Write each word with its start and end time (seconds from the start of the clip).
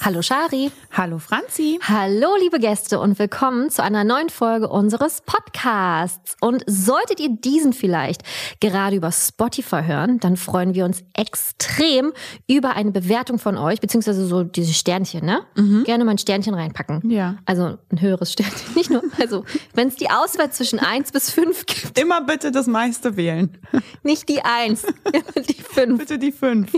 Hallo 0.00 0.22
Shari. 0.22 0.70
Hallo 0.92 1.18
Franzi. 1.18 1.78
Hallo 1.82 2.28
liebe 2.40 2.60
Gäste 2.60 3.00
und 3.00 3.18
willkommen 3.18 3.68
zu 3.68 3.82
einer 3.82 4.04
neuen 4.04 4.30
Folge 4.30 4.68
unseres 4.68 5.22
Podcasts. 5.22 6.36
Und 6.40 6.62
solltet 6.66 7.18
ihr 7.18 7.30
diesen 7.30 7.72
vielleicht 7.72 8.22
gerade 8.60 8.96
über 8.96 9.10
Spotify 9.10 9.82
hören, 9.84 10.20
dann 10.20 10.36
freuen 10.36 10.74
wir 10.74 10.84
uns 10.84 11.02
extrem 11.14 12.12
über 12.46 12.76
eine 12.76 12.92
Bewertung 12.92 13.38
von 13.40 13.58
euch, 13.58 13.80
beziehungsweise 13.80 14.24
so 14.26 14.44
diese 14.44 14.72
Sternchen, 14.72 15.26
ne? 15.26 15.40
Mhm. 15.56 15.82
Gerne 15.84 16.04
mal 16.04 16.12
ein 16.12 16.18
Sternchen 16.18 16.54
reinpacken. 16.54 17.10
Ja. 17.10 17.36
Also 17.44 17.76
ein 17.90 18.00
höheres 18.00 18.32
Sternchen. 18.32 18.72
Nicht 18.76 18.90
nur, 18.90 19.02
also 19.20 19.44
wenn 19.74 19.88
es 19.88 19.96
die 19.96 20.10
Auswahl 20.10 20.52
zwischen 20.52 20.78
eins 20.78 21.10
bis 21.10 21.30
fünf 21.30 21.66
gibt. 21.66 21.98
Immer 21.98 22.20
bitte 22.22 22.52
das 22.52 22.68
meiste 22.68 23.16
wählen. 23.16 23.58
Nicht 24.04 24.28
die 24.28 24.42
eins, 24.42 24.86
die 25.48 25.54
fünf. 25.54 25.98
Bitte 25.98 26.18
die 26.18 26.32
fünf. 26.32 26.70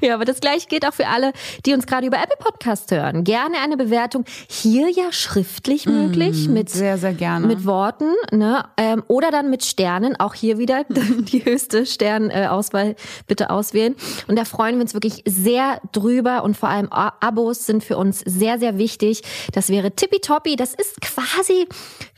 Ja, 0.00 0.14
aber 0.14 0.24
das 0.24 0.40
gleiche 0.40 0.66
gilt 0.66 0.86
auch 0.86 0.94
für 0.94 1.08
alle, 1.08 1.32
die 1.64 1.74
uns 1.74 1.86
gerade 1.86 2.06
über 2.06 2.18
Apple 2.18 2.36
Podcast 2.38 2.90
hören. 2.90 3.24
Gerne 3.24 3.56
eine 3.62 3.76
Bewertung. 3.76 4.24
Hier 4.48 4.90
ja 4.90 5.12
schriftlich 5.12 5.86
möglich. 5.86 6.48
Mm, 6.48 6.52
mit, 6.52 6.70
sehr, 6.70 6.98
sehr 6.98 7.14
gerne. 7.14 7.46
Mit 7.46 7.64
Worten. 7.64 8.12
Ne? 8.32 8.64
Ähm, 8.76 9.02
oder 9.08 9.30
dann 9.30 9.50
mit 9.50 9.64
Sternen. 9.64 10.18
Auch 10.18 10.34
hier 10.34 10.58
wieder 10.58 10.84
die 10.88 11.44
höchste 11.44 11.86
Sternauswahl 11.86 12.96
bitte 13.26 13.50
auswählen. 13.50 13.94
Und 14.28 14.36
da 14.36 14.44
freuen 14.44 14.76
wir 14.76 14.82
uns 14.82 14.94
wirklich 14.94 15.22
sehr 15.26 15.80
drüber. 15.92 16.44
Und 16.44 16.56
vor 16.56 16.68
allem 16.68 16.88
Abos 16.90 17.66
sind 17.66 17.84
für 17.84 17.96
uns 17.96 18.20
sehr, 18.20 18.58
sehr 18.58 18.78
wichtig. 18.78 19.22
Das 19.52 19.68
wäre 19.68 19.92
tippitoppi. 19.92 20.56
Das 20.56 20.74
ist 20.74 21.00
quasi, 21.00 21.66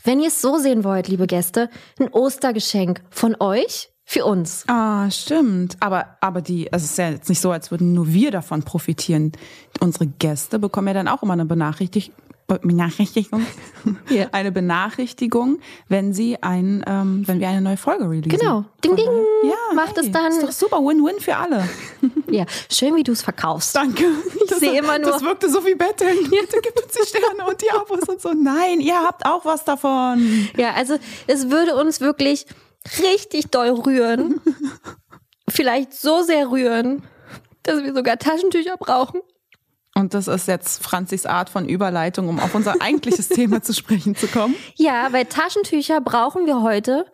wenn 0.04 0.20
ihr 0.20 0.28
es 0.28 0.40
so 0.40 0.58
sehen 0.58 0.84
wollt, 0.84 1.08
liebe 1.08 1.26
Gäste, 1.26 1.70
ein 1.98 2.08
Ostergeschenk 2.08 3.02
von 3.10 3.36
euch 3.40 3.90
für 4.10 4.24
uns. 4.24 4.64
Ah, 4.68 5.10
stimmt. 5.10 5.76
Aber, 5.80 6.16
aber 6.22 6.40
die, 6.40 6.72
also 6.72 6.82
es 6.82 6.92
ist 6.92 6.96
ja 6.96 7.10
jetzt 7.10 7.28
nicht 7.28 7.42
so, 7.42 7.50
als 7.50 7.70
würden 7.70 7.92
nur 7.92 8.08
wir 8.08 8.30
davon 8.30 8.62
profitieren. 8.62 9.32
Unsere 9.80 10.06
Gäste 10.06 10.58
bekommen 10.58 10.88
ja 10.88 10.94
dann 10.94 11.08
auch 11.08 11.22
immer 11.22 11.34
eine 11.34 11.44
Benachrichtigung. 11.44 12.14
Benachrichtigung, 12.62 13.44
yeah. 14.10 14.28
eine 14.32 14.50
Benachrichtigung, 14.50 15.58
wenn 15.90 16.14
sie 16.14 16.42
ein, 16.42 16.82
ähm, 16.88 17.28
wenn 17.28 17.40
wir 17.40 17.48
eine 17.50 17.60
neue 17.60 17.76
Folge 17.76 18.08
releasen. 18.08 18.38
Genau, 18.38 18.64
ding 18.82 18.96
ding, 18.96 19.06
ja, 19.44 19.74
macht 19.74 19.98
hey, 19.98 20.06
es 20.06 20.12
dann. 20.12 20.32
Ist 20.32 20.42
doch 20.42 20.52
super, 20.52 20.78
Win-Win 20.78 21.20
für 21.20 21.36
alle. 21.36 21.68
ja, 22.30 22.46
schön, 22.72 22.96
wie 22.96 23.02
du 23.02 23.12
es 23.12 23.20
verkaufst. 23.20 23.76
Danke. 23.76 24.06
Ich 24.42 24.54
sehe 24.54 24.78
immer 24.78 24.98
nur. 24.98 25.10
Das 25.10 25.20
wirkte 25.22 25.50
so 25.50 25.62
wie 25.66 25.74
Betteln. 25.74 26.16
Bitte 26.30 26.62
gibt 26.62 26.82
uns 26.82 26.94
die 26.94 27.06
Sterne 27.06 27.46
und 27.46 27.60
die 27.60 27.70
Abos 27.70 28.08
und 28.08 28.22
so. 28.22 28.32
Nein, 28.32 28.80
ihr 28.80 28.98
habt 28.98 29.26
auch 29.26 29.44
was 29.44 29.66
davon. 29.66 30.48
Ja, 30.56 30.72
also 30.72 30.96
es 31.26 31.50
würde 31.50 31.76
uns 31.76 32.00
wirklich 32.00 32.46
richtig 33.00 33.50
doll 33.50 33.70
rühren. 33.70 34.40
Vielleicht 35.48 35.94
so 35.94 36.22
sehr 36.22 36.50
rühren, 36.50 37.02
dass 37.62 37.82
wir 37.82 37.94
sogar 37.94 38.18
Taschentücher 38.18 38.76
brauchen. 38.76 39.20
Und 39.94 40.14
das 40.14 40.28
ist 40.28 40.46
jetzt 40.46 40.82
Franzis 40.82 41.26
Art 41.26 41.50
von 41.50 41.68
Überleitung, 41.68 42.28
um 42.28 42.38
auf 42.38 42.54
unser 42.54 42.80
eigentliches 42.80 43.28
Thema 43.28 43.62
zu 43.62 43.74
sprechen 43.74 44.14
zu 44.14 44.28
kommen. 44.28 44.54
Ja, 44.76 45.12
weil 45.12 45.24
Taschentücher 45.24 46.00
brauchen 46.00 46.46
wir 46.46 46.62
heute 46.62 47.06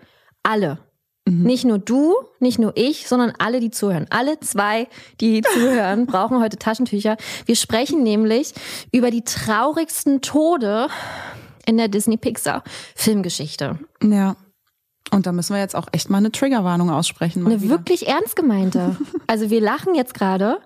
alle. 0.42 0.78
Mhm. 1.26 1.42
Nicht 1.44 1.64
nur 1.64 1.78
du, 1.78 2.14
nicht 2.40 2.58
nur 2.58 2.72
ich, 2.76 3.08
sondern 3.08 3.32
alle, 3.38 3.60
die 3.60 3.70
zuhören. 3.70 4.06
Alle 4.10 4.38
zwei, 4.40 4.88
die 5.20 5.40
zuhören, 5.40 6.06
brauchen 6.06 6.40
heute 6.40 6.58
Taschentücher. 6.58 7.16
Wir 7.46 7.56
sprechen 7.56 8.02
nämlich 8.02 8.52
über 8.92 9.10
die 9.10 9.24
traurigsten 9.24 10.20
Tode 10.20 10.88
in 11.66 11.78
der 11.78 11.88
Disney-Pixar-Filmgeschichte. 11.88 13.78
Ja. 14.02 14.36
Und 15.10 15.26
da 15.26 15.32
müssen 15.32 15.54
wir 15.54 15.60
jetzt 15.60 15.76
auch 15.76 15.86
echt 15.92 16.10
mal 16.10 16.18
eine 16.18 16.32
Triggerwarnung 16.32 16.90
aussprechen. 16.90 17.46
Eine 17.46 17.60
wieder. 17.60 17.70
wirklich 17.70 18.08
ernst 18.08 18.36
gemeinte. 18.36 18.96
Also 19.26 19.48
wir 19.48 19.60
lachen 19.60 19.94
jetzt 19.94 20.12
gerade, 20.12 20.58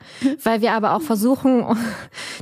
weil 0.43 0.61
wir 0.61 0.73
aber 0.73 0.95
auch 0.95 1.01
versuchen, 1.01 1.65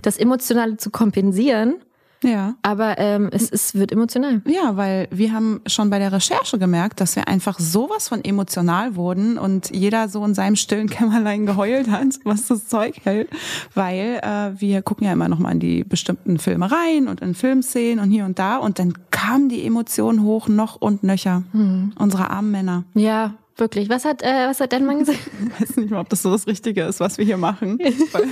das 0.02 0.16
Emotionale 0.16 0.78
zu 0.78 0.90
kompensieren. 0.90 1.76
Ja. 2.26 2.54
Aber 2.62 2.98
ähm, 2.98 3.28
es, 3.32 3.50
es 3.50 3.74
wird 3.74 3.92
emotional. 3.92 4.42
Ja, 4.46 4.76
weil 4.76 5.08
wir 5.10 5.32
haben 5.32 5.60
schon 5.66 5.90
bei 5.90 5.98
der 5.98 6.12
Recherche 6.12 6.58
gemerkt, 6.58 7.00
dass 7.00 7.16
wir 7.16 7.28
einfach 7.28 7.58
sowas 7.58 8.08
von 8.08 8.24
emotional 8.24 8.96
wurden 8.96 9.38
und 9.38 9.70
jeder 9.74 10.08
so 10.08 10.24
in 10.24 10.34
seinem 10.34 10.56
stillen 10.56 10.88
Kämmerlein 10.88 11.46
geheult 11.46 11.88
hat, 11.88 12.06
was 12.24 12.46
das 12.46 12.66
Zeug 12.68 12.96
hält. 13.04 13.30
Weil 13.74 14.20
äh, 14.22 14.60
wir 14.60 14.82
gucken 14.82 15.06
ja 15.06 15.12
immer 15.12 15.28
noch 15.28 15.38
mal 15.38 15.52
in 15.52 15.60
die 15.60 15.84
bestimmten 15.84 16.38
Filme 16.38 16.70
rein 16.70 17.08
und 17.08 17.20
in 17.20 17.34
Filmszenen 17.34 18.02
und 18.02 18.10
hier 18.10 18.24
und 18.24 18.38
da 18.38 18.56
und 18.56 18.78
dann 18.78 18.94
kamen 19.10 19.48
die 19.48 19.64
Emotionen 19.64 20.22
hoch 20.22 20.48
noch 20.48 20.76
und 20.76 21.04
nöcher. 21.04 21.44
Mhm. 21.52 21.92
Unsere 21.98 22.30
armen 22.30 22.50
Männer. 22.50 22.84
Ja, 22.94 23.34
Wirklich. 23.58 23.88
Was 23.88 24.04
hat, 24.04 24.22
äh, 24.22 24.48
was 24.48 24.60
hat 24.60 24.72
dein 24.72 24.84
Mann 24.84 24.98
gesagt? 24.98 25.18
Ich 25.58 25.60
weiß 25.60 25.76
nicht 25.78 25.90
mal, 25.90 26.00
ob 26.00 26.10
das 26.10 26.22
so 26.22 26.30
das 26.30 26.46
Richtige 26.46 26.82
ist, 26.82 27.00
was 27.00 27.16
wir 27.16 27.24
hier 27.24 27.38
machen. 27.38 27.78
weil, 28.12 28.24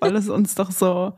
weil 0.00 0.16
es 0.16 0.30
uns 0.30 0.54
doch 0.54 0.70
so 0.70 1.12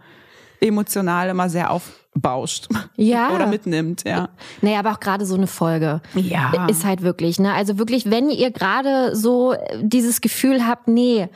emotional 0.60 1.28
immer 1.28 1.48
sehr 1.48 1.70
aufbauscht. 1.70 2.68
Ja. 2.96 3.30
Oder 3.34 3.46
mitnimmt, 3.46 4.04
ja. 4.04 4.28
Naja, 4.60 4.80
aber 4.80 4.92
auch 4.92 5.00
gerade 5.00 5.26
so 5.26 5.34
eine 5.34 5.46
Folge. 5.46 6.00
Ja. 6.14 6.66
Ist 6.68 6.84
halt 6.84 7.02
wirklich, 7.02 7.38
ne? 7.38 7.52
Also 7.52 7.78
wirklich, 7.78 8.10
wenn 8.10 8.30
ihr 8.30 8.50
gerade 8.50 9.14
so 9.14 9.54
dieses 9.80 10.20
Gefühl 10.20 10.66
habt, 10.66 10.88
nee, 10.88 11.28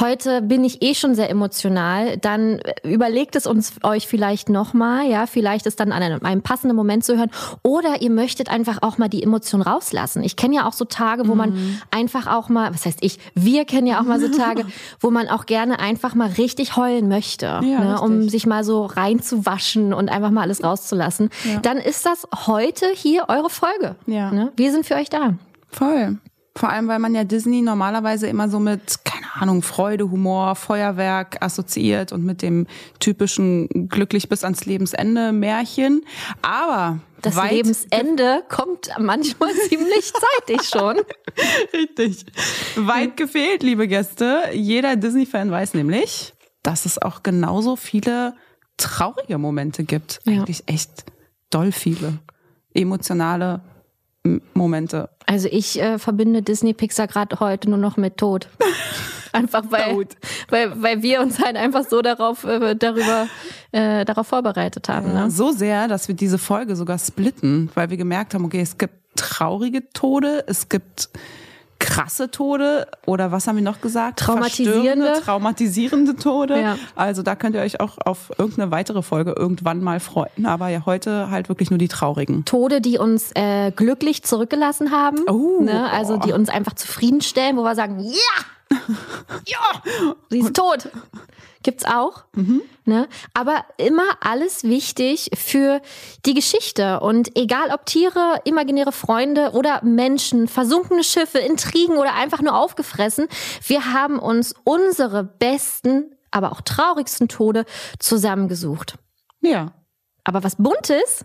heute 0.00 0.42
bin 0.42 0.64
ich 0.64 0.82
eh 0.82 0.94
schon 0.94 1.14
sehr 1.14 1.28
emotional, 1.30 2.16
dann 2.16 2.60
überlegt 2.82 3.36
es 3.36 3.46
uns 3.46 3.74
euch 3.82 4.06
vielleicht 4.06 4.48
nochmal, 4.48 5.06
ja, 5.06 5.26
vielleicht 5.26 5.66
ist 5.66 5.80
dann 5.80 5.92
an 5.92 6.02
einem, 6.02 6.24
einem, 6.24 6.42
passenden 6.42 6.76
Moment 6.76 7.04
zu 7.04 7.16
hören. 7.16 7.30
Oder 7.62 8.00
ihr 8.00 8.10
möchtet 8.10 8.50
einfach 8.50 8.78
auch 8.82 8.98
mal 8.98 9.08
die 9.08 9.22
Emotion 9.22 9.62
rauslassen. 9.62 10.22
Ich 10.22 10.36
kenne 10.36 10.56
ja 10.56 10.66
auch 10.66 10.72
so 10.72 10.84
Tage, 10.84 11.28
wo 11.28 11.34
man 11.34 11.50
mhm. 11.50 11.78
einfach 11.90 12.26
auch 12.26 12.48
mal, 12.48 12.72
was 12.72 12.86
heißt 12.86 12.98
ich, 13.02 13.18
wir 13.34 13.64
kennen 13.64 13.86
ja 13.86 14.00
auch 14.00 14.04
mal 14.04 14.20
so 14.20 14.28
Tage, 14.36 14.64
wo 15.00 15.10
man 15.10 15.28
auch 15.28 15.46
gerne 15.46 15.78
einfach 15.78 16.14
mal 16.14 16.28
richtig 16.30 16.76
heulen 16.76 17.08
möchte, 17.08 17.46
ja, 17.46 17.60
ne, 17.60 18.00
um 18.00 18.28
sich 18.28 18.46
mal 18.46 18.64
so 18.64 18.86
reinzuwaschen 18.86 19.92
und 19.92 20.08
einfach 20.08 20.30
mal 20.30 20.42
alles 20.42 20.64
rauszulassen. 20.64 21.30
Ja. 21.44 21.60
Dann 21.60 21.76
ist 21.76 22.06
das 22.06 22.26
heute 22.46 22.86
hier 22.94 23.26
eure 23.28 23.50
Folge. 23.50 23.96
Ja. 24.06 24.30
Ne? 24.30 24.52
Wir 24.56 24.72
sind 24.72 24.86
für 24.86 24.94
euch 24.94 25.10
da. 25.10 25.34
Voll. 25.70 26.18
Vor 26.54 26.68
allem, 26.68 26.86
weil 26.86 26.98
man 26.98 27.14
ja 27.14 27.24
Disney 27.24 27.62
normalerweise 27.62 28.26
immer 28.26 28.48
so 28.48 28.60
mit, 28.60 29.04
keine 29.04 29.26
Ahnung, 29.40 29.62
Freude, 29.62 30.10
Humor, 30.10 30.54
Feuerwerk 30.54 31.42
assoziiert 31.42 32.12
und 32.12 32.24
mit 32.24 32.42
dem 32.42 32.66
typischen 33.00 33.88
glücklich 33.88 34.28
bis 34.28 34.44
ans 34.44 34.66
Lebensende 34.66 35.32
Märchen. 35.32 36.04
Aber 36.42 37.00
das 37.22 37.42
Lebensende 37.50 38.42
kommt 38.50 38.90
manchmal 38.98 39.52
ziemlich 39.68 40.12
zeitig 40.12 40.68
schon. 40.68 40.96
Richtig. 41.72 42.26
Weit 42.76 43.16
gefehlt, 43.16 43.62
liebe 43.62 43.88
Gäste. 43.88 44.42
Jeder 44.52 44.96
Disney-Fan 44.96 45.50
weiß 45.50 45.72
nämlich, 45.72 46.34
dass 46.62 46.84
es 46.84 47.00
auch 47.00 47.22
genauso 47.22 47.76
viele 47.76 48.34
traurige 48.76 49.38
Momente 49.38 49.84
gibt. 49.84 50.20
Ja. 50.24 50.34
Eigentlich 50.34 50.64
echt 50.66 51.04
doll 51.48 51.72
viele. 51.72 52.18
Emotionale 52.74 53.62
Momente. 54.54 55.08
Also 55.26 55.48
ich 55.50 55.80
äh, 55.80 55.98
verbinde 55.98 56.42
Disney 56.42 56.74
Pixar 56.74 57.06
gerade 57.06 57.40
heute 57.40 57.68
nur 57.70 57.78
noch 57.78 57.96
mit 57.96 58.16
Tod. 58.16 58.48
Einfach 59.32 59.64
weil, 59.70 60.06
weil, 60.50 60.82
weil 60.82 61.02
wir 61.02 61.22
uns 61.22 61.42
halt 61.42 61.56
einfach 61.56 61.88
so 61.88 62.02
darauf, 62.02 62.44
äh, 62.44 62.74
darüber, 62.74 63.28
äh, 63.72 64.04
darauf 64.04 64.26
vorbereitet 64.26 64.90
haben. 64.90 65.14
Ne? 65.14 65.30
So 65.30 65.52
sehr, 65.52 65.88
dass 65.88 66.06
wir 66.06 66.14
diese 66.14 66.36
Folge 66.36 66.76
sogar 66.76 66.98
splitten, 66.98 67.70
weil 67.74 67.88
wir 67.88 67.96
gemerkt 67.96 68.34
haben, 68.34 68.44
okay, 68.44 68.60
es 68.60 68.76
gibt 68.76 68.92
traurige 69.16 69.90
Tode, 69.94 70.44
es 70.46 70.68
gibt 70.68 71.08
krasse 71.82 72.30
Tode 72.30 72.86
oder 73.06 73.32
was 73.32 73.46
haben 73.46 73.56
wir 73.56 73.62
noch 73.62 73.80
gesagt? 73.80 74.20
Traumatisierende. 74.20 75.14
Traumatisierende 75.24 76.16
Tode. 76.16 76.60
Ja. 76.60 76.78
Also 76.94 77.22
da 77.22 77.34
könnt 77.34 77.56
ihr 77.56 77.60
euch 77.60 77.80
auch 77.80 77.98
auf 78.04 78.30
irgendeine 78.38 78.70
weitere 78.70 79.02
Folge 79.02 79.34
irgendwann 79.36 79.82
mal 79.82 80.00
freuen. 80.00 80.46
Aber 80.46 80.68
ja, 80.68 80.86
heute 80.86 81.30
halt 81.30 81.48
wirklich 81.48 81.70
nur 81.70 81.78
die 81.78 81.88
traurigen. 81.88 82.44
Tode, 82.44 82.80
die 82.80 82.98
uns 82.98 83.32
äh, 83.34 83.72
glücklich 83.72 84.22
zurückgelassen 84.22 84.92
haben. 84.92 85.18
Oh, 85.28 85.60
ne? 85.62 85.90
Also 85.90 86.16
die 86.16 86.32
uns 86.32 86.48
einfach 86.48 86.74
zufriedenstellen, 86.74 87.56
wo 87.56 87.62
wir 87.62 87.74
sagen, 87.74 87.98
ja! 88.00 88.78
ja! 89.46 90.14
Sie 90.30 90.38
ist 90.38 90.54
tot 90.54 90.88
gibt's 91.62 91.84
auch. 91.84 92.24
Mhm. 92.34 92.62
Ne? 92.84 93.08
Aber 93.34 93.64
immer 93.76 94.04
alles 94.20 94.64
wichtig 94.64 95.30
für 95.34 95.80
die 96.26 96.34
Geschichte. 96.34 97.00
Und 97.00 97.36
egal 97.36 97.70
ob 97.70 97.86
Tiere, 97.86 98.40
imaginäre 98.44 98.92
Freunde 98.92 99.52
oder 99.52 99.82
Menschen, 99.84 100.48
versunkene 100.48 101.04
Schiffe, 101.04 101.38
Intrigen 101.38 101.96
oder 101.96 102.14
einfach 102.14 102.42
nur 102.42 102.56
aufgefressen, 102.56 103.28
wir 103.66 103.92
haben 103.92 104.18
uns 104.18 104.54
unsere 104.64 105.24
besten, 105.24 106.16
aber 106.30 106.52
auch 106.52 106.60
traurigsten 106.60 107.28
Tode 107.28 107.64
zusammengesucht. 107.98 108.96
Ja. 109.40 109.72
Aber 110.24 110.44
was 110.44 110.56
Buntes 110.56 111.24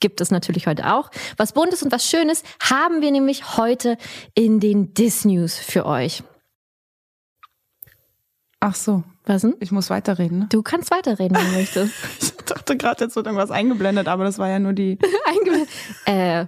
gibt 0.00 0.20
es 0.20 0.30
natürlich 0.30 0.66
heute 0.66 0.92
auch. 0.92 1.10
Was 1.36 1.52
Buntes 1.52 1.82
und 1.82 1.92
was 1.92 2.08
Schönes 2.08 2.42
haben 2.60 3.00
wir 3.00 3.10
nämlich 3.10 3.56
heute 3.56 3.96
in 4.34 4.60
den 4.60 4.94
Dis-News 4.94 5.56
für 5.56 5.86
euch. 5.86 6.22
Ach 8.60 8.74
so. 8.74 9.04
Was 9.24 9.42
denn? 9.42 9.54
Ich 9.60 9.72
muss 9.72 9.90
weiterreden, 9.90 10.38
ne? 10.38 10.46
Du 10.50 10.62
kannst 10.62 10.90
weiterreden, 10.90 11.36
wenn 11.36 11.46
du 11.46 11.52
möchtest. 11.58 11.92
Ich 12.20 12.54
dachte 12.54 12.76
gerade, 12.76 13.04
jetzt 13.04 13.16
wird 13.16 13.26
irgendwas 13.26 13.50
eingeblendet, 13.50 14.06
aber 14.06 14.22
das 14.22 14.38
war 14.38 14.48
ja 14.48 14.60
nur 14.60 14.72
die. 14.72 14.98
Eingeblendet. 15.26 15.68
äh, 16.04 16.46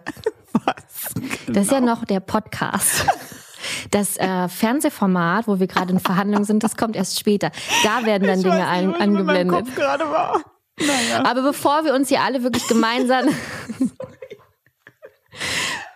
Was? 0.53 1.15
das 1.49 1.65
ist 1.65 1.73
ja 1.73 1.81
noch 1.81 2.05
der 2.05 2.21
Podcast. 2.21 3.05
Das 3.91 4.17
äh, 4.17 4.49
Fernsehformat, 4.49 5.49
wo 5.49 5.59
wir 5.59 5.67
gerade 5.67 5.93
in 5.93 5.99
Verhandlungen 5.99 6.45
sind, 6.45 6.63
das 6.63 6.77
kommt 6.77 6.95
erst 6.95 7.19
später. 7.19 7.51
Da 7.83 8.07
werden 8.07 8.29
dann 8.29 8.39
Ich 8.39 8.45
Dinge 8.45 8.59
weiß 8.59 8.83
nicht, 8.87 8.95
ein, 8.95 9.03
angeblendet. 9.03 9.59
Kopf 9.59 9.75
gerade 9.75 10.05
war. 10.09 10.41
Naja. 10.79 11.25
Aber 11.25 11.43
bevor 11.43 11.85
wir 11.85 11.95
uns 11.95 12.09
hier 12.09 12.23
alle 12.23 12.45
wirklich 12.45 12.67
gemeinsam. 12.69 13.27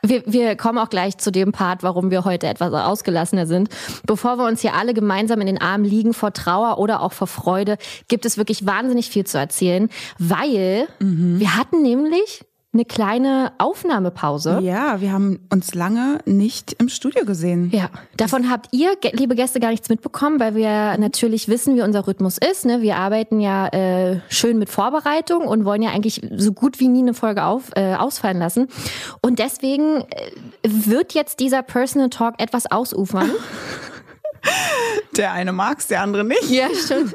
Wir, 0.04 0.24
wir 0.26 0.56
kommen 0.56 0.78
auch 0.78 0.90
gleich 0.90 1.18
zu 1.18 1.30
dem 1.30 1.52
Part, 1.52 1.84
warum 1.84 2.10
wir 2.10 2.24
heute 2.24 2.48
etwas 2.48 2.72
ausgelassener 2.72 3.46
sind. 3.46 3.68
Bevor 4.04 4.36
wir 4.36 4.46
uns 4.46 4.60
hier 4.60 4.74
alle 4.74 4.94
gemeinsam 4.94 5.40
in 5.40 5.46
den 5.46 5.60
Armen 5.60 5.84
liegen 5.84 6.12
vor 6.12 6.32
Trauer 6.32 6.78
oder 6.78 7.02
auch 7.02 7.12
vor 7.12 7.28
Freude, 7.28 7.78
gibt 8.08 8.24
es 8.24 8.36
wirklich 8.36 8.66
wahnsinnig 8.66 9.10
viel 9.10 9.24
zu 9.24 9.38
erzählen, 9.38 9.88
weil 10.18 10.88
wir 10.98 11.56
hatten 11.56 11.82
nämlich 11.82 12.44
eine 12.74 12.86
kleine 12.86 13.52
Aufnahmepause. 13.58 14.60
Ja, 14.62 15.02
wir 15.02 15.12
haben 15.12 15.40
uns 15.50 15.74
lange 15.74 16.20
nicht 16.24 16.72
im 16.78 16.88
Studio 16.88 17.26
gesehen. 17.26 17.70
Ja, 17.70 17.90
davon 18.16 18.50
habt 18.50 18.68
ihr, 18.72 18.96
liebe 19.12 19.34
Gäste, 19.34 19.60
gar 19.60 19.70
nichts 19.70 19.90
mitbekommen, 19.90 20.40
weil 20.40 20.54
wir 20.54 20.96
natürlich 20.96 21.48
wissen, 21.48 21.76
wie 21.76 21.82
unser 21.82 22.06
Rhythmus 22.06 22.38
ist. 22.38 22.64
Ne? 22.64 22.80
Wir 22.80 22.96
arbeiten 22.96 23.40
ja 23.40 23.68
äh, 23.68 24.20
schön 24.30 24.58
mit 24.58 24.70
Vorbereitung 24.70 25.46
und 25.46 25.66
wollen 25.66 25.82
ja 25.82 25.90
eigentlich 25.90 26.22
so 26.34 26.52
gut 26.52 26.80
wie 26.80 26.88
nie 26.88 27.00
eine 27.00 27.12
Folge 27.12 27.44
auf, 27.44 27.72
äh, 27.76 27.94
ausfallen 27.94 28.38
lassen. 28.38 28.68
Und 29.20 29.38
deswegen 29.38 30.00
äh, 30.00 30.30
wird 30.62 31.12
jetzt 31.12 31.40
dieser 31.40 31.62
Personal 31.62 32.08
Talk 32.08 32.36
etwas 32.38 32.70
ausufern. 32.70 33.30
Der 35.16 35.32
eine 35.32 35.52
mag's, 35.52 35.86
der 35.88 36.00
andere 36.02 36.24
nicht. 36.24 36.48
Ja, 36.48 36.68
stimmt. 36.74 37.14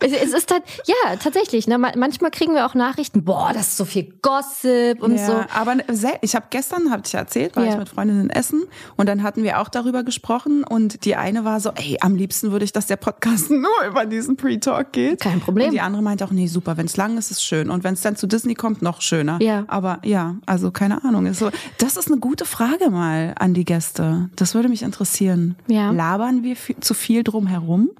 es, 0.00 0.12
es 0.12 0.32
ist 0.34 0.50
halt, 0.52 0.64
ja, 0.86 1.16
tatsächlich. 1.16 1.66
Ne? 1.68 1.78
Ma- 1.78 1.92
Manchmal 1.96 2.30
kriegen 2.32 2.52
wir 2.54 2.66
auch 2.66 2.74
Nachrichten, 2.74 3.24
boah, 3.24 3.52
das 3.54 3.68
ist 3.68 3.76
so 3.76 3.84
viel 3.84 4.12
Gossip 4.22 5.00
und 5.02 5.16
ja, 5.16 5.26
so. 5.26 5.32
aber 5.54 5.76
ich 6.20 6.34
habe 6.34 6.46
gestern, 6.50 6.90
habe 6.90 7.02
ich 7.06 7.12
ja 7.12 7.20
erzählt, 7.20 7.54
war 7.56 7.64
Ja. 7.64 7.72
ich 7.72 7.78
mit 7.78 7.88
Freundinnen 7.88 8.28
essen 8.30 8.64
und 8.96 9.08
dann 9.08 9.22
hatten 9.22 9.44
wir 9.44 9.60
auch 9.60 9.68
darüber 9.68 10.02
gesprochen 10.02 10.64
und 10.64 11.04
die 11.04 11.14
eine 11.14 11.44
war 11.44 11.60
so, 11.60 11.70
ey, 11.76 11.96
am 12.00 12.16
liebsten 12.16 12.50
würde 12.50 12.64
ich, 12.64 12.72
dass 12.72 12.86
der 12.86 12.96
Podcast 12.96 13.50
nur 13.52 13.70
über 13.86 14.04
diesen 14.04 14.36
Pre-Talk 14.36 14.92
geht. 14.92 15.20
Kein 15.20 15.40
Problem. 15.40 15.66
Und 15.68 15.72
die 15.74 15.80
andere 15.80 16.02
meinte 16.02 16.24
auch, 16.24 16.32
nee, 16.32 16.48
super, 16.48 16.76
wenn 16.76 16.86
es 16.86 16.96
lang 16.96 17.16
ist, 17.18 17.30
ist 17.30 17.44
schön 17.44 17.70
und 17.70 17.84
wenn 17.84 17.94
es 17.94 18.00
dann 18.02 18.16
zu 18.16 18.26
Disney 18.26 18.54
kommt, 18.54 18.82
noch 18.82 19.00
schöner. 19.00 19.38
Ja. 19.40 19.64
Aber 19.68 20.00
ja, 20.04 20.34
also 20.46 20.72
keine 20.72 21.04
Ahnung, 21.04 21.26
ist 21.26 21.38
so. 21.38 21.50
Das 21.78 21.96
ist 21.96 22.08
eine 22.10 22.18
gute 22.18 22.44
Frage 22.44 22.90
mal 22.90 23.34
an 23.38 23.54
die 23.54 23.64
Gäste. 23.64 24.28
Das 24.34 24.54
würde 24.54 24.68
mich 24.68 24.82
interessieren. 24.82 25.54
Ja. 25.68 25.92
Labern 25.92 26.42
wir 26.42 26.56
viel, 26.58 26.76
zu 26.80 26.94
viel 26.94 27.24
drum 27.24 27.46
herum 27.46 27.90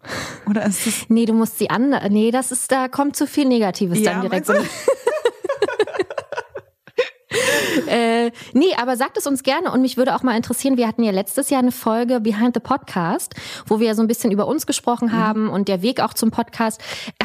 oder 0.49 0.67
ist 0.67 0.87
das 0.87 0.95
Nee, 1.09 1.25
du 1.25 1.33
musst 1.33 1.59
sie 1.59 1.71
an. 1.71 1.95
Nee, 2.11 2.31
das 2.31 2.53
ist, 2.53 2.71
da 2.71 2.89
kommt 2.89 3.17
zu 3.17 3.27
viel 3.27 3.47
Negatives 3.47 4.01
Ja, 4.01 4.13
dann 4.13 4.23
direkt. 4.23 4.49
äh, 7.89 8.31
nee, 8.53 8.75
aber 8.81 8.97
sagt 8.97 9.17
es 9.17 9.27
uns 9.27 9.43
gerne 9.43 9.71
und 9.73 9.83
mich 9.83 9.97
würde 9.97 10.15
auch 10.15 10.23
mal 10.23 10.37
interessieren, 10.37 10.77
wir 10.77 10.87
hatten 10.87 11.03
ja 11.03 11.13
letztes 11.13 11.51
Jahr 11.51 11.61
eine 11.61 11.73
Folge 11.73 12.21
Behind 12.21 12.55
the 12.55 12.61
Podcast, 12.61 13.35
wo 13.67 13.81
wir 13.81 13.89
ja 13.89 13.95
so 13.95 14.03
ein 14.03 14.09
bisschen 14.09 14.31
über 14.31 14.47
uns 14.47 14.67
gesprochen 14.67 15.13
haben 15.13 15.49
und 15.49 15.69
der 15.69 15.83
Weg 15.83 16.01
auch 16.01 16.15
zum 16.15 16.31
Podcast. 16.31 16.81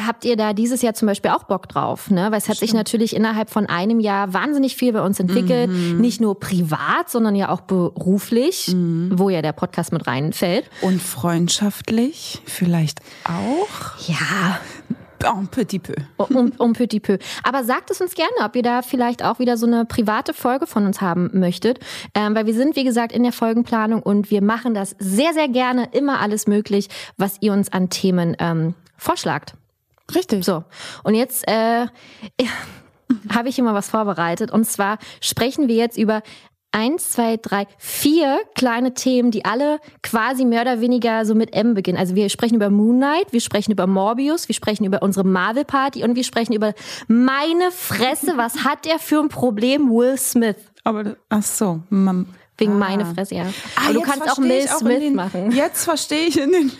Habt 0.06 0.24
ihr 0.24 0.36
da 0.36 0.52
dieses 0.52 0.82
Jahr 0.82 0.94
zum 0.94 1.06
Beispiel 1.06 1.30
auch 1.30 1.44
Bock 1.44 1.68
drauf? 1.68 2.10
Ne? 2.10 2.30
Weil 2.30 2.38
es 2.38 2.48
hat 2.48 2.56
sich 2.56 2.74
natürlich 2.74 3.14
innerhalb 3.14 3.50
von 3.50 3.66
einem 3.66 4.00
Jahr 4.00 4.32
wahnsinnig 4.32 4.76
viel 4.76 4.92
bei 4.92 5.02
uns 5.02 5.20
entwickelt. 5.20 5.70
Nicht 5.70 6.20
nur 6.20 6.38
privat, 6.38 7.10
sondern 7.10 7.34
ja 7.34 7.48
auch 7.48 7.60
beruflich, 7.62 8.74
wo 9.10 9.30
ja 9.30 9.42
der 9.42 9.52
Podcast 9.52 9.92
mit 9.92 10.06
reinfällt. 10.06 10.70
und 10.82 11.02
freundschaftlich 11.02 12.42
vielleicht 12.44 13.00
auch? 13.24 13.98
Ja, 14.06 14.58
Un 15.24 15.46
petit 15.46 15.78
peu. 15.78 15.94
um, 16.16 16.52
um 16.58 16.72
petit 16.72 17.00
peu. 17.00 17.18
Aber 17.42 17.64
sagt 17.64 17.90
es 17.90 18.00
uns 18.00 18.14
gerne, 18.14 18.32
ob 18.44 18.56
ihr 18.56 18.62
da 18.62 18.82
vielleicht 18.82 19.24
auch 19.24 19.38
wieder 19.38 19.56
so 19.56 19.66
eine 19.66 19.84
private 19.84 20.34
Folge 20.34 20.66
von 20.66 20.86
uns 20.86 21.00
haben 21.00 21.30
möchtet. 21.32 21.80
Ähm, 22.14 22.34
weil 22.34 22.46
wir 22.46 22.54
sind, 22.54 22.76
wie 22.76 22.84
gesagt, 22.84 23.12
in 23.12 23.22
der 23.22 23.32
Folgenplanung 23.32 24.02
und 24.02 24.30
wir 24.30 24.42
machen 24.42 24.74
das 24.74 24.94
sehr, 24.98 25.32
sehr 25.32 25.48
gerne. 25.48 25.88
Immer 25.92 26.20
alles 26.20 26.46
möglich, 26.46 26.88
was 27.16 27.36
ihr 27.40 27.52
uns 27.52 27.72
an 27.72 27.90
Themen 27.90 28.36
ähm, 28.38 28.74
vorschlagt. 28.96 29.54
Richtig. 30.14 30.44
So, 30.44 30.64
und 31.02 31.14
jetzt 31.14 31.48
äh, 31.48 31.86
habe 33.34 33.48
ich 33.48 33.58
immer 33.58 33.74
was 33.74 33.88
vorbereitet. 33.88 34.50
Und 34.50 34.64
zwar 34.64 34.98
sprechen 35.20 35.68
wir 35.68 35.76
jetzt 35.76 35.96
über 35.96 36.22
eins, 36.74 37.10
zwei, 37.10 37.36
drei, 37.38 37.66
vier 37.78 38.38
kleine 38.54 38.92
Themen, 38.94 39.30
die 39.30 39.44
alle 39.44 39.78
quasi 40.02 40.44
mehr 40.44 40.62
oder 40.62 40.80
weniger 40.80 41.24
so 41.24 41.34
mit 41.34 41.54
M 41.54 41.74
beginnen. 41.74 41.96
Also 41.98 42.14
wir 42.14 42.28
sprechen 42.28 42.56
über 42.56 42.68
Moon 42.70 42.96
Knight, 42.96 43.32
wir 43.32 43.40
sprechen 43.40 43.72
über 43.72 43.86
Morbius, 43.86 44.48
wir 44.48 44.54
sprechen 44.54 44.84
über 44.84 45.02
unsere 45.02 45.26
Marvel 45.26 45.64
Party 45.64 46.02
und 46.04 46.16
wir 46.16 46.24
sprechen 46.24 46.52
über 46.52 46.74
meine 47.08 47.70
Fresse, 47.70 48.34
was 48.36 48.64
hat 48.64 48.84
der 48.84 48.98
für 48.98 49.20
ein 49.20 49.28
Problem, 49.28 49.88
Will 49.90 50.18
Smith? 50.18 50.56
Aber 50.82 51.16
ach 51.28 51.42
so, 51.42 51.80
Mam- 51.90 52.26
Wegen 52.56 52.74
Ah. 52.74 52.76
meine 52.76 53.04
Fresse, 53.04 53.34
ja. 53.34 53.46
Ah, 53.74 53.86
Aber 53.86 53.94
du 53.94 54.00
kannst 54.02 54.30
auch 54.30 54.38
Will 54.38 54.68
Smith 54.68 55.00
den, 55.00 55.14
machen. 55.16 55.50
Jetzt 55.50 55.82
verstehe 55.84 56.26
ich 56.28 56.38
in 56.40 56.52
den, 56.52 56.70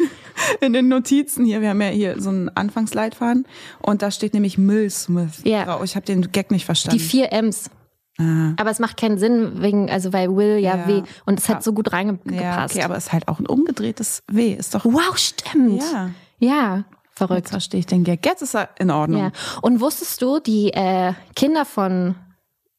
in 0.61 0.73
den 0.73 0.87
Notizen 0.87 1.45
hier. 1.45 1.61
Wir 1.63 1.71
haben 1.71 1.81
ja 1.81 1.89
hier 1.89 2.21
so 2.21 2.29
einen 2.31 2.49
Anfangsleitfaden 2.49 3.45
und 3.83 4.01
da 4.03 4.13
steht 4.13 4.35
nämlich 4.35 4.57
Will 4.57 4.89
Smith. 4.89 5.41
Ja. 5.43 5.65
drauf. 5.65 5.83
Ich 5.83 5.97
habe 5.97 6.07
den 6.07 6.31
Gag 6.31 6.53
nicht 6.53 6.65
verstanden. 6.65 6.99
Die 6.99 7.05
vier 7.05 7.33
M's. 7.33 7.71
Aber 8.19 8.71
es 8.71 8.79
macht 8.79 8.97
keinen 8.97 9.19
Sinn, 9.19 9.61
wegen, 9.61 9.91
also 9.91 10.13
weil 10.13 10.35
Will 10.37 10.59
ja, 10.59 10.77
Ja. 10.77 10.87
W 10.89 11.03
und 11.27 11.39
es 11.41 11.49
hat 11.49 11.65
so 11.65 11.73
gut 11.73 11.93
reingepasst. 11.93 12.41
ja, 12.41 12.65
okay, 12.65 12.83
aber 12.85 12.97
es 12.97 13.07
ist 13.07 13.13
halt 13.13 13.27
auch 13.29 13.41
ein 13.41 13.47
umgedrehtes 13.47 14.23
W. 14.29 14.53
Ist 14.53 14.75
doch. 14.75 14.85
Wow, 14.85 15.17
stimmt. 15.19 15.83
Ja. 15.83 16.11
Ja, 16.39 16.77
Jetzt 16.77 16.87
verrückt. 17.19 17.49
verstehe 17.49 17.81
ich 17.81 17.87
den 17.87 18.05
Gag. 18.05 18.25
Jetzt 18.25 18.43
ist 18.43 18.55
er 18.55 18.69
in 18.79 18.91
Ordnung. 18.91 19.21
Ja. 19.21 19.33
Und 19.63 19.81
wusstest 19.81 20.23
du, 20.23 20.39
die 20.41 20.73
äh, 20.73 21.13
Kinder 21.35 21.65
von 21.65 22.15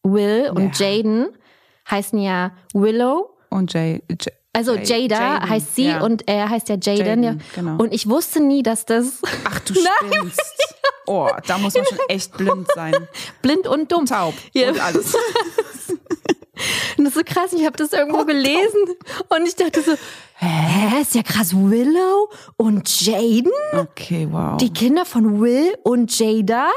Will 0.03 0.51
und 0.53 0.79
Ja. 0.79 0.87
Jaden 0.87 1.27
heißen 1.89 2.19
ja 2.19 2.51
Willow. 2.73 3.29
Und 3.49 3.73
Jay. 3.73 4.01
Jay 4.09 4.33
Also 4.55 4.75
Jada 4.75 5.15
Jaden, 5.35 5.49
heißt 5.49 5.75
sie 5.75 5.87
ja. 5.87 6.01
und 6.01 6.27
er 6.27 6.49
heißt 6.49 6.69
ja 6.69 6.75
Jaden. 6.81 7.05
Jaden, 7.05 7.23
Ja. 7.23 7.35
genau. 7.55 7.75
Und 7.77 7.93
ich 7.93 8.07
wusste 8.09 8.39
nie, 8.41 8.63
dass 8.63 8.85
das 8.85 9.21
Ach 9.43 9.59
du 9.61 9.73
spinnst. 10.07 10.41
Oh, 11.07 11.29
da 11.45 11.57
muss 11.57 11.75
man 11.75 11.85
schon 11.85 11.99
echt 12.07 12.35
blind 12.37 12.67
sein. 12.73 12.93
blind 13.41 13.67
und 13.67 13.91
dumm. 13.91 14.05
Taub 14.05 14.33
Ja. 14.53 14.69
und 14.69 14.79
alles. 14.83 15.15
Und 16.97 17.05
das 17.05 17.15
ist 17.15 17.19
so 17.19 17.23
krass, 17.25 17.53
ich 17.53 17.65
habe 17.65 17.77
das 17.77 17.93
irgendwo 17.93 18.25
gelesen 18.25 18.95
und 19.29 19.47
ich 19.47 19.55
dachte 19.55 19.81
so, 19.81 19.93
hä, 20.37 21.01
ist 21.01 21.15
ja 21.15 21.23
krass, 21.23 21.53
Willow 21.55 22.29
und 22.57 23.01
Jaden? 23.01 23.51
Okay, 23.73 24.27
wow. 24.29 24.57
Die 24.57 24.71
Kinder 24.71 25.05
von 25.05 25.41
Will 25.41 25.75
und 25.83 26.17
Jada? 26.17 26.69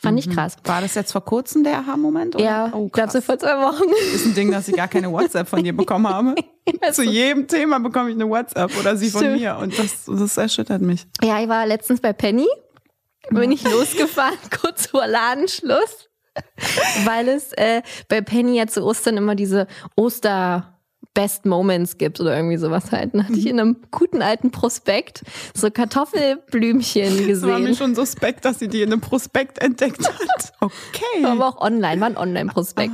Fand 0.00 0.18
ich 0.18 0.30
krass. 0.30 0.56
War 0.64 0.80
das 0.80 0.94
jetzt 0.94 1.12
vor 1.12 1.24
kurzem 1.24 1.64
der 1.64 1.78
Aha-Moment? 1.78 2.40
Ja, 2.40 2.70
oh, 2.74 2.86
ich 2.86 2.92
glaube 2.92 3.10
so 3.10 3.20
vor 3.20 3.38
zwei 3.38 3.56
Wochen. 3.58 3.90
ist 4.14 4.26
ein 4.26 4.34
Ding, 4.34 4.50
dass 4.50 4.68
ich 4.68 4.76
gar 4.76 4.88
keine 4.88 5.10
WhatsApp 5.10 5.48
von 5.48 5.62
dir 5.62 5.76
bekommen 5.76 6.08
habe. 6.08 6.34
Zu 6.92 7.02
jedem 7.02 7.48
Thema 7.48 7.80
bekomme 7.80 8.10
ich 8.10 8.14
eine 8.14 8.28
WhatsApp 8.28 8.70
oder 8.78 8.96
sie 8.96 9.10
von 9.10 9.20
Stimmt. 9.20 9.40
mir 9.40 9.56
und 9.56 9.78
das, 9.78 10.04
das 10.06 10.36
erschüttert 10.36 10.82
mich. 10.82 11.06
Ja, 11.22 11.40
ich 11.42 11.48
war 11.48 11.66
letztens 11.66 12.00
bei 12.00 12.12
Penny, 12.12 12.46
bin 13.30 13.50
ich 13.50 13.64
losgefahren, 13.64 14.38
kurz 14.60 14.86
vor 14.86 15.06
Ladenschluss, 15.06 16.08
weil 17.04 17.28
es 17.28 17.52
äh, 17.52 17.82
bei 18.08 18.20
Penny 18.20 18.56
ja 18.56 18.66
zu 18.66 18.84
Ostern 18.84 19.16
immer 19.16 19.34
diese 19.34 19.66
Oster 19.96 20.72
Best 21.14 21.44
Moments 21.44 21.98
gibt 21.98 22.20
oder 22.20 22.34
irgendwie 22.34 22.56
sowas 22.56 22.90
halt. 22.90 23.12
Dann 23.12 23.24
hatte 23.28 23.38
ich 23.38 23.46
in 23.46 23.60
einem 23.60 23.76
guten 23.90 24.22
alten 24.22 24.50
Prospekt 24.50 25.22
so 25.54 25.70
Kartoffelblümchen 25.70 27.28
Es 27.28 27.42
war 27.42 27.58
mir 27.58 27.68
gesehen. 27.68 27.76
schon 27.76 27.94
suspekt, 27.94 28.44
dass 28.44 28.58
sie 28.58 28.68
die 28.68 28.80
in 28.80 28.92
einem 28.92 29.00
Prospekt 29.00 29.58
entdeckt 29.58 30.06
hat. 30.06 30.52
Okay. 30.62 31.24
Aber 31.24 31.48
auch 31.48 31.60
online, 31.60 32.00
war 32.00 32.06
ein 32.06 32.16
Online-Prospekt. 32.16 32.92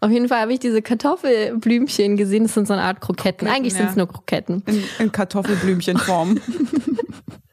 Auf 0.00 0.10
jeden 0.10 0.28
Fall 0.28 0.40
habe 0.40 0.52
ich 0.52 0.58
diese 0.58 0.82
Kartoffelblümchen 0.82 2.18
gesehen. 2.18 2.42
Das 2.42 2.52
sind 2.52 2.66
so 2.66 2.74
eine 2.74 2.82
Art 2.82 3.00
Kroketten. 3.00 3.48
Eigentlich 3.48 3.72
ja. 3.72 3.78
sind 3.78 3.90
es 3.90 3.96
nur 3.96 4.06
Kroketten. 4.06 4.62
In, 4.66 4.84
in 4.98 5.10
Kartoffelblümchenform. 5.10 6.38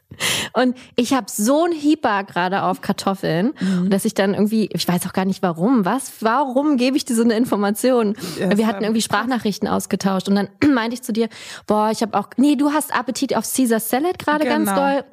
Und 0.54 0.76
ich 0.96 1.14
habe 1.14 1.28
so 1.30 1.66
ein 1.66 1.72
Hieper 1.72 2.24
gerade 2.24 2.64
auf 2.64 2.82
Kartoffeln, 2.82 3.54
Mhm. 3.60 3.90
dass 3.90 4.06
ich 4.06 4.14
dann 4.14 4.34
irgendwie, 4.34 4.70
ich 4.74 4.88
weiß 4.88 5.06
auch 5.08 5.14
gar 5.14 5.26
nicht 5.26 5.42
warum, 5.44 5.86
was, 5.86 6.12
warum 6.22 6.78
gebe 6.78 6.98
ich 6.98 7.06
dir 7.06 7.16
so 7.16 7.24
eine 7.24 7.36
Information? 7.36 8.16
Ja, 8.40 8.58
Wir 8.58 8.68
hatten 8.68 8.84
irgendwie 8.84 9.02
Sprachnachrichten 9.02 9.68
ausgetauscht 9.68 10.28
und 10.30 10.36
dann 10.36 10.50
meinte 10.74 10.96
ich 10.96 11.02
zu 11.04 11.14
dir, 11.14 11.30
boah, 11.68 11.90
ich 11.92 12.02
habe 12.02 12.18
auch, 12.18 12.30
nee, 12.38 12.56
du 12.56 12.72
hast 12.72 12.94
Appetit 12.96 13.36
auf 13.36 13.46
Caesar 13.52 13.80
Salad 13.80 14.20
gerade 14.20 14.46
ganz 14.46 14.70
Genau. 14.70 14.80
doll. 14.82 15.04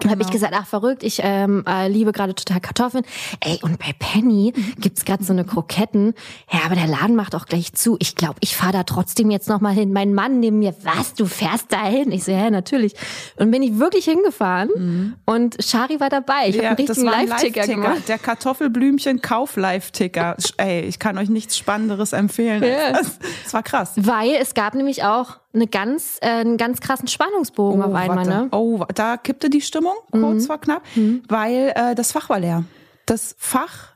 Genau. 0.00 0.12
habe 0.12 0.22
ich 0.22 0.30
gesagt, 0.30 0.54
ach 0.56 0.66
verrückt, 0.66 1.02
ich 1.02 1.20
ähm, 1.22 1.64
äh, 1.66 1.88
liebe 1.88 2.12
gerade 2.12 2.34
total 2.34 2.60
Kartoffeln. 2.60 3.04
Ey, 3.40 3.58
und 3.62 3.78
bei 3.78 3.94
Penny 3.98 4.52
gibt's 4.78 5.04
gerade 5.04 5.24
so 5.24 5.32
eine 5.32 5.44
Kroketten. 5.44 6.14
Ja, 6.52 6.60
aber 6.66 6.74
der 6.74 6.86
Laden 6.86 7.16
macht 7.16 7.34
auch 7.34 7.46
gleich 7.46 7.72
zu. 7.72 7.96
Ich 8.00 8.14
glaube, 8.14 8.36
ich 8.40 8.56
fahre 8.56 8.72
da 8.72 8.82
trotzdem 8.84 9.30
jetzt 9.30 9.48
noch 9.48 9.60
mal 9.60 9.72
hin. 9.72 9.92
Mein 9.92 10.14
Mann 10.14 10.40
neben 10.40 10.58
mir, 10.58 10.74
was, 10.82 11.14
du 11.14 11.26
fährst 11.26 11.72
da 11.72 11.84
hin? 11.84 12.12
Ich 12.12 12.24
so, 12.24 12.32
ja, 12.32 12.50
natürlich. 12.50 12.94
Und 13.36 13.50
bin 13.50 13.62
ich 13.62 13.78
wirklich 13.78 14.04
hingefahren 14.04 14.70
mhm. 14.74 15.16
und 15.26 15.62
Shari 15.62 16.00
war 16.00 16.08
dabei. 16.08 16.48
Ich 16.48 16.56
ja, 16.56 16.70
habe 16.70 16.78
einen 16.78 16.88
richtigen 16.88 17.06
Live-Ticker 17.06 17.60
Live 17.60 17.70
gemacht. 17.70 18.08
Der 18.08 18.18
Kartoffelblümchen 18.18 19.20
Kauf-Live-Ticker. 19.20 20.36
Ey, 20.56 20.82
ich 20.82 20.98
kann 20.98 21.18
euch 21.18 21.28
nichts 21.28 21.56
Spannenderes 21.56 22.12
empfehlen. 22.12 22.62
Ja. 22.62 22.92
Das, 22.92 23.18
das 23.44 23.54
war 23.54 23.62
krass. 23.62 23.92
Weil 23.96 24.36
es 24.40 24.54
gab 24.54 24.74
nämlich 24.74 25.04
auch 25.04 25.40
eine 25.52 25.66
ganz, 25.66 26.18
äh, 26.20 26.28
einen 26.28 26.56
ganz 26.56 26.80
krassen 26.80 27.08
Spannungsbogen 27.08 27.82
oh, 27.82 27.86
auf 27.86 27.94
einmal. 27.94 28.26
Ne? 28.26 28.48
Oh, 28.52 28.84
da 28.94 29.16
kippte 29.16 29.50
die 29.50 29.60
Stimmung 29.60 29.94
kurz 30.10 30.42
mhm. 30.42 30.46
vor 30.46 30.58
knapp, 30.58 30.82
mhm. 30.94 31.22
weil 31.28 31.72
äh, 31.74 31.94
das 31.94 32.12
Fach 32.12 32.28
war 32.28 32.40
leer. 32.40 32.64
Das 33.06 33.34
Fach, 33.38 33.89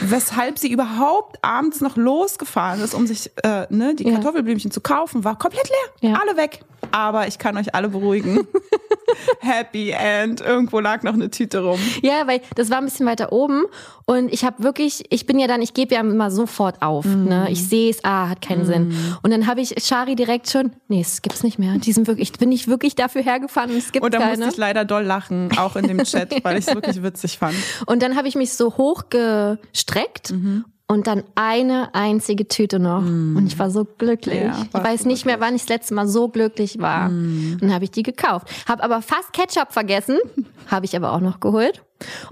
weshalb 0.00 0.58
sie 0.58 0.70
überhaupt 0.70 1.38
abends 1.42 1.80
noch 1.80 1.96
losgefahren 1.96 2.80
ist, 2.80 2.94
um 2.94 3.06
sich 3.06 3.30
äh, 3.42 3.66
ne, 3.70 3.94
die 3.94 4.04
ja. 4.04 4.14
Kartoffelblümchen 4.14 4.70
zu 4.70 4.80
kaufen, 4.80 5.24
war 5.24 5.38
komplett 5.38 5.68
leer. 5.68 6.10
Ja. 6.10 6.20
Alle 6.20 6.36
weg. 6.36 6.60
Aber 6.90 7.28
ich 7.28 7.38
kann 7.38 7.56
euch 7.56 7.74
alle 7.74 7.88
beruhigen. 7.88 8.46
Happy 9.40 9.90
End. 9.90 10.40
Irgendwo 10.40 10.80
lag 10.80 11.02
noch 11.02 11.14
eine 11.14 11.30
Tüte 11.30 11.60
rum. 11.60 11.78
Ja, 12.02 12.26
weil 12.26 12.40
das 12.54 12.70
war 12.70 12.78
ein 12.78 12.84
bisschen 12.84 13.06
weiter 13.06 13.32
oben 13.32 13.64
und 14.04 14.32
ich 14.32 14.44
habe 14.44 14.62
wirklich, 14.62 15.04
ich 15.10 15.26
bin 15.26 15.38
ja 15.38 15.46
dann, 15.46 15.62
ich 15.62 15.74
gebe 15.74 15.94
ja 15.94 16.00
immer 16.00 16.30
sofort 16.30 16.82
auf. 16.82 17.04
Mm. 17.04 17.24
Ne? 17.24 17.46
Ich 17.50 17.68
sehe 17.68 17.90
es, 17.90 18.04
ah, 18.04 18.28
hat 18.28 18.42
keinen 18.42 18.62
mm. 18.62 18.66
Sinn. 18.66 18.96
Und 19.22 19.30
dann 19.30 19.46
habe 19.46 19.60
ich 19.60 19.74
Shari 19.82 20.16
direkt 20.16 20.50
schon, 20.50 20.72
nee, 20.88 21.00
es 21.00 21.22
gibt's 21.22 21.42
nicht 21.42 21.58
mehr. 21.58 21.78
Die 21.78 21.92
sind 21.92 22.06
wirklich, 22.06 22.32
bin 22.32 22.50
ich 22.52 22.68
wirklich 22.68 22.94
dafür 22.94 23.22
hergefahren 23.22 23.70
und 23.70 23.78
es 23.78 23.92
gibt 23.92 24.04
Und 24.04 24.14
da 24.14 24.18
keine. 24.18 24.36
musste 24.36 24.52
ich 24.52 24.56
leider 24.56 24.84
doll 24.84 25.04
lachen, 25.04 25.50
auch 25.56 25.76
in 25.76 25.86
dem 25.86 26.02
Chat, 26.04 26.32
weil 26.44 26.58
ich 26.58 26.66
es 26.66 26.74
wirklich 26.74 27.02
witzig 27.02 27.38
fand. 27.38 27.54
Und 27.86 28.02
dann 28.02 28.16
habe 28.16 28.28
ich 28.28 28.34
mich 28.34 28.52
so 28.54 28.76
hochgestreckt 29.22 30.30
mhm 30.32 30.64
und 30.92 31.06
dann 31.06 31.24
eine 31.34 31.94
einzige 31.94 32.46
Tüte 32.46 32.78
noch. 32.78 33.00
Mm. 33.00 33.36
Und 33.36 33.46
ich 33.46 33.58
war 33.58 33.70
so 33.70 33.84
glücklich. 33.84 34.42
Ja, 34.42 34.62
ich 34.62 34.74
weiß 34.74 35.06
nicht 35.06 35.24
mehr, 35.24 35.40
wann 35.40 35.54
ich 35.54 35.62
das 35.62 35.70
letzte 35.70 35.94
Mal 35.94 36.06
so 36.06 36.28
glücklich 36.28 36.78
war. 36.80 37.08
Mm. 37.08 37.54
Und 37.54 37.62
dann 37.62 37.74
habe 37.74 37.84
ich 37.84 37.90
die 37.90 38.02
gekauft. 38.02 38.48
Habe 38.68 38.84
aber 38.84 39.00
fast 39.00 39.32
Ketchup 39.32 39.72
vergessen. 39.72 40.18
habe 40.70 40.84
ich 40.84 40.94
aber 40.94 41.12
auch 41.12 41.20
noch 41.20 41.40
geholt. 41.40 41.82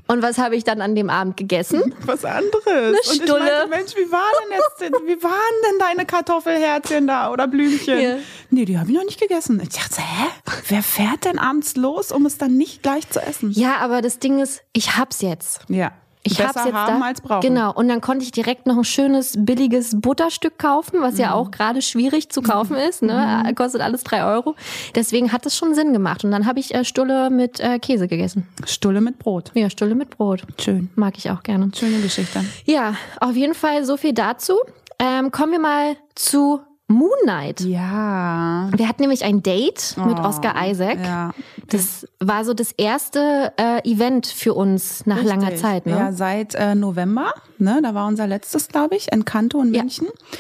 Und 0.09 0.21
was 0.21 0.39
habe 0.39 0.57
ich 0.57 0.65
dann 0.65 0.83
an 0.83 0.95
dem 0.95 1.11
Abend 1.11 1.37
gegessen? 1.37 1.95
Was 2.05 2.25
anderes. 2.25 2.67
Eine 2.67 2.97
Stulle. 3.05 3.35
Und 3.35 3.47
ich 3.47 3.53
meinte, 3.53 3.69
Mensch, 3.69 3.97
wie 3.97 4.13
war 4.13 4.31
denn 4.43 4.59
jetzt, 4.59 5.07
wie 5.07 5.23
waren 5.23 5.33
denn 5.71 5.79
deine 5.79 6.07
Kartoffelherzchen 6.07 7.07
da 7.07 7.31
oder 7.31 7.47
Blümchen? 7.47 8.01
Ja. 8.01 8.17
Nee, 8.51 8.65
die 8.65 8.79
habe 8.79 8.91
ich 8.91 8.97
noch 8.97 9.05
nicht 9.05 9.21
gegessen. 9.21 9.61
Ich 9.63 9.71
dachte, 9.71 10.03
hä? 10.03 10.27
Wer 10.69 10.83
fährt 10.83 11.25
denn 11.25 11.39
abends 11.39 11.77
los, 11.77 12.11
um 12.11 12.27
es 12.27 12.37
dann 12.37 12.57
nicht 12.57 12.83
gleich 12.83 13.09
zu 13.09 13.21
essen? 13.21 13.53
Ja, 13.53 13.77
aber 13.77 14.03
das 14.03 14.19
Ding 14.19 14.41
ist, 14.41 14.63
ich 14.73 14.97
hab's 14.97 15.23
jetzt. 15.23 15.61
Ja. 15.69 15.93
Ich 16.23 16.37
Besser 16.37 16.49
hab's 16.49 16.65
jetzt 16.67 16.75
haben 16.75 17.01
da. 17.01 17.07
als 17.07 17.21
brauchen. 17.21 17.41
Genau. 17.41 17.73
Und 17.73 17.89
dann 17.89 18.01
konnte 18.01 18.25
ich 18.25 18.31
direkt 18.31 18.67
noch 18.67 18.77
ein 18.77 18.85
schönes, 18.85 19.35
billiges 19.39 19.99
Butterstück 19.99 20.59
kaufen, 20.59 21.01
was 21.01 21.15
mhm. 21.15 21.21
ja 21.21 21.35
auch 21.35 21.51
gerade 21.51 21.81
schwierig 21.81 22.31
zu 22.31 22.43
kaufen 22.43 22.77
ist. 22.77 23.03
Ne? 23.03 23.45
Mhm. 23.47 23.55
Kostet 23.55 23.81
alles 23.81 24.05
drei 24.05 24.25
Euro. 24.25 24.55
Deswegen 24.95 25.33
hat 25.33 25.47
es 25.47 25.57
schon 25.57 25.75
Sinn 25.75 25.93
gemacht. 25.93 26.25
Und 26.25 26.31
dann 26.31 26.47
habe 26.47 26.61
ich 26.61 26.75
äh, 26.75 26.85
Stulle 26.85 27.31
mit 27.31 27.59
äh, 27.61 27.79
Käse 27.79 28.07
gegessen. 28.07 28.47
Stulle 28.67 29.01
mit 29.01 29.19
Brot. 29.19 29.51
Ja, 29.55 29.71
Stulle 29.71 29.95
mit 29.95 30.11
Brot. 30.11 30.43
Schön. 30.61 30.91
Mag 30.95 31.17
ich 31.17 31.31
auch 31.31 31.43
gerne. 31.43 31.71
Schöne 31.75 32.01
Geschichte. 32.01 32.45
Ja, 32.67 32.95
auf 33.21 33.35
jeden 33.35 33.55
Fall 33.55 33.85
so 33.85 33.97
viel 33.97 34.13
dazu. 34.13 34.59
Ähm, 34.99 35.31
kommen 35.31 35.53
wir 35.53 35.61
mal 35.61 35.97
zu 36.15 36.61
Moon 36.91 37.11
Knight. 37.23 37.61
Ja. 37.61 38.69
Wir 38.77 38.89
hatten 38.89 39.03
nämlich 39.03 39.25
ein 39.25 39.43
Date 39.43 39.97
mit 39.97 40.19
oh, 40.19 40.25
Oscar 40.25 40.55
Isaac. 40.69 40.99
Ja. 41.01 41.31
Das 41.69 42.05
war 42.19 42.45
so 42.45 42.53
das 42.53 42.73
erste 42.73 43.53
äh, 43.57 43.89
Event 43.89 44.27
für 44.27 44.55
uns 44.55 45.07
nach 45.07 45.19
Richtig. 45.19 45.37
langer 45.37 45.55
Zeit. 45.55 45.87
Ne? 45.87 45.93
Ja, 45.93 46.13
seit 46.13 46.57
äh, 46.57 46.75
November. 46.75 47.33
Ne, 47.59 47.81
da 47.81 47.95
war 47.95 48.09
unser 48.09 48.27
letztes, 48.27 48.67
glaube 48.69 48.97
ich, 48.97 49.13
in 49.13 49.25
Kanto 49.25 49.63
in 49.63 49.71
München. 49.71 50.09
Ja. 50.09 50.39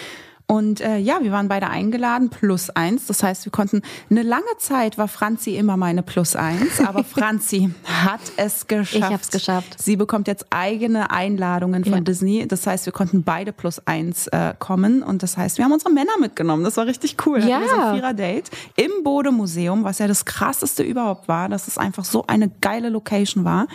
Und 0.50 0.80
äh, 0.80 0.96
ja, 0.98 1.22
wir 1.22 1.30
waren 1.30 1.46
beide 1.46 1.68
eingeladen, 1.68 2.28
plus 2.28 2.70
eins. 2.70 3.06
Das 3.06 3.22
heißt, 3.22 3.44
wir 3.44 3.52
konnten, 3.52 3.82
eine 4.10 4.24
lange 4.24 4.42
Zeit 4.58 4.98
war 4.98 5.06
Franzi 5.06 5.54
immer 5.54 5.76
meine 5.76 6.02
plus 6.02 6.34
eins, 6.34 6.80
aber 6.84 7.04
Franzi 7.04 7.70
hat 7.84 8.20
es 8.36 8.66
geschafft. 8.66 8.96
Ich 8.96 9.04
habe 9.04 9.22
es 9.22 9.30
geschafft. 9.30 9.80
Sie 9.80 9.94
bekommt 9.94 10.26
jetzt 10.26 10.46
eigene 10.50 11.12
Einladungen 11.12 11.84
von 11.84 11.92
ja. 11.92 12.00
Disney. 12.00 12.48
Das 12.48 12.66
heißt, 12.66 12.84
wir 12.84 12.92
konnten 12.92 13.22
beide 13.22 13.52
plus 13.52 13.86
eins 13.86 14.26
äh, 14.26 14.54
kommen. 14.58 15.04
Und 15.04 15.22
das 15.22 15.36
heißt, 15.36 15.58
wir 15.58 15.64
haben 15.64 15.72
unsere 15.72 15.92
Männer 15.92 16.18
mitgenommen. 16.18 16.64
Das 16.64 16.76
war 16.76 16.86
richtig 16.86 17.24
cool. 17.26 17.38
Ja. 17.44 17.60
Wir 17.60 17.68
so 17.68 17.76
ein 17.76 17.94
Vierer-Date 17.94 18.50
im 18.74 18.90
Bode-Museum, 19.04 19.84
was 19.84 20.00
ja 20.00 20.08
das 20.08 20.24
krasseste 20.24 20.82
überhaupt 20.82 21.28
war, 21.28 21.48
dass 21.48 21.68
es 21.68 21.78
einfach 21.78 22.04
so 22.04 22.26
eine 22.26 22.50
geile 22.60 22.88
Location 22.88 23.44
war. 23.44 23.68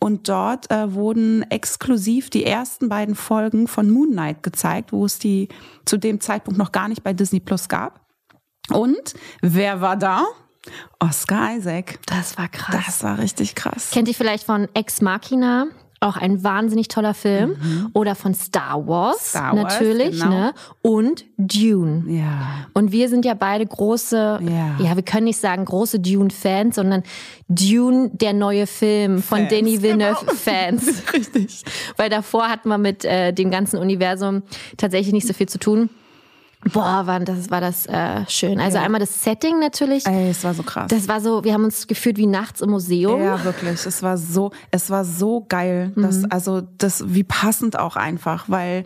Und 0.00 0.28
dort 0.28 0.70
äh, 0.70 0.94
wurden 0.94 1.42
exklusiv 1.50 2.30
die 2.30 2.44
ersten 2.44 2.88
beiden 2.88 3.14
Folgen 3.14 3.68
von 3.68 3.88
Moon 3.90 4.10
Knight 4.10 4.42
gezeigt, 4.42 4.92
wo 4.92 5.04
es 5.04 5.18
die 5.18 5.48
zu 5.84 5.96
dem 5.96 6.07
Zeitpunkt 6.20 6.58
noch 6.58 6.72
gar 6.72 6.88
nicht 6.88 7.02
bei 7.02 7.12
Disney 7.12 7.40
Plus 7.40 7.68
gab. 7.68 8.00
Und 8.70 9.14
wer 9.40 9.80
war 9.80 9.96
da? 9.96 10.24
Oscar 10.98 11.56
Isaac. 11.56 11.98
Das 12.06 12.36
war 12.36 12.48
krass. 12.48 12.84
Das 12.86 13.02
war 13.02 13.18
richtig 13.18 13.54
krass. 13.54 13.90
Kennt 13.90 14.08
ihr 14.08 14.14
vielleicht 14.14 14.44
von 14.44 14.68
Ex 14.74 15.00
Machina? 15.00 15.66
Auch 16.00 16.16
ein 16.16 16.44
wahnsinnig 16.44 16.88
toller 16.88 17.12
Film. 17.12 17.50
Mhm. 17.50 17.90
Oder 17.92 18.14
von 18.14 18.32
Star 18.32 18.86
Wars, 18.86 19.30
Star 19.30 19.56
Wars 19.56 19.74
natürlich, 19.74 20.20
genau. 20.20 20.30
ne? 20.30 20.54
Und 20.80 21.24
Dune. 21.36 22.04
Ja. 22.06 22.66
Und 22.72 22.92
wir 22.92 23.08
sind 23.08 23.24
ja 23.24 23.34
beide 23.34 23.66
große, 23.66 24.38
ja, 24.40 24.76
ja 24.78 24.96
wir 24.96 25.02
können 25.02 25.24
nicht 25.24 25.40
sagen 25.40 25.64
große 25.64 25.98
Dune-Fans, 25.98 26.76
sondern 26.76 27.02
Dune, 27.48 28.10
der 28.12 28.32
neue 28.32 28.66
Film 28.66 29.22
von 29.22 29.38
Fans, 29.38 29.50
Denis 29.50 29.82
Villeneuve 29.82 30.20
genau. 30.20 30.34
Fans. 30.34 31.02
Richtig. 31.12 31.64
Weil 31.96 32.10
davor 32.10 32.48
hatten 32.48 32.68
wir 32.68 32.78
mit 32.78 33.04
äh, 33.04 33.32
dem 33.32 33.50
ganzen 33.50 33.78
Universum 33.78 34.42
tatsächlich 34.76 35.12
nicht 35.12 35.26
so 35.26 35.32
viel 35.32 35.48
zu 35.48 35.58
tun. 35.58 35.90
Boah, 36.72 37.06
war 37.06 37.20
das, 37.20 37.50
war 37.50 37.60
das 37.60 37.86
äh, 37.86 38.24
schön. 38.28 38.58
Also 38.60 38.78
Ja. 38.78 38.84
einmal 38.84 38.98
das 39.00 39.22
Setting 39.22 39.60
natürlich. 39.60 40.04
Ey, 40.06 40.30
es 40.30 40.42
war 40.42 40.54
so 40.54 40.62
krass. 40.64 40.88
Das 40.88 41.06
war 41.06 41.20
so, 41.20 41.44
wir 41.44 41.54
haben 41.54 41.64
uns 41.64 41.86
gefühlt 41.86 42.16
wie 42.18 42.26
nachts 42.26 42.60
im 42.60 42.70
Museum. 42.70 43.22
Ja, 43.22 43.42
wirklich. 43.44 43.86
Es 43.86 44.02
war 44.02 44.18
so, 44.18 44.50
es 44.70 44.90
war 44.90 45.04
so 45.04 45.46
geil. 45.48 45.92
Das, 45.96 46.24
also, 46.30 46.62
das, 46.78 47.04
wie 47.06 47.22
passend 47.24 47.78
auch 47.78 47.94
einfach, 47.96 48.48
weil, 48.48 48.84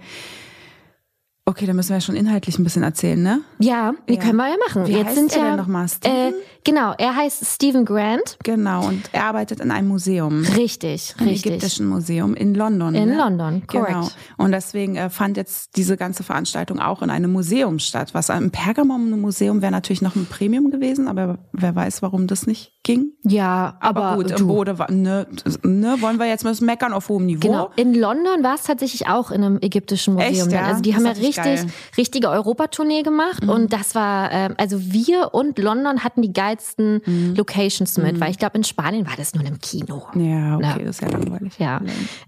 okay, 1.45 1.67
da 1.67 1.73
müssen 1.75 1.91
wir 1.91 1.97
ja 1.97 2.01
schon 2.01 2.15
inhaltlich 2.15 2.59
ein 2.59 2.65
bisschen 2.65 2.83
erzählen, 2.85 3.21
ne? 3.21 3.41
Ja, 3.59 3.95
die 4.09 4.15
Ja. 4.15 4.21
können 4.21 4.37
wir 4.37 4.49
ja 4.49 4.57
machen. 4.67 4.87
Wie 4.87 4.93
Jetzt 4.93 5.07
heißt 5.07 5.15
sind 5.17 5.33
er 5.33 5.39
ja 5.39 5.49
denn 5.51 5.57
nochmal? 5.57 5.89
Steven? 5.89 6.15
Äh, 6.15 6.33
genau, 6.65 6.95
er 6.97 7.17
heißt 7.17 7.45
Stephen 7.45 7.85
Grant. 7.85 8.39
Genau. 8.45 8.87
Und 8.87 9.03
er 9.13 9.25
arbeitet 9.25 9.61
in 9.61 9.71
einem 9.71 9.89
Museum. 9.89 10.45
Richtig, 10.57 11.15
Im 11.19 11.27
richtig. 11.27 11.53
ägyptischen 11.53 11.87
Museum 11.87 12.35
in 12.35 12.55
London. 12.55 12.95
In 12.95 13.09
ne? 13.09 13.17
London, 13.17 13.67
korrekt. 13.67 13.89
Genau. 13.93 14.09
Und 14.37 14.53
deswegen 14.53 14.97
äh, 14.97 15.11
fand 15.11 15.37
jetzt 15.37 15.77
diese 15.77 15.97
ganze 15.97 16.23
Veranstaltung 16.23 16.79
auch 16.79 17.03
in 17.03 17.11
einem 17.11 17.33
Museum 17.33 17.79
statt. 17.81 18.15
Was 18.15 18.29
im 18.29 18.51
Pergamon-Museum 18.51 19.63
wäre 19.63 19.73
natürlich 19.73 20.03
noch 20.03 20.15
ein 20.15 20.27
Premium 20.27 20.71
gewesen, 20.71 21.09
aber 21.09 21.39
wer 21.53 21.75
weiß, 21.75 22.03
warum 22.03 22.27
das 22.29 22.47
nicht 22.47 22.73
ging. 22.85 23.13
Ja, 23.25 23.77
aber, 23.81 24.03
Aber, 24.05 24.17
gut, 24.17 24.31
du, 24.31 24.37
im 24.37 24.47
Bode 24.47 24.79
war, 24.79 24.91
ne, 24.91 25.27
ne, 25.63 25.97
wollen 26.01 26.19
wir 26.19 26.27
jetzt 26.27 26.45
mal 26.45 26.55
meckern 26.61 26.93
auf 26.93 27.09
hohem 27.09 27.27
Niveau. 27.27 27.41
Genau. 27.49 27.71
In 27.77 27.95
London 27.95 28.43
war 28.43 28.55
es 28.55 28.65
tatsächlich 28.65 29.09
auch 29.09 29.31
in 29.31 29.43
einem 29.43 29.59
ägyptischen 29.61 30.15
Museum. 30.15 30.49
Echt, 30.49 30.53
ja? 30.53 30.67
Also 30.67 30.83
die 30.83 30.91
Das 30.91 30.99
haben 30.99 31.05
ja 31.07 31.13
natürlich 31.13 31.32
richtig, 31.39 31.57
geil. 31.57 31.65
Mhm. 31.67 31.71
richtige 31.97 32.29
Europatournee 32.31 33.03
gemacht 33.03 33.45
und 33.47 33.73
das 33.73 33.95
war, 33.95 34.31
ähm, 34.33 34.55
also 34.59 34.79
wir 34.81 35.35
und 35.35 35.59
London 35.59 36.05
hatten 36.05 36.23
die 36.23 36.33
geilsten 36.33 37.01
Mhm. 37.07 37.35
Locations 37.37 37.97
mit, 37.99 38.21
weil 38.21 38.31
ich 38.31 38.39
glaube 38.39 38.57
in 38.59 38.65
Spanien 38.65 39.07
war 39.07 39.15
das 39.17 39.35
nur 39.35 39.45
im 39.45 39.61
Kino. 39.61 40.07
Ja, 40.15 40.57
okay, 40.57 40.65
Ja. 40.67 40.79
das 40.79 40.97
ist 40.97 41.01
ja 41.03 41.09
langweilig. 41.09 41.53
Ja, 41.59 41.81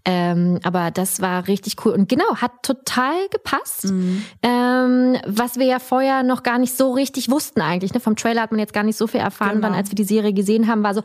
ähm, 0.05 0.59
aber 0.63 0.91
das 0.91 1.21
war 1.21 1.47
richtig 1.49 1.77
cool 1.85 1.93
und 1.93 2.09
genau, 2.09 2.37
hat 2.37 2.53
total 2.63 3.15
gepasst. 3.31 3.85
Mhm. 3.85 4.25
Ähm, 4.43 5.17
was 5.27 5.57
wir 5.59 5.67
ja 5.67 5.79
vorher 5.79 6.23
noch 6.23 6.43
gar 6.43 6.59
nicht 6.59 6.77
so 6.77 6.93
richtig 6.93 7.31
wussten 7.31 7.61
eigentlich. 7.61 7.95
Ne? 7.95 8.01
Vom 8.01 8.17
Trailer 8.17 8.43
hat 8.43 8.51
man 8.51 8.61
jetzt 8.61 8.73
gar 8.73 8.83
nicht 8.85 8.97
so 8.97 9.07
viel 9.07 9.21
erfahren, 9.21 9.57
Genau. 9.57 9.69
dann 9.69 9.75
als 9.75 9.91
wir 9.91 9.95
die 9.97 10.05
Serie 10.05 10.33
gesehen 10.33 10.69
haben, 10.69 10.83
war 10.83 10.95
so, 10.95 11.03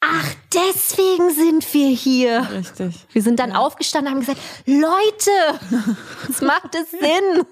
ach, 0.00 0.34
deswegen 0.52 1.30
sind 1.30 1.72
wir 1.74 1.88
hier. 1.88 2.48
Richtig. 2.50 3.06
Wir 3.12 3.22
sind 3.22 3.38
dann 3.38 3.52
aufgestanden 3.52 4.14
und 4.14 4.26
haben 4.26 4.26
gesagt, 4.26 4.40
Leute, 4.66 5.96
es 6.28 6.40
macht 6.40 6.74
es 6.74 6.90
Sinn. 6.90 7.46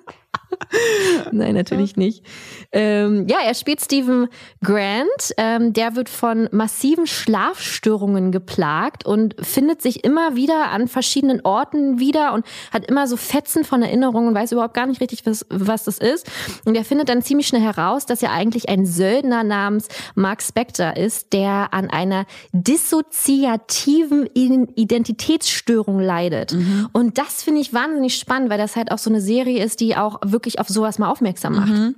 Nein, 1.32 1.54
natürlich 1.54 1.96
nicht. 1.96 2.24
Ähm, 2.72 3.26
ja, 3.28 3.38
er 3.44 3.54
spielt 3.54 3.80
Stephen 3.80 4.28
Grant. 4.62 5.06
Ähm, 5.36 5.72
der 5.72 5.96
wird 5.96 6.08
von 6.08 6.48
massiven 6.52 7.06
Schlafstörungen 7.06 8.32
geplagt 8.32 9.04
und 9.06 9.34
findet 9.40 9.82
sich 9.82 10.04
immer 10.04 10.36
wieder 10.36 10.70
an 10.70 10.88
verschiedenen 10.88 11.40
Orten 11.44 11.98
wieder 11.98 12.32
und 12.32 12.46
hat 12.72 12.86
immer 12.86 13.06
so 13.06 13.16
Fetzen 13.16 13.64
von 13.64 13.82
Erinnerungen 13.82 14.28
und 14.28 14.34
weiß 14.34 14.52
überhaupt 14.52 14.74
gar 14.74 14.86
nicht 14.86 15.00
richtig, 15.00 15.26
was, 15.26 15.46
was 15.50 15.84
das 15.84 15.98
ist. 15.98 16.26
Und 16.64 16.74
er 16.76 16.84
findet 16.84 17.08
dann 17.08 17.22
ziemlich 17.22 17.46
schnell 17.46 17.62
heraus, 17.62 18.06
dass 18.06 18.22
er 18.22 18.32
eigentlich 18.32 18.68
ein 18.68 18.86
Söldner 18.86 19.44
namens 19.44 19.88
Mark 20.14 20.42
Spector 20.42 20.96
ist, 20.96 21.32
der 21.32 21.72
an 21.72 21.90
einer 21.90 22.26
dissoziativen 22.52 24.26
Identitätsstörung 24.34 26.00
leidet. 26.00 26.56
Und 26.92 27.18
das 27.18 27.42
finde 27.42 27.60
ich 27.60 27.72
wahnsinnig 27.72 28.14
spannend, 28.16 28.50
weil 28.50 28.58
das 28.58 28.76
halt 28.76 28.90
auch 28.92 28.98
so 28.98 29.10
eine 29.10 29.20
Serie 29.20 29.62
ist, 29.62 29.80
die 29.80 29.96
auch 29.96 30.20
wirklich 30.24 30.37
auf 30.58 30.68
sowas 30.68 30.98
mal 30.98 31.08
aufmerksam 31.10 31.54
macht. 31.56 31.94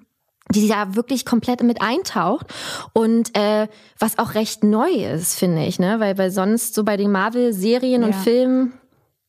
die 0.53 0.67
da 0.67 0.97
wirklich 0.97 1.25
komplett 1.25 1.63
mit 1.63 1.81
eintaucht 1.81 2.47
und 2.93 3.37
äh, 3.39 3.69
was 4.01 4.19
auch 4.19 4.35
recht 4.35 4.65
neu 4.65 4.89
ist, 4.91 5.39
finde 5.39 5.65
ich, 5.65 5.79
ne? 5.79 6.01
Weil, 6.01 6.19
weil 6.19 6.33
sonst 6.33 6.75
so 6.75 6.83
bei 6.83 6.97
den 6.97 7.13
Marvel-Serien 7.13 8.03
und 8.03 8.11
Ja. 8.15 8.19
Filmen 8.19 8.73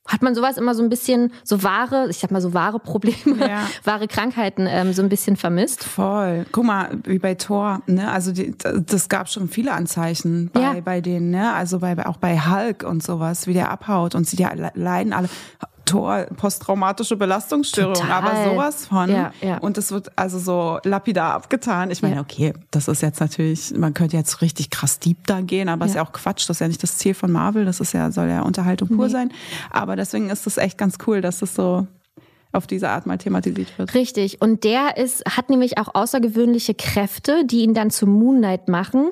hat 0.07 0.23
man 0.23 0.33
sowas 0.33 0.57
immer 0.57 0.73
so 0.73 0.81
ein 0.81 0.89
bisschen, 0.89 1.31
so 1.43 1.61
wahre, 1.61 2.07
ich 2.09 2.17
sag 2.17 2.31
mal 2.31 2.41
so 2.41 2.55
wahre 2.55 2.79
Probleme, 2.79 3.37
Ja. 3.47 3.67
wahre 3.83 4.07
Krankheiten 4.07 4.65
ähm, 4.67 4.93
so 4.93 5.03
ein 5.03 5.09
bisschen 5.09 5.35
vermisst. 5.37 5.83
Voll. 5.83 6.47
Guck 6.51 6.63
mal, 6.65 6.97
wie 7.03 7.19
bei 7.19 7.35
Thor, 7.35 7.83
ne? 7.85 8.11
Also 8.11 8.31
die, 8.31 8.55
das 8.57 9.07
gab 9.07 9.29
schon 9.29 9.47
viele 9.47 9.73
Anzeichen 9.73 10.49
bei, 10.51 10.61
Ja. 10.61 10.73
bei 10.83 11.01
denen, 11.01 11.29
ne? 11.29 11.53
Also 11.53 11.77
bei, 11.79 12.03
auch 12.07 12.17
bei 12.17 12.39
Hulk 12.39 12.81
und 12.83 13.03
sowas, 13.03 13.45
wie 13.45 13.53
der 13.53 13.69
abhaut 13.69 14.15
und 14.15 14.25
sie 14.27 14.37
die 14.37 14.43
le- 14.43 14.71
leiden 14.73 15.13
alle. 15.13 15.29
Thor, 15.91 16.25
posttraumatische 16.38 17.15
Belastungsstörung, 17.17 17.93
Total. 17.93 18.12
aber 18.12 18.50
sowas 18.51 18.86
von. 18.88 19.10
Ja, 19.10 19.31
ja. 19.41 19.57
Und 19.60 19.77
es 19.77 19.91
wird 19.91 20.12
also 20.17 20.39
so 20.39 20.79
lapidar 20.83 21.33
abgetan. 21.33 21.91
Ich 21.91 22.01
meine, 22.01 22.15
Ja. 22.15 22.21
okay, 22.21 22.53
das 22.71 22.88
ist 22.88 23.01
jetzt 23.01 23.19
natürlich, 23.19 23.74
man 23.77 23.93
könnte 23.93 24.15
jetzt 24.17 24.41
richtig 24.41 24.69
krass 24.69 25.00
deep 25.00 25.27
da 25.27 25.41
gehen, 25.41 25.69
aber 25.69 25.86
ist 25.86 25.95
Ja. 25.95 26.03
auch 26.03 26.12
Quatsch. 26.12 26.50
Das 26.50 26.57
ist 26.57 26.60
ja 26.62 26.67
nicht 26.67 26.81
das 26.83 26.98
Ziel 26.98 27.13
von 27.13 27.31
Marvel. 27.31 27.65
Das 27.65 27.79
ist 27.79 27.93
ja, 27.93 28.12
soll 28.12 28.27
ja 28.29 28.41
Unterhaltung 28.41 28.89
pur 28.89 29.10
sein. 29.10 29.31
Aber 29.69 29.95
deswegen 29.95 30.29
ist 30.29 30.48
es 30.48 30.57
echt 30.57 30.77
ganz 30.77 30.98
cool, 31.07 31.21
dass 31.21 31.41
es 31.41 31.53
so 31.55 31.88
auf 32.53 32.67
diese 32.67 32.89
Art 32.89 33.05
mal 33.05 33.17
thematisiert 33.17 33.77
wird. 33.77 33.93
Richtig. 33.93 34.41
Und 34.41 34.63
der 34.63 34.98
ist, 34.98 35.24
hat 35.25 35.50
nämlich 35.50 35.77
auch 35.77 35.96
außergewöhnliche 35.96 36.74
Kräfte, 36.74 37.46
die 37.46 37.62
ihn 37.62 37.74
dann 37.74 37.89
zu 37.91 38.08
Moon 38.08 38.38
Knight 38.39 38.67
machen. 38.67 39.10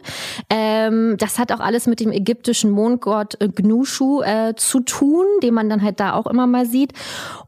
Ähm, 0.49 1.15
das 1.17 1.39
hat 1.39 1.51
auch 1.51 1.59
alles 1.59 1.87
mit 1.87 1.99
dem 1.99 2.11
ägyptischen 2.11 2.71
Mondgott 2.71 3.39
äh, 3.41 3.47
Gnushu 3.49 4.21
äh, 4.21 4.53
zu 4.55 4.81
tun, 4.81 5.25
den 5.43 5.53
man 5.53 5.69
dann 5.69 5.81
halt 5.81 5.99
da 5.99 6.13
auch 6.13 6.27
immer 6.27 6.47
mal 6.47 6.65
sieht. 6.65 6.93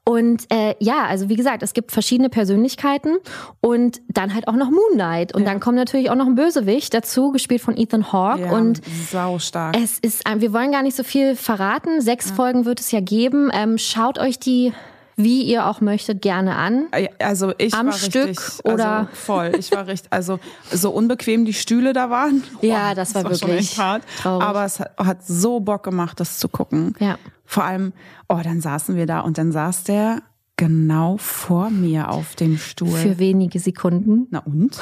Und 0.04 0.46
äh, 0.52 0.76
ja, 0.80 1.06
also 1.06 1.30
wie 1.30 1.36
gesagt, 1.36 1.62
es 1.64 1.74
gibt 1.74 1.92
verschiedene 1.92 2.30
Persönlichkeiten 2.30 3.18
und 3.60 4.02
dann 4.08 4.34
halt 4.34 4.48
auch 4.48 4.56
noch 4.56 4.70
Moon 4.70 4.94
Knight. 4.94 5.34
Und 5.36 5.46
dann 5.46 5.60
kommt 5.60 5.76
natürlich 5.78 6.10
auch 6.10 6.16
noch 6.16 6.26
ein 6.26 6.36
Bösewicht 6.36 6.94
dazu, 6.94 7.32
gespielt 7.32 7.62
von 7.62 7.78
Ethan 7.78 8.12
Hawke. 8.12 8.44
Ja, 8.44 8.52
Und 8.52 8.82
sau 9.12 9.40
stark. 9.40 9.76
es 9.78 10.00
ist, 10.00 10.26
ein- 10.26 10.42
wir 10.42 10.54
wollen 10.54 10.72
gar 10.72 10.84
nicht 10.84 10.96
so 10.96 11.04
viel 11.04 11.36
verraten. 11.36 12.02
Sechs 12.02 12.32
Folgen 12.32 12.66
wird 12.66 12.80
es 12.80 12.92
ja 12.92 13.00
geben. 13.00 13.50
Ähm, 13.54 13.78
schaut 13.78 14.18
euch 14.20 14.40
die, 14.40 14.74
wie 15.24 15.44
ihr 15.44 15.66
auch 15.68 15.82
möchtet, 15.82 16.22
gerne 16.22 16.56
an. 16.56 16.88
Also 17.20 17.54
ich 17.58 17.74
Am 17.74 17.88
war 17.88 17.94
Stück 17.94 18.30
richtig, 18.30 18.66
oder- 18.66 18.90
also 19.00 19.10
voll. 19.14 19.52
Ich 19.58 19.72
war 19.72 19.88
richtig, 19.88 20.12
also 20.12 20.40
so 20.72 20.92
unbequem 20.92 21.46
die 21.46 21.54
Stühle 21.54 21.94
da 21.94 22.10
waren. 22.10 22.44
Ja, 22.62 22.94
das 22.96 23.16
war 23.16 23.22
schon 23.24 23.32
wirklich 23.50 23.60
echt 23.72 23.78
hart. 23.78 24.04
traurig. 24.22 24.46
Aber 24.48 24.66
es 24.66 24.80
hat, 24.80 24.98
hat 24.98 25.26
so 25.26 25.60
Bock 25.60 25.84
gemacht, 25.84 26.20
das 26.20 26.38
zu 26.40 26.48
gucken. 26.48 26.96
Ja. 27.00 27.18
Vor 27.46 27.64
allem, 27.64 27.94
oh, 28.30 28.40
dann 28.44 28.62
saßen 28.62 28.96
wir 28.96 29.06
da 29.06 29.22
und 29.22 29.38
dann 29.38 29.52
saß 29.52 29.84
der 29.86 30.22
genau 30.58 31.18
vor 31.18 31.70
mir 31.72 32.10
auf 32.12 32.36
dem 32.36 32.58
Stuhl. 32.58 32.90
Für 32.98 33.18
wenige 33.18 33.60
Sekunden. 33.60 34.28
Na 34.30 34.40
und? 34.40 34.78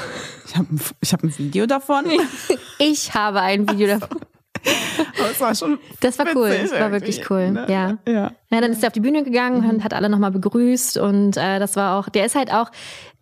Ich 0.45 0.57
habe 0.57 0.67
ein, 0.75 0.81
ich 0.99 1.13
hab 1.13 1.23
ein 1.23 1.37
Video 1.37 1.65
davon. 1.65 2.05
Ich 2.81 3.13
habe 3.13 3.41
ein 3.41 3.69
Video 3.69 3.99
davon. 3.99 4.19
Aber 5.19 5.31
es 5.31 5.39
war 5.39 5.55
schon 5.55 5.79
Das 6.01 6.17
war 6.19 6.27
cool. 6.35 6.51
Das 6.61 6.71
war 6.79 6.91
wirklich 6.91 7.29
cool. 7.29 7.51
ne? 7.51 7.65
Ja. 7.69 7.97
Ja. 8.11 8.31
Ja, 8.51 8.61
dann 8.61 8.71
ist 8.71 8.83
er 8.83 8.87
auf 8.87 8.93
die 8.93 8.99
Bühne 8.99 9.23
gegangen 9.23 9.69
und 9.69 9.83
hat 9.83 9.93
alle 9.93 10.09
nochmal 10.09 10.31
begrüßt 10.31 10.97
und 10.97 11.37
äh, 11.37 11.59
das 11.59 11.75
war 11.75 11.97
auch, 11.99 12.09
der 12.09 12.25
ist 12.25 12.35
halt 12.35 12.51
auch 12.51 12.71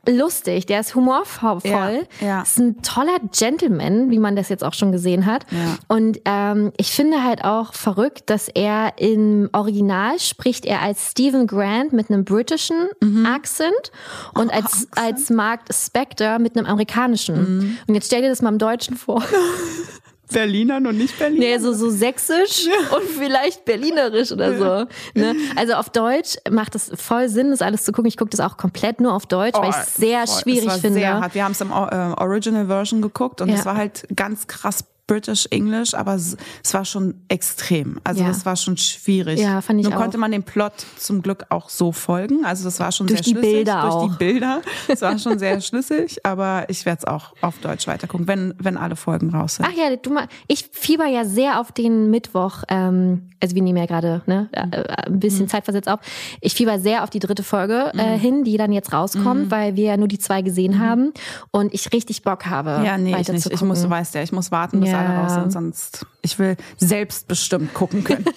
lustig, 0.09 0.65
der 0.67 0.79
ist 0.79 0.95
humorvoll, 0.95 1.59
Ja, 1.65 2.25
ja. 2.25 2.41
ist 2.41 2.57
ein 2.59 2.81
toller 2.81 3.17
Gentleman, 3.37 4.09
wie 4.09 4.19
man 4.19 4.37
das 4.37 4.47
jetzt 4.47 4.63
auch 4.63 4.73
schon 4.73 4.93
gesehen 4.93 5.25
hat. 5.25 5.45
Ja. 5.51 5.75
Und 5.89 6.19
ähm, 6.23 6.71
ich 6.77 6.91
finde 6.91 7.25
halt 7.25 7.43
auch 7.43 7.73
verrückt, 7.73 8.29
dass 8.29 8.47
er 8.47 8.93
im 8.99 9.49
Original 9.51 10.17
spricht 10.19 10.65
er 10.65 10.81
als 10.81 11.11
Stephen 11.11 11.45
Grant 11.45 11.91
mit 11.91 12.09
einem 12.09 12.23
britischen 12.23 12.77
Akzent 13.25 13.91
und 14.33 14.49
als, 14.49 14.53
Mhm. 14.53 14.63
Akzent? 14.63 14.95
Mhm. 14.95 15.03
als 15.03 15.29
Mark 15.29 15.59
Spector 15.73 16.39
mit 16.39 16.55
einem 16.57 16.67
amerikanischen. 16.67 17.77
Und 17.85 17.93
jetzt 17.93 18.07
stell 18.07 18.21
dir 18.21 18.29
das 18.29 18.41
mal 18.41 18.49
im 18.53 18.59
Deutschen 18.59 18.95
vor. 18.95 19.21
Berliner 20.31 20.77
und 20.77 20.97
nicht 20.97 21.17
Berliner. 21.17 21.39
Nee, 21.45 21.57
so, 21.59 21.73
so 21.73 21.89
sächsisch 21.89 22.67
und 22.95 23.03
vielleicht 23.17 23.65
berlinerisch 23.65 24.31
oder 24.31 24.57
so. 24.57 24.87
Ne? 25.19 25.35
Also 25.55 25.73
auf 25.73 25.89
Deutsch 25.89 26.35
macht 26.49 26.75
es 26.75 26.91
voll 26.95 27.29
Sinn, 27.29 27.51
das 27.51 27.61
alles 27.61 27.83
zu 27.85 27.91
gucken. 27.91 28.07
Ich 28.09 28.17
gucke 28.17 28.31
das 28.31 28.39
auch 28.39 28.57
komplett 28.57 28.99
nur 29.01 29.13
auf 29.13 29.25
Deutsch, 29.25 29.57
weil 29.57 29.69
ich 29.69 29.75
es 29.75 29.95
sehr 29.95 30.23
Oh, 30.23 30.25
voll. 30.31 30.41
schwierig 30.41 30.61
es 30.61 30.67
war 30.67 30.77
finde. 30.79 30.99
Sehr 30.99 31.19
hart. 31.21 31.33
Wir 31.35 31.43
haben 31.43 31.51
es 31.53 31.61
im 31.61 31.71
äh, 31.71 31.73
Original 31.73 32.67
Version 32.67 33.01
geguckt 33.01 33.41
und 33.41 33.49
Ja. 33.49 33.55
es 33.55 33.65
war 33.65 33.75
halt 33.77 34.05
ganz 34.15 34.47
krass 34.47 34.83
British 35.07 35.47
English, 35.51 35.93
aber 35.93 36.15
es, 36.15 36.35
war 36.73 36.83
schon 36.85 37.15
extrem. 37.29 37.99
Also 38.03 38.21
Ja. 38.23 38.29
es 38.29 38.45
war 38.45 38.55
schon 38.57 38.75
schwierig. 38.77 39.39
Ja, 39.39 39.61
fand 39.61 39.79
ich 39.79 39.85
Nun 39.85 39.93
auch. 39.93 39.97
konnte 40.01 40.17
man 40.17 40.31
dem 40.31 40.43
Plot 40.43 40.73
zum 40.97 41.21
Glück 41.21 41.45
auch 41.49 41.69
so 41.69 41.91
folgen. 41.93 42.43
Also 42.45 42.65
das 42.65 42.79
war 42.81 42.91
schon 42.91 43.07
Durch 43.07 43.19
sehr 43.19 43.23
die 43.23 43.31
schlüssig. 43.39 43.53
Bilder 43.53 43.81
durch 43.83 43.93
auch. 43.93 44.09
die 44.11 44.17
Bilder. 44.17 44.61
Es 44.89 45.01
war 45.01 45.17
schon 45.17 45.39
sehr 45.39 45.59
schlüssig, 45.61 46.25
aber 46.25 46.65
ich 46.69 46.85
werde 46.85 46.99
es 46.99 47.05
auch 47.05 47.33
auf 47.41 47.57
Deutsch 47.59 47.87
weitergucken, 47.87 48.27
wenn, 48.27 48.53
wenn 48.59 48.77
alle 48.77 48.95
Folgen 48.95 49.29
raus 49.29 49.55
sind. 49.55 49.65
Ach 49.69 49.77
ja, 49.77 49.95
du 49.95 50.11
mal, 50.13 50.27
ich 50.47 50.69
fieber 50.71 51.05
ja 51.07 51.23
sehr 51.25 51.59
auf 51.59 51.71
den 51.71 52.09
Mittwoch. 52.09 52.63
Ähm, 52.69 53.29
also 53.41 53.55
wir 53.55 53.61
nehmen 53.61 53.77
ja 53.77 53.85
gerade 53.85 54.21
ne, 54.25 54.49
äh, 54.51 54.83
ein 55.07 55.19
bisschen 55.19 55.45
Mhm. 55.45 55.49
Zeitversetzt 55.49 55.87
auf. 55.87 55.99
Ich 56.41 56.53
fieber 56.55 56.79
sehr 56.79 57.03
auf 57.03 57.09
die 57.09 57.19
dritte 57.19 57.43
Folge 57.43 57.91
äh, 57.95 58.17
hin, 58.17 58.43
die 58.43 58.57
dann 58.57 58.71
jetzt 58.73 58.91
rauskommt, 58.91 59.45
Mhm. 59.45 59.51
weil 59.51 59.75
wir 59.75 59.85
ja 59.85 59.97
nur 59.97 60.07
die 60.07 60.19
zwei 60.19 60.41
gesehen 60.41 60.79
haben 60.79 61.13
und 61.51 61.73
ich 61.73 61.93
richtig 61.93 62.23
Bock 62.23 62.45
habe. 62.47 62.81
Ja, 62.83 62.97
nee, 62.97 63.15
ich 63.19 63.27
nicht. 63.29 63.45
Ich 63.51 63.61
muss, 63.61 63.81
du 63.83 63.89
weißt 63.89 64.15
ja, 64.15 64.23
ich 64.23 64.31
muss 64.31 64.51
warten, 64.51 64.79
bis 64.81 64.89
Ja. 64.89 64.96
Alle 64.97 65.17
raus 65.19 65.33
sind, 65.35 65.51
sonst 65.51 66.05
ich 66.21 66.37
will 66.39 66.57
selbstbestimmt 66.77 67.73
gucken 67.73 68.03
können. 68.03 68.25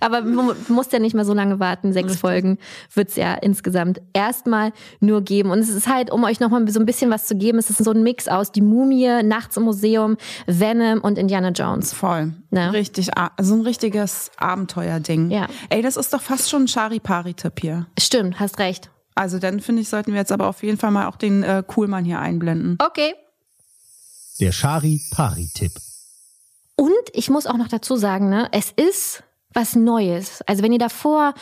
Aber 0.00 0.22
man 0.22 0.54
muss 0.68 0.90
ja 0.92 0.98
nicht 0.98 1.14
mehr 1.14 1.24
so 1.24 1.32
lange 1.32 1.60
warten. 1.60 1.92
Sechs 1.92 2.16
Folgen 2.16 2.58
wird's 2.92 3.16
ja 3.16 3.34
insgesamt 3.34 4.02
erstmal 4.12 4.72
nur 5.00 5.22
geben. 5.22 5.50
Und 5.50 5.60
es 5.60 5.68
ist 5.68 5.86
halt, 5.88 6.10
um 6.10 6.24
euch 6.24 6.40
nochmal 6.40 6.68
so 6.68 6.80
ein 6.80 6.84
bisschen 6.86 7.10
was 7.10 7.26
zu 7.26 7.36
geben, 7.36 7.58
es 7.58 7.70
ist 7.70 7.82
so 7.82 7.92
ein 7.92 8.02
Mix 8.02 8.28
aus 8.28 8.52
Die 8.52 8.60
Mumie, 8.60 9.22
Nachts 9.22 9.56
im 9.56 9.62
Museum, 9.62 10.16
Venom 10.46 11.00
und 11.00 11.16
Indiana 11.18 11.50
Jones. 11.50 11.92
Voll. 11.92 12.32
Ne? 12.50 12.72
Richtig, 12.72 13.16
a- 13.16 13.30
so 13.40 13.54
ein 13.54 13.60
richtiges 13.62 14.30
Abenteuerding. 14.36 15.30
Ja. 15.30 15.46
Ey, 15.70 15.80
das 15.82 15.96
ist 15.96 16.12
doch 16.12 16.20
fast 16.20 16.50
schon 16.50 16.64
ein 16.64 16.66
Chari-Pari-Tipp 16.68 17.60
hier. 17.60 17.86
Stimmt, 17.98 18.40
hast 18.40 18.58
recht. 18.58 18.90
Also 19.14 19.38
dann 19.38 19.60
finde 19.60 19.82
ich, 19.82 19.88
sollten 19.88 20.12
wir 20.12 20.18
jetzt 20.18 20.32
aber 20.32 20.48
auf 20.48 20.62
jeden 20.62 20.78
Fall 20.78 20.90
mal 20.90 21.06
auch 21.06 21.16
den 21.16 21.42
äh, 21.42 21.62
Coolmann 21.66 22.04
hier 22.04 22.18
einblenden. 22.18 22.76
Okay. 22.84 23.14
Der 24.40 24.52
Shari-Pari-Tipp. 24.52 25.72
Und 26.76 26.92
ich 27.12 27.30
muss 27.30 27.46
auch 27.46 27.56
noch 27.56 27.68
dazu 27.68 27.96
sagen, 27.96 28.28
ne, 28.28 28.48
es 28.52 28.72
ist 28.72 29.22
was 29.54 29.76
Neues. 29.76 30.42
Also 30.46 30.62
wenn 30.62 30.72
ihr 30.72 30.78
davor 30.78 31.34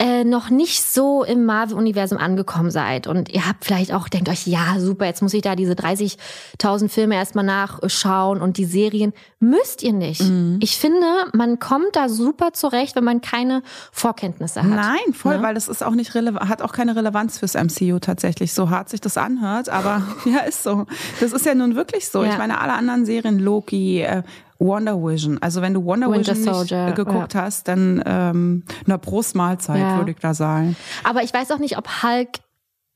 äh, 0.00 0.22
noch 0.24 0.50
nicht 0.50 0.84
so 0.84 1.24
im 1.24 1.44
Marvel-Universum 1.44 2.18
angekommen 2.18 2.70
seid 2.70 3.06
und 3.06 3.28
ihr 3.30 3.46
habt 3.48 3.64
vielleicht 3.64 3.92
auch, 3.92 4.08
denkt 4.08 4.28
euch, 4.28 4.46
ja, 4.46 4.78
super, 4.78 5.06
jetzt 5.06 5.22
muss 5.22 5.34
ich 5.34 5.42
da 5.42 5.56
diese 5.56 5.72
30.000 5.72 6.88
Filme 6.88 7.16
erstmal 7.16 7.44
nachschauen 7.44 8.40
und 8.40 8.58
die 8.58 8.64
Serien, 8.64 9.12
müsst 9.40 9.82
ihr 9.82 9.92
nicht. 9.92 10.22
Ich 10.60 10.76
finde, 10.78 11.06
man 11.32 11.58
kommt 11.58 11.94
da 11.96 12.08
super 12.08 12.52
zurecht, 12.52 12.94
wenn 12.96 13.04
man 13.04 13.20
keine 13.20 13.62
Vorkenntnisse 13.92 14.62
hat. 14.62 14.68
Nein, 14.70 15.12
voll, 15.14 15.38
Ne? 15.38 15.42
weil 15.42 15.54
das 15.54 15.68
ist 15.68 15.82
auch 15.84 15.94
nicht 15.94 16.14
relevant, 16.14 16.48
hat 16.48 16.62
auch 16.62 16.72
keine 16.72 16.94
Relevanz 16.96 17.38
fürs 17.38 17.54
MCU 17.54 17.98
tatsächlich, 17.98 18.52
so 18.52 18.70
hart 18.70 18.88
sich 18.88 19.00
das 19.00 19.16
anhört, 19.16 19.68
aber 19.68 20.02
ja, 20.24 20.40
ist 20.40 20.62
so. 20.62 20.86
Das 21.20 21.32
ist 21.32 21.44
ja 21.44 21.54
nun 21.54 21.74
wirklich 21.74 22.08
so. 22.08 22.22
Ja. 22.22 22.30
Ich 22.32 22.38
meine, 22.38 22.60
alle 22.60 22.72
anderen 22.74 23.04
Serien, 23.04 23.38
Loki, 23.38 24.02
äh, 24.02 24.22
Wonder 24.58 24.96
Vision, 25.00 25.38
also 25.40 25.62
wenn 25.62 25.74
du 25.74 25.84
Wonder 25.84 26.10
Winter 26.10 26.32
Vision 26.32 26.44
nicht 26.44 26.54
Soldier, 26.54 26.88
äh, 26.88 26.92
geguckt 26.92 27.34
hast, 27.34 27.68
dann 27.68 28.02
ähm, 28.04 28.64
na 28.86 28.98
Prost 28.98 29.34
Mahlzeit, 29.36 29.80
Ja. 29.80 29.96
würde 29.98 30.10
ich 30.10 30.18
da 30.18 30.34
sagen. 30.34 30.76
Aber 31.04 31.22
ich 31.22 31.32
weiß 31.32 31.50
auch 31.52 31.58
nicht, 31.58 31.78
ob 31.78 32.02
Hulk 32.02 32.28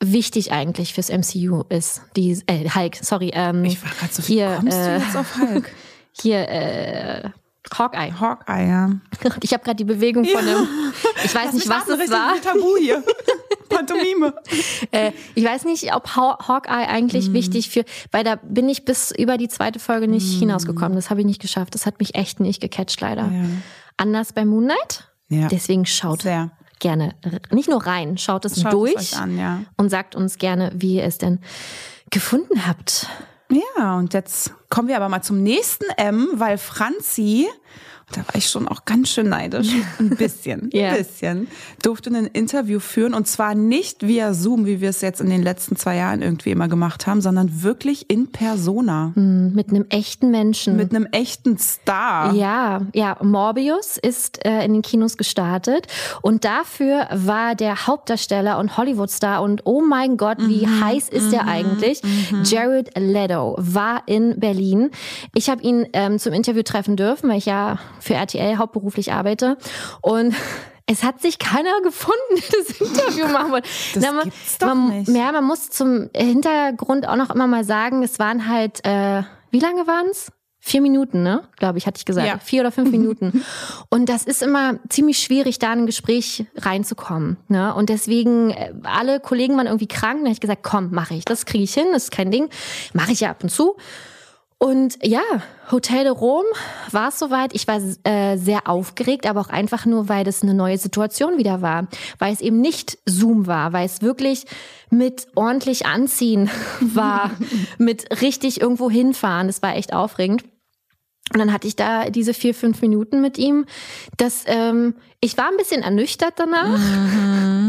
wichtig 0.05 0.51
eigentlich 0.53 0.95
fürs 0.95 1.09
MCU 1.11 1.63
ist. 1.69 2.03
Die, 2.17 2.33
äh, 2.47 2.69
Hulk, 2.69 2.97
sorry. 3.01 3.31
Ähm, 3.35 3.65
Ich 3.65 3.81
war 3.83 3.91
gerade 3.93 4.13
so, 4.13 4.23
wie 4.27 4.33
hier, 4.33 4.57
kommst 4.59 4.77
äh, 4.77 4.99
du 4.99 5.05
jetzt 5.05 5.17
auf 5.17 5.37
Hulk? 5.39 5.71
hier, 6.21 6.49
äh, 6.49 7.31
Hawkeye. 7.79 8.13
Hawkeye, 8.19 8.69
ja. 8.69 8.91
Ich 9.43 9.53
habe 9.53 9.63
gerade 9.65 9.77
die 9.77 9.85
Bewegung 9.85 10.25
von 10.25 10.41
einem, 10.41 10.67
ich 11.25 11.35
weiß 11.35 11.53
nicht, 11.55 11.69
was 11.69 11.89
es 11.89 12.11
war. 12.11 12.35
Tabu 12.43 12.77
hier. 12.79 13.03
Pantomime. 13.69 14.35
Äh, 14.91 15.13
ich 15.35 15.45
weiß 15.45 15.65
nicht, 15.65 15.95
ob 15.95 16.15
Haw 16.17 16.37
Hawkeye 16.47 16.87
eigentlich 16.89 17.29
Mhm. 17.29 17.33
wichtig 17.33 17.71
für, 17.71 17.85
weil 18.11 18.23
da 18.25 18.37
bin 18.43 18.69
ich 18.69 18.85
bis 18.85 19.11
über 19.17 19.39
die 19.39 19.49
zweite 19.49 19.79
Folge 19.79 20.09
nicht 20.09 20.39
hinausgekommen. 20.39 20.95
Das 20.95 21.09
habe 21.09 21.21
ich 21.21 21.27
nicht 21.27 21.41
geschafft. 21.41 21.75
Das 21.75 21.87
hat 21.87 21.99
mich 21.99 22.15
echt 22.15 22.39
nicht 22.41 22.61
gecatcht, 22.61 23.01
leider. 23.01 23.23
Ja. 23.23 23.45
Anders 23.97 24.33
bei 24.35 24.45
Moon 24.45 24.65
Knight. 24.65 25.09
Ja. 25.31 25.49
Deswegen 25.49 25.87
schaut 25.87 26.23
Sehr. 26.23 26.51
gerne, 26.81 27.15
nicht 27.51 27.71
nur 27.71 27.87
rein, 27.87 28.19
schaut 28.19 28.45
es 28.45 28.61
Schaut 28.61 28.75
durch 28.75 28.95
es 28.97 29.15
an, 29.15 29.39
ja. 29.39 29.61
und 29.79 29.89
sagt 29.89 30.15
uns 30.15 30.37
gerne, 30.37 30.71
wie 30.75 30.97
ihr 30.97 31.05
es 31.05 31.17
denn 31.17 31.39
gefunden 32.11 32.67
habt. 32.67 33.07
Ja, 33.53 33.97
und 33.99 34.15
jetzt 34.15 34.55
kommen 34.71 34.89
wir 34.89 34.97
aber 34.97 35.11
mal 35.11 35.23
zum 35.23 35.43
nächsten 35.43 35.85
M, 35.99 36.29
weil 36.35 36.57
Franzi, 36.57 37.49
da 38.13 38.21
war 38.21 38.35
ich 38.37 38.49
schon 38.49 38.69
auch 38.69 38.85
ganz 38.85 39.11
schön 39.11 39.29
neidisch. 39.29 39.69
Ein 39.99 40.11
bisschen, 40.17 40.71
Ja. 40.73 40.91
ein 40.91 40.99
bisschen. 40.99 41.49
Durfte 41.83 42.11
ein 42.11 42.27
Interview 42.27 42.79
führen 42.81 43.15
und 43.15 43.27
zwar 43.27 43.55
nicht 43.55 44.07
via 44.07 44.35
Zoom, 44.35 44.67
wie 44.67 44.81
wir 44.81 44.91
es 44.91 45.01
jetzt 45.01 45.21
in 45.21 45.31
den 45.31 45.43
letzten 45.43 45.77
zwei 45.77 45.97
Jahren 45.97 46.23
irgendwie 46.23 46.51
immer 46.51 46.69
gemacht 46.69 47.07
haben, 47.07 47.21
sondern 47.21 47.63
wirklich 47.63 48.11
in 48.11 48.31
Persona. 48.31 49.13
Mit 49.17 49.71
einem 49.71 49.87
echten 49.89 50.31
Menschen. 50.31 50.77
Mit 50.77 50.95
einem 50.95 51.07
echten 51.13 51.59
Star. 51.59 52.35
Ja, 52.35 52.83
ja, 52.95 53.17
Morbius 53.23 53.97
ist 53.97 54.45
äh, 54.45 54.65
in 54.65 54.73
den 54.75 54.83
Kinos 54.83 55.17
gestartet 55.17 55.87
und 56.21 56.45
dafür 56.45 57.07
war 57.13 57.55
der 57.55 57.87
Hauptdarsteller 57.87 58.59
und 58.59 58.77
Hollywoodstar 58.77 59.43
und 59.43 59.63
oh 59.65 59.81
mein 59.81 60.17
Gott, 60.17 60.39
wie 60.41 60.67
heiß 60.67 61.09
ist 61.09 61.33
der 61.33 61.47
eigentlich? 61.47 62.03
Jared 62.45 62.91
Leto 62.99 63.57
war 63.59 64.03
in 64.07 64.39
Berlin. 64.39 64.91
Ich 65.35 65.49
habe 65.51 65.63
ihn 65.63 65.87
ähm, 65.93 66.19
zum 66.19 66.33
Interview 66.33 66.63
treffen 66.63 66.97
dürfen, 66.97 67.29
weil 67.31 67.39
ich 67.39 67.47
ja 67.47 67.79
für 68.03 68.15
RTL 68.15 68.59
hauptberuflich 68.59 69.13
arbeite 69.13 69.57
und 70.01 70.35
es 70.87 71.03
hat 71.03 71.23
sich 71.23 71.39
keiner 71.39 71.81
gefunden, 71.83 72.19
der 72.31 72.59
das 72.59 72.81
Interview 72.81 73.29
machen 73.29 73.53
wollte. 73.53 73.69
Das 73.95 74.05
man, 74.05 74.25
gibt's 74.25 74.59
doch 74.59 74.67
man, 74.67 74.99
nicht. 74.99 75.09
Ja, 75.09 75.33
man 75.33 75.45
muss 75.45 75.71
zum 75.71 76.11
Hintergrund 76.15 77.07
auch 77.07 77.17
noch 77.17 77.31
immer 77.31 77.47
mal 77.47 77.65
sagen, 77.65 78.03
es 78.03 78.19
waren 78.19 78.49
halt, 78.49 78.85
äh, 78.85 79.23
wie 79.51 79.61
lange 79.61 79.87
waren's? 79.87 80.33
Vier 80.65 80.81
Minuten, 80.81 81.25
ne? 81.25 81.43
Glaube 81.57 81.79
ich, 81.79 81.89
hatte 81.89 81.99
ich 81.99 82.05
gesagt. 82.05 82.29
Ja. 82.29 82.39
Vier 82.39 82.61
oder 82.61 82.71
fünf 82.71 82.91
Minuten. 82.93 83.45
Und 83.89 84.09
das 84.09 84.23
ist 84.23 84.43
immer 84.43 84.79
ziemlich 84.89 85.19
schwierig, 85.19 85.59
da 85.59 85.73
in 85.73 85.81
ein 85.81 85.87
Gespräch 85.87 86.47
reinzukommen. 86.57 87.37
Ne? 87.49 87.75
Und 87.75 87.89
deswegen, 87.89 88.51
äh, 88.51 88.73
alle 88.85 89.19
Kollegen 89.19 89.57
waren 89.57 89.67
irgendwie 89.67 89.89
krank. 89.89 90.21
Da 90.21 90.27
habe 90.27 90.33
ich 90.33 90.41
gesagt, 90.41 90.63
komm, 90.63 90.91
mache 90.93 91.15
ich. 91.15 91.25
Das 91.25 91.47
kriege 91.47 91.65
ich 91.65 91.75
hin, 91.75 91.87
das 91.93 92.05
ist 92.05 92.11
kein 92.13 92.31
Ding. 92.31 92.49
Mache 92.93 93.11
ich 93.11 93.21
ja 93.21 93.31
ab 93.31 93.43
und 93.43 93.49
zu. 93.49 93.77
Und 94.63 94.97
ja, 95.03 95.23
Hotel 95.73 96.05
de 96.05 96.13
Rom 96.13 96.45
war 96.93 97.09
es 97.09 97.19
soweit. 97.19 97.53
Ich 97.53 97.67
war 97.67 97.81
äh, 98.05 98.37
sehr 98.37 98.69
aufgeregt, 98.69 99.27
aber 99.27 99.41
auch 99.41 99.49
einfach 99.49 99.87
nur, 99.87 100.09
weil 100.09 100.23
das 100.23 100.45
eine 100.45 100.55
neue 100.55 100.79
Situation 100.79 101.37
wieder 101.37 101.63
war. 101.63 101.89
Weil 102.21 102.33
es 102.33 102.41
eben 102.41 102.61
nicht 102.61 102.97
Zoom 103.05 103.49
war, 103.49 103.73
weil 103.73 103.87
es 103.87 104.03
wirklich 104.03 104.45
mit 104.89 105.27
ordentlich 105.35 105.87
anziehen 105.87 106.49
war, 106.81 107.33
mit 107.79 108.23
richtig 108.23 108.61
irgendwo 108.61 108.89
hinfahren. 108.89 109.49
Das 109.49 109.63
war 109.63 109.75
echt 109.75 109.93
aufregend. 109.93 110.45
Und 111.33 111.39
dann 111.39 111.53
hatte 111.53 111.67
ich 111.67 111.77
da 111.77 112.11
diese 112.11 112.35
vier, 112.35 112.53
fünf 112.53 112.83
Minuten 112.83 113.23
mit 113.23 113.39
ihm. 113.39 113.65
Das, 114.19 114.43
ähm, 114.47 114.95
ich 115.21 115.39
war 115.39 115.47
ein 115.47 115.57
bisschen 115.57 115.83
ernüchtert 115.83 116.35
danach. 116.37 116.79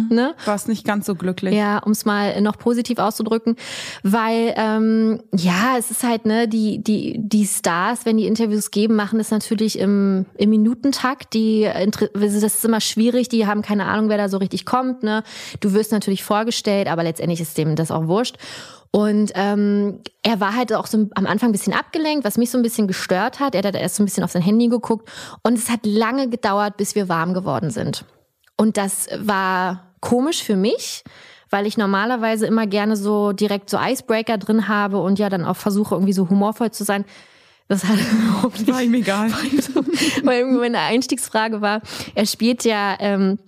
Ne? 0.10 0.34
Warst 0.44 0.68
nicht 0.68 0.86
ganz 0.86 1.06
so 1.06 1.16
glücklich. 1.16 1.54
Ja, 1.54 1.78
um 1.78 1.92
es 1.94 2.04
mal 2.04 2.42
noch 2.42 2.58
positiv 2.58 2.98
auszudrücken, 2.98 3.56
weil 4.02 4.54
ähm, 4.58 5.22
ja, 5.34 5.76
es 5.78 5.92
ist 5.92 6.04
halt 6.04 6.26
ne 6.26 6.48
die 6.48 6.84
die 6.84 7.16
die 7.18 7.46
Stars, 7.46 8.06
wenn 8.06 8.18
die 8.18 8.26
Interviews 8.26 8.70
geben, 8.72 8.96
machen 8.96 9.18
das 9.20 9.32
natürlich 9.32 9.80
im 9.80 10.26
im 10.36 10.50
Minutentakt. 10.50 11.34
Die 11.34 11.64
inter- 11.64 12.10
das 12.14 12.34
ist 12.34 12.66
immer 12.66 12.82
schwierig. 12.82 13.30
Die 13.30 13.48
haben 13.48 13.62
keine 13.62 13.86
Ahnung, 13.86 14.10
wer 14.10 14.18
da 14.18 14.30
so 14.30 14.38
richtig 14.38 14.66
kommt. 14.66 15.04
Ne, 15.04 15.24
du 15.62 15.74
wirst 15.74 15.92
natürlich 15.92 16.24
vorgestellt, 16.24 16.88
aber 16.88 17.04
letztendlich 17.04 17.40
ist 17.40 17.58
dem 17.58 17.76
das 17.76 17.92
auch 17.92 18.08
wurscht. 18.08 18.36
Und 18.96 19.32
ähm, 19.34 20.02
er 20.22 20.40
war 20.40 20.56
halt 20.56 20.72
auch 20.72 20.86
so 20.86 21.10
am 21.16 21.26
Anfang 21.26 21.50
ein 21.50 21.52
bisschen 21.52 21.74
abgelenkt, 21.74 22.26
was 22.26 22.38
mich 22.38 22.52
so 22.52 22.60
ein 22.60 22.62
bisschen 22.62 22.88
gestört 22.88 23.40
hat. 23.40 23.56
Er 23.56 23.64
hat 23.64 23.76
erst 23.76 23.96
so 23.96 24.04
ein 24.04 24.06
bisschen 24.06 24.24
auf 24.24 24.30
sein 24.30 24.44
Handy 24.44 24.68
geguckt 24.68 25.10
und 25.42 25.58
es 25.58 25.72
hat 25.72 25.80
lange 25.84 26.30
gedauert, 26.30 26.78
bis 26.78 26.94
wir 26.94 27.10
warm 27.10 27.34
geworden 27.34 27.72
sind. 27.72 28.06
Und 28.56 28.78
das 28.78 29.08
war 29.18 29.96
komisch 30.00 30.44
für 30.44 30.56
mich, 30.56 31.04
weil 31.50 31.66
ich 31.66 31.76
normalerweise 31.76 32.46
immer 32.46 32.68
gerne 32.68 32.96
so 32.96 33.32
direkt 33.32 33.72
so 33.72 33.80
Icebreaker 33.80 34.38
drin 34.38 34.68
habe 34.68 35.02
und 35.02 35.18
ja 35.18 35.30
dann 35.30 35.44
auch 35.44 35.58
versuche 35.58 35.96
irgendwie 35.96 36.14
so 36.14 36.30
humorvoll 36.30 36.70
zu 36.70 36.84
sein. 36.84 37.04
Das 37.68 37.86
hat 37.86 37.98
überhaupt 37.98 38.60
nicht 38.60 38.72
War 38.72 38.84
ihm 38.84 38.94
egal. 38.94 39.32
weil 40.24 40.40
irgendwie 40.40 40.60
meine 40.60 40.80
Einstiegsfrage 40.80 41.62
war, 41.62 41.82
er 42.14 42.28
spielt 42.28 42.64
ja, 42.64 42.96
ähm, 43.00 43.40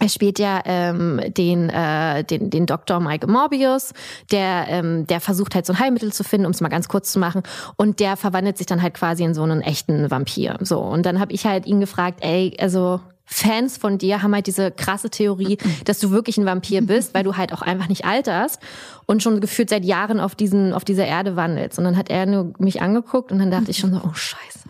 er 0.00 0.08
spielt 0.08 0.38
ja 0.38 0.62
ähm, 0.64 1.20
den, 1.28 1.70
äh, 1.70 2.24
den, 2.24 2.50
den 2.50 2.66
Dr. 2.66 3.00
Michael 3.00 3.30
Morbius, 3.30 3.92
der, 4.30 4.66
ähm, 4.68 5.06
der 5.06 5.20
versucht 5.20 5.54
halt 5.54 5.66
so 5.66 5.72
ein 5.72 5.78
Heilmittel 5.78 6.12
zu 6.12 6.24
finden, 6.24 6.46
um 6.46 6.52
es 6.52 6.60
mal 6.60 6.68
ganz 6.68 6.88
kurz 6.88 7.12
zu 7.12 7.18
machen. 7.18 7.42
Und 7.76 8.00
der 8.00 8.16
verwandelt 8.16 8.58
sich 8.58 8.66
dann 8.66 8.82
halt 8.82 8.94
quasi 8.94 9.24
in 9.24 9.34
so 9.34 9.42
einen 9.42 9.60
echten 9.60 10.10
Vampir. 10.10 10.58
So, 10.60 10.78
und 10.80 11.04
dann 11.04 11.20
habe 11.20 11.32
ich 11.32 11.46
halt 11.46 11.66
ihn 11.66 11.80
gefragt, 11.80 12.20
ey, 12.22 12.56
also 12.60 13.00
Fans 13.30 13.76
von 13.76 13.98
dir 13.98 14.22
haben 14.22 14.34
halt 14.34 14.46
diese 14.46 14.70
krasse 14.70 15.10
Theorie, 15.10 15.58
dass 15.84 15.98
du 15.98 16.10
wirklich 16.10 16.38
ein 16.38 16.46
Vampir 16.46 16.80
bist, 16.80 17.12
weil 17.12 17.24
du 17.24 17.36
halt 17.36 17.52
auch 17.52 17.60
einfach 17.60 17.88
nicht 17.88 18.06
alterst 18.06 18.60
und 19.04 19.22
schon 19.22 19.40
gefühlt 19.40 19.68
seit 19.68 19.84
Jahren 19.84 20.18
auf 20.18 20.34
diesen, 20.34 20.72
auf 20.72 20.84
dieser 20.84 21.06
Erde 21.06 21.36
wandelst. 21.36 21.78
Und 21.78 21.84
dann 21.84 21.96
hat 21.96 22.08
er 22.08 22.24
nur 22.24 22.54
mich 22.58 22.80
angeguckt 22.80 23.30
und 23.30 23.38
dann 23.38 23.50
dachte 23.50 23.70
ich 23.70 23.78
schon 23.78 23.92
so, 23.92 24.00
oh 24.02 24.14
Scheiße. 24.14 24.68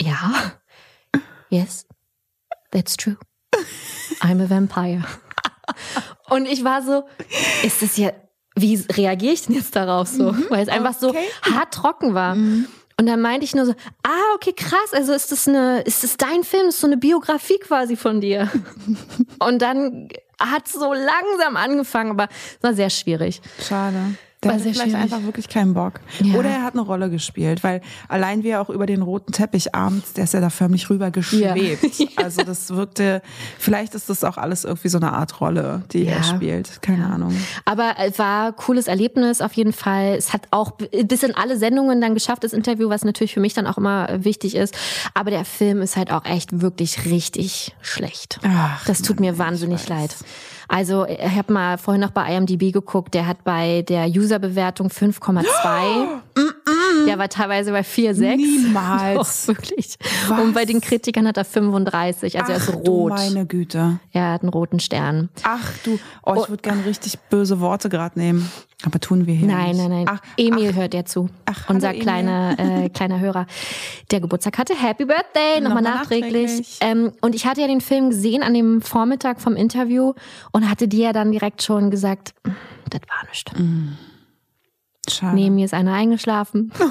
Ja. 0.00 0.32
Yes. 1.48 1.85
That's 2.70 2.96
true. 2.96 3.16
I'm 4.20 4.42
a 4.42 4.48
vampire. 4.48 5.04
Und 6.28 6.46
ich 6.46 6.64
war 6.64 6.82
so, 6.82 7.04
ist 7.62 7.82
das 7.82 7.96
ja, 7.96 8.12
wie 8.56 8.76
reagiere 8.92 9.34
ich 9.34 9.46
denn 9.46 9.56
jetzt 9.56 9.76
darauf 9.76 10.08
so? 10.08 10.34
Weil 10.50 10.62
es 10.62 10.68
einfach 10.68 10.94
so 10.94 11.10
okay. 11.10 11.26
hart 11.42 11.74
trocken 11.74 12.14
war. 12.14 12.34
Und 12.98 13.06
dann 13.06 13.20
meinte 13.20 13.44
ich 13.44 13.54
nur 13.54 13.66
so, 13.66 13.74
ah, 14.02 14.34
okay, 14.34 14.54
krass, 14.54 14.92
also 14.92 15.12
ist 15.12 15.30
das 15.30 15.46
eine, 15.46 15.82
ist 15.82 16.02
das 16.02 16.16
dein 16.16 16.44
Film? 16.44 16.68
Ist 16.68 16.80
so 16.80 16.86
eine 16.86 16.96
Biografie 16.96 17.58
quasi 17.58 17.94
von 17.94 18.20
dir. 18.20 18.50
Und 19.38 19.60
dann 19.60 20.08
hat 20.40 20.66
es 20.66 20.72
so 20.72 20.92
langsam 20.92 21.56
angefangen, 21.56 22.10
aber 22.10 22.28
es 22.56 22.62
war 22.62 22.74
sehr 22.74 22.90
schwierig. 22.90 23.42
Schade. 23.60 24.16
Der 24.42 24.52
War 24.52 24.58
sehr 24.58 24.72
vielleicht 24.74 24.90
schwierig. 24.90 25.02
einfach 25.12 25.22
wirklich 25.22 25.48
keinen 25.48 25.72
Bock. 25.72 26.00
Ja. 26.20 26.34
Oder 26.34 26.50
er 26.50 26.62
hat 26.62 26.74
eine 26.74 26.82
Rolle 26.82 27.08
gespielt, 27.08 27.64
weil 27.64 27.80
allein 28.08 28.42
wie 28.44 28.50
er 28.50 28.60
auch 28.60 28.68
über 28.68 28.84
den 28.84 29.00
roten 29.00 29.32
Teppich 29.32 29.74
abends, 29.74 30.12
der 30.12 30.24
ist 30.24 30.34
ja 30.34 30.40
da 30.40 30.50
förmlich 30.50 30.90
rüber 30.90 31.10
geschwebt. 31.10 31.82
Ja. 31.98 32.06
Also 32.24 32.42
das 32.42 32.70
wirkte, 32.70 33.22
vielleicht 33.58 33.94
ist 33.94 34.10
das 34.10 34.24
auch 34.24 34.36
alles 34.36 34.64
irgendwie 34.64 34.88
so 34.88 34.98
eine 34.98 35.12
Art 35.14 35.40
Rolle, 35.40 35.82
die 35.92 36.04
Ja. 36.04 36.16
er 36.16 36.22
spielt. 36.24 36.82
Keine 36.82 37.06
Ahnung. 37.06 37.34
Aber 37.64 37.94
es 37.98 38.18
war 38.18 38.48
ein 38.48 38.56
cooles 38.56 38.86
Erlebnis 38.88 39.40
auf 39.40 39.52
jeden 39.54 39.72
Fall. 39.72 40.14
Es 40.16 40.32
hat 40.32 40.42
auch 40.50 40.72
bis 40.72 41.22
in 41.22 41.34
alle 41.34 41.56
Sendungen 41.56 42.00
dann 42.00 42.14
geschafft, 42.14 42.44
das 42.44 42.52
Interview, 42.52 42.88
was 42.90 43.04
natürlich 43.04 43.32
für 43.34 43.40
mich 43.40 43.54
dann 43.54 43.66
auch 43.66 43.78
immer 43.78 44.22
wichtig 44.24 44.54
ist. 44.54 44.76
Aber 45.14 45.30
der 45.30 45.44
Film 45.46 45.80
ist 45.80 45.96
halt 45.96 46.10
auch 46.10 46.24
echt 46.26 46.60
wirklich 46.60 47.06
richtig 47.06 47.74
schlecht. 47.80 48.38
Ach, 48.46 48.84
das 48.84 49.00
tut 49.02 49.20
mir 49.20 49.38
wahnsinnig 49.38 49.88
leid. 49.88 50.14
Also 50.68 51.06
ich 51.06 51.20
habe 51.36 51.52
mal 51.52 51.78
vorhin 51.78 52.00
noch 52.00 52.10
bei 52.10 52.34
IMDb 52.34 52.72
geguckt, 52.72 53.14
der 53.14 53.26
hat 53.26 53.44
bei 53.44 53.82
der 53.82 54.06
Userbewertung 54.08 54.88
5,2. 54.88 55.46
Der 57.06 57.18
war 57.18 57.28
teilweise 57.28 57.70
bei 57.72 57.80
4,6. 57.80 58.36
Niemals. 58.36 59.46
Doch, 59.46 59.48
wirklich. 59.54 59.96
Was? 60.28 60.40
Und 60.40 60.54
bei 60.54 60.64
den 60.64 60.80
Kritikern 60.80 61.26
hat 61.28 61.36
er 61.36 61.44
35. 61.44 62.38
Also 62.40 62.52
er 62.52 62.58
ist 62.58 62.68
Ach, 62.68 62.74
du 62.82 62.90
rot. 62.90 63.12
meine 63.12 63.46
Güte. 63.46 64.00
Er 64.12 64.32
hat 64.32 64.42
einen 64.42 64.50
roten 64.50 64.80
Stern. 64.80 65.28
Ach 65.42 65.72
du, 65.84 65.98
oh, 66.24 66.34
ich 66.42 66.48
würde 66.48 66.62
gerne 66.62 66.84
richtig 66.84 67.18
böse 67.30 67.60
Worte 67.60 67.88
gerade 67.88 68.18
nehmen. 68.18 68.50
Aber 68.84 69.00
tun 69.00 69.26
wir 69.26 69.34
hier 69.34 69.48
Nein, 69.48 69.70
nicht. 69.70 69.78
nein, 69.78 69.90
nein. 69.90 70.04
Ach, 70.08 70.20
Emil 70.36 70.74
hört 70.74 70.92
ja 70.92 71.04
zu. 71.06 71.30
Ach, 71.46 71.70
unser 71.70 71.88
hallo, 71.88 71.98
kleiner, 72.00 72.56
äh, 72.84 72.88
kleiner 72.90 73.20
Hörer, 73.20 73.46
der 74.10 74.20
Geburtstag 74.20 74.58
hatte. 74.58 74.74
Happy 74.80 75.06
Birthday, 75.06 75.60
nochmal 75.62 75.82
Nochmal 75.82 75.94
nachträglich. 76.00 76.32
nachträglich. 76.58 76.78
Ähm, 76.82 77.12
und 77.22 77.34
ich 77.34 77.46
hatte 77.46 77.62
ja 77.62 77.68
den 77.68 77.80
Film 77.80 78.10
gesehen 78.10 78.42
an 78.42 78.52
dem 78.52 78.82
Vormittag 78.82 79.40
vom 79.40 79.56
Interview 79.56 80.12
und 80.52 80.68
hatte 80.70 80.88
dir 80.88 81.04
ja 81.06 81.12
dann 81.14 81.32
direkt 81.32 81.62
schon 81.62 81.90
gesagt, 81.90 82.34
"Mm, 82.44 82.50
das 82.90 83.00
war 83.08 83.28
nichts. 83.30 83.52
Schade. 85.08 85.34
Neben 85.34 85.54
mir 85.54 85.64
ist 85.64 85.74
einer 85.74 85.94
eingeschlafen. 85.94 86.72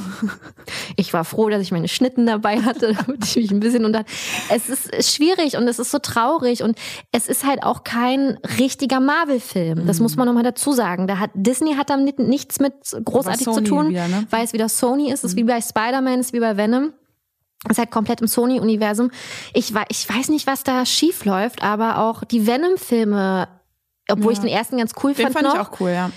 Ich 0.98 1.14
war 1.14 1.26
froh, 1.26 1.50
dass 1.50 1.62
ich 1.62 1.72
meine 1.72 1.88
Schnitten 1.88 2.26
dabei 2.26 2.62
hatte, 2.62 2.94
damit 3.06 3.24
ich 3.26 3.36
mich 3.36 3.52
ein 3.52 3.60
bisschen 3.60 3.86
unter. 3.86 4.06
Es 4.50 4.70
ist 4.70 5.14
schwierig 5.14 5.58
und 5.58 5.68
es 5.68 5.78
ist 5.78 5.92
so 5.92 6.00
traurig 6.00 6.64
und 6.64 6.78
es 7.12 7.28
ist 7.28 7.46
halt 7.46 7.64
auch 7.64 7.84
kein 7.84 8.40
richtiger 8.58 9.00
Marvel-Film. 9.00 9.86
Das 9.86 10.00
muss 10.00 10.16
man 10.16 10.28
nochmal 10.28 10.44
dazu 10.44 10.72
sagen. 10.72 11.08
Da 11.08 11.20
hat 11.20 11.32
Disney 11.34 11.76
hat 11.76 11.90
damit 11.90 12.20
nichts 12.20 12.60
mit 12.60 12.74
großartig 13.04 13.46
zu 13.46 13.62
tun, 13.62 13.90
wieder, 13.90 14.08
ne? 14.08 14.26
weil 14.30 14.46
es 14.46 14.54
wieder 14.54 14.70
Sony 14.70 15.12
ist. 15.12 15.24
Es 15.24 15.32
ist 15.32 15.36
wie 15.36 15.44
bei 15.44 15.60
Spider-Man, 15.60 16.20
es 16.20 16.28
ist 16.28 16.34
wie 16.34 16.40
bei 16.40 16.56
Venom. 16.56 16.94
Es 17.66 17.72
ist 17.72 17.78
halt 17.80 17.92
komplett 17.92 18.22
im 18.22 18.28
Sony-Universum. 18.28 19.12
Ich, 19.54 19.74
ich 19.90 20.10
weiß 20.10 20.30
nicht, 20.30 20.48
was 20.48 20.64
da 20.64 20.86
schief 20.86 21.26
läuft, 21.26 21.64
aber 21.64 22.00
auch 22.00 22.24
die 22.24 22.48
Venom-Filme, 22.48 23.48
obwohl 24.10 24.34
ich 24.34 24.40
den 24.40 24.50
ersten 24.50 24.78
ganz 24.78 24.94
cool 25.04 25.14
Den 25.14 25.24
fand, 25.24 25.34
fand 25.34 25.48
noch, 25.48 25.56
ich 25.56 25.60
auch 25.60 25.80
cool, 25.80 25.90
ja. 25.90 26.12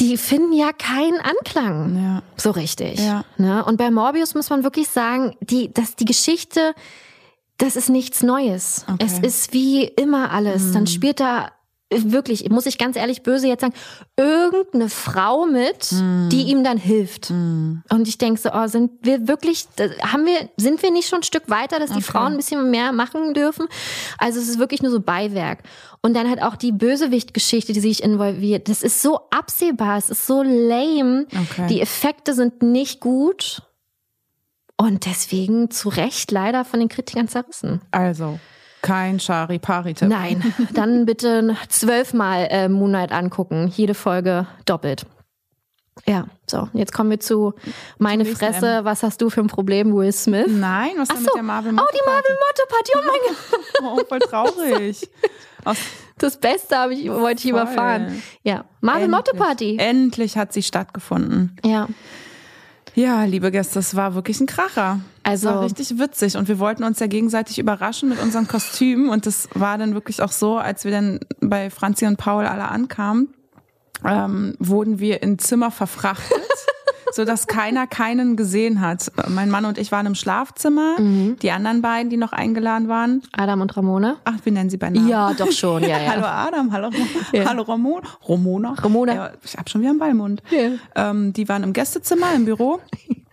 Die 0.00 0.16
finden 0.16 0.52
ja 0.52 0.72
keinen 0.72 1.20
Anklang. 1.20 1.96
Ja. 1.96 2.22
So 2.36 2.50
richtig. 2.50 3.00
Ja. 3.00 3.24
Ne? 3.36 3.64
Und 3.64 3.76
bei 3.76 3.90
Morbius 3.90 4.34
muss 4.34 4.50
man 4.50 4.62
wirklich 4.62 4.88
sagen, 4.88 5.34
die, 5.40 5.72
dass 5.72 5.96
die 5.96 6.04
Geschichte, 6.04 6.74
das 7.58 7.76
ist 7.76 7.88
nichts 7.88 8.22
Neues. 8.22 8.84
Okay. 8.86 9.04
Es 9.04 9.18
ist 9.18 9.52
wie 9.52 9.84
immer 9.84 10.30
alles. 10.30 10.72
Dann 10.72 10.86
spielt 10.86 11.20
da 11.20 11.50
wirklich, 11.90 12.48
muss 12.50 12.66
ich 12.66 12.76
ganz 12.76 12.96
ehrlich 12.96 13.22
böse 13.22 13.48
jetzt 13.48 13.62
sagen, 13.62 13.74
irgendeine 14.16 14.88
Frau 14.88 15.46
mit, 15.46 15.90
die 15.90 16.42
ihm 16.48 16.62
dann 16.62 16.76
hilft. 16.76 17.30
Und 17.30 17.82
ich 18.06 18.18
denke 18.18 18.40
so, 18.40 18.50
oh, 18.52 18.66
sind 18.66 18.90
wir 19.02 19.26
wirklich, 19.26 19.66
haben 20.02 20.26
wir, 20.26 20.50
sind 20.56 20.82
wir 20.82 20.90
nicht 20.90 21.08
schon 21.08 21.20
ein 21.20 21.24
Stück 21.24 21.48
weiter, 21.48 21.78
dass 21.78 21.90
die 21.90 22.02
Frauen 22.02 22.32
ein 22.32 22.36
bisschen 22.36 22.70
mehr 22.70 22.92
machen 22.92 23.32
dürfen? 23.32 23.66
Also 24.18 24.38
es 24.38 24.48
ist 24.48 24.58
wirklich 24.58 24.82
nur 24.82 24.92
so 24.92 25.00
Beiwerk. 25.00 25.62
Und 26.00 26.14
dann 26.14 26.28
halt 26.28 26.42
auch 26.42 26.56
die 26.56 26.72
Bösewicht-Geschichte, 26.72 27.72
die 27.72 27.80
sich 27.80 28.02
involviert. 28.02 28.68
Das 28.68 28.82
ist 28.82 29.02
so 29.02 29.20
absehbar, 29.30 29.98
es 29.98 30.10
ist 30.10 30.26
so 30.26 30.42
lame. 30.42 31.26
Okay. 31.32 31.66
Die 31.68 31.80
Effekte 31.80 32.34
sind 32.34 32.62
nicht 32.62 33.00
gut. 33.00 33.62
Und 34.76 35.06
deswegen 35.06 35.70
zu 35.72 35.88
Recht 35.88 36.30
leider 36.30 36.64
von 36.64 36.78
den 36.78 36.88
Kritikern 36.88 37.26
zerrissen. 37.26 37.80
Also, 37.90 38.38
kein 38.82 39.18
Chari-Pari-Tipp. 39.18 40.08
Nein, 40.08 40.52
dann 40.72 41.04
bitte 41.06 41.56
zwölfmal 41.68 42.46
äh, 42.50 42.68
Moonlight 42.68 43.12
angucken. 43.12 43.68
Jede 43.74 43.94
Folge 43.94 44.46
doppelt. 44.66 45.06
Ja, 46.06 46.26
so, 46.46 46.68
jetzt 46.74 46.92
kommen 46.92 47.10
wir 47.10 47.18
zu 47.18 47.54
meine 47.98 48.22
nächsten 48.22 48.38
Fresse. 48.38 48.84
Was 48.84 49.02
hast 49.02 49.20
du 49.20 49.30
für 49.30 49.40
ein 49.40 49.48
Problem, 49.48 49.92
Will 49.94 50.12
Smith? 50.12 50.46
Nein, 50.48 50.92
was 50.96 51.08
Ach 51.10 51.14
denn 51.16 51.24
so. 51.24 51.30
mit 51.30 51.34
der 51.36 51.42
Marvel 51.42 51.72
Oh, 51.72 51.86
die 51.92 52.06
Marvel 52.06 52.36
Motto 52.46 52.62
Party. 52.68 52.92
Oh 52.94 53.00
mein 53.04 53.96
Gott. 53.98 54.00
Oh, 54.00 54.08
voll 54.08 54.18
traurig. 54.20 55.08
Aus 55.64 55.76
Das 56.18 56.38
Beste 56.38 56.76
habe 56.76 56.94
ich, 56.94 57.10
wollte 57.10 57.42
ich 57.44 57.50
überfahren. 57.50 58.22
Ja, 58.44 58.64
Marvel 58.80 59.08
Motto. 59.08 59.36
Party. 59.36 59.76
Endlich 59.80 60.36
hat 60.38 60.52
sie 60.52 60.62
stattgefunden. 60.62 61.56
Ja. 61.64 61.88
Ja, 62.94 63.24
liebe 63.24 63.50
Gäste, 63.50 63.78
es 63.80 63.94
war 63.96 64.14
wirklich 64.14 64.40
ein 64.40 64.46
Kracher. 64.46 65.00
Also- 65.28 65.48
war 65.50 65.62
richtig 65.62 65.98
witzig 65.98 66.36
und 66.36 66.48
wir 66.48 66.58
wollten 66.58 66.84
uns 66.84 66.98
ja 67.00 67.06
gegenseitig 67.06 67.58
überraschen 67.58 68.08
mit 68.08 68.20
unseren 68.22 68.48
Kostümen 68.48 69.08
und 69.10 69.26
das 69.26 69.48
war 69.54 69.78
dann 69.78 69.94
wirklich 69.94 70.22
auch 70.22 70.32
so, 70.32 70.56
als 70.58 70.84
wir 70.84 70.90
dann 70.90 71.20
bei 71.40 71.70
Franzi 71.70 72.06
und 72.06 72.16
Paul 72.16 72.46
alle 72.46 72.68
ankamen, 72.68 73.28
ähm, 74.04 74.54
wurden 74.58 74.98
wir 75.00 75.22
in 75.22 75.38
Zimmer 75.38 75.70
verfrachtet. 75.70 76.38
so 77.12 77.24
dass 77.24 77.46
keiner 77.46 77.86
keinen 77.86 78.36
gesehen 78.36 78.82
hat. 78.82 79.10
Mein 79.28 79.48
Mann 79.50 79.64
und 79.64 79.78
ich 79.78 79.90
waren 79.90 80.04
im 80.04 80.14
Schlafzimmer. 80.14 80.96
Die 80.98 81.50
anderen 81.50 81.80
beiden, 81.80 82.10
die 82.10 82.18
noch 82.18 82.32
eingeladen 82.32 82.86
waren, 82.88 83.22
Adam 83.32 83.62
und 83.62 83.74
Ramona. 83.76 84.18
ach, 84.24 84.34
wir 84.44 84.52
nennen 84.52 84.68
sie 84.68 84.76
bei 84.76 84.90
Namen. 84.90 85.08
Ja, 85.08 85.32
doch 85.32 85.50
schon, 85.50 85.82
ja, 85.82 85.98
ja. 86.02 86.12
Hallo 86.12 86.26
Adam, 86.26 86.70
hallo, 86.70 86.90
Ja. 87.32 87.46
hallo 87.46 87.62
Ramon, 87.62 88.02
Romona. 88.28 88.74
Ramona. 88.74 89.14
Ja, 89.14 89.30
ich 89.42 89.56
hab 89.56 89.70
schon 89.70 89.80
wieder 89.80 89.90
einen 89.90 89.98
Ballmund. 89.98 90.42
Ja. 90.50 91.10
Ähm, 91.10 91.32
die 91.32 91.48
waren 91.48 91.62
im 91.62 91.72
Gästezimmer 91.72 92.34
im 92.36 92.44
Büro. 92.44 92.78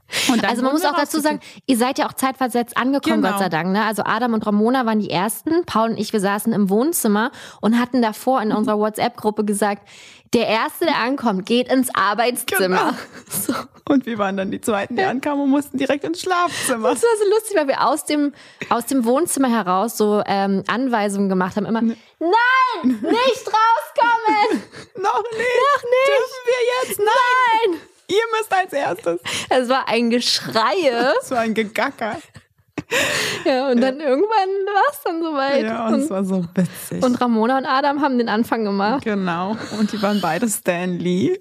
Also 0.47 0.61
man 0.61 0.71
muss 0.71 0.85
auch 0.85 0.95
dazu 0.95 1.19
sagen, 1.19 1.39
ihr 1.65 1.77
seid 1.77 1.97
ja 1.97 2.07
auch 2.07 2.13
zeitversetzt 2.13 2.77
angekommen, 2.77 3.21
Genau. 3.21 3.31
Gott 3.31 3.39
sei 3.39 3.49
Dank. 3.49 3.71
Ne? 3.71 3.83
Also 3.83 4.03
Adam 4.05 4.33
und 4.33 4.45
Ramona 4.45 4.85
waren 4.85 4.99
die 4.99 5.09
ersten. 5.09 5.65
Paul 5.65 5.91
und 5.91 5.97
ich, 5.97 6.13
wir 6.13 6.19
saßen 6.19 6.53
im 6.53 6.69
Wohnzimmer 6.69 7.31
und 7.61 7.79
hatten 7.79 8.01
davor 8.01 8.41
in 8.41 8.51
unserer 8.51 8.77
WhatsApp-Gruppe 8.77 9.45
gesagt, 9.45 9.87
der 10.33 10.47
Erste, 10.47 10.85
der 10.85 10.97
ankommt, 10.97 11.45
geht 11.45 11.71
ins 11.71 11.89
Arbeitszimmer. 11.95 12.77
Genau. 12.77 12.91
So. 13.27 13.53
Und 13.87 14.05
wir 14.05 14.17
waren 14.17 14.37
dann 14.37 14.49
die 14.51 14.61
Zweiten, 14.61 14.95
die 14.95 15.03
ankamen 15.03 15.43
und 15.43 15.49
mussten 15.49 15.77
direkt 15.77 16.03
ins 16.03 16.21
Schlafzimmer. 16.21 16.89
Das 16.89 17.03
war 17.03 17.09
so 17.19 17.29
lustig, 17.29 17.57
weil 17.57 17.67
wir 17.67 17.85
aus 17.85 18.05
dem, 18.05 18.33
aus 18.69 18.85
dem 18.85 19.05
Wohnzimmer 19.05 19.49
heraus 19.49 19.97
so 19.97 20.23
ähm, 20.25 20.63
Anweisungen 20.67 21.29
gemacht 21.29 21.55
haben. 21.55 21.65
Immer, 21.65 21.81
nein, 21.81 21.95
nicht 22.83 23.45
rauskommen! 23.47 24.61
Noch 24.95 25.21
nicht. 25.23 25.59
Noch 25.65 25.83
nicht. 25.83 26.07
Dürfen 26.07 26.41
wir 26.45 26.89
jetzt? 26.89 26.99
Nein. 26.99 27.71
Nein! 27.71 27.94
Ihr 28.07 28.17
müsst 28.37 28.53
als 28.53 28.73
erstes. 28.73 29.19
Es 29.49 29.69
war 29.69 29.87
ein 29.87 30.09
Geschreie. 30.09 31.13
Das 31.19 31.31
war 31.31 31.39
ein 31.39 31.53
Gegacker. 31.53 32.17
Ja, 33.45 33.69
und 33.69 33.81
dann 33.81 33.99
irgendwann 33.99 34.49
war 34.73 34.83
es 34.91 35.01
dann 35.03 35.23
soweit. 35.23 35.63
Ja, 35.63 35.87
und 35.87 35.95
es 36.01 36.09
war 36.09 36.23
so 36.23 36.45
witzig. 36.53 37.03
und 37.03 37.15
Ramona 37.19 37.57
und 37.57 37.65
Adam 37.65 38.01
haben 38.01 38.17
den 38.19 38.29
Anfang 38.29 38.63
gemacht. 38.63 39.03
genau. 39.03 39.57
Und 39.79 39.91
die 39.91 40.01
waren 40.01 40.21
beide 40.21 40.47
Stan 40.47 40.91
Lee 40.99 41.39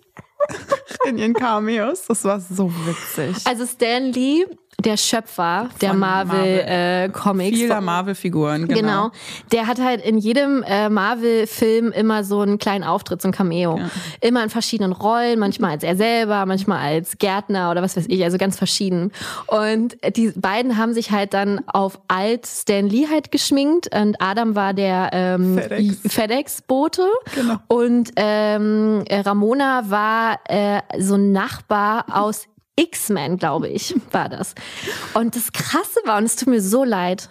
in 1.06 1.18
ihren 1.18 1.34
Cameos. 1.34 2.06
Das 2.06 2.24
war 2.24 2.40
so 2.40 2.72
witzig. 2.86 3.36
Also 3.46 3.66
Stan 3.66 4.04
Lee, 4.12 4.46
der 4.80 4.96
Schöpfer 4.96 5.68
der 5.80 5.90
Von 5.90 5.98
Marvel. 5.98 6.44
Äh, 6.66 7.08
Comics. 7.10 7.58
Vieler 7.58 7.80
Marvel-Figuren, 7.80 8.66
genau. 8.68 8.80
Genau. 8.80 9.10
Der 9.52 9.66
hat 9.66 9.80
halt 9.80 10.04
in 10.04 10.18
jedem 10.18 10.62
äh, 10.62 10.88
Marvel-Film 10.88 11.92
immer 11.92 12.24
so 12.24 12.40
einen 12.40 12.58
kleinen 12.58 12.84
Auftritt, 12.84 13.22
so 13.22 13.28
ein 13.28 13.32
Cameo. 13.32 13.80
Immer 14.20 14.42
in 14.42 14.50
verschiedenen 14.50 14.92
Rollen, 14.92 15.38
manchmal 15.38 15.70
als 15.72 15.84
er 15.84 15.96
selber, 15.96 16.44
manchmal 16.46 16.78
als 16.78 17.18
Gärtner 17.18 17.70
oder 17.70 17.82
was 17.82 17.96
weiß 17.96 18.06
ich, 18.08 18.22
also 18.24 18.36
ganz 18.38 18.56
verschieden. 18.58 19.12
Und 19.46 19.96
die 20.16 20.32
beiden 20.36 20.76
haben 20.76 20.92
sich 20.92 21.10
halt 21.10 21.34
dann 21.34 21.60
auf 21.66 22.00
alt 22.08 22.46
Stan 22.46 22.86
Lee 22.88 23.06
halt 23.10 23.30
geschminkt 23.30 23.94
und 23.94 24.20
Adam 24.20 24.54
war 24.54 24.74
der 24.74 25.10
ähm, 25.12 25.58
FedEx. 25.58 25.96
FedEx-Bote 26.06 27.08
Genau. 27.34 27.56
und 27.68 28.10
ähm, 28.16 29.04
Ramona 29.10 29.84
war 29.88 30.38
äh, 30.48 30.80
so 30.98 31.14
ein 31.14 31.32
Nachbar 31.32 32.04
aus 32.10 32.46
X-Men, 32.76 33.38
glaube 33.38 33.68
ich, 33.68 33.94
war 34.10 34.28
das. 34.28 34.54
Und 35.14 35.36
das 35.36 35.52
Krasse 35.52 36.00
war, 36.04 36.18
und 36.18 36.24
es 36.24 36.36
tut 36.36 36.48
mir 36.48 36.60
so 36.60 36.84
leid, 36.84 37.30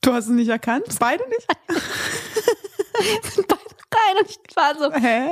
Du 0.00 0.12
hast 0.12 0.24
es 0.24 0.30
nicht 0.30 0.48
erkannt? 0.48 0.86
Beide 0.98 1.22
nicht? 1.28 1.46
sind 3.34 3.46
beide 3.46 3.60
rein 3.94 4.16
und 4.20 4.28
ich 4.30 4.38
war 4.56 4.74
so, 4.76 4.92
Hä? 4.92 5.30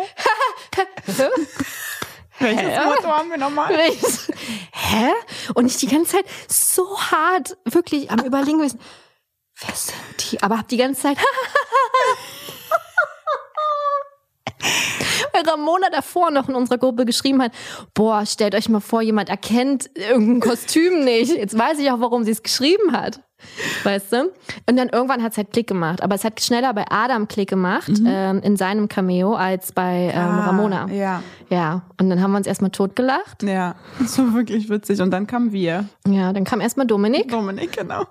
Welches 2.39 2.63
Hä? 2.63 2.85
Motto 2.87 3.09
haben 3.09 3.29
wir 3.31 3.37
nochmal? 3.37 3.75
hä? 4.73 5.11
Und 5.55 5.67
ich 5.67 5.77
die 5.77 5.89
ganze 5.89 6.13
Zeit 6.13 6.25
so 6.49 6.99
hart 6.99 7.59
wirklich 7.65 8.11
am 8.11 8.21
überlegen 8.21 8.57
gewesen, 8.59 8.81
wer 9.59 9.75
sind 9.75 10.33
die? 10.33 10.43
Aber 10.43 10.57
hab 10.59 10.69
die 10.69 10.79
ganze 10.79 11.03
Zeit 11.03 11.19
Ramona 15.47 15.91
davor 15.91 16.31
noch 16.31 16.49
in 16.49 16.55
unserer 16.55 16.79
Gruppe 16.79 17.05
geschrieben 17.05 17.43
hat, 17.43 17.53
boah, 17.95 18.25
stellt 18.27 18.55
euch 18.55 18.69
mal 18.69 18.81
vor, 18.81 19.03
jemand 19.03 19.29
erkennt 19.29 19.91
irgendein 19.95 20.41
Kostüm 20.41 21.05
nicht. 21.05 21.37
Jetzt 21.37 21.59
weiß 21.59 21.79
ich 21.79 21.91
auch, 21.91 22.01
warum 22.01 22.25
sie 22.25 22.33
es 22.33 22.43
geschrieben 22.43 22.93
hat. 22.93 23.21
Weißt 23.85 24.13
du? 24.13 24.31
Und 24.69 24.77
dann 24.77 24.89
irgendwann 24.89 25.23
hat 25.23 25.33
es 25.33 25.39
halt 25.39 25.53
Klick 25.53 25.67
gemacht. 25.67 26.03
Aber 26.03 26.15
es 26.15 26.25
hat 26.25 26.41
schneller 26.41 26.73
bei 26.75 26.85
Adam 26.91 27.29
Klick 27.29 27.49
gemacht, 27.49 27.91
ähm, 28.07 28.41
in 28.43 28.57
seinem 28.57 28.89
Cameo, 28.89 29.35
als 29.35 29.73
bei 29.73 30.11
ähm, 30.15 30.19
Ah, 30.21 30.47
Ramona. 30.47 30.87
Ja, 30.91 31.23
Ja, 31.49 31.83
und 32.01 32.11
dann 32.11 32.23
haben 32.23 32.31
wir 32.33 32.39
uns 32.39 32.47
erstmal 32.47 32.71
totgelacht. 32.71 33.43
ja. 33.43 33.75
Das 34.01 34.19
war 34.19 34.35
wirklich 34.35 34.69
witzig. 34.69 35.01
Und 35.01 35.11
dann 35.11 35.27
kamen 35.27 35.53
wir. 35.53 35.85
Ja, 36.09 36.33
dann 36.33 36.45
kam 36.45 36.61
erstmal 36.61 36.87
Dominik 36.87 37.29
Dominik, 37.29 37.73
genau. 37.77 38.05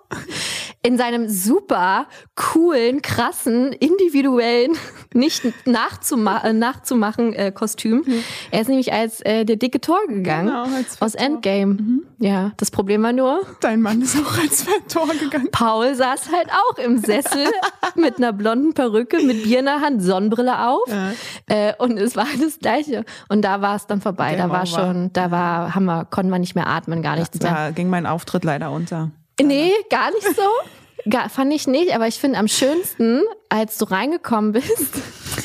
in 0.81 0.97
seinem 0.97 1.27
super 1.29 2.05
coolen, 2.35 3.01
krassen, 3.01 3.71
individuellen, 3.73 4.73
nicht 5.13 5.43
nachzuma 5.67 6.39
äh, 6.43 6.53
nachzumachen 6.53 7.33
äh, 7.33 7.51
Kostüm. 7.51 8.03
Er 8.51 8.61
ist 8.61 8.67
nämlich 8.67 8.93
als 8.93 9.21
äh, 9.21 9.45
der 9.45 9.55
dicke 9.57 9.81
Tor 9.81 9.99
gegangen 10.07 10.47
Genau, 10.47 10.63
als 10.75 11.01
aus 11.01 11.13
Fett 11.13 11.19
Thor. 11.19 11.25
Endgame. 11.25 11.77
Ja, 12.19 12.51
das 12.57 12.71
Problem 12.71 13.03
war 13.03 13.13
nur, 13.13 13.41
Dein 13.61 13.81
Mann 13.81 14.01
ist 14.01 14.17
auch 14.17 14.37
als 14.37 14.65
Tor 14.87 15.07
gegangen. 15.19 15.49
Paul 15.51 15.93
saß 15.95 16.31
halt 16.31 16.49
auch 16.49 16.77
im 16.77 16.97
Sessel 16.97 17.45
mit 17.95 18.17
einer 18.17 18.33
blonden 18.33 18.73
Perücke, 18.73 19.21
mit 19.21 19.43
Bier 19.43 19.59
in 19.59 19.65
der 19.65 19.81
Hand, 19.81 20.01
Sonnenbrille 20.01 20.67
auf. 20.67 20.87
Ja. 20.87 21.11
Äh, 21.47 21.73
und 21.77 21.97
es 21.97 22.15
war 22.15 22.27
das 22.41 22.59
Gleiche. 22.59 23.03
Und 23.27 23.43
da 23.43 23.61
war 23.61 23.75
es 23.75 23.87
dann 23.87 24.01
vorbei. 24.01 24.35
Game 24.35 24.39
da 24.39 24.49
war 24.49 24.63
over. 24.63 24.67
schon, 24.67 25.13
da 25.13 25.31
war, 25.31 25.75
haben 25.75 25.85
wir, 25.85 26.05
konnten 26.05 26.31
wir 26.31 26.39
nicht 26.39 26.55
mehr 26.55 26.67
atmen, 26.67 27.01
gar 27.01 27.15
nichts 27.15 27.39
mehr. 27.39 27.51
Da 27.51 27.71
ging 27.71 27.89
mein 27.89 28.05
Auftritt 28.05 28.43
leider 28.43 28.71
unter. 28.71 29.11
Nee, 29.41 29.71
gar 29.89 30.11
nicht 30.11 30.35
so. 30.35 31.09
Gar, 31.09 31.29
fand 31.29 31.53
ich 31.53 31.65
nicht, 31.67 31.93
aber 31.95 32.07
ich 32.07 32.15
finde 32.15 32.39
am 32.39 32.47
schönsten, 32.47 33.21
als 33.47 33.77
du 33.77 33.85
reingekommen 33.85 34.51
bist, 34.51 34.95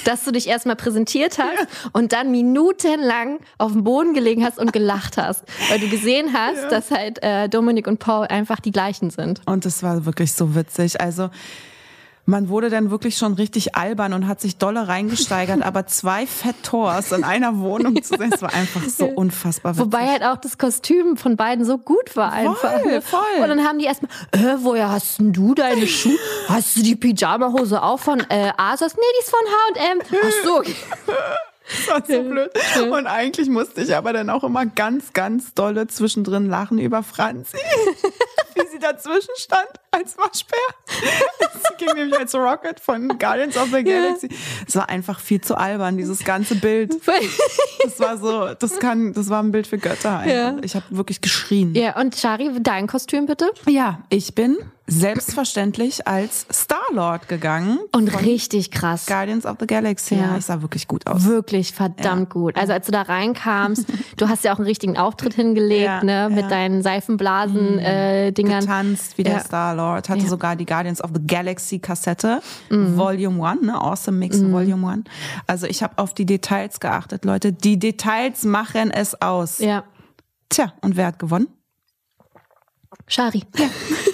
dass 0.04 0.24
du 0.24 0.32
dich 0.32 0.48
erstmal 0.48 0.76
präsentiert 0.76 1.38
hast 1.38 1.66
und 1.92 2.12
dann 2.12 2.30
minutenlang 2.30 3.38
auf 3.58 3.72
dem 3.72 3.84
Boden 3.84 4.14
gelegen 4.14 4.44
hast 4.44 4.58
und 4.58 4.72
gelacht 4.72 5.16
hast. 5.16 5.44
Weil 5.68 5.80
du 5.80 5.88
gesehen 5.88 6.32
hast, 6.32 6.70
dass 6.70 6.90
halt 6.90 7.22
äh, 7.22 7.48
Dominik 7.48 7.86
und 7.86 7.98
Paul 7.98 8.26
einfach 8.26 8.60
die 8.60 8.72
gleichen 8.72 9.10
sind. 9.10 9.40
Und 9.46 9.64
das 9.64 9.82
war 9.82 10.04
wirklich 10.06 10.32
so 10.32 10.54
witzig. 10.54 11.00
Also 11.00 11.30
man 12.26 12.48
wurde 12.48 12.70
dann 12.70 12.90
wirklich 12.90 13.16
schon 13.16 13.34
richtig 13.34 13.74
albern 13.74 14.12
und 14.12 14.26
hat 14.26 14.40
sich 14.40 14.56
dolle 14.56 14.88
reingesteigert, 14.88 15.62
aber 15.62 15.86
zwei 15.86 16.26
Fett-Tors 16.26 17.12
in 17.12 17.24
einer 17.24 17.58
Wohnung 17.58 18.02
zu 18.02 18.16
sehen, 18.16 18.30
das 18.30 18.42
war 18.42 18.52
einfach 18.52 18.82
so 18.88 19.06
unfassbar 19.06 19.72
witzig. 19.72 19.84
Wobei 19.84 20.06
halt 20.06 20.22
auch 20.22 20.36
das 20.36 20.58
Kostüm 20.58 21.16
von 21.16 21.36
beiden 21.36 21.64
so 21.64 21.78
gut 21.78 22.16
war 22.16 22.32
einfach. 22.32 22.80
Voll, 22.80 23.00
voll. 23.02 23.42
Und 23.42 23.48
dann 23.48 23.64
haben 23.64 23.78
die 23.78 23.84
erstmal, 23.84 24.10
äh, 24.32 24.56
woher 24.60 24.90
hast 24.90 25.18
denn 25.18 25.32
du 25.32 25.54
deine 25.54 25.86
Schuhe? 25.86 26.18
Hast 26.48 26.76
du 26.76 26.82
die 26.82 26.96
Pyjama-Hose 26.96 27.82
auch 27.82 27.98
von 27.98 28.20
äh, 28.28 28.52
Asos? 28.56 28.94
Nee, 28.94 29.02
die 29.16 29.22
ist 29.22 29.30
von 29.30 29.82
H&M. 29.82 29.98
Ach 30.22 30.44
so. 30.44 30.58
okay. 30.58 30.74
Das 31.66 31.88
war 31.88 32.02
so 32.06 32.22
blöd. 32.22 32.50
Und 32.90 33.06
eigentlich 33.06 33.48
musste 33.48 33.80
ich 33.80 33.96
aber 33.96 34.12
dann 34.12 34.28
auch 34.28 34.44
immer 34.44 34.66
ganz, 34.66 35.12
ganz 35.12 35.54
dolle 35.54 35.86
zwischendrin 35.86 36.48
lachen 36.48 36.78
über 36.78 37.02
Franzi. 37.02 37.56
Wie 38.54 38.66
sie 38.70 38.78
dazwischen 38.78 39.34
stand 39.36 39.68
als 39.90 40.16
Waschbär. 40.18 40.58
Sie 40.88 41.84
ging 41.84 41.94
nämlich 41.94 42.18
als 42.18 42.34
Rocket 42.34 42.80
von 42.80 43.08
Guardians 43.18 43.56
of 43.56 43.68
the 43.72 43.82
Galaxy. 43.82 44.28
Es 44.66 44.76
war 44.76 44.88
einfach 44.88 45.20
viel 45.20 45.40
zu 45.40 45.56
albern, 45.56 45.96
dieses 45.96 46.24
ganze 46.24 46.54
Bild. 46.56 46.94
Das 47.82 48.00
war 48.00 48.16
so, 48.18 48.54
das 48.54 48.78
kann, 48.78 49.12
das 49.12 49.28
war 49.28 49.42
ein 49.42 49.52
Bild 49.52 49.66
für 49.66 49.78
Götter. 49.78 50.18
Einfach. 50.18 50.34
Ja. 50.34 50.56
Ich 50.62 50.74
habe 50.74 50.84
wirklich 50.90 51.20
geschrien. 51.20 51.74
Ja, 51.74 51.98
und 51.98 52.16
Shari, 52.16 52.50
dein 52.60 52.86
Kostüm 52.86 53.26
bitte? 53.26 53.50
Ja, 53.66 54.00
ich 54.08 54.34
bin 54.34 54.58
selbstverständlich 54.86 56.06
als 56.06 56.46
Star-Lord 56.52 57.28
gegangen. 57.28 57.78
Und 57.92 58.08
richtig 58.22 58.70
krass. 58.70 59.06
Guardians 59.06 59.46
of 59.46 59.56
the 59.60 59.66
Galaxy. 59.66 60.14
Ja. 60.14 60.32
Ja, 60.32 60.36
ich 60.38 60.44
sah 60.44 60.60
wirklich 60.62 60.86
gut 60.88 61.06
aus. 61.06 61.24
Wirklich 61.24 61.72
verdammt 61.72 62.30
gut. 62.30 62.56
Also 62.56 62.72
als 62.74 62.86
du 62.86 62.92
da 62.92 63.02
reinkamst, 63.02 63.86
du 64.18 64.28
hast 64.28 64.44
ja 64.44 64.52
auch 64.52 64.58
einen 64.58 64.66
richtigen 64.66 64.96
Auftritt 64.96 65.34
hingelegt, 65.34 65.84
Ja, 65.84 66.04
ne, 66.04 66.28
mit 66.30 66.42
ja. 66.44 66.48
deinen 66.48 66.82
Seifenblasen 66.82 67.78
äh, 67.78 68.32
Dingern. 68.32 68.60
getanzt 68.60 69.16
wie 69.18 69.22
der 69.22 69.34
Ja. 69.34 69.40
Star-Lord, 69.40 70.08
hatte 70.08 70.22
Ja. 70.24 70.28
sogar 70.28 70.56
die 70.56 70.66
Guardians 70.66 71.02
of 71.02 71.10
the 71.14 71.20
Galaxy 71.26 71.78
Kassette, 71.78 72.40
Volume 72.70 73.40
One, 73.40 73.60
ne? 73.62 73.74
Awesome 73.80 74.18
Mix 74.18 74.40
Volume 74.42 74.86
One. 74.86 75.04
Also 75.46 75.66
ich 75.66 75.82
habe 75.82 75.96
auf 75.98 76.12
die 76.14 76.26
Details 76.26 76.78
geachtet, 76.80 77.24
Leute. 77.24 77.52
Die 77.52 77.78
Details 77.78 78.44
machen 78.44 78.90
es 78.90 79.20
aus. 79.20 79.58
Ja. 79.58 79.84
Tja, 80.50 80.72
und 80.82 80.96
wer 80.96 81.06
hat 81.06 81.18
gewonnen? 81.18 81.48
Shari. 83.06 83.42
Ich 83.56 84.13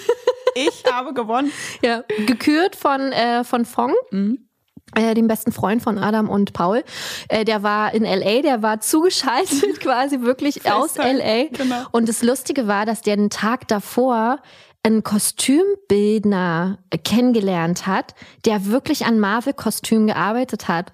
habe 0.91 1.13
gewonnen. 1.13 1.51
Ja, 1.83 2.03
gekürt 2.25 2.75
von, 2.75 3.11
äh, 3.11 3.43
von 3.43 3.65
Fong. 3.65 3.93
Mhm. 4.11 4.47
Äh, 4.93 5.13
dem 5.13 5.27
besten 5.27 5.53
Freund 5.53 5.81
von 5.81 5.97
Adam 5.97 6.29
und 6.29 6.51
Paul. 6.51 6.83
Äh, 7.29 7.45
der 7.45 7.63
war 7.63 7.93
in 7.93 8.03
LA, 8.03 8.41
der 8.41 8.61
war 8.61 8.81
zugeschaltet 8.81 9.79
quasi 9.79 10.21
wirklich 10.21 10.69
aus 10.69 10.97
LA. 10.97 11.45
genau. 11.45 11.85
Und 11.91 12.09
das 12.09 12.21
Lustige 12.23 12.67
war, 12.67 12.85
dass 12.85 13.01
der 13.01 13.15
den 13.15 13.29
Tag 13.29 13.69
davor 13.69 14.39
einen 14.83 15.03
Kostümbildner 15.03 16.79
kennengelernt 17.03 17.87
hat, 17.87 18.15
der 18.45 18.65
wirklich 18.65 19.05
an 19.05 19.19
Marvel-Kostümen 19.19 20.07
gearbeitet 20.07 20.67
hat. 20.67 20.91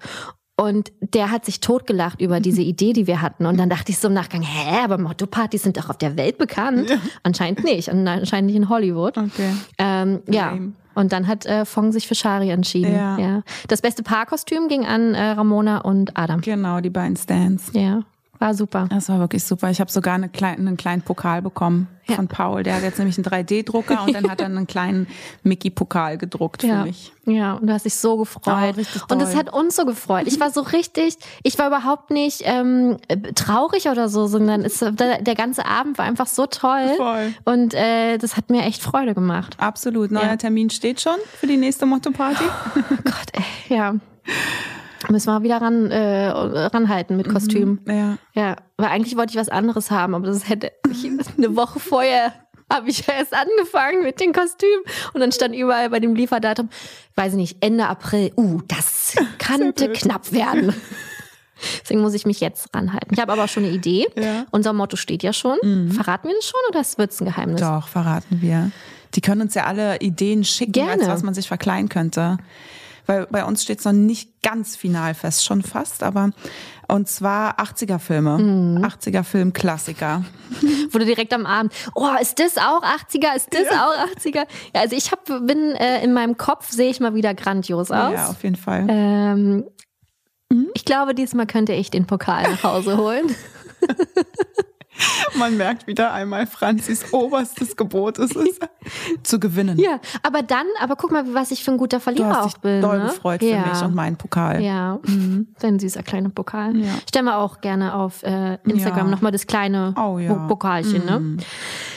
Und 0.60 0.90
der 1.00 1.30
hat 1.30 1.44
sich 1.44 1.60
totgelacht 1.60 2.20
über 2.20 2.40
diese 2.40 2.62
Idee, 2.62 2.92
die 2.92 3.06
wir 3.06 3.22
hatten. 3.22 3.46
Und 3.46 3.58
dann 3.58 3.70
dachte 3.70 3.92
ich 3.92 3.98
so 3.98 4.08
im 4.08 4.14
Nachgang, 4.14 4.42
hä, 4.42 4.82
aber 4.82 4.98
Motto-Partys 4.98 5.62
sind 5.62 5.76
doch 5.76 5.88
auf 5.88 5.98
der 5.98 6.16
Welt 6.16 6.36
bekannt. 6.36 6.90
Anscheinend 7.22 7.62
nicht. 7.62 7.88
Anscheinend 7.88 8.46
nicht 8.46 8.56
in 8.56 8.68
Hollywood. 8.68 9.16
Okay. 9.16 9.54
Ähm, 9.78 10.20
ja. 10.28 10.50
Lame. 10.50 10.72
Und 10.96 11.12
dann 11.12 11.28
hat 11.28 11.46
äh, 11.46 11.64
Fong 11.64 11.92
sich 11.92 12.08
für 12.08 12.16
Shari 12.16 12.50
entschieden. 12.50 12.92
Ja. 12.92 13.16
Ja. 13.18 13.42
Das 13.68 13.82
beste 13.82 14.02
Paarkostüm 14.02 14.66
ging 14.66 14.84
an 14.84 15.14
äh, 15.14 15.30
Ramona 15.30 15.78
und 15.78 16.18
Adam. 16.18 16.40
Genau, 16.40 16.80
die 16.80 16.90
beiden 16.90 17.16
Stands. 17.16 17.70
Ja, 17.72 18.02
war 18.38 18.54
super. 18.54 18.86
Das 18.90 19.08
war 19.08 19.18
wirklich 19.18 19.44
super. 19.44 19.70
Ich 19.70 19.80
habe 19.80 19.90
sogar 19.90 20.14
eine 20.14 20.28
klein, 20.28 20.58
einen 20.58 20.76
kleinen 20.76 21.02
Pokal 21.02 21.42
bekommen 21.42 21.88
Ja. 22.08 22.14
von 22.16 22.28
Paul. 22.28 22.62
Der 22.62 22.76
hat 22.76 22.82
jetzt 22.82 22.98
nämlich 22.98 23.16
einen 23.18 23.24
3D-Drucker 23.24 24.04
und 24.04 24.14
dann 24.14 24.30
hat 24.30 24.40
er 24.40 24.46
einen 24.46 24.66
kleinen 24.66 25.06
Mickey-Pokal 25.42 26.18
gedruckt 26.18 26.62
für 26.62 26.68
Ja, 26.68 26.84
mich. 26.84 27.12
ja, 27.26 27.54
und 27.54 27.66
du 27.66 27.72
hast 27.72 27.84
dich 27.84 27.94
so 27.96 28.16
gefreut. 28.16 28.74
Oh, 28.76 29.12
und 29.14 29.20
es 29.20 29.34
hat 29.36 29.52
uns 29.52 29.76
so 29.76 29.84
gefreut. 29.84 30.26
Ich 30.26 30.38
war 30.40 30.50
so 30.50 30.60
richtig, 30.62 31.16
ich 31.42 31.58
war 31.58 31.66
überhaupt 31.66 32.10
nicht 32.10 32.42
ähm, 32.44 32.96
äh, 33.08 33.16
traurig 33.34 33.88
oder 33.88 34.08
so, 34.08 34.26
sondern 34.26 34.64
es, 34.64 34.78
der, 34.78 35.20
der 35.20 35.34
ganze 35.34 35.66
Abend 35.66 35.98
war 35.98 36.04
einfach 36.06 36.26
so 36.28 36.46
toll. 36.46 36.88
Voll. 36.96 37.34
Und 37.44 37.74
äh, 37.74 38.18
das 38.18 38.36
hat 38.36 38.50
mir 38.50 38.62
echt 38.62 38.82
Freude 38.82 39.14
gemacht. 39.14 39.56
Absolut. 39.58 40.10
Neuer 40.10 40.22
Ja. 40.24 40.36
Termin 40.36 40.70
steht 40.70 41.00
schon 41.00 41.16
für 41.38 41.46
die 41.46 41.56
nächste 41.56 41.86
Motto-Party. 41.86 42.44
Gott, 43.04 43.32
ey, 43.32 43.76
ja. 43.76 43.94
Müssen 45.08 45.32
wir 45.32 45.42
wieder 45.42 45.60
ran, 45.62 45.90
äh, 45.90 46.28
ranhalten 46.28 47.16
mit 47.16 47.28
Kostüm. 47.28 47.80
Ja. 47.86 48.18
Ja, 48.34 48.56
weil 48.76 48.88
eigentlich 48.88 49.16
wollte 49.16 49.32
ich 49.32 49.38
was 49.38 49.48
anderes 49.48 49.90
haben, 49.90 50.14
aber 50.14 50.26
das 50.26 50.48
hätte 50.48 50.72
ich 50.90 51.04
eine 51.36 51.56
Woche 51.56 51.80
vorher 51.80 52.32
habe 52.72 52.90
ich 52.90 53.08
erst 53.08 53.34
angefangen 53.34 54.02
mit 54.02 54.20
den 54.20 54.32
Kostümen 54.32 54.82
und 55.14 55.20
dann 55.20 55.32
stand 55.32 55.54
überall 55.54 55.90
bei 55.90 56.00
dem 56.00 56.14
Lieferdatum, 56.14 56.68
weiß 57.14 57.32
ich 57.32 57.38
nicht, 57.38 57.56
Ende 57.60 57.86
April. 57.86 58.32
Uh, 58.36 58.60
das 58.68 59.16
könnte 59.38 59.90
knapp 59.92 60.32
werden. 60.32 60.74
Deswegen 61.82 62.00
muss 62.00 62.14
ich 62.14 62.24
mich 62.24 62.40
jetzt 62.40 62.72
ranhalten. 62.74 63.14
Ich 63.14 63.20
habe 63.20 63.32
aber 63.32 63.48
schon 63.48 63.64
eine 63.64 63.72
Idee. 63.72 64.06
Ja. 64.16 64.46
Unser 64.52 64.72
Motto 64.72 64.96
steht 64.96 65.24
ja 65.24 65.32
schon. 65.32 65.56
Verraten 65.90 66.28
wir 66.28 66.34
das 66.36 66.44
schon 66.44 66.60
oder 66.68 66.84
wird 66.98 67.10
es 67.10 67.20
ein 67.20 67.24
Geheimnis? 67.24 67.60
Doch, 67.60 67.88
verraten 67.88 68.40
wir. 68.40 68.70
Die 69.14 69.20
können 69.20 69.40
uns 69.40 69.54
ja 69.54 69.64
alle 69.64 69.98
Ideen 69.98 70.44
schicken, 70.44 70.70
Gerne. 70.70 71.02
als 71.02 71.08
was 71.08 71.22
man 71.24 71.34
sich 71.34 71.48
verkleiden 71.48 71.88
könnte. 71.88 72.38
Weil 73.08 73.26
bei 73.26 73.42
uns 73.44 73.62
steht 73.62 73.78
es 73.78 73.86
noch 73.86 73.92
nicht 73.92 74.42
ganz 74.42 74.76
final 74.76 75.14
fest, 75.14 75.42
schon 75.44 75.62
fast, 75.62 76.02
aber 76.02 76.30
und 76.88 77.08
zwar 77.08 77.58
80er-Filme. 77.58 78.38
Mhm. 78.38 78.84
80er-Film-Klassiker. 78.84 80.24
Wurde 80.90 81.06
direkt 81.06 81.32
am 81.32 81.46
Abend. 81.46 81.72
Oh, 81.94 82.08
ist 82.20 82.38
das 82.38 82.58
auch 82.58 82.82
80er? 82.82 83.34
Ist 83.34 83.48
das 83.54 83.68
auch 83.70 83.94
80er? 84.16 84.46
Ja, 84.74 84.80
also 84.82 84.94
ich 84.94 85.10
hab, 85.10 85.24
bin 85.24 85.72
äh, 85.72 86.04
in 86.04 86.12
meinem 86.12 86.36
Kopf 86.36 86.70
sehe 86.70 86.90
ich 86.90 87.00
mal 87.00 87.14
wieder 87.14 87.32
grandios 87.34 87.90
aus. 87.90 88.12
Ja, 88.12 88.28
auf 88.28 88.42
jeden 88.42 88.56
Fall. 88.56 88.86
Ähm, 88.88 89.64
Ich 90.74 90.84
glaube, 90.84 91.14
diesmal 91.14 91.46
könnte 91.46 91.72
ich 91.72 91.90
den 91.90 92.06
Pokal 92.06 92.42
nach 92.42 92.62
Hause 92.62 92.96
holen. 92.98 93.34
Man 95.36 95.56
merkt 95.56 95.86
wieder 95.86 96.12
einmal, 96.12 96.46
Franzis 96.46 97.12
oberstes 97.12 97.76
Gebot 97.76 98.18
ist 98.18 98.34
es, 98.36 98.58
zu 99.22 99.38
gewinnen. 99.38 99.78
Ja, 99.78 100.00
aber 100.22 100.42
dann, 100.42 100.66
aber 100.80 100.96
guck 100.96 101.12
mal, 101.12 101.24
was 101.34 101.50
ich 101.50 101.62
für 101.64 101.70
ein 101.72 101.76
guter 101.78 101.98
Du 101.98 102.02
Verlierer 102.02 102.28
hast 102.30 102.38
auch 102.38 102.44
dich 102.44 102.56
bin. 102.60 102.80
doll 102.80 102.98
ne? 102.98 103.04
gefreut 103.06 103.42
ja. 103.42 103.62
für 103.62 103.68
mich 103.70 103.82
und 103.82 103.94
meinen 103.94 104.16
Pokal. 104.16 104.62
Ja, 104.62 104.98
mhm. 105.06 105.48
ein 105.62 105.78
süßer 105.78 106.02
kleiner 106.02 106.30
Pokal. 106.30 106.76
Ja. 106.76 106.92
Stellen 107.08 107.26
wir 107.26 107.38
auch 107.38 107.60
gerne 107.60 107.94
auf 107.94 108.22
äh, 108.22 108.54
Instagram 108.64 109.06
Ja. 109.06 109.10
nochmal 109.12 109.32
das 109.32 109.46
kleine 109.46 109.94
Oh 109.96 110.18
ja. 110.18 110.34
Po- 110.34 110.48
Pokalchen. 110.48 111.04
Ne? 111.04 111.36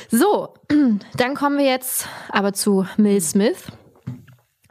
So, 0.09 0.53
dann 1.17 1.35
kommen 1.35 1.57
wir 1.57 1.65
jetzt 1.65 2.07
aber 2.29 2.53
zu 2.53 2.85
Mill 2.97 3.21
Smith. 3.21 3.63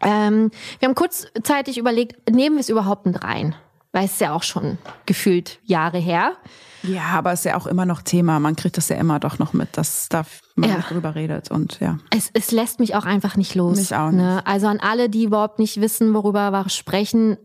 Ähm, 0.03 0.51
wir 0.79 0.89
haben 0.89 0.95
kurzzeitig 0.95 1.77
überlegt, 1.79 2.31
nehmen 2.31 2.57
wir 2.57 2.61
es 2.61 2.69
überhaupt 2.71 3.07
mit 3.07 3.23
rein? 3.23 3.55
Weil 3.93 4.05
es 4.05 4.13
ist 4.13 4.21
ja 4.21 4.33
auch 4.35 4.45
schon 4.45 4.79
gefühlt 5.07 5.59
Jahre 5.65 5.99
her. 5.99 6.33
Ja, 6.83 7.03
aber 7.13 7.33
ist 7.33 7.45
ja 7.45 7.57
auch 7.57 7.67
immer 7.67 7.85
noch 7.85 8.03
Thema. 8.03 8.39
Man 8.41 8.57
kriegt 8.57 8.77
das 8.77 8.89
ja 8.89 8.97
immer 8.97 9.19
doch 9.19 9.39
noch 9.39 9.53
mit, 9.53 9.77
dass 9.77 10.09
da 10.09 10.25
man 10.55 10.71
Ja. 10.71 10.79
drüber 10.79 11.15
redet 11.15 11.51
und 11.51 11.81
ja. 11.81 11.99
Es, 12.11 12.31
es 12.33 12.53
lässt 12.53 12.79
mich 12.81 12.95
auch 12.95 13.05
einfach 13.05 13.37
nicht 13.37 13.55
los. 13.55 13.77
Mich 13.77 13.95
auch 13.95 14.11
Ne? 14.13 14.47
Also 14.47 14.69
an 14.69 14.81
alle, 14.81 15.09
die 15.11 15.25
überhaupt 15.25 15.59
nicht 15.59 15.81
wissen, 15.81 16.15
worüber 16.15 16.51
wir 16.53 16.69
sprechen, 16.71 17.37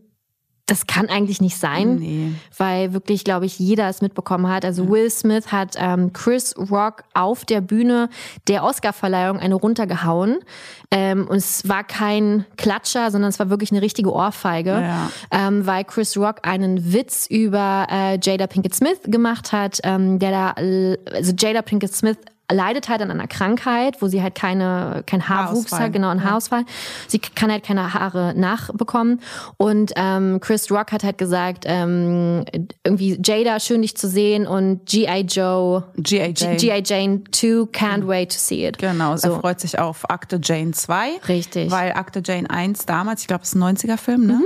das 0.66 0.88
kann 0.88 1.08
eigentlich 1.08 1.40
nicht 1.40 1.56
sein, 1.56 1.94
Nee. 1.96 2.32
weil 2.58 2.92
wirklich, 2.92 3.22
glaube 3.22 3.46
ich, 3.46 3.56
jeder 3.60 3.88
es 3.88 4.02
mitbekommen 4.02 4.48
hat. 4.48 4.64
Also 4.64 4.88
Will 4.88 5.08
Smith 5.10 5.52
hat 5.52 5.76
ähm, 5.78 6.12
Chris 6.12 6.54
Rock 6.58 7.04
auf 7.14 7.44
der 7.44 7.60
Bühne 7.60 8.08
der 8.48 8.64
Oscarverleihung 8.64 9.38
eine 9.38 9.54
runtergehauen. 9.54 10.38
Ähm, 10.90 11.28
und 11.28 11.36
es 11.36 11.68
war 11.68 11.84
kein 11.84 12.46
Klatscher, 12.56 13.12
sondern 13.12 13.28
es 13.28 13.38
war 13.38 13.48
wirklich 13.48 13.70
eine 13.70 13.80
richtige 13.80 14.12
Ohrfeige, 14.12 14.70
Ja. 14.70 15.10
ähm, 15.30 15.66
weil 15.66 15.84
Chris 15.84 16.16
Rock 16.16 16.38
einen 16.42 16.92
Witz 16.92 17.26
über 17.30 17.86
äh, 17.88 18.18
Jada 18.20 18.48
Pinkett 18.48 18.74
Smith 18.74 18.98
gemacht 19.04 19.52
hat, 19.52 19.78
ähm, 19.84 20.18
der 20.18 20.30
da, 20.32 20.50
also 21.12 21.32
Jada 21.38 21.62
Pinkett 21.62 21.94
Smith 21.94 22.18
leidet 22.50 22.88
halt 22.88 23.02
an 23.02 23.10
einer 23.10 23.26
Krankheit, 23.26 24.00
wo 24.00 24.06
sie 24.06 24.22
halt 24.22 24.34
keine 24.34 25.02
kein 25.06 25.28
Haarwuchs 25.28 25.72
Haarausfall. 25.72 25.80
hat, 25.80 25.92
genau 25.92 26.08
ein 26.10 26.24
Haarausfall. 26.24 26.64
Sie 27.08 27.18
kann 27.18 27.50
halt 27.50 27.64
keine 27.64 27.94
Haare 27.94 28.34
nachbekommen 28.36 29.20
und 29.56 29.92
ähm, 29.96 30.40
Chris 30.40 30.70
Rock 30.70 30.92
hat 30.92 31.04
halt 31.04 31.18
gesagt, 31.18 31.64
ähm, 31.66 32.44
irgendwie 32.84 33.18
Jada 33.22 33.60
schön 33.60 33.82
dich 33.82 33.96
zu 33.96 34.08
sehen 34.08 34.46
und 34.46 34.86
G.I. 34.86 35.22
Joe, 35.22 35.84
G.I. 35.96 36.34
Jane. 36.36 36.56
G.I. 36.56 36.82
Jane 36.84 37.24
2 37.30 37.68
can't 37.72 38.06
wait 38.06 38.32
to 38.32 38.38
see 38.38 38.66
it. 38.66 38.78
Genau, 38.78 39.16
so. 39.16 39.30
er 39.32 39.40
freut 39.40 39.60
sich 39.60 39.78
auf 39.78 40.08
Akte 40.10 40.40
Jane 40.42 40.72
2. 40.72 41.20
Richtig. 41.28 41.70
Weil 41.70 41.92
Akte 41.92 42.22
Jane 42.24 42.48
1 42.48 42.86
damals, 42.86 43.22
ich 43.22 43.26
glaube, 43.26 43.42
es 43.42 43.50
ist 43.50 43.54
ein 43.56 43.76
90er-Film, 43.76 44.26
ne? 44.26 44.34
Mhm. 44.34 44.44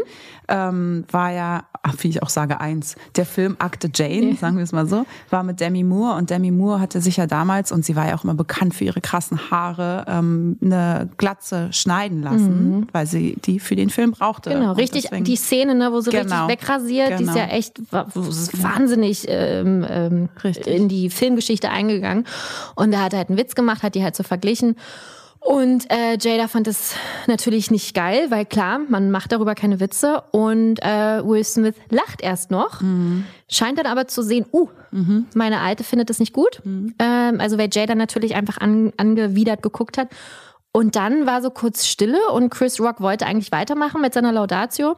Ähm, 0.50 1.04
war 1.12 1.30
ja, 1.30 1.62
wie 2.00 2.08
ich 2.08 2.22
auch 2.22 2.28
sage, 2.28 2.60
eins. 2.60 2.96
Der 3.16 3.24
Film 3.24 3.54
Akte 3.60 3.88
Jane, 3.94 4.34
sagen 4.34 4.56
wir 4.56 4.64
es 4.64 4.72
mal 4.72 4.86
so, 4.86 5.06
war 5.30 5.42
mit 5.44 5.60
Demi 5.60 5.84
Moore 5.84 6.16
und 6.16 6.28
Demi 6.30 6.50
Moore 6.50 6.80
hatte 6.80 7.00
sich 7.00 7.16
ja 7.18 7.26
damals, 7.26 7.70
und 7.72 7.84
sie 7.84 7.94
war 7.96 8.08
ja 8.08 8.16
auch 8.16 8.24
immer 8.24 8.34
bekannt 8.34 8.74
für 8.74 8.84
ihre 8.84 9.00
krassen 9.00 9.50
Haare, 9.50 10.04
ähm, 10.08 10.58
eine 10.60 11.08
Glatze 11.18 11.68
schneiden 11.72 12.22
lassen, 12.22 12.88
weil 12.92 13.06
sie 13.06 13.36
die 13.44 13.60
für 13.60 13.76
den 13.76 13.90
Film 13.90 14.10
brauchte. 14.10 14.50
Mhm. 14.50 14.54
Genau, 14.54 14.70
Und 14.72 14.76
richtig 14.78 15.02
deswegen- 15.04 15.24
die 15.24 15.36
Szene, 15.36 15.74
ne, 15.74 15.92
wo 15.92 16.00
sie 16.00 16.10
Genau. 16.10 16.46
richtig 16.46 16.60
wegrasiert, 16.62 17.08
die 17.20 17.24
ist 17.24 17.32
Genau. 17.32 17.36
ja 17.36 17.46
echt 17.46 17.80
wo- 18.14 18.20
ist 18.28 18.62
wahnsinnig 18.62 19.26
ähm, 19.28 19.86
ähm, 19.88 20.28
in 20.66 20.88
die 20.88 21.10
Filmgeschichte 21.10 21.70
eingegangen. 21.70 22.26
Und 22.74 22.92
da 22.92 23.02
hat 23.02 23.12
er 23.12 23.20
halt 23.20 23.28
einen 23.28 23.38
Witz 23.38 23.54
gemacht, 23.54 23.82
hat 23.82 23.94
die 23.94 24.02
halt 24.02 24.16
so 24.16 24.24
verglichen. 24.24 24.76
Und 25.40 25.90
äh, 25.90 26.18
Jada 26.20 26.48
fand 26.48 26.68
es 26.68 26.94
natürlich 27.26 27.70
nicht 27.70 27.94
geil, 27.94 28.31
weil 28.31 28.44
klar, 28.44 28.79
man 28.79 29.11
macht 29.11 29.33
darüber 29.33 29.55
keine 29.55 29.81
Witze. 29.81 30.22
Und 30.33 30.83
äh, 30.83 31.24
Will 31.24 31.42
Smith 31.44 31.74
lacht 31.88 32.20
erst 32.20 32.50
noch, 32.50 32.83
scheint 33.48 33.79
dann 33.79 33.87
aber 33.87 34.07
zu 34.07 34.22
sehen, 34.22 34.44
uh, 34.53 34.68
meine 35.35 35.61
Alte 35.61 35.83
findet 35.83 36.11
das 36.11 36.18
nicht 36.18 36.35
gut. 36.35 36.61
Ähm, 36.98 37.40
also 37.40 37.57
weil 37.57 37.70
Jada 37.72 37.94
natürlich 37.94 38.35
einfach 38.35 38.59
an, 38.59 38.92
angewidert 38.98 39.62
geguckt 39.62 39.96
hat. 39.96 40.09
Und 40.72 40.94
dann 40.94 41.26
war 41.26 41.42
so 41.42 41.50
kurz 41.50 41.87
Stille 41.87 42.20
und 42.33 42.50
Chris 42.50 42.79
Rock 42.79 43.00
wollte 43.00 43.26
eigentlich 43.26 43.50
weitermachen 43.50 44.00
mit 44.00 44.14
seiner 44.14 44.33
Laudatio. 44.33 44.96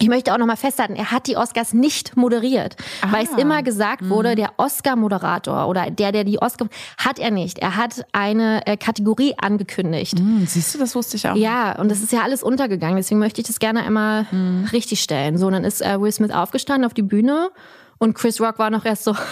Ich 0.00 0.08
möchte 0.08 0.32
auch 0.32 0.38
nochmal 0.38 0.56
festhalten, 0.56 0.96
er 0.96 1.10
hat 1.10 1.26
die 1.26 1.36
Oscars 1.36 1.72
nicht 1.72 2.16
moderiert, 2.16 2.76
weil 3.10 3.24
es 3.24 3.32
immer 3.32 3.62
gesagt 3.62 4.08
wurde, 4.08 4.34
der 4.34 4.52
Oscar-Moderator 4.56 5.68
oder 5.68 5.90
der, 5.90 6.12
der 6.12 6.24
die 6.24 6.40
Oscar, 6.40 6.68
hat 6.96 7.18
er 7.18 7.30
nicht. 7.30 7.58
Er 7.58 7.76
hat 7.76 8.04
eine 8.12 8.66
äh, 8.66 8.76
Kategorie 8.76 9.34
angekündigt. 9.40 10.18
Hm, 10.18 10.46
siehst 10.46 10.74
du, 10.74 10.78
das 10.78 10.94
wusste 10.94 11.16
ich 11.16 11.28
auch. 11.28 11.36
Ja, 11.36 11.78
und 11.78 11.90
das 11.90 12.00
ist 12.00 12.12
ja 12.12 12.22
alles 12.22 12.42
untergegangen. 12.42 12.96
Deswegen 12.96 13.20
möchte 13.20 13.40
ich 13.40 13.46
das 13.46 13.58
gerne 13.58 13.82
einmal 13.82 14.26
richtig 14.72 15.00
stellen. 15.00 15.38
So, 15.38 15.46
und 15.46 15.52
dann 15.52 15.64
ist 15.64 15.82
äh, 15.82 16.00
Will 16.00 16.12
Smith 16.12 16.30
aufgestanden 16.30 16.84
auf 16.84 16.94
die 16.94 17.02
Bühne 17.02 17.50
und 17.98 18.14
Chris 18.14 18.40
Rock 18.40 18.58
war 18.58 18.70
noch 18.70 18.84
erst 18.84 19.04
so, 19.04 19.14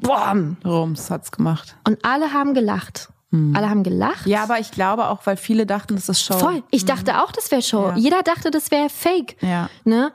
Bom! 0.00 0.56
Rums 0.64 1.10
hat's 1.10 1.30
gemacht. 1.30 1.76
Und 1.84 2.04
alle 2.04 2.32
haben 2.32 2.54
gelacht. 2.54 3.10
Alle 3.54 3.68
haben 3.70 3.82
gelacht. 3.82 4.26
Ja, 4.26 4.42
aber 4.42 4.58
ich 4.58 4.70
glaube 4.70 5.08
auch, 5.08 5.20
weil 5.24 5.36
viele 5.36 5.66
dachten, 5.66 5.94
das 5.94 6.08
ist 6.08 6.22
Show. 6.22 6.38
Voll. 6.38 6.62
Ich 6.70 6.84
dachte 6.84 7.22
auch, 7.22 7.32
das 7.32 7.50
wäre 7.50 7.62
Show. 7.62 7.88
Ja. 7.88 7.96
Jeder 7.96 8.22
dachte, 8.22 8.50
das 8.50 8.70
wäre 8.70 8.88
Fake. 8.88 9.36
Ja. 9.42 9.68
Ne? 9.84 10.12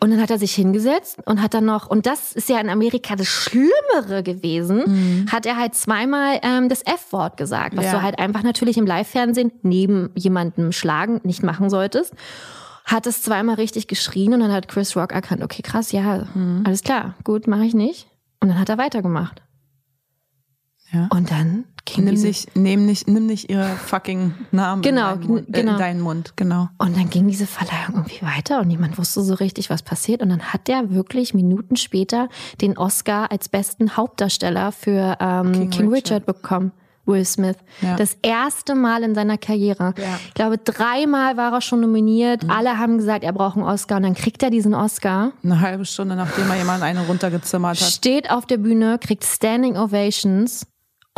Und 0.00 0.10
dann 0.12 0.20
hat 0.20 0.30
er 0.30 0.38
sich 0.38 0.54
hingesetzt 0.54 1.18
und 1.26 1.42
hat 1.42 1.54
dann 1.54 1.64
noch, 1.64 1.88
und 1.88 2.06
das 2.06 2.32
ist 2.32 2.48
ja 2.48 2.60
in 2.60 2.68
Amerika 2.70 3.16
das 3.16 3.26
Schlimmere 3.26 4.22
gewesen, 4.22 5.26
hat 5.32 5.44
er 5.44 5.56
halt 5.56 5.74
zweimal 5.74 6.38
ähm, 6.42 6.68
das 6.68 6.82
F-Wort 6.82 7.36
gesagt, 7.36 7.76
was 7.76 7.86
Ja. 7.86 7.92
du 7.94 8.02
halt 8.02 8.18
einfach 8.20 8.44
natürlich 8.44 8.76
im 8.78 8.86
Live-Fernsehen 8.86 9.50
neben 9.62 10.10
jemandem 10.14 10.70
schlagen 10.70 11.20
nicht 11.24 11.42
machen 11.42 11.68
solltest. 11.68 12.14
Hat 12.84 13.08
es 13.08 13.22
zweimal 13.22 13.56
richtig 13.56 13.88
geschrien 13.88 14.32
und 14.34 14.40
dann 14.40 14.52
hat 14.52 14.68
Chris 14.68 14.96
Rock 14.96 15.12
erkannt, 15.12 15.42
okay, 15.42 15.62
krass, 15.62 15.90
ja, 15.90 16.28
alles 16.64 16.82
klar, 16.82 17.14
gut, 17.24 17.48
mache 17.48 17.64
ich 17.64 17.74
nicht. 17.74 18.06
Und 18.40 18.50
dann 18.50 18.58
hat 18.60 18.68
er 18.68 18.78
weitergemacht. 18.78 19.42
Ja. 20.92 21.08
Und 21.10 21.30
dann 21.32 21.64
Nimm 21.96 22.14
nicht, 22.14 22.56
nimm 22.56 22.86
nicht, 22.86 23.08
nimm 23.08 23.26
nicht 23.26 23.50
ihre 23.50 23.68
fucking 23.68 24.34
Namen 24.50 24.82
Genau, 24.82 25.14
in, 25.14 25.20
deinen 25.20 25.28
Mund, 25.28 25.48
äh, 25.48 25.52
genau. 25.52 25.72
in 25.72 25.78
deinen 25.78 26.00
Mund. 26.00 26.32
Genau. 26.36 26.68
und 26.78 26.96
dann 26.96 27.08
ging 27.08 27.28
diese 27.28 27.46
Verleihung 27.46 27.94
irgendwie 27.94 28.22
weiter 28.22 28.60
und 28.60 28.68
niemand 28.68 28.98
wusste 28.98 29.22
so 29.22 29.34
richtig, 29.34 29.70
was 29.70 29.82
passiert. 29.82 30.20
Und 30.22 30.28
dann 30.28 30.42
hat 30.52 30.68
der 30.68 30.90
wirklich 30.90 31.34
Minuten 31.34 31.76
später 31.76 32.28
den 32.60 32.76
Oscar 32.76 33.30
als 33.30 33.48
besten 33.48 33.96
Hauptdarsteller 33.96 34.72
für 34.72 35.16
ähm, 35.20 35.52
King, 35.52 35.70
King 35.70 35.88
Richard. 35.88 36.22
Richard. 36.22 36.26
bekommen. 36.26 36.72
Will 37.06 37.24
Smith. 37.24 37.56
Ja. 37.80 37.96
Das 37.96 38.18
erste 38.20 38.74
Mal 38.74 39.02
in 39.02 39.14
seiner 39.14 39.38
Karriere. 39.38 39.94
Ja. 39.96 40.06
Mhm. 40.08 40.14
Ich 40.28 40.34
glaube, 40.34 40.58
dreimal 40.58 41.38
war 41.38 41.54
er 41.54 41.60
schon 41.62 41.80
nominiert. 41.80 42.42
Alle 42.48 42.78
haben 42.78 42.98
gesagt, 42.98 43.24
er 43.24 43.32
braucht 43.32 43.56
einen 43.56 43.64
Oscar. 43.64 43.96
Und 43.96 44.02
dann 44.02 44.14
kriegt 44.14 44.42
er 44.42 44.50
diesen 44.50 44.74
Oscar. 44.74 45.32
Eine 45.42 45.60
halbe 45.60 45.86
Stunde, 45.86 46.16
nachdem 46.16 46.50
er 46.50 46.58
jemand 46.58 46.82
eine 46.82 47.06
runtergezimmert 47.06 47.80
hat. 47.80 47.88
steht 47.88 48.30
auf 48.30 48.44
der 48.44 48.58
Bühne, 48.58 48.98
kriegt 49.00 49.24
Standing 49.24 49.78
Ovations 49.78 50.66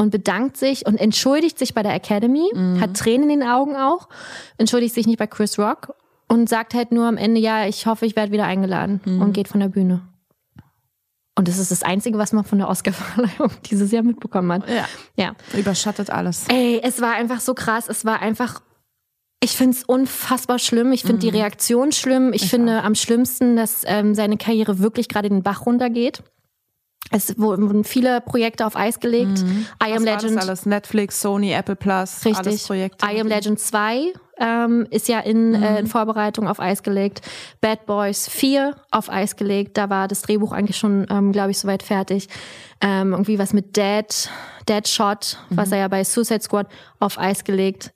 und 0.01 0.11
bedankt 0.11 0.57
sich 0.57 0.87
und 0.87 0.99
entschuldigt 0.99 1.59
sich 1.59 1.75
bei 1.75 1.83
der 1.83 1.93
Academy, 1.95 2.49
hat 2.81 2.97
Tränen 2.97 3.29
in 3.29 3.41
den 3.41 3.49
Augen 3.49 3.77
auch, 3.77 4.09
entschuldigt 4.57 4.95
sich 4.95 5.07
nicht 5.07 5.19
bei 5.19 5.27
Chris 5.27 5.59
Rock 5.59 5.95
und 6.27 6.49
sagt 6.49 6.73
halt 6.73 6.91
nur 6.91 7.07
am 7.07 7.19
Ende, 7.19 7.39
ja, 7.39 7.67
ich 7.67 7.85
hoffe, 7.85 8.07
ich 8.07 8.17
werde 8.17 8.33
wieder 8.33 8.47
eingeladen 8.47 9.01
und 9.05 9.35
geht 9.35 9.49
von 9.49 9.61
der 9.61 9.69
Bühne. 9.69 10.01
Und 11.37 11.49
das 11.49 11.59
ist 11.59 11.71
das 11.71 11.83
Einzige, 11.83 12.17
was 12.19 12.33
man 12.33 12.45
von 12.45 12.59
der 12.59 12.69
Oscarverleihung 12.69 13.51
dieses 13.71 13.93
Jahr 13.93 14.03
mitbekommen 14.03 14.53
hat. 14.53 14.69
Ja. 14.69 14.85
Ja. 15.17 15.35
Überschattet 15.59 16.11
alles. 16.11 16.47
Ey, 16.49 16.81
es 16.83 17.01
war 17.01 17.13
einfach 17.13 17.41
so 17.41 17.55
krass. 17.55 17.89
Es 17.89 18.05
war 18.05 18.21
einfach. 18.21 18.61
Ich 19.43 19.53
finde 19.53 19.77
es 19.77 19.85
unfassbar 19.85 20.59
schlimm. 20.59 20.93
Ich 20.93 21.03
finde 21.03 21.21
die 21.21 21.31
Reaktion 21.31 21.93
schlimm. 21.93 22.33
Ich, 22.35 22.51
finde 22.51 22.83
am 22.83 22.95
schlimmsten, 22.95 23.57
dass 23.57 23.85
ähm, 23.87 24.15
seine 24.15 24.37
Karriere 24.37 24.81
wirklich 24.81 25.09
gerade 25.09 25.31
den 25.31 25.43
Bach 25.43 25.65
runtergeht. 25.65 26.23
Es 27.11 27.39
wurden 27.39 27.83
viele 27.85 28.21
Projekte 28.21 28.65
auf 28.65 28.77
Eis 28.77 29.01
gelegt. 29.01 29.41
I 29.41 29.93
Am 29.93 29.97
Was 29.97 30.07
war 30.07 30.15
das 30.15 30.23
Legend. 30.23 30.43
alles? 30.43 30.67
Netflix, 30.67 31.21
Sony, 31.21 31.53
Apple 31.53 31.77
Plus, 31.77 32.25
Richtig. 32.25 32.65
Projekte. 32.65 33.05
I 33.05 33.21
Am 33.21 33.27
Legend 33.27 33.59
2 33.59 34.13
ähm, 34.39 34.87
ist 34.91 35.09
ja 35.09 35.19
in, 35.21 35.55
äh, 35.55 35.81
in 35.81 35.87
Vorbereitung 35.89 36.47
auf 36.47 36.61
Eis 36.61 36.83
gelegt. 36.83 37.23
Bad 37.61 37.85
Boys 37.87 38.29
4 38.29 38.77
auf 38.93 39.11
Eis 39.11 39.35
gelegt. 39.37 39.77
Da 39.77 39.91
war 39.91 40.07
das 40.07 40.23
Drehbuch 40.23 40.53
eigentlich 40.53 40.77
schon, 40.77 41.07
ähm, 41.11 41.33
glaube 41.33 41.51
ich, 41.51 41.59
soweit 41.59 41.83
fertig. 41.83 42.29
Ähm, 42.81 43.13
irgendwie 43.13 43.39
was 43.39 43.53
mit 43.53 43.77
Dead, 43.77 44.31
Dead 44.69 44.87
Shot, 44.89 45.39
was 45.51 45.73
er 45.73 45.79
ja 45.79 45.89
bei 45.89 46.05
Suicide 46.05 46.43
Squad 46.43 46.69
auf 47.01 47.19
Eis 47.19 47.43
gelegt. 47.45 47.93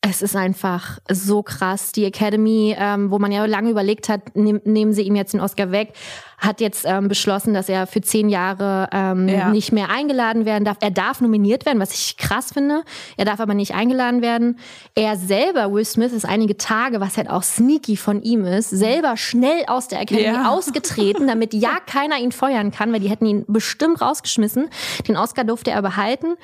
Es 0.00 0.22
ist 0.22 0.36
einfach 0.36 1.00
so 1.10 1.42
krass. 1.42 1.90
Die 1.92 2.04
Academy, 2.04 2.74
ähm, 2.78 3.10
wo 3.10 3.18
man 3.18 3.32
ja 3.32 3.44
lange 3.46 3.70
überlegt 3.70 4.08
hat, 4.08 4.36
nehm, 4.36 4.60
nehmen 4.64 4.92
sie 4.92 5.02
ihm 5.02 5.16
jetzt 5.16 5.34
den 5.34 5.40
Oscar 5.40 5.72
weg, 5.72 5.92
hat 6.38 6.60
jetzt 6.60 6.84
ähm, 6.86 7.08
beschlossen, 7.08 7.52
dass 7.52 7.68
er 7.68 7.86
für 7.88 8.00
zehn 8.00 8.28
Jahre 8.28 8.88
ähm, 8.92 9.28
Ja. 9.28 9.50
nicht 9.50 9.72
mehr 9.72 9.90
eingeladen 9.90 10.44
werden 10.44 10.64
darf. 10.64 10.76
Er 10.80 10.92
darf 10.92 11.20
nominiert 11.20 11.66
werden, 11.66 11.80
was 11.80 11.92
ich 11.92 12.16
krass 12.16 12.52
finde. 12.52 12.82
Er 13.16 13.24
darf 13.24 13.40
aber 13.40 13.54
nicht 13.54 13.74
eingeladen 13.74 14.22
werden. 14.22 14.58
Er 14.94 15.16
selber, 15.16 15.72
Will 15.72 15.84
Smith, 15.84 16.12
ist 16.12 16.24
einige 16.24 16.56
Tage, 16.56 17.00
was 17.00 17.16
halt 17.16 17.28
auch 17.28 17.42
sneaky 17.42 17.96
von 17.96 18.22
ihm 18.22 18.44
ist, 18.44 18.70
selber 18.70 19.16
schnell 19.16 19.64
aus 19.66 19.88
der 19.88 20.00
Academy 20.00 20.26
Ja. 20.26 20.48
ausgetreten, 20.50 21.26
damit 21.26 21.54
ja 21.54 21.78
keiner 21.86 22.18
ihn 22.18 22.30
feuern 22.30 22.70
kann, 22.70 22.92
weil 22.92 23.00
die 23.00 23.10
hätten 23.10 23.26
ihn 23.26 23.44
bestimmt 23.48 24.00
rausgeschmissen. 24.00 24.68
Den 25.08 25.16
Oscar 25.16 25.42
durfte 25.42 25.72
er 25.72 25.82
behalten, 25.82 26.36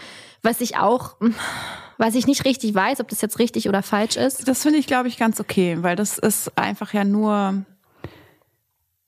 was 0.43 0.61
ich 0.61 0.77
auch, 0.77 1.15
was 1.99 2.17
ich 2.17 2.27
nicht 2.27 2.45
richtig 2.45 2.75
weiß, 2.75 3.01
ob 3.01 3.09
das 3.09 3.21
jetzt 3.21 3.39
richtig 3.39 3.69
oder 3.69 3.83
falsch 3.83 4.17
ist. 4.17 4.49
Das 4.49 4.63
finde 4.63 4.79
ich, 4.81 4.89
glaube 4.89 5.07
ich, 5.07 5.17
ganz 5.19 5.39
okay, 5.39 5.79
weil 5.83 5.95
das 5.95 6.19
ist 6.19 6.59
einfach 6.59 6.93
ja 6.93 7.05
nur 7.05 7.63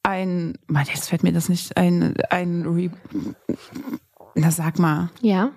ein, 0.07 0.55
Mann, 0.69 0.87
jetzt 0.93 1.09
fällt 1.09 1.23
mir 1.23 1.33
das 1.33 1.49
nicht, 1.49 1.77
ein, 1.77 2.15
ein, 2.31 2.65
Re 2.67 2.91
na 4.35 4.51
sag 4.51 4.79
mal, 4.79 5.11
Ja. 5.21 5.51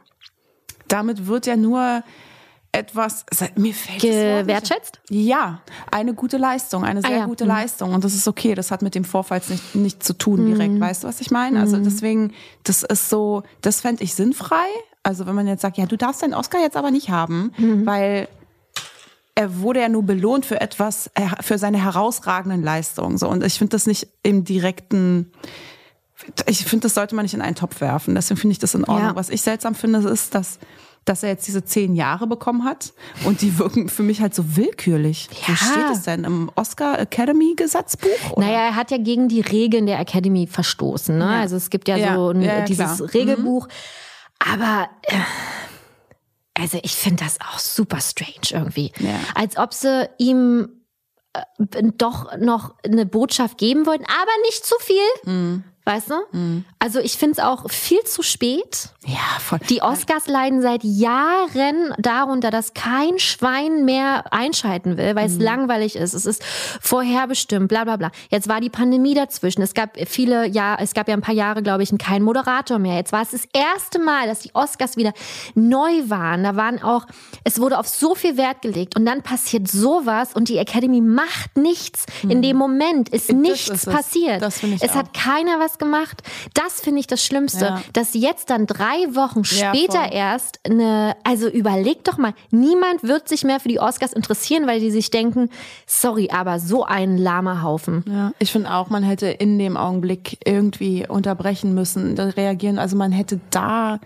damit 0.88 1.28
wird 1.28 1.46
ja 1.46 1.56
nur 1.56 2.04
etwas, 2.72 3.26
mir 3.56 3.74
fällt 3.74 4.04
nicht 4.04 4.12
Gewertschätzt? 4.12 5.00
Ja, 5.10 5.62
eine 5.92 6.14
gute 6.14 6.38
Leistung, 6.38 6.84
eine 6.84 7.02
sehr 7.02 7.10
Ah 7.10 7.18
ja, 7.20 7.26
gute 7.26 7.44
mhm. 7.46 7.50
Leistung. 7.50 7.94
Und 7.94 8.04
das 8.04 8.14
ist 8.14 8.28
okay. 8.28 8.54
Das 8.54 8.70
hat 8.70 8.82
mit 8.84 8.94
dem 8.94 9.06
Vorfall 9.06 9.42
nicht, 9.50 9.74
nichts 9.76 10.06
zu 10.06 10.14
tun 10.14 10.46
direkt. 10.46 10.74
Mhm. 10.74 10.80
Weißt 10.80 11.04
du, 11.04 11.08
was 11.08 11.20
ich 11.20 11.32
meine? 11.32 11.60
Also 11.60 11.78
deswegen, 11.78 12.34
das 12.64 12.84
ist 12.84 13.10
so, 13.10 13.42
das 13.62 13.82
fände 13.82 14.04
ich 14.04 14.14
sinnfrei. 14.14 14.68
Also 15.02 15.26
wenn 15.26 15.34
man 15.34 15.48
jetzt 15.48 15.62
sagt, 15.62 15.78
ja, 15.78 15.88
du 15.88 15.98
darfst 15.98 16.22
deinen 16.22 16.36
Oscar 16.36 16.60
jetzt 16.62 16.78
aber 16.78 16.92
nicht 16.92 17.10
haben, 17.10 17.52
Mhm. 17.58 17.86
weil 17.88 18.28
er 19.40 19.60
wurde 19.62 19.80
ja 19.80 19.88
nur 19.88 20.04
belohnt 20.04 20.46
für 20.46 20.60
etwas, 20.60 21.08
äh, 21.16 21.22
für 21.42 21.58
seine 21.58 21.82
herausragenden 21.82 22.62
Leistungen. 22.62 23.18
So. 23.18 23.30
Und 23.30 23.42
ich 23.46 23.54
finde 23.58 23.70
das 23.72 23.88
nicht 23.88 24.06
im 24.22 24.44
direkten, 24.44 25.32
ich 26.46 26.66
finde, 26.66 26.84
das 26.84 26.94
sollte 26.96 27.16
man 27.16 27.24
nicht 27.24 27.34
in 27.34 27.42
einen 27.42 27.56
Topf 27.56 27.80
werfen. 27.80 28.16
Deswegen 28.16 28.38
finde 28.38 28.52
ich 28.52 28.60
das 28.60 28.76
in 28.76 28.84
Ordnung. 28.84 29.08
Ja. 29.12 29.16
Was 29.16 29.30
ich 29.30 29.42
seltsam 29.42 29.76
finde, 29.76 30.00
ist, 30.10 30.36
dass, 30.36 30.60
dass 31.06 31.24
er 31.24 31.30
jetzt 31.30 31.48
diese 31.48 31.64
zehn 31.64 31.96
Jahre 31.96 32.28
bekommen 32.28 32.66
hat 32.66 32.92
und 33.24 33.42
die 33.42 33.58
wirken 33.58 33.88
für 33.88 34.04
mich 34.04 34.20
halt 34.20 34.36
so 34.36 34.58
willkürlich. 34.58 35.30
Wo 35.32 35.54
Ja. 35.54 35.58
steht 35.58 35.90
es 35.94 36.02
denn? 36.02 36.26
Im 36.26 36.52
Oscar 36.56 37.00
Academy 37.00 37.54
Gesetzbuch? 37.56 38.32
Oder? 38.32 38.46
Naja, 38.46 38.60
er 38.66 38.76
hat 38.76 38.92
ja 38.92 38.98
gegen 38.98 39.30
die 39.30 39.40
Regeln 39.40 39.86
der 39.86 40.00
Academy 40.02 40.48
verstoßen. 40.48 41.18
Ne? 41.18 41.26
Also 41.30 41.56
es 41.56 41.70
gibt 41.70 41.88
ja, 41.88 41.96
Ja, 41.96 42.16
so 42.16 42.32
ein, 42.32 42.42
ja, 42.42 42.58
ja, 42.60 42.66
dieses 42.66 42.98
klar. 42.98 42.98
Mhm. 43.04 43.06
Regelbuch. 43.14 43.68
Aber 44.40 44.90
äh, 45.04 45.16
also 46.60 46.80
ich 46.84 46.96
finde 46.96 47.24
das 47.24 47.40
auch 47.42 47.60
super 47.60 48.00
strange 48.02 48.52
irgendwie. 48.52 48.92
Ja. 49.00 49.20
Als 49.36 49.58
ob 49.58 49.74
sie 49.74 50.10
ihm 50.18 50.70
äh, 51.34 51.42
doch 51.98 52.38
noch 52.38 52.76
eine 52.84 53.06
Botschaft 53.06 53.58
geben 53.58 53.86
wollten, 53.86 54.06
aber 54.06 54.32
nicht 54.46 54.66
zu 54.66 54.76
viel. 54.80 55.32
Mhm. 55.32 55.64
Weißt 55.86 56.10
du? 56.10 56.64
Also 56.78 57.00
ich 57.00 57.14
finde 57.14 57.34
es 57.34 57.40
auch 57.40 57.70
viel 57.72 58.04
zu 58.04 58.22
spät. 58.22 58.90
Ja, 59.06 59.40
voll. 59.40 59.60
Die 59.70 59.82
Oscars 59.82 60.28
leiden 60.28 60.62
seit 60.62 60.84
Jahren 60.84 61.94
darunter, 61.98 62.52
dass 62.52 62.74
kein 62.74 63.18
Schwein 63.18 63.86
mehr 63.86 64.32
einschalten 64.32 64.98
will, 64.98 65.16
weil 65.16 65.26
es 65.26 65.40
langweilig 65.40 65.96
ist. 65.96 66.14
Es 66.14 66.26
ist 66.26 66.44
vorherbestimmt, 66.82 67.70
bla 67.70 67.86
bla 67.86 67.98
bla. 67.98 68.12
Jetzt 68.30 68.48
war 68.48 68.62
die 68.62 68.70
Pandemie 68.70 69.14
dazwischen. 69.14 69.62
Es 69.62 69.74
gab 69.74 69.98
viele 70.08 70.48
Jahr, 70.48 70.80
es 70.80 70.94
gab 70.94 71.08
ja 71.08 71.16
ein 71.16 71.22
paar 71.22 71.34
Jahre, 71.34 71.64
glaube 71.64 71.84
ich, 71.84 71.90
keinen 71.98 72.24
Moderator 72.24 72.78
mehr. 72.78 72.96
Jetzt 72.96 73.12
war 73.12 73.22
es 73.22 73.32
das 73.32 73.48
erste 73.54 74.00
Mal, 74.00 74.28
dass 74.28 74.40
die 74.42 74.54
Oscars 74.54 74.96
wieder 74.96 75.14
neu 75.56 75.92
waren. 76.08 76.44
Da 76.44 76.56
waren 76.56 76.82
auch, 76.84 77.06
es 77.44 77.60
wurde 77.60 77.80
auf 77.80 77.88
so 77.88 78.16
viel 78.16 78.38
Wert 78.38 78.62
gelegt 78.62 78.96
und 78.96 79.06
dann 79.06 79.22
passiert 79.24 79.68
sowas 79.68 80.34
und 80.34 80.50
die 80.50 80.58
Academy 80.58 81.02
macht 81.02 81.58
nichts. 81.58 82.06
In 82.24 82.42
dem 82.42 82.58
Moment 82.58 83.10
ist 83.10 83.32
nichts 83.32 83.70
ist 83.70 83.90
passiert. 83.90 84.42
Das 84.42 84.60
finde 84.60 84.76
ich 84.76 84.84
es 84.84 84.96
hat 84.96 85.08
auch. 85.08 85.14
keiner 85.14 85.60
was 85.60 85.69
gemacht. 85.78 86.24
Das 86.54 86.82
finde 86.82 87.00
ich 87.02 87.08
das 87.08 87.24
Schlimmste, 87.24 87.66
Ja. 87.66 87.82
dass 87.94 88.14
jetzt 88.14 88.50
dann 88.50 88.66
drei 88.66 88.96
Wochen 89.14 89.42
Ja, 89.44 89.74
später 89.74 90.04
voll. 90.04 90.14
erst 90.14 90.60
eine, 90.66 91.16
also 91.24 91.48
überleg 91.48 92.04
doch 92.04 92.18
mal, 92.18 92.34
niemand 92.52 93.04
wird 93.04 93.30
sich 93.30 93.44
mehr 93.44 93.60
für 93.60 93.70
die 93.70 93.80
Oscars 93.80 94.14
interessieren, 94.14 94.68
weil 94.68 94.80
die 94.80 94.92
sich 94.92 95.12
denken, 95.12 95.50
sorry, 95.86 96.30
aber 96.32 96.60
so 96.60 96.84
ein 96.84 97.18
lahmer 97.18 97.62
Haufen. 97.62 98.04
Ja, 98.08 98.32
ich 98.40 98.52
finde 98.52 98.74
auch, 98.74 98.90
man 98.90 99.04
hätte 99.04 99.28
in 99.28 99.60
dem 99.60 99.78
Augenblick 99.78 100.38
irgendwie 100.46 101.08
unterbrechen 101.08 101.74
müssen, 101.74 102.18
reagieren. 102.18 102.80
Also 102.80 102.96
man 102.98 103.12
hätte 103.12 103.40
da, 103.52 104.00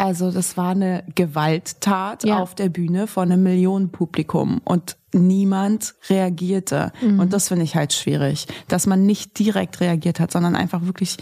also 0.00 0.30
das 0.30 0.56
war 0.56 0.70
eine 0.70 1.04
Gewalttat 1.14 2.24
Ja. 2.24 2.38
auf 2.38 2.54
der 2.54 2.68
Bühne 2.70 3.06
von 3.06 3.30
einem 3.30 3.42
Millionenpublikum 3.42 4.60
und 4.64 4.96
niemand 5.12 5.94
reagierte. 6.08 6.92
Mhm. 7.02 7.20
Und 7.20 7.32
das 7.32 7.48
finde 7.48 7.64
ich 7.64 7.76
halt 7.76 7.92
schwierig, 7.92 8.46
dass 8.68 8.86
man 8.86 9.04
nicht 9.04 9.38
direkt 9.38 9.80
reagiert 9.80 10.20
hat, 10.20 10.30
sondern 10.32 10.56
einfach 10.56 10.82
wirklich 10.86 11.16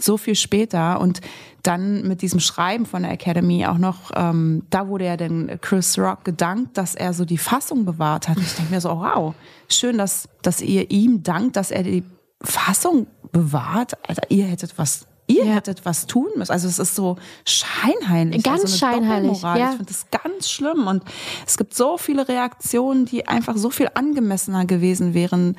so 0.00 0.16
viel 0.16 0.34
später 0.34 1.00
und 1.00 1.20
dann 1.62 2.08
mit 2.08 2.22
diesem 2.22 2.40
Schreiben 2.40 2.86
von 2.86 3.02
der 3.02 3.12
Academy 3.12 3.66
auch 3.66 3.78
noch, 3.78 4.10
ähm, 4.16 4.64
da 4.70 4.88
wurde 4.88 5.04
ja 5.04 5.16
dann 5.16 5.58
Chris 5.60 5.96
Rock 5.98 6.24
gedankt, 6.24 6.76
dass 6.76 6.94
er 6.94 7.12
so 7.12 7.24
die 7.24 7.38
Fassung 7.38 7.84
bewahrt 7.84 8.28
hat. 8.28 8.36
Und 8.36 8.42
ich 8.44 8.54
denke 8.54 8.74
mir 8.74 8.80
so, 8.80 8.90
oh, 8.90 9.00
wow, 9.00 9.34
schön, 9.68 9.98
dass, 9.98 10.28
dass 10.42 10.60
ihr 10.60 10.90
ihm 10.90 11.22
dankt, 11.22 11.56
dass 11.56 11.70
er 11.70 11.84
die 11.84 12.02
Fassung 12.42 13.06
bewahrt. 13.30 13.92
Alter, 14.08 14.22
ihr 14.28 14.46
hättet 14.46 14.76
was, 14.76 15.06
ihr 15.38 15.44
Ja. 15.44 15.54
hättet 15.54 15.84
was 15.84 16.06
tun 16.06 16.28
müssen. 16.36 16.52
Also 16.52 16.68
es 16.68 16.78
ist 16.78 16.94
so 16.94 17.16
scheinheilig. 17.46 18.42
Ganz 18.42 18.62
also 18.62 18.76
scheinheilig, 18.76 19.42
ja. 19.42 19.56
Ich 19.56 19.76
finde 19.76 19.84
das 19.84 20.06
ganz 20.10 20.50
schlimm. 20.50 20.86
Und 20.86 21.02
es 21.46 21.56
gibt 21.56 21.74
so 21.74 21.98
viele 21.98 22.28
Reaktionen, 22.28 23.04
die 23.06 23.26
einfach 23.28 23.56
so 23.56 23.70
viel 23.70 23.88
angemessener 23.94 24.64
gewesen 24.64 25.14
wären 25.14 25.56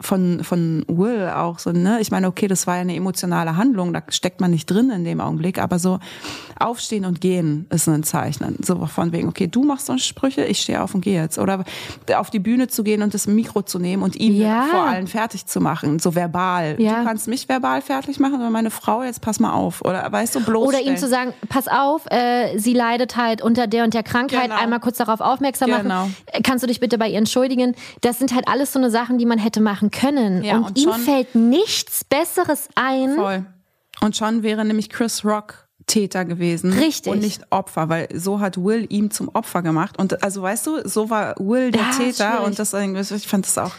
von, 0.00 0.42
von 0.44 0.84
Will 0.88 1.28
auch 1.28 1.58
so, 1.58 1.72
ne? 1.72 1.98
Ich 2.00 2.10
meine, 2.10 2.26
okay, 2.26 2.48
das 2.48 2.66
war 2.66 2.76
ja 2.76 2.80
eine 2.82 2.94
emotionale 2.96 3.56
Handlung, 3.56 3.92
da 3.92 4.02
steckt 4.08 4.40
man 4.40 4.50
nicht 4.50 4.66
drin 4.70 4.90
in 4.90 5.04
dem 5.04 5.20
Augenblick, 5.20 5.58
aber 5.60 5.78
so 5.78 5.98
aufstehen 6.58 7.04
und 7.04 7.20
gehen 7.20 7.66
ist 7.70 7.88
ein 7.88 8.02
Zeichen. 8.02 8.56
So 8.62 8.86
von 8.86 9.12
wegen, 9.12 9.28
okay, 9.28 9.46
du 9.46 9.62
machst 9.64 9.86
so 9.86 9.96
Sprüche, 9.98 10.44
ich 10.44 10.60
stehe 10.60 10.82
auf 10.82 10.94
und 10.94 11.00
gehe 11.02 11.20
jetzt. 11.20 11.38
Oder 11.38 11.64
auf 12.16 12.30
die 12.30 12.38
Bühne 12.38 12.68
zu 12.68 12.82
gehen 12.82 13.02
und 13.02 13.14
das 13.14 13.26
Mikro 13.26 13.62
zu 13.62 13.78
nehmen 13.78 14.02
und 14.02 14.16
ihn 14.16 14.34
Ja. 14.36 14.62
vor 14.70 14.82
allen 14.84 15.06
fertig 15.06 15.46
zu 15.46 15.60
machen, 15.60 15.98
so 15.98 16.14
verbal. 16.14 16.76
Ja. 16.80 17.00
Du 17.00 17.04
kannst 17.04 17.28
mich 17.28 17.48
verbal 17.48 17.82
fertig 17.82 18.18
machen, 18.20 18.34
aber 18.36 18.50
meine 18.50 18.70
Frau, 18.70 19.02
jetzt 19.02 19.20
pass 19.20 19.40
mal 19.40 19.52
auf. 19.52 19.82
Oder 19.84 20.10
weißt 20.10 20.34
du, 20.34 20.40
bloß. 20.40 20.68
Oder 20.68 20.80
ihm 20.80 20.96
zu 20.96 21.08
sagen, 21.08 21.32
pass 21.48 21.68
auf, 21.68 22.06
äh, 22.10 22.58
sie 22.58 22.72
leidet 22.74 23.16
halt 23.16 23.42
unter 23.42 23.66
der 23.66 23.84
und 23.84 23.94
der 23.94 24.02
Krankheit, 24.02 24.44
Genau. 24.44 24.56
einmal 24.60 24.80
kurz 24.80 24.98
darauf 24.98 25.20
aufmerksam 25.20 25.70
Genau. 25.70 25.82
machen. 26.02 26.16
Äh, 26.26 26.40
Kannst 26.42 26.62
du 26.62 26.66
dich 26.66 26.80
bitte 26.80 26.98
bei 26.98 27.08
ihr 27.08 27.18
entschuldigen? 27.18 27.74
Das 28.00 28.18
sind 28.18 28.34
halt 28.34 28.48
alles 28.48 28.72
so 28.72 28.78
eine 28.78 28.90
Sachen, 28.90 29.18
die 29.18 29.26
man 29.26 29.38
hätte 29.38 29.60
machen 29.60 29.89
können. 29.90 30.42
Ja, 30.44 30.56
und, 30.56 30.64
und 30.68 30.78
ihm 30.78 30.92
fällt 30.92 31.34
nichts 31.34 32.04
Besseres 32.04 32.68
ein. 32.74 33.14
Voll. 33.14 33.46
Und 34.00 34.16
schon 34.16 34.42
wäre 34.42 34.64
nämlich 34.64 34.88
Chris 34.88 35.24
Rock 35.24 35.66
Täter 35.86 36.24
gewesen 36.24 36.72
Richtig. 36.72 37.12
und 37.12 37.18
nicht 37.18 37.42
Opfer, 37.50 37.88
weil 37.88 38.08
so 38.14 38.38
hat 38.40 38.56
Will 38.56 38.86
ihm 38.90 39.10
zum 39.10 39.28
Opfer 39.34 39.62
gemacht 39.62 39.98
und 39.98 40.22
also 40.22 40.42
weißt 40.42 40.66
du, 40.66 40.88
so 40.88 41.10
war 41.10 41.34
Will 41.38 41.72
der 41.72 41.82
Ja, 41.82 41.90
Täter 41.90 42.44
und 42.44 42.58
das 42.58 42.72
irgendwie- 42.72 43.14
ich 43.14 43.26
fand 43.26 43.44
das 43.46 43.58
auch 43.58 43.72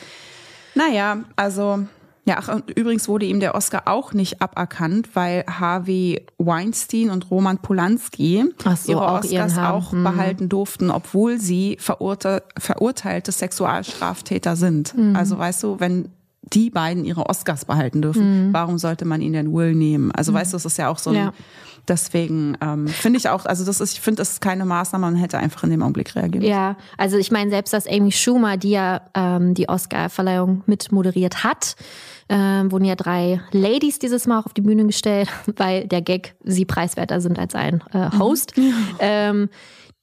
naja, 0.76 1.20
also 1.36 1.86
ja, 2.32 2.38
ach, 2.40 2.48
und 2.56 2.70
übrigens 2.72 3.08
wurde 3.08 3.26
ihm 3.26 3.40
der 3.40 3.56
Oscar 3.56 3.84
auch 3.86 4.14
nicht 4.14 4.42
aberkannt, 4.42 5.10
weil 5.16 5.44
Harvey 5.48 6.26
Weinstein 6.38 7.10
und 7.10 7.30
Roman 7.30 7.58
Polanski 7.58 8.46
so, 8.76 8.92
ihre 8.94 9.08
auch 9.08 9.20
Oscars 9.24 9.58
auch 9.58 9.92
Mhm. 9.92 10.04
behalten 10.04 10.50
durften, 10.50 10.92
obwohl 10.92 11.40
sie 11.40 11.78
verurte 11.80 12.44
verurteilte 12.58 13.32
Sexualstraftäter 13.32 14.56
sind. 14.56 14.96
Mhm. 14.98 15.16
Also 15.16 15.38
weißt 15.38 15.64
du, 15.64 15.80
wenn 15.80 16.10
die 16.54 16.70
beiden 16.70 17.06
ihre 17.06 17.28
Oscars 17.30 17.66
behalten 17.66 18.02
dürfen, 18.02 18.50
warum 18.52 18.78
sollte 18.78 19.06
man 19.06 19.22
ihnen 19.22 19.34
denn 19.34 19.54
Will 19.54 19.76
nehmen? 19.76 20.12
Also 20.12 20.34
weißt 20.34 20.54
du, 20.54 20.56
das 20.56 20.66
ist 20.66 20.78
ja 20.78 20.90
auch 20.90 20.98
so 20.98 21.12
ein, 21.12 21.16
Mhm. 21.16 21.22
Ja. 21.22 21.34
Deswegen 21.88 22.58
ähm, 22.62 22.88
finde 22.88 23.18
ich 23.18 23.30
auch, 23.30 23.46
also 23.46 23.66
das 23.66 23.82
ist, 23.82 23.94
ich 23.94 24.02
finde, 24.02 24.18
das 24.18 24.32
ist 24.32 24.42
keine 24.42 24.66
Maßnahme, 24.66 25.06
man 25.06 25.16
hätte 25.16 25.38
einfach 25.38 25.64
in 25.64 25.72
dem 25.72 25.82
Augenblick 25.82 26.16
müssen. 26.16 26.42
Ja, 26.42 26.78
also 26.98 27.18
ich 27.18 27.32
meine, 27.32 27.50
selbst 27.50 27.74
dass 27.74 27.88
Amy 27.88 28.12
Schumer, 28.12 28.58
die 28.58 28.72
ja 28.72 29.02
ähm, 29.14 29.54
die 29.54 29.70
Oscar-Verleihung 29.70 30.64
mit 30.66 30.92
moderiert 30.92 31.44
hat, 31.44 31.76
ähm, 32.30 32.72
wurden 32.72 32.86
ja 32.86 32.96
drei 32.96 33.42
Ladies 33.52 34.00
dieses 34.00 34.26
Mal 34.26 34.40
auch 34.40 34.46
auf 34.46 34.54
die 34.54 34.62
Bühne 34.62 34.86
gestellt, 34.86 35.30
weil 35.58 35.88
der 35.88 36.02
Gag 36.02 36.36
sie 36.44 36.66
preiswerter 36.66 37.20
sind 37.20 37.38
als 37.38 37.56
ein 37.56 37.84
äh, 37.94 38.18
Host. 38.18 38.54
Ähm, 39.00 39.50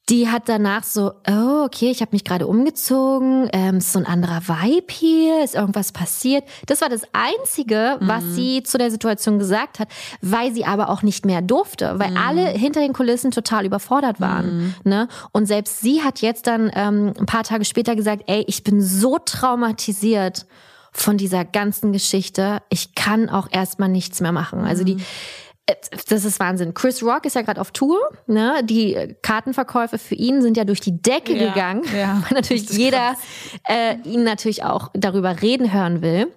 die 0.09 0.27
hat 0.27 0.49
danach 0.49 0.83
so, 0.83 1.11
oh, 1.29 1.63
okay, 1.65 1.91
ich 1.91 2.01
habe 2.01 2.09
mich 2.13 2.23
gerade 2.23 2.47
umgezogen, 2.47 3.47
ähm, 3.53 3.77
ist 3.77 3.93
so 3.93 3.99
ein 3.99 4.05
anderer 4.05 4.41
Vibe 4.47 4.91
hier, 4.91 5.43
ist 5.43 5.55
irgendwas 5.55 5.91
passiert. 5.91 6.43
Das 6.65 6.81
war 6.81 6.89
das 6.89 7.03
Einzige, 7.13 7.97
was 7.99 8.23
sie 8.23 8.63
zu 8.63 8.77
der 8.77 8.89
Situation 8.89 9.37
gesagt 9.37 9.79
hat, 9.79 9.89
weil 10.21 10.53
sie 10.53 10.65
aber 10.65 10.89
auch 10.89 11.03
nicht 11.03 11.25
mehr 11.25 11.41
durfte, 11.41 11.99
weil 11.99 12.17
alle 12.17 12.47
hinter 12.47 12.81
den 12.81 12.93
Kulissen 12.93 13.31
total 13.31 13.65
überfordert 13.65 14.19
waren. 14.19 14.75
Ne? 14.83 15.07
Und 15.31 15.45
selbst 15.45 15.81
sie 15.81 16.01
hat 16.01 16.19
jetzt 16.19 16.47
dann 16.47 16.71
ähm, 16.73 17.13
ein 17.19 17.25
paar 17.25 17.43
Tage 17.43 17.65
später 17.65 17.95
gesagt, 17.95 18.23
ey, 18.27 18.43
ich 18.47 18.63
bin 18.63 18.81
so 18.81 19.19
traumatisiert 19.19 20.45
von 20.91 21.17
dieser 21.17 21.45
ganzen 21.45 21.93
Geschichte, 21.93 22.61
ich 22.69 22.95
kann 22.95 23.29
auch 23.29 23.47
erstmal 23.51 23.89
nichts 23.89 24.21
mehr 24.21 24.31
machen. 24.31 24.61
Also 24.61 24.83
die 24.83 24.97
das 26.09 26.25
ist 26.25 26.39
Wahnsinn. 26.39 26.73
Chris 26.73 27.03
Rock 27.03 27.25
ist 27.25 27.35
ja 27.35 27.41
gerade 27.41 27.61
auf 27.61 27.71
Tour. 27.71 27.99
Ne? 28.27 28.61
Die 28.63 29.15
Kartenverkäufe 29.21 29.97
für 29.97 30.15
ihn 30.15 30.41
sind 30.41 30.57
ja 30.57 30.63
durch 30.63 30.79
die 30.79 31.01
Decke 31.01 31.35
Ja, 31.35 31.49
gegangen, 31.49 31.83
ja. 31.95 32.21
weil 32.29 32.35
natürlich 32.35 32.69
jeder 32.69 33.15
äh, 33.67 33.95
ihn 34.03 34.23
natürlich 34.23 34.63
auch 34.63 34.89
darüber 34.93 35.41
reden 35.41 35.73
hören 35.73 36.01
will. 36.01 36.27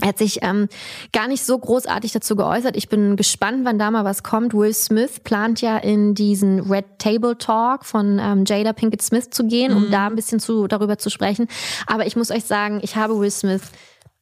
Er 0.00 0.08
hat 0.08 0.18
sich 0.18 0.42
ähm, 0.42 0.68
gar 1.12 1.26
nicht 1.26 1.44
so 1.44 1.58
großartig 1.58 2.12
dazu 2.12 2.36
geäußert. 2.36 2.76
Ich 2.76 2.88
bin 2.88 3.16
gespannt, 3.16 3.64
wann 3.64 3.78
da 3.78 3.90
mal 3.90 4.04
was 4.04 4.22
kommt. 4.22 4.54
Will 4.54 4.72
Smith 4.72 5.18
plant 5.20 5.60
ja 5.62 5.78
in 5.78 6.14
diesen 6.14 6.60
Red 6.70 6.84
Table 6.98 7.36
Talk 7.36 7.84
von 7.84 8.20
ähm, 8.20 8.44
Jada 8.46 8.72
Pinkett 8.72 9.02
Smith 9.02 9.30
zu 9.30 9.46
gehen, 9.46 9.74
um 9.74 9.90
da 9.90 10.06
ein 10.06 10.14
bisschen 10.14 10.38
zu, 10.38 10.68
darüber 10.68 10.98
zu 10.98 11.10
sprechen. 11.10 11.48
Aber 11.88 12.06
ich 12.06 12.14
muss 12.14 12.30
euch 12.30 12.44
sagen, 12.44 12.78
ich 12.82 12.94
habe 12.94 13.18
Will 13.18 13.32
Smith, 13.32 13.62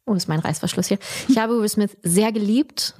oh, 0.06 0.14
ist 0.14 0.26
mein 0.26 0.40
Reißverschluss 0.40 0.88
hier. 0.88 0.98
Ich 1.28 1.36
habe 1.36 1.60
Will 1.60 1.68
Smith 1.68 1.98
sehr 2.02 2.32
geliebt. 2.32 2.94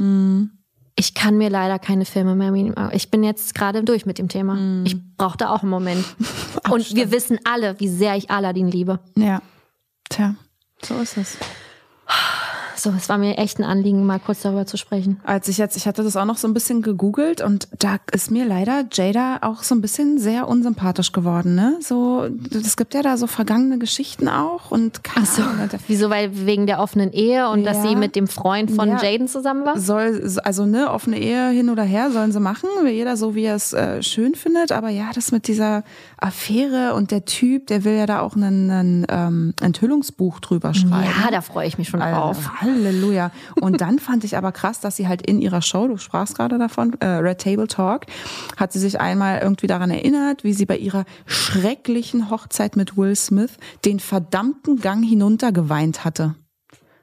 Ich 0.99 1.15
kann 1.15 1.39
mir 1.39 1.49
leider 1.49 1.79
keine 1.79 2.05
Filme 2.05 2.35
mehr. 2.35 2.91
Ich 2.93 3.09
bin 3.09 3.23
jetzt 3.23 3.55
gerade 3.55 3.85
durch 3.85 4.05
mit 4.05 4.19
dem 4.19 4.29
Thema. 4.29 4.83
Ich 4.85 4.97
brauchte 5.17 5.49
auch 5.49 5.63
einen 5.63 5.71
Moment. 5.71 6.05
Und 6.71 6.93
wir 6.93 7.13
wissen 7.13 7.39
alle, 7.45 7.79
wie 7.79 7.87
sehr 7.87 8.17
ich 8.17 8.33
Aladdin 8.33 8.69
liebe. 8.69 8.99
Ja. 9.15 9.41
Tja, 10.11 10.35
so 10.83 10.97
ist 10.97 11.17
es. 11.17 11.39
So, 12.79 12.91
es 12.97 13.09
war 13.09 13.19
mir 13.19 13.37
echt 13.39 13.59
ein 13.59 13.65
Anliegen, 13.65 14.07
mal 14.07 14.21
kurz 14.21 14.43
darüber 14.43 14.65
zu 14.65 14.77
sprechen. 14.77 15.21
Als 15.25 15.49
ich 15.49 15.59
jetzt, 15.59 15.77
ich 15.77 15.87
hatte 15.89 16.05
das 16.05 16.17
auch 16.17 16.25
noch 16.25 16.37
so 16.37 16.47
ein 16.47 16.55
bisschen 16.55 16.81
gegoogelt 16.81 17.41
und 17.41 17.67
da 17.79 17.97
ist 18.13 18.31
mir 18.31 18.45
leider 18.47 18.85
Jada 18.93 19.39
auch 19.43 19.65
so 19.65 19.75
ein 19.75 19.81
bisschen 19.81 20.19
sehr 20.19 20.47
unsympathisch 20.47 21.11
geworden, 21.13 21.55
ne? 21.57 21.77
So, 21.81 22.29
es 22.55 22.77
gibt 22.77 22.95
ja 22.95 23.03
da 23.03 23.17
so 23.17 23.27
vergangene 23.27 23.79
Geschichten 23.79 24.29
auch 24.29 24.71
und 24.71 25.03
keine 25.03 25.27
So, 25.27 25.43
Ahnung. 25.43 25.69
wieso? 25.89 26.09
Weil 26.11 26.47
wegen 26.47 26.67
der 26.67 26.79
offenen 26.81 27.13
Ehe 27.13 27.49
und 27.49 27.65
dass 27.65 27.79
Ja. 27.79 27.89
sie 27.89 27.97
mit 27.97 28.15
dem 28.15 28.29
Freund 28.29 28.71
von 28.71 28.89
Ja. 28.89 29.03
Jaden 29.03 29.27
zusammen 29.27 29.65
war? 29.67 29.77
Soll, 29.79 30.31
also 30.45 30.65
ne, 30.65 30.91
offene 30.93 31.19
Ehe 31.19 31.49
hin 31.51 31.71
oder 31.71 31.83
her 31.83 32.11
sollen 32.13 32.31
sie 32.31 32.41
machen, 32.41 32.69
jeder 32.87 33.17
so 33.17 33.35
wie 33.35 33.45
er 33.45 33.57
es 33.57 33.73
äh, 33.73 34.03
schön 34.05 34.37
findet, 34.37 34.71
aber 34.71 34.89
ja, 34.91 35.11
das 35.15 35.33
mit 35.33 35.49
dieser 35.49 35.83
Affäre 36.21 36.95
und 36.95 37.11
der 37.11 37.25
Typ, 37.25 37.69
der 37.69 37.85
will 37.85 37.95
ja 37.95 38.07
da 38.07 38.21
auch 38.21 38.35
einen 38.35 39.07
ähm, 39.09 39.55
Enthüllungsbuch 39.61 40.41
drüber 40.41 40.75
schreiben. 40.75 41.13
Ja, 41.23 41.31
da 41.31 41.41
freue 41.41 41.67
ich 41.69 41.79
mich 41.79 41.89
schon 41.89 42.03
Alter, 42.03 42.19
drauf. 42.19 42.61
Halleluja. 42.61 43.31
Und 43.61 43.81
dann 43.81 43.99
fand 43.99 44.25
ich 44.25 44.37
aber 44.37 44.53
krass, 44.53 44.81
dass 44.81 44.97
sie 44.97 45.09
halt 45.09 45.23
in 45.23 45.41
ihrer 45.41 45.63
Show, 45.63 45.87
du 45.87 45.97
sprachst 45.97 46.37
gerade 46.37 46.59
davon, 46.59 46.97
äh, 47.01 47.07
Red 47.07 47.41
Table 47.41 47.69
Talk, 47.69 48.07
hat 48.57 48.73
sie 48.73 48.81
sich 48.81 49.01
einmal 49.01 49.41
irgendwie 49.41 49.67
daran 49.69 49.91
erinnert, 49.91 50.45
wie 50.45 50.53
sie 50.53 50.67
bei 50.67 50.77
ihrer 50.77 51.05
schrecklichen 51.27 52.31
Hochzeit 52.31 52.77
mit 52.77 52.97
Will 52.97 53.15
Smith 53.15 53.53
den 53.85 54.01
verdammten 54.01 54.81
Gang 54.81 55.05
hinunter 55.05 55.53
geweint 55.53 56.05
hatte. 56.05 56.35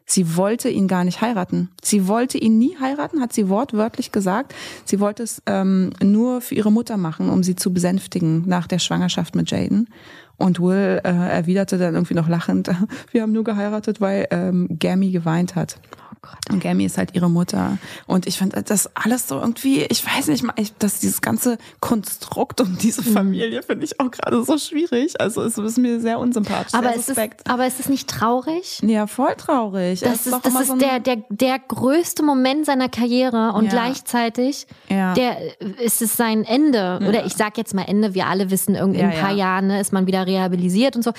Sie 0.05 0.35
wollte 0.35 0.69
ihn 0.69 0.87
gar 0.87 1.03
nicht 1.03 1.21
heiraten. 1.21 1.69
Sie 1.81 2.07
wollte 2.07 2.37
ihn 2.37 2.59
nie 2.59 2.77
heiraten, 2.79 3.21
hat 3.21 3.33
sie 3.33 3.49
wortwörtlich 3.49 4.11
gesagt. 4.11 4.53
Sie 4.85 4.99
wollte 4.99 5.23
es 5.23 5.41
ähm, 5.47 5.91
nur 6.01 6.41
für 6.41 6.53
ihre 6.53 6.71
Mutter 6.71 6.97
machen, 6.97 7.29
um 7.29 7.41
sie 7.41 7.55
zu 7.55 7.73
besänftigen 7.73 8.43
nach 8.47 8.67
der 8.67 8.79
Schwangerschaft 8.79 9.35
mit 9.35 9.49
Jaden. 9.49 9.89
Und 10.37 10.59
Will 10.59 11.01
äh, 11.03 11.09
erwiderte 11.09 11.77
dann 11.77 11.95
irgendwie 11.95 12.13
noch 12.13 12.27
lachend, 12.27 12.69
wir 13.11 13.21
haben 13.21 13.31
nur 13.31 13.43
geheiratet, 13.43 13.99
weil 13.99 14.27
ähm, 14.29 14.67
Gammy 14.79 15.11
geweint 15.11 15.55
hat. 15.55 15.79
Gott. 16.26 16.53
Und 16.53 16.61
Gammy 16.63 16.86
ist 16.86 16.97
halt 16.97 17.13
ihre 17.15 17.30
Mutter. 17.30 17.78
Und 18.07 18.28
ich 18.28 18.38
fand 18.38 18.53
das 18.69 18.89
alles 18.95 19.28
so 19.28 19.39
irgendwie, 19.39 19.84
ich 19.84 20.05
weiß 20.05 20.28
nicht, 20.28 20.43
ich, 20.57 20.73
dass 20.78 20.99
dieses 20.99 21.21
ganze 21.21 21.57
Konstrukt 21.80 22.61
und 22.61 22.82
diese 22.84 23.01
Mhm. 23.01 23.13
Familie 23.13 23.63
finde 23.63 23.86
ich 23.86 23.99
auch 23.99 24.09
gerade 24.11 24.43
so 24.43 24.57
schwierig. 24.57 25.19
Also 25.21 25.41
es 25.43 25.57
ist 25.57 25.78
mir 25.78 25.99
sehr 25.99 26.19
unsympathisch. 26.19 26.73
Aber 26.73 26.88
sehr 26.89 26.95
ist, 26.95 26.99
es, 27.01 27.05
suspekt. 27.07 27.49
aber 27.49 27.67
ist 27.67 27.80
es 27.80 27.89
nicht 27.89 28.09
traurig? 28.09 28.80
Ja, 28.84 29.07
voll 29.07 29.36
traurig. 29.38 30.01
Es 30.01 30.09
Das 30.09 30.26
ist, 30.26 30.34
doch 30.34 30.41
das 30.41 30.59
ist 30.59 30.67
so 30.67 30.76
der, 30.78 30.99
der, 30.99 31.17
der 31.30 31.59
größte 31.59 32.23
Moment 32.23 32.65
seiner 32.65 32.89
Karriere 32.89 33.53
und 33.53 33.65
Ja. 33.65 33.71
gleichzeitig 33.71 34.67
Ja. 34.89 35.13
der, 35.13 35.38
ist 35.80 36.01
es 36.01 36.15
sein 36.17 36.43
Ende. 36.43 36.99
Oder 37.07 37.26
ich 37.26 37.34
sag 37.34 37.57
jetzt 37.57 37.73
mal 37.73 37.84
Ende, 37.84 38.13
wir 38.13 38.28
alle 38.28 38.49
wissen, 38.51 38.76
irgendwie 38.76 38.99
in 39.01 39.09
Ja, 39.09 39.15
ein 39.15 39.21
paar 39.21 39.32
ja. 39.32 39.38
Jahren 39.38 39.67
ne, 39.67 39.80
ist 39.82 39.93
man 39.93 40.07
wieder 40.07 40.26
rehabilitiert 40.26 40.95
und 40.95 41.03
so. 41.03 41.11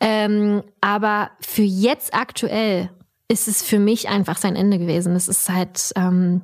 Ähm, 0.00 0.62
aber 0.80 1.30
für 1.40 1.62
jetzt 1.62 2.14
aktuell 2.14 2.90
ist 3.28 3.48
es 3.48 3.62
für 3.62 3.78
mich 3.78 4.08
einfach 4.08 4.38
sein 4.38 4.56
Ende 4.56 4.78
gewesen. 4.78 5.14
Es 5.14 5.28
ist 5.28 5.48
halt, 5.50 5.92
ähm, 5.96 6.40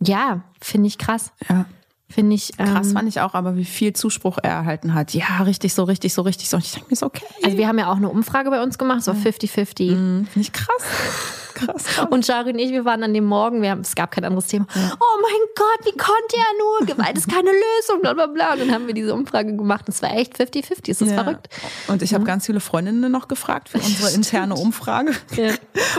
ja, 0.00 0.44
finde 0.60 0.86
ich 0.88 0.98
krass. 0.98 1.32
Ja. 1.48 1.64
Finde 2.10 2.34
ich. 2.34 2.52
Ähm, 2.58 2.66
Krass 2.66 2.92
fand 2.92 3.06
ich 3.06 3.20
auch, 3.20 3.34
aber 3.34 3.56
wie 3.56 3.66
viel 3.66 3.92
Zuspruch 3.92 4.38
er 4.42 4.50
erhalten 4.52 4.94
hat. 4.94 5.12
Ja, 5.12 5.42
richtig 5.42 5.74
so, 5.74 5.82
richtig 5.84 6.14
so, 6.14 6.22
richtig 6.22 6.48
so. 6.48 6.56
Und 6.56 6.64
ich 6.64 6.72
denke 6.72 6.88
mir 6.88 6.96
so, 6.96 7.06
okay. 7.06 7.26
Also 7.44 7.58
wir 7.58 7.68
haben 7.68 7.78
ja 7.78 7.90
auch 7.90 7.96
eine 7.96 8.08
Umfrage 8.08 8.48
bei 8.48 8.62
uns 8.62 8.78
gemacht, 8.78 9.02
so 9.04 9.12
50-50. 9.12 9.90
Mhm, 9.90 10.26
Finde 10.26 10.40
ich 10.40 10.52
krass. 10.52 11.47
Krass. 11.58 11.84
Und 12.10 12.24
Shari 12.26 12.50
und 12.52 12.58
ich, 12.58 12.70
wir 12.70 12.84
waren 12.84 13.02
an 13.02 13.12
dem 13.14 13.24
Morgen, 13.24 13.62
wir 13.62 13.70
haben, 13.70 13.80
es 13.80 13.94
gab 13.94 14.10
kein 14.10 14.24
anderes 14.24 14.46
Thema. 14.46 14.66
Oh 14.74 15.20
mein 15.22 15.40
Gott, 15.56 15.86
wie 15.86 15.96
konnte 15.96 16.36
er 16.36 16.86
nur? 16.86 16.86
Gewalt 16.94 17.16
ist 17.18 17.28
keine 17.28 17.50
Lösung, 17.50 18.00
bla 18.02 18.14
bla 18.14 18.26
bla. 18.26 18.52
Und 18.52 18.60
dann 18.60 18.72
haben 18.72 18.86
wir 18.86 18.94
diese 18.94 19.12
Umfrage 19.14 19.54
gemacht. 19.56 19.86
Und 19.86 19.94
es 19.94 20.02
war 20.02 20.14
echt 20.16 20.36
50-50. 20.40 20.88
Ist 20.88 21.00
das 21.00 21.08
Ja. 21.10 21.22
verrückt? 21.22 21.48
Und 21.88 22.02
ich 22.02 22.14
habe 22.14 22.24
ganz 22.24 22.46
viele 22.46 22.60
Freundinnen 22.60 23.10
noch 23.10 23.28
gefragt 23.28 23.68
für 23.68 23.78
unsere 23.78 24.10
interne 24.12 24.54
Umfrage. 24.54 25.12
Ja. 25.36 25.52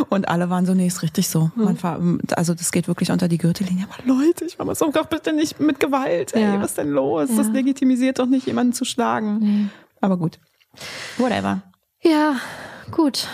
Und 0.09 0.27
alle 0.29 0.49
waren 0.49 0.65
so, 0.65 0.73
nee, 0.73 0.87
ist 0.87 1.01
richtig 1.03 1.29
so. 1.29 1.51
Man 1.55 1.77
ver- 1.77 1.99
also 2.35 2.53
das 2.53 2.71
geht 2.71 2.87
wirklich 2.87 3.11
unter 3.11 3.27
die 3.27 3.37
Gürtellinie. 3.37 3.85
Aber 3.91 4.03
Leute, 4.05 4.45
ich 4.45 4.57
war 4.59 4.65
mal 4.65 4.75
so, 4.75 4.89
doch 4.91 5.05
bitte 5.07 5.33
nicht 5.33 5.59
mit 5.59 5.79
Gewalt. 5.79 6.33
Ey, 6.35 6.41
Ja. 6.43 6.59
was 6.61 6.71
ist 6.71 6.77
denn 6.77 6.89
los? 6.89 7.29
Das 7.35 7.47
Ja. 7.47 7.53
legitimisiert 7.53 8.19
doch 8.19 8.25
nicht, 8.27 8.47
jemanden 8.47 8.73
zu 8.73 8.85
schlagen. 8.85 9.71
Aber 10.01 10.17
gut. 10.17 10.39
Whatever. 11.17 11.61
Ja, 12.01 12.35
gut. 12.91 13.27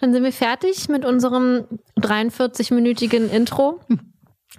Dann 0.00 0.12
sind 0.12 0.22
wir 0.22 0.32
fertig 0.32 0.88
mit 0.88 1.04
unserem 1.04 1.64
43-minütigen 1.98 3.28
Intro. 3.30 3.80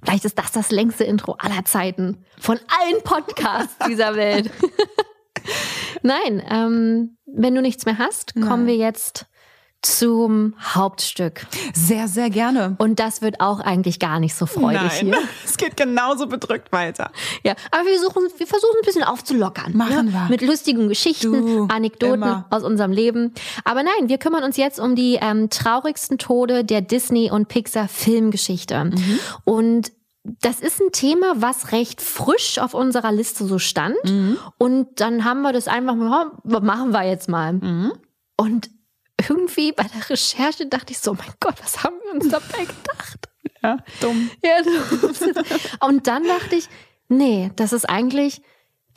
Vielleicht 0.04 0.26
ist 0.26 0.38
das 0.38 0.52
das 0.52 0.72
längste 0.72 1.04
Intro 1.04 1.34
aller 1.40 1.66
Zeiten 1.66 2.24
von 2.40 2.58
allen 2.58 3.04
Podcasts 3.04 3.76
dieser 3.88 4.16
Welt. 4.16 4.50
Nein, 6.04 6.44
ähm, 6.50 7.18
wenn 7.26 7.56
du 7.56 7.62
nichts 7.62 7.86
mehr 7.86 7.98
hast, 7.98 8.34
kommen 8.36 8.68
wir 8.68 8.76
jetzt 8.76 9.26
zum 9.82 10.56
Hauptstück. 10.60 11.46
Sehr, 11.74 12.10
sehr 12.10 12.30
gerne. 12.30 12.76
Und 12.80 13.00
das 13.00 13.22
wird 13.22 13.40
auch 13.40 13.62
eigentlich 13.62 14.00
gar 14.00 14.20
nicht 14.20 14.36
so 14.36 14.46
freudig 14.46 14.92
hier. 14.94 15.18
es 15.46 15.56
geht 15.56 15.78
genauso 15.78 16.28
bedrückt 16.28 16.72
weiter. 16.72 17.12
Ja, 17.44 17.54
aber 17.72 17.86
wir, 17.86 18.00
suchen, 18.00 18.24
wir 18.38 18.48
versuchen 18.48 18.76
ein 18.82 18.86
bisschen 18.86 19.04
aufzulockern. 19.04 19.78
Machen 19.78 20.08
ne? 20.08 20.14
wir. 20.14 20.28
Mit 20.30 20.42
lustigen 20.42 20.90
Geschichten, 20.90 21.32
Du, 21.32 21.68
Anekdoten 21.74 22.16
immer. 22.16 22.46
aus 22.50 22.64
unserem 22.64 22.92
Leben. 22.92 23.34
Aber 23.64 23.84
nein, 23.84 24.10
wir 24.10 24.18
kümmern 24.18 24.44
uns 24.44 24.58
jetzt 24.58 24.80
um 24.80 24.96
die 24.96 25.18
ähm, 25.22 25.50
traurigsten 25.50 26.18
Tode 26.18 26.66
der 26.66 26.82
Disney- 26.82 27.32
und 27.32 27.48
Pixar-Filmgeschichte. 27.48 28.86
Mhm. 28.86 29.20
Und 29.46 29.92
das 30.24 30.60
ist 30.60 30.82
ein 30.82 30.92
Thema, 30.92 31.36
was 31.38 31.72
recht 31.72 32.02
frisch 32.02 32.60
auf 32.60 32.74
unserer 32.74 33.14
Liste 33.14 33.46
so 33.46 33.60
stand. 33.60 33.96
Mhm. 34.04 34.38
Und 34.58 35.00
dann 35.00 35.24
haben 35.24 35.42
wir 35.42 35.54
das 35.54 35.70
einfach 35.70 35.96
ja, 35.96 36.32
machen 36.44 36.92
wir 36.92 37.04
jetzt 37.04 37.30
mal. 37.30 37.54
Mhm. 37.54 37.94
Und 38.36 38.70
irgendwie 39.28 39.72
bei 39.72 39.84
der 39.84 40.10
Recherche 40.10 40.66
dachte 40.68 40.92
ich 40.94 41.00
so, 41.00 41.14
mein 41.14 41.34
Gott, 41.40 41.56
was 41.62 41.84
haben 41.84 41.96
wir 42.06 42.14
uns 42.14 42.30
dabei 42.30 42.66
gedacht? 42.66 43.30
Ja, 43.62 43.78
dumm. 44.00 44.30
Ja, 44.44 44.62
du- 44.64 45.86
und 45.88 46.08
dann 46.08 46.26
dachte 46.28 46.56
ich, 46.56 46.68
Nee, 47.12 47.50
das 47.56 47.74
ist 47.74 47.90
eigentlich 47.90 48.40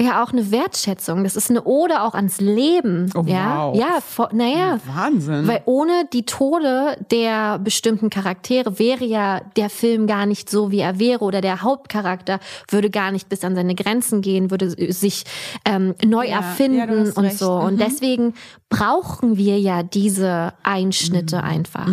ja 0.02 0.22
auch 0.22 0.32
eine 0.32 0.50
Wertschätzung. 0.50 1.24
Das 1.24 1.36
ist 1.36 1.50
eine 1.50 1.64
Ode 1.64 2.02
auch 2.02 2.14
ans 2.14 2.40
Leben. 2.40 3.10
Oh, 3.14 3.22
ja, 3.26 3.66
wow. 3.72 3.76
ja, 3.78 3.98
naja. 4.32 4.78
Wahnsinn. 4.94 5.46
Weil 5.48 5.62
ohne 5.64 5.92
die 6.12 6.24
Tode 6.24 6.96
der 7.10 7.58
bestimmten 7.58 8.10
Charaktere 8.10 8.78
wäre 8.78 9.04
ja 9.04 9.40
der 9.56 9.70
Film 9.70 10.06
gar 10.06 10.26
nicht 10.26 10.50
so, 10.50 10.70
wie 10.70 10.80
er 10.80 10.98
wäre. 10.98 11.20
Oder 11.24 11.40
der 11.40 11.62
Hauptcharakter 11.62 12.38
würde 12.68 12.90
gar 12.90 13.10
nicht 13.12 13.28
bis 13.28 13.44
an 13.44 13.54
seine 13.54 13.74
Grenzen 13.74 14.20
gehen, 14.22 14.50
würde 14.50 14.70
sich 14.92 15.24
ähm, 15.64 15.94
neu 16.04 16.24
Ja, 16.24 16.30
ja, 16.30 16.36
erfinden 16.36 17.00
hast 17.06 17.16
und 17.16 17.24
recht. 17.24 17.38
so. 17.38 17.52
Und 17.52 17.74
Mhm. 17.74 17.78
deswegen 17.78 18.34
brauchen 18.68 19.36
wir 19.36 19.58
ja 19.58 19.82
diese 19.82 20.52
Einschnitte 20.62 21.36
Mhm. 21.38 21.42
einfach. 21.44 21.86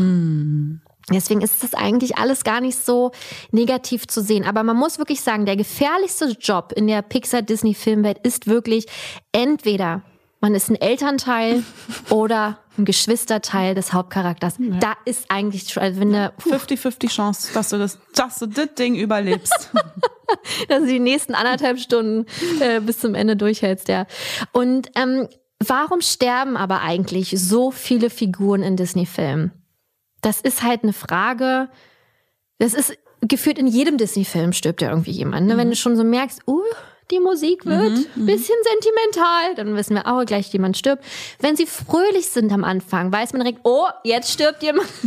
Deswegen 1.14 1.42
ist 1.42 1.64
das 1.64 1.74
eigentlich 1.74 2.18
alles 2.18 2.44
gar 2.44 2.62
nicht 2.62 2.78
so 2.78 3.12
negativ 3.52 4.08
zu 4.08 4.22
sehen. 4.22 4.46
Aber 4.46 4.64
man 4.64 4.78
muss 4.78 5.00
wirklich 5.00 5.22
sagen, 5.22 5.46
der 5.46 5.56
gefährlichste 5.56 6.36
Job 6.40 6.74
in 6.76 6.88
der 6.88 7.02
Pixar-Disney-Filmwelt 7.02 8.20
ist 8.20 8.48
wirklich 8.48 8.86
entweder 9.32 10.04
man 10.42 10.56
ist 10.56 10.70
ein 10.70 10.80
Elternteil 10.80 11.64
oder 12.10 12.60
ein 12.78 12.86
Geschwisterteil 12.86 13.76
des 13.76 13.92
Hauptcharakters. 13.94 14.56
Da 14.80 14.94
ist 15.06 15.26
eigentlich 15.30 15.70
schon, 15.70 15.84
also 15.84 16.00
wenn 16.00 16.14
der, 16.14 16.34
50-50 16.38 17.10
Chance, 17.10 17.54
dass 17.54 17.70
du 17.70 17.78
das, 17.78 18.00
dass 18.16 18.40
du 18.40 18.46
das 18.46 18.74
Ding 18.76 18.96
überlebst. 18.96 19.72
dass 20.70 20.80
du 20.80 20.88
die 20.88 21.00
nächsten 21.00 21.36
anderthalb 21.36 21.80
Stunden 21.80 22.26
äh, 22.62 22.80
bis 22.80 23.00
zum 23.00 23.16
Ende 23.16 23.36
durchhältst, 23.36 23.90
ja. 23.90 24.06
Und 24.54 24.90
ähm, 24.96 25.28
warum 25.60 26.02
sterben 26.02 26.56
aber 26.56 26.82
eigentlich 26.82 27.36
so 27.38 27.72
viele 27.72 28.10
Figuren 28.10 28.64
in 28.64 28.78
Disney-Filmen? 28.78 29.52
Das 30.22 30.42
ist 30.42 30.64
halt 30.64 30.84
eine 30.84 30.94
Frage. 30.94 31.70
Das 32.58 32.74
ist 32.74 32.98
gefühlt 33.22 33.58
in 33.58 33.68
jedem 33.68 33.98
Disney-Film 33.98 34.54
stirbt 34.54 34.82
ja 34.82 34.90
irgendwie 34.90 35.12
jemand. 35.12 35.48
Ne? 35.48 35.58
Wenn 35.58 35.70
du 35.70 35.76
schon 35.76 35.96
so 35.96 36.04
merkst, 36.04 36.48
uh, 36.48 36.64
die 37.12 37.20
Musik 37.20 37.66
wird 37.66 38.08
ein 38.16 38.26
bisschen 38.26 38.56
sentimental, 38.64 39.56
dann 39.56 39.76
wissen 39.76 39.96
wir 39.96 40.08
auch 40.08 40.26
gleich, 40.26 40.52
jemand 40.54 40.78
stirbt. 40.78 41.04
Wenn 41.40 41.56
sie 41.56 41.66
fröhlich 41.66 42.28
sind 42.28 42.52
am 42.52 42.64
Anfang, 42.64 43.12
weiß 43.12 43.34
man 43.34 43.42
direkt, 43.42 43.62
oh, 43.64 43.88
jetzt 44.04 44.32
stirbt 44.32 44.64
jemand. 44.64 44.88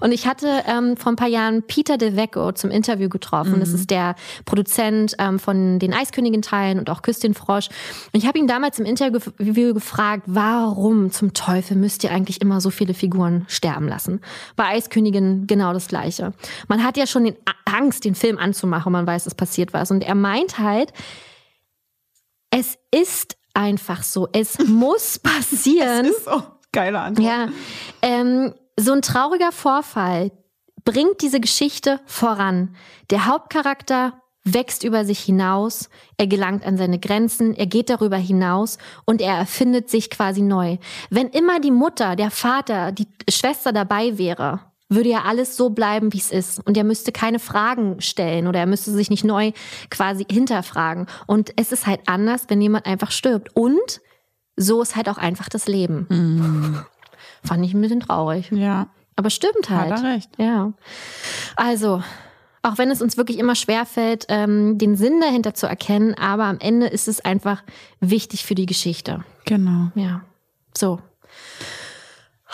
Und 0.00 0.12
ich 0.12 0.26
hatte 0.26 0.62
ähm, 0.66 0.96
vor 0.96 1.12
ein 1.12 1.16
paar 1.16 1.28
Jahren 1.28 1.62
Peter 1.62 1.96
DeVecco 1.96 2.52
zum 2.52 2.70
Interview 2.70 3.08
getroffen. 3.08 3.60
Das 3.60 3.70
ist 3.70 3.90
der 3.90 4.14
Produzent 4.44 5.16
ähm, 5.18 5.38
von 5.38 5.78
den 5.78 5.92
Eiskönigin-Teilen 5.92 6.78
und 6.78 6.90
auch 6.90 7.02
Küss 7.02 7.18
den 7.18 7.34
Frosch. 7.34 7.68
Und 8.12 8.20
ich 8.20 8.26
habe 8.26 8.38
ihn 8.38 8.46
damals 8.46 8.78
im 8.78 8.86
Interview 8.86 9.74
gefragt, 9.74 10.24
warum 10.26 11.10
zum 11.10 11.34
Teufel 11.34 11.76
müsst 11.76 12.04
ihr 12.04 12.12
eigentlich 12.12 12.40
immer 12.40 12.60
so 12.60 12.70
viele 12.70 12.94
Figuren 12.94 13.46
sterben 13.48 13.88
lassen? 13.88 14.20
Bei 14.56 14.66
Eiskönigin 14.66 15.46
genau 15.46 15.72
das 15.72 15.88
Gleiche. 15.88 16.32
Man 16.68 16.84
hat 16.84 16.96
ja 16.96 17.06
schon 17.06 17.24
den 17.24 17.36
Angst, 17.64 18.04
den 18.04 18.14
Film 18.14 18.38
anzumachen, 18.38 18.92
man 18.92 19.06
weiß, 19.06 19.26
es 19.26 19.34
passiert 19.34 19.72
was. 19.72 19.90
Und 19.90 20.04
er 20.04 20.14
meint 20.14 20.58
halt, 20.58 20.92
es 22.50 22.78
ist 22.90 23.36
einfach 23.54 24.02
so. 24.02 24.28
Es 24.32 24.58
muss 24.66 25.18
passieren. 25.18 26.06
ist 26.06 26.24
so 26.24 26.42
geile 26.72 27.00
Antwort. 27.00 27.26
Ja, 27.26 27.48
ähm, 28.02 28.54
so 28.78 28.92
ein 28.92 29.02
trauriger 29.02 29.52
Vorfall 29.52 30.30
bringt 30.84 31.20
diese 31.20 31.40
Geschichte 31.40 32.00
voran. 32.06 32.74
Der 33.10 33.26
Hauptcharakter 33.26 34.14
wächst 34.44 34.84
über 34.84 35.04
sich 35.04 35.20
hinaus, 35.20 35.90
er 36.16 36.26
gelangt 36.26 36.64
an 36.64 36.76
seine 36.76 36.98
Grenzen, 36.98 37.54
er 37.54 37.66
geht 37.66 37.90
darüber 37.90 38.16
hinaus 38.16 38.78
und 39.04 39.20
er 39.20 39.34
erfindet 39.34 39.90
sich 39.90 40.08
quasi 40.08 40.40
neu. 40.40 40.78
Wenn 41.10 41.28
immer 41.28 41.60
die 41.60 41.70
Mutter, 41.70 42.16
der 42.16 42.30
Vater, 42.30 42.92
die 42.92 43.08
Schwester 43.28 43.72
dabei 43.72 44.16
wäre, 44.16 44.60
würde 44.88 45.10
ja 45.10 45.22
alles 45.22 45.56
so 45.56 45.70
bleiben, 45.70 46.12
wie 46.12 46.18
es 46.18 46.30
ist. 46.30 46.66
Und 46.66 46.76
er 46.76 46.84
müsste 46.84 47.12
keine 47.12 47.38
Fragen 47.38 48.00
stellen 48.00 48.46
oder 48.46 48.60
er 48.60 48.66
müsste 48.66 48.90
sich 48.90 49.10
nicht 49.10 49.24
neu 49.24 49.52
quasi 49.90 50.24
hinterfragen. 50.30 51.06
Und 51.26 51.52
es 51.56 51.72
ist 51.72 51.86
halt 51.86 52.00
anders, 52.06 52.44
wenn 52.48 52.60
jemand 52.60 52.86
einfach 52.86 53.10
stirbt. 53.10 53.54
Und 53.54 54.00
so 54.56 54.82
ist 54.82 54.96
halt 54.96 55.08
auch 55.08 55.18
einfach 55.18 55.48
das 55.48 55.68
Leben. 55.68 56.84
Fand 57.44 57.64
ich 57.64 57.74
ein 57.74 57.80
bisschen 57.80 58.00
traurig. 58.00 58.50
Ja. 58.50 58.88
Aber 59.16 59.30
stimmt 59.30 59.68
halt. 59.68 59.92
Hat 59.92 60.04
er 60.04 60.14
recht. 60.14 60.30
Ja. 60.38 60.72
Also, 61.56 62.02
auch 62.62 62.78
wenn 62.78 62.90
es 62.90 63.02
uns 63.02 63.16
wirklich 63.16 63.38
immer 63.38 63.54
schwerfällt, 63.54 64.26
ähm, 64.28 64.78
den 64.78 64.96
Sinn 64.96 65.20
dahinter 65.20 65.54
zu 65.54 65.66
erkennen, 65.66 66.14
aber 66.14 66.44
am 66.44 66.58
Ende 66.60 66.86
ist 66.86 67.08
es 67.08 67.24
einfach 67.24 67.62
wichtig 68.00 68.44
für 68.44 68.54
die 68.54 68.66
Geschichte. 68.66 69.24
Genau. 69.44 69.90
Ja. 69.94 70.22
So. 70.76 71.00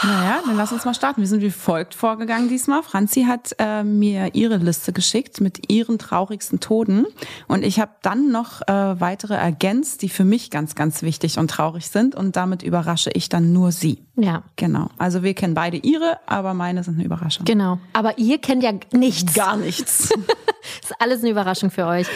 Naja, 0.03 0.43
dann 0.45 0.57
lass 0.57 0.73
uns 0.73 0.85
mal 0.85 0.95
starten. 0.95 1.21
Wir 1.21 1.29
sind 1.29 1.41
wie 1.41 1.51
folgt 1.51 1.95
vorgegangen 1.95 2.49
diesmal. 2.49 2.83
Franzi 2.83 3.25
hat 3.25 3.55
äh, 3.59 3.85
mir 3.85 4.35
ihre 4.35 4.57
Liste 4.57 4.93
geschickt 4.93 5.41
mit 5.41 5.71
ihren 5.71 5.99
traurigsten 5.99 6.59
Toden. 6.59 7.07
Und 7.47 7.65
ich 7.65 7.79
habe 7.79 7.93
dann 8.03 8.33
noch 8.33 8.61
äh, 8.63 9.01
weitere 9.01 9.35
ergänzt, 9.35 10.03
die 10.03 10.09
für 10.09 10.25
mich 10.25 10.51
ganz, 10.51 10.75
ganz 10.75 11.03
wichtig 11.03 11.39
und 11.39 11.49
traurig 11.49 11.89
sind. 11.89 12.17
Und 12.17 12.35
damit 12.35 12.63
überrasche 12.63 13.11
ich 13.15 13.29
dann 13.29 13.53
nur 13.53 13.71
sie. 13.71 14.05
Ja. 14.17 14.43
Genau. 14.57 14.89
Also 14.99 15.23
wir 15.23 15.35
kennen 15.35 15.55
beide 15.55 15.77
ihre, 15.77 16.19
aber 16.27 16.55
meine 16.55 16.83
sind 16.83 16.95
eine 16.95 17.05
Überraschung. 17.05 17.45
Genau. 17.45 17.79
Aber 17.93 18.19
ihr 18.19 18.39
kennt 18.39 18.63
ja 18.63 18.73
nichts. 18.93 19.35
Gar 19.35 19.57
nichts. 19.57 20.09
Das 20.09 20.91
ist 20.91 21.01
alles 21.01 21.21
eine 21.21 21.31
Überraschung 21.31 21.71
für 21.71 21.87
euch. 21.87 22.07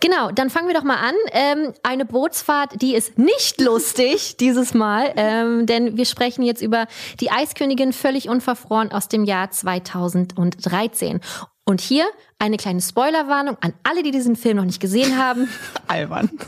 Genau, 0.00 0.30
dann 0.30 0.50
fangen 0.50 0.68
wir 0.68 0.74
doch 0.74 0.84
mal 0.84 0.96
an. 0.96 1.14
Ähm, 1.32 1.72
eine 1.82 2.04
Bootsfahrt, 2.04 2.80
die 2.82 2.94
ist 2.94 3.18
nicht 3.18 3.60
lustig 3.60 4.36
dieses 4.36 4.74
Mal, 4.74 5.12
ähm, 5.16 5.66
denn 5.66 5.96
wir 5.96 6.06
sprechen 6.06 6.42
jetzt 6.42 6.62
über 6.62 6.86
die 7.20 7.30
Eiskönigin 7.30 7.92
völlig 7.92 8.28
unverfroren 8.28 8.92
aus 8.92 9.08
dem 9.08 9.24
Jahr 9.24 9.50
2013. 9.50 11.20
Und 11.64 11.80
hier 11.80 12.06
eine 12.38 12.56
kleine 12.56 12.80
Spoilerwarnung 12.80 13.56
an 13.60 13.74
alle, 13.84 14.02
die 14.02 14.10
diesen 14.10 14.34
Film 14.34 14.56
noch 14.56 14.64
nicht 14.64 14.80
gesehen 14.80 15.18
haben. 15.18 15.48
Albern. 15.86 16.30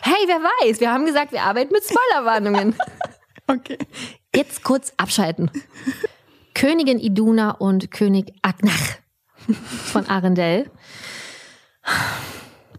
Hey, 0.00 0.26
wer 0.26 0.40
weiß, 0.40 0.80
wir 0.80 0.92
haben 0.92 1.06
gesagt, 1.06 1.32
wir 1.32 1.42
arbeiten 1.42 1.72
mit 1.72 1.84
Spoilerwarnungen. 1.84 2.74
Okay. 3.48 3.78
Jetzt 4.34 4.64
kurz 4.64 4.92
abschalten. 4.96 5.52
Königin 6.52 6.98
Iduna 6.98 7.52
und 7.52 7.92
König 7.92 8.32
Agnach 8.42 8.96
von 9.84 10.04
Arendelle. 10.08 10.68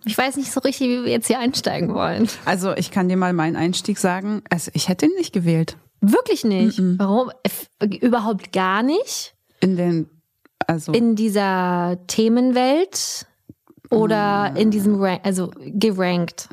Ich 0.04 0.18
weiß 0.18 0.36
nicht 0.36 0.52
so 0.52 0.60
richtig, 0.60 0.90
wie 0.90 1.06
wir 1.06 1.12
jetzt 1.12 1.28
hier 1.28 1.40
einsteigen 1.40 1.94
wollen. 1.94 2.28
Also 2.44 2.76
ich 2.76 2.92
kann 2.92 3.08
dir 3.08 3.16
mal 3.16 3.32
meinen 3.32 3.56
Einstieg 3.56 3.98
sagen. 3.98 4.42
Also 4.50 4.72
ich 4.74 4.90
hätte 4.90 5.06
ihn 5.06 5.16
nicht 5.16 5.32
gewählt. 5.32 5.78
Wirklich 6.02 6.44
nicht. 6.44 6.80
Warum? 6.98 7.32
F- 7.44 7.70
Überhaupt 8.02 8.52
gar 8.54 8.84
nicht 8.84 9.34
In 9.60 9.78
den, 9.78 10.10
also 10.68 10.92
in 10.92 11.16
dieser 11.16 11.98
Themenwelt 12.08 13.26
oder 13.90 14.54
in 14.56 14.70
diesem 14.72 15.02
Rank, 15.02 15.22
also 15.24 15.52
gerankt. 15.60 16.50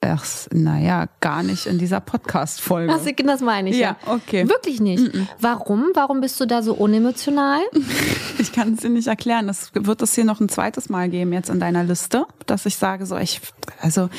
ach, 0.00 0.24
naja, 0.52 1.06
gar 1.20 1.42
nicht 1.42 1.66
in 1.66 1.78
dieser 1.78 1.98
Podcast-Folge. 2.00 2.92
Das, 2.92 3.04
das 3.26 3.40
meine 3.40 3.70
ich 3.70 3.76
ja. 3.76 3.96
Ja, 4.06 4.12
okay. 4.14 4.48
Wirklich 4.48 4.80
nicht. 4.80 5.10
Warum? 5.40 5.90
Warum 5.94 6.20
bist 6.20 6.40
du 6.40 6.46
da 6.46 6.62
so 6.62 6.74
unemotional? 6.74 7.60
Ich 8.38 8.52
kann 8.52 8.74
es 8.74 8.80
dir 8.80 8.90
nicht 8.90 9.06
erklären. 9.06 9.48
Es 9.48 9.70
wird 9.72 10.02
es 10.02 10.14
hier 10.14 10.26
noch 10.26 10.40
ein 10.40 10.50
zweites 10.50 10.90
Mal 10.90 11.08
geben 11.08 11.32
jetzt 11.32 11.48
in 11.48 11.58
deiner 11.58 11.84
Liste, 11.84 12.26
dass 12.44 12.66
ich 12.66 12.76
sage, 12.76 13.06
so 13.06 13.16
ich, 13.16 13.40
also 13.80 14.10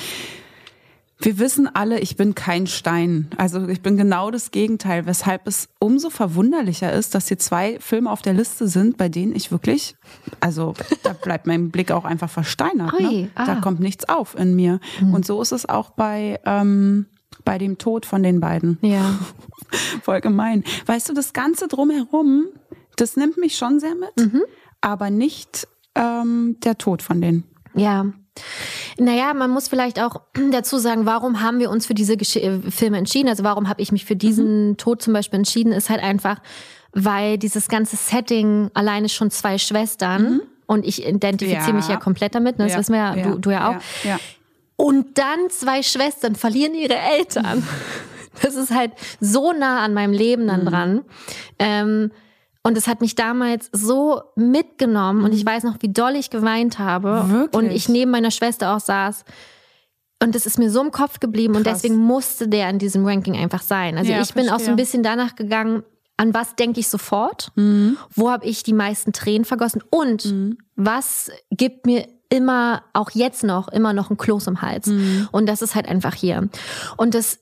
wir 1.20 1.40
wissen 1.40 1.68
alle, 1.74 2.00
ich 2.00 2.16
bin 2.16 2.36
kein 2.36 2.68
Stein. 2.68 3.30
Also 3.38 3.68
ich 3.68 3.82
bin 3.82 3.98
genau 3.98 4.30
das 4.30 4.52
Gegenteil, 4.52 5.06
weshalb 5.08 5.48
es 5.48 5.70
umso 5.80 6.10
verwunderlicher 6.10 6.94
ist, 6.94 7.16
dass 7.16 7.28
hier 7.28 7.40
zwei 7.40 7.80
Filme 7.80 8.12
auf 8.12 8.22
der 8.22 8.34
Liste 8.34 8.68
sind, 8.68 8.98
bei 8.98 9.10
denen 9.10 9.36
ich 9.36 9.52
wirklich, 9.52 9.96
also 10.40 10.74
da 11.04 11.14
bleibt 11.14 11.48
mein 11.48 11.72
Blick 11.72 11.92
auch 11.92 12.06
einfach 12.06 12.30
versteinert. 12.30 12.94
Ui, 12.94 13.02
ne? 13.02 13.30
Da 13.36 13.44
ah. 13.44 13.56
Hm. 13.56 13.62
kommt 13.62 13.80
nichts 13.80 14.08
auf 14.08 14.38
in 14.38 14.56
mir. 14.56 14.80
Und 15.02 15.26
so 15.26 15.42
ist 15.42 15.52
es 15.52 15.68
auch 15.68 15.90
bei 15.92 16.40
ähm, 16.46 17.08
bei 17.44 17.58
dem 17.58 17.78
Tod 17.78 18.06
von 18.06 18.24
den 18.24 18.40
beiden. 18.40 18.78
Ja. 18.82 19.18
Voll 20.02 20.22
gemein. 20.22 20.64
Weißt 20.86 21.10
du, 21.10 21.14
das 21.14 21.34
Ganze 21.34 21.68
drumherum, 21.68 22.46
das 22.96 23.16
nimmt 23.16 23.38
mich 23.38 23.58
schon 23.58 23.80
sehr 23.80 23.96
mit, 23.96 24.34
Mhm. 24.34 24.44
aber 24.82 25.10
nicht 25.10 25.68
ähm, 25.96 26.58
der 26.64 26.78
Tod 26.78 27.02
von 27.02 27.22
denen. 27.22 27.44
Ja. 27.74 28.08
Naja, 29.00 29.34
man 29.34 29.50
muss 29.50 29.68
vielleicht 29.68 30.00
auch 30.00 30.22
dazu 30.52 30.78
sagen, 30.78 31.06
warum 31.06 31.42
haben 31.42 31.60
wir 31.60 31.70
uns 31.70 31.86
für 31.86 31.94
diese 31.94 32.18
Gesch 32.18 32.36
äh, 32.36 32.60
Filme 32.70 32.98
entschieden? 32.98 33.30
Also 33.30 33.44
warum 33.44 33.70
habe 33.70 33.82
ich 33.82 33.92
mich 33.92 34.06
für 34.06 34.16
diesen 34.16 34.78
Tod 34.78 35.02
zum 35.02 35.14
Beispiel 35.14 35.38
entschieden? 35.38 35.72
Ist 35.72 35.90
halt 35.90 36.02
einfach, 36.04 36.38
weil 36.94 37.38
dieses 37.38 37.68
ganze 37.68 37.96
Setting 37.96 38.72
alleine 38.74 39.10
schon 39.10 39.30
zwei 39.32 39.58
Schwestern 39.58 40.42
und 40.66 40.86
ich 40.86 41.06
identifiziere 41.06 41.68
Ja. 41.68 41.74
mich 41.74 41.88
ja 41.88 41.98
komplett 41.98 42.36
damit, 42.36 42.58
ne? 42.58 42.68
das 42.68 42.78
wissen 42.78 42.94
wir 42.94 43.00
ja, 43.00 43.16
Du, 43.16 43.38
du 43.40 43.52
ja 43.52 43.70
auch. 43.70 44.04
Ja, 44.04 44.12
ja. 44.12 44.20
Und 44.76 45.18
dann 45.18 45.50
zwei 45.50 45.82
Schwestern 45.82 46.36
verlieren 46.36 46.74
ihre 46.76 46.96
Eltern. 46.98 47.64
Das 48.44 48.54
ist 48.54 48.70
halt 48.70 48.92
so 49.20 49.52
nah 49.52 49.84
an 49.84 49.96
meinem 49.96 50.14
Leben 50.14 50.46
dann 50.46 50.64
dran. 50.64 51.02
Ähm, 51.58 52.12
und 52.68 52.78
es 52.78 52.88
hat 52.88 53.00
mich 53.02 53.16
damals 53.16 53.70
so 53.72 54.22
mitgenommen 54.36 55.24
und 55.24 55.34
ich 55.34 55.46
weiß 55.46 55.64
noch, 55.64 55.78
wie 55.80 55.88
doll 55.90 56.16
ich 56.16 56.30
geweint 56.30 56.80
habe. 56.80 57.24
Wirklich? 57.30 57.54
Und 57.54 57.72
ich 57.72 57.88
neben 57.88 58.12
meiner 58.12 58.32
Schwester 58.32 58.76
auch 58.76 58.80
saß. 58.82 59.24
Und 60.22 60.36
das 60.36 60.46
ist 60.46 60.58
mir 60.60 60.70
so 60.70 60.82
im 60.82 60.92
Kopf 60.92 61.20
geblieben 61.20 61.56
und 61.56 61.64
Krass. 61.64 61.82
deswegen 61.82 61.96
musste 61.98 62.48
der 62.48 62.70
in 62.70 62.80
diesem 62.80 63.06
Ranking 63.06 63.38
einfach 63.38 63.62
sein. 63.62 63.98
Also 63.98 64.12
Ja, 64.12 64.22
ich 64.22 64.34
bin 64.34 64.46
auch 64.46 64.54
so 64.54 64.66
verstehe. 64.66 64.74
ein 64.74 64.76
bisschen 64.76 65.04
danach 65.04 65.36
gegangen, 65.36 65.84
an 66.18 66.34
was 66.34 66.56
denke 66.56 66.80
ich 66.80 66.90
sofort? 66.90 67.52
Mhm. 67.56 67.98
Wo 68.16 68.32
habe 68.32 68.46
ich 68.46 68.64
die 68.64 68.74
meisten 68.74 69.14
Tränen 69.14 69.46
vergossen? 69.46 69.84
Und 69.90 70.58
was 70.76 71.32
gibt 71.52 71.86
mir 71.86 72.08
immer, 72.30 72.84
auch 72.94 73.12
jetzt 73.12 73.44
noch, 73.44 73.70
immer 73.70 73.94
noch 73.94 74.10
ein 74.10 74.18
Kloß 74.18 74.48
im 74.48 74.62
Hals. 74.62 74.88
Mhm. 74.88 75.30
Und 75.32 75.46
das 75.48 75.62
ist 75.62 75.76
halt 75.76 75.88
einfach 75.88 76.16
hier. 76.16 76.50
Und 76.98 77.14
das, 77.14 77.40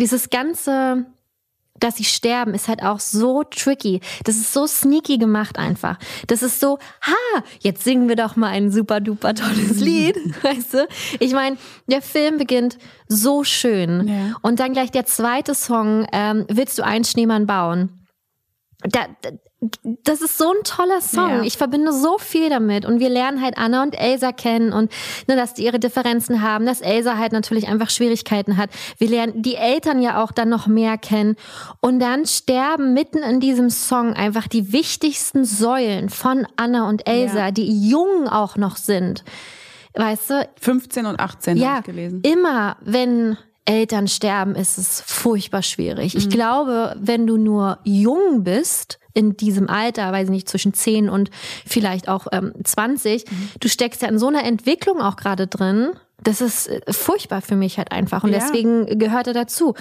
dieses 0.00 0.30
ganze, 0.30 1.04
dass 1.80 1.96
sie 1.96 2.04
sterben, 2.04 2.54
ist 2.54 2.68
halt 2.68 2.82
auch 2.82 3.00
so 3.00 3.42
tricky. 3.42 4.00
Das 4.24 4.36
ist 4.36 4.52
so 4.52 4.66
sneaky 4.66 5.18
gemacht 5.18 5.58
einfach. 5.58 5.98
Das 6.28 6.42
ist 6.42 6.60
so, 6.60 6.78
ha, 7.02 7.42
jetzt 7.60 7.82
singen 7.84 8.08
wir 8.08 8.16
doch 8.16 8.36
mal 8.36 8.48
ein 8.48 8.70
super 8.70 9.00
duper 9.00 9.34
tolles 9.34 9.80
Lied, 9.80 10.16
weißt 10.42 10.74
du? 10.74 10.88
Ich 11.20 11.32
meine, 11.32 11.56
der 11.86 12.00
Film 12.00 12.38
beginnt 12.38 12.78
so 13.08 13.44
schön. 13.44 14.08
Ja. 14.08 14.36
Und 14.42 14.60
dann 14.60 14.72
gleich 14.72 14.90
der 14.90 15.06
zweite 15.06 15.54
Song, 15.54 16.06
ähm, 16.12 16.46
Willst 16.48 16.78
du 16.78 16.84
einen 16.84 17.04
Schneemann 17.04 17.46
bauen? 17.46 18.06
Da, 18.82 19.06
da, 19.22 19.30
das 19.82 20.20
ist 20.20 20.38
so 20.38 20.50
ein 20.50 20.62
toller 20.64 21.00
Song. 21.00 21.28
Ja. 21.28 21.42
Ich 21.42 21.56
verbinde 21.56 21.92
so 21.92 22.18
viel 22.18 22.50
damit. 22.50 22.84
Und 22.84 23.00
wir 23.00 23.08
lernen 23.08 23.40
halt 23.40 23.56
Anna 23.56 23.82
und 23.82 23.94
Elsa 23.94 24.32
kennen 24.32 24.72
und 24.72 24.90
ne, 25.26 25.36
dass 25.36 25.54
die 25.54 25.64
ihre 25.64 25.78
Differenzen 25.78 26.42
haben, 26.42 26.66
dass 26.66 26.80
Elsa 26.80 27.16
halt 27.18 27.32
natürlich 27.32 27.68
einfach 27.68 27.90
Schwierigkeiten 27.90 28.56
hat. 28.56 28.70
Wir 28.98 29.08
lernen 29.08 29.42
die 29.42 29.54
Eltern 29.54 30.02
ja 30.02 30.22
auch 30.22 30.32
dann 30.32 30.48
noch 30.48 30.66
mehr 30.66 30.98
kennen. 30.98 31.36
Und 31.80 32.00
dann 32.00 32.26
sterben 32.26 32.94
mitten 32.94 33.18
in 33.18 33.40
diesem 33.40 33.70
Song 33.70 34.14
einfach 34.14 34.48
die 34.48 34.72
wichtigsten 34.72 35.44
Säulen 35.44 36.10
von 36.10 36.46
Anna 36.56 36.88
und 36.88 37.06
Elsa, 37.06 37.46
ja. 37.46 37.50
die 37.50 37.88
jung 37.88 38.28
auch 38.28 38.56
noch 38.56 38.76
sind. 38.76 39.24
Weißt 39.94 40.30
du? 40.30 40.48
15 40.60 41.06
und 41.06 41.20
18 41.20 41.56
ja, 41.56 41.68
habe 41.68 41.78
ich 41.80 41.86
gelesen. 41.86 42.22
Immer, 42.22 42.76
wenn 42.80 43.38
Eltern 43.64 44.08
sterben, 44.08 44.54
ist 44.54 44.76
es 44.76 45.00
furchtbar 45.00 45.62
schwierig. 45.62 46.14
Mhm. 46.14 46.20
Ich 46.20 46.28
glaube, 46.28 46.96
wenn 46.98 47.26
du 47.26 47.36
nur 47.36 47.78
jung 47.84 48.44
bist, 48.44 48.98
in 49.14 49.36
diesem 49.36 49.70
Alter, 49.70 50.12
weiß 50.12 50.24
ich 50.24 50.30
nicht, 50.30 50.48
zwischen 50.48 50.74
10 50.74 51.08
und 51.08 51.30
vielleicht 51.64 52.08
auch 52.08 52.26
ähm, 52.32 52.52
20, 52.62 53.24
mhm. 53.30 53.48
du 53.60 53.68
steckst 53.68 54.02
ja 54.02 54.08
in 54.08 54.18
so 54.18 54.26
einer 54.26 54.44
Entwicklung 54.44 55.00
auch 55.00 55.16
gerade 55.16 55.46
drin. 55.46 55.90
Das 56.22 56.40
ist 56.40 56.66
äh, 56.66 56.80
furchtbar 56.92 57.40
für 57.40 57.56
mich 57.56 57.78
halt 57.78 57.92
einfach 57.92 58.24
und 58.24 58.32
ja. 58.32 58.40
deswegen 58.40 58.98
gehört 58.98 59.28
er 59.28 59.34
dazu. 59.34 59.74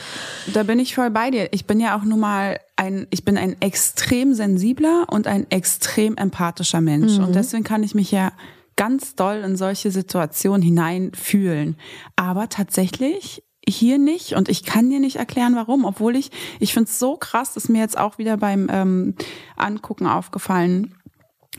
Da 0.53 0.63
bin 0.63 0.79
ich 0.79 0.95
voll 0.95 1.09
bei 1.09 1.31
dir. 1.31 1.49
Ich 1.51 1.65
bin 1.65 1.79
ja 1.79 1.97
auch 1.97 2.03
nun 2.03 2.19
mal 2.19 2.59
ein, 2.75 3.07
ich 3.09 3.25
bin 3.25 3.37
ein 3.37 3.59
extrem 3.61 4.33
sensibler 4.33 5.05
und 5.09 5.27
ein 5.27 5.49
extrem 5.49 6.15
empathischer 6.15 6.81
Mensch 6.81 7.17
mhm. 7.17 7.25
und 7.25 7.35
deswegen 7.35 7.63
kann 7.63 7.83
ich 7.83 7.95
mich 7.95 8.11
ja 8.11 8.31
ganz 8.75 9.15
doll 9.15 9.37
in 9.37 9.55
solche 9.55 9.91
Situationen 9.91 10.61
hineinfühlen. 10.61 11.77
Aber 12.15 12.49
tatsächlich 12.49 13.43
hier 13.67 13.97
nicht 13.97 14.33
und 14.33 14.49
ich 14.49 14.63
kann 14.63 14.89
dir 14.89 14.99
nicht 14.99 15.15
erklären, 15.15 15.55
warum, 15.55 15.85
obwohl 15.85 16.15
ich, 16.15 16.31
ich 16.59 16.73
finde 16.73 16.89
es 16.89 16.99
so 16.99 17.15
krass, 17.15 17.55
ist 17.55 17.69
mir 17.69 17.79
jetzt 17.79 17.97
auch 17.97 18.17
wieder 18.17 18.37
beim 18.37 18.67
ähm, 18.69 19.15
Angucken 19.55 20.07
aufgefallen, 20.07 20.95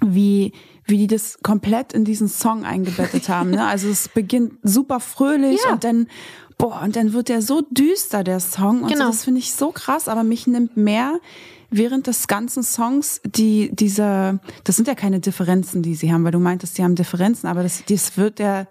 wie 0.04 0.52
wie 0.86 0.98
die 0.98 1.06
das 1.06 1.38
komplett 1.42 1.92
in 1.92 2.04
diesen 2.04 2.28
Song 2.28 2.64
eingebettet 2.64 3.28
haben. 3.28 3.50
Ne? 3.50 3.64
Also 3.64 3.88
es 3.88 4.08
beginnt 4.08 4.54
super 4.62 5.00
fröhlich 5.00 5.60
ja. 5.64 5.72
und 5.72 5.84
dann 5.84 6.08
boah 6.58 6.82
und 6.82 6.96
dann 6.96 7.12
wird 7.12 7.28
der 7.28 7.40
so 7.40 7.62
düster 7.70 8.22
der 8.22 8.40
Song 8.40 8.82
und 8.82 8.92
genau. 8.92 9.06
so, 9.06 9.10
das 9.10 9.24
finde 9.24 9.40
ich 9.40 9.54
so 9.54 9.72
krass. 9.72 10.08
Aber 10.08 10.24
mich 10.24 10.46
nimmt 10.46 10.76
mehr 10.76 11.18
während 11.70 12.06
des 12.06 12.28
ganzen 12.28 12.62
Songs 12.62 13.20
die 13.24 13.70
diese 13.72 14.40
das 14.64 14.76
sind 14.76 14.88
ja 14.88 14.94
keine 14.94 15.20
Differenzen, 15.20 15.82
die 15.82 15.94
sie 15.94 16.12
haben, 16.12 16.24
weil 16.24 16.32
du 16.32 16.38
meintest, 16.38 16.74
sie 16.74 16.84
haben 16.84 16.96
Differenzen, 16.96 17.48
aber 17.48 17.62
das 17.62 17.82
das 17.88 18.16
wird 18.18 18.38
der 18.38 18.68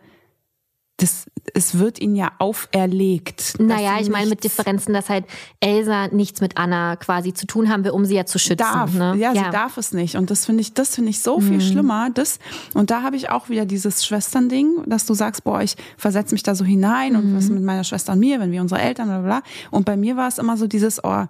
das, 0.98 1.26
es 1.54 1.80
wird 1.80 2.00
ihnen 2.00 2.16
ja 2.16 2.32
auferlegt. 2.38 3.60
Naja, 3.60 3.98
ich 4.00 4.10
meine 4.10 4.30
mit 4.30 4.44
Differenzen, 4.44 4.94
dass 4.94 5.10
halt 5.10 5.26
Elsa 5.60 6.08
nichts 6.08 6.40
mit 6.40 6.58
Anna 6.58 6.96
quasi 6.98 7.34
zu 7.34 7.48
tun 7.48 7.70
haben 7.70 7.84
will, 7.84 7.92
um 7.92 8.06
sie 8.06 8.16
ja 8.16 8.26
zu 8.26 8.38
schützen. 8.38 8.58
Darf. 8.58 8.94
Ne? 8.94 9.16
Ja, 9.18 9.34
ja, 9.34 9.46
sie 9.46 9.50
darf 9.50 9.78
es 9.78 9.92
nicht. 9.94 10.16
Und 10.16 10.30
das 10.30 10.46
finde 10.46 10.62
ich, 10.62 10.74
das 10.74 10.96
finde 10.96 11.10
ich 11.10 11.22
so 11.22 11.40
viel 11.40 11.56
mhm. 11.56 11.62
schlimmer. 11.62 12.10
Das, 12.14 12.40
und 12.76 12.92
da 12.92 13.02
habe 13.02 13.16
ich 13.16 13.30
auch 13.30 13.50
wieder 13.50 13.66
dieses 13.66 14.06
Schwesternding, 14.06 14.84
dass 14.86 15.06
du 15.06 15.16
sagst, 15.16 15.44
boah, 15.44 15.62
ich 15.62 15.76
versetze 15.98 16.36
mich 16.36 16.44
da 16.44 16.54
so 16.54 16.64
hinein 16.64 17.14
mhm. 17.14 17.20
und 17.20 17.38
was 17.38 17.50
mit 17.50 17.64
meiner 17.64 17.84
Schwester 17.84 18.14
und 18.14 18.20
mir, 18.20 18.40
wenn 18.40 18.52
wir 18.52 18.62
unsere 18.62 18.82
Eltern, 18.82 19.08
bla, 19.08 19.20
bla. 19.20 19.42
Und 19.72 19.86
bei 19.86 19.98
mir 19.98 20.16
war 20.16 20.28
es 20.28 20.38
immer 20.38 20.58
so 20.58 20.68
dieses, 20.68 21.04
oh, 21.04 21.26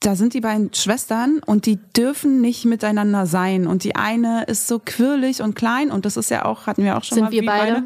da 0.00 0.16
sind 0.16 0.32
die 0.32 0.40
beiden 0.40 0.72
Schwestern 0.72 1.40
und 1.44 1.66
die 1.66 1.76
dürfen 1.76 2.40
nicht 2.40 2.64
miteinander 2.64 3.26
sein. 3.26 3.66
Und 3.66 3.84
die 3.84 3.96
eine 3.96 4.44
ist 4.44 4.66
so 4.66 4.80
quirlig 4.82 5.42
und 5.42 5.54
klein 5.54 5.90
und 5.90 6.06
das 6.06 6.16
ist 6.16 6.30
ja 6.30 6.46
auch, 6.46 6.66
hatten 6.66 6.82
wir 6.82 6.96
auch 6.96 7.04
schon 7.04 7.16
sind 7.16 7.24
mal. 7.24 7.30
Sind 7.30 7.42
wir 7.42 7.46
beide? 7.46 7.84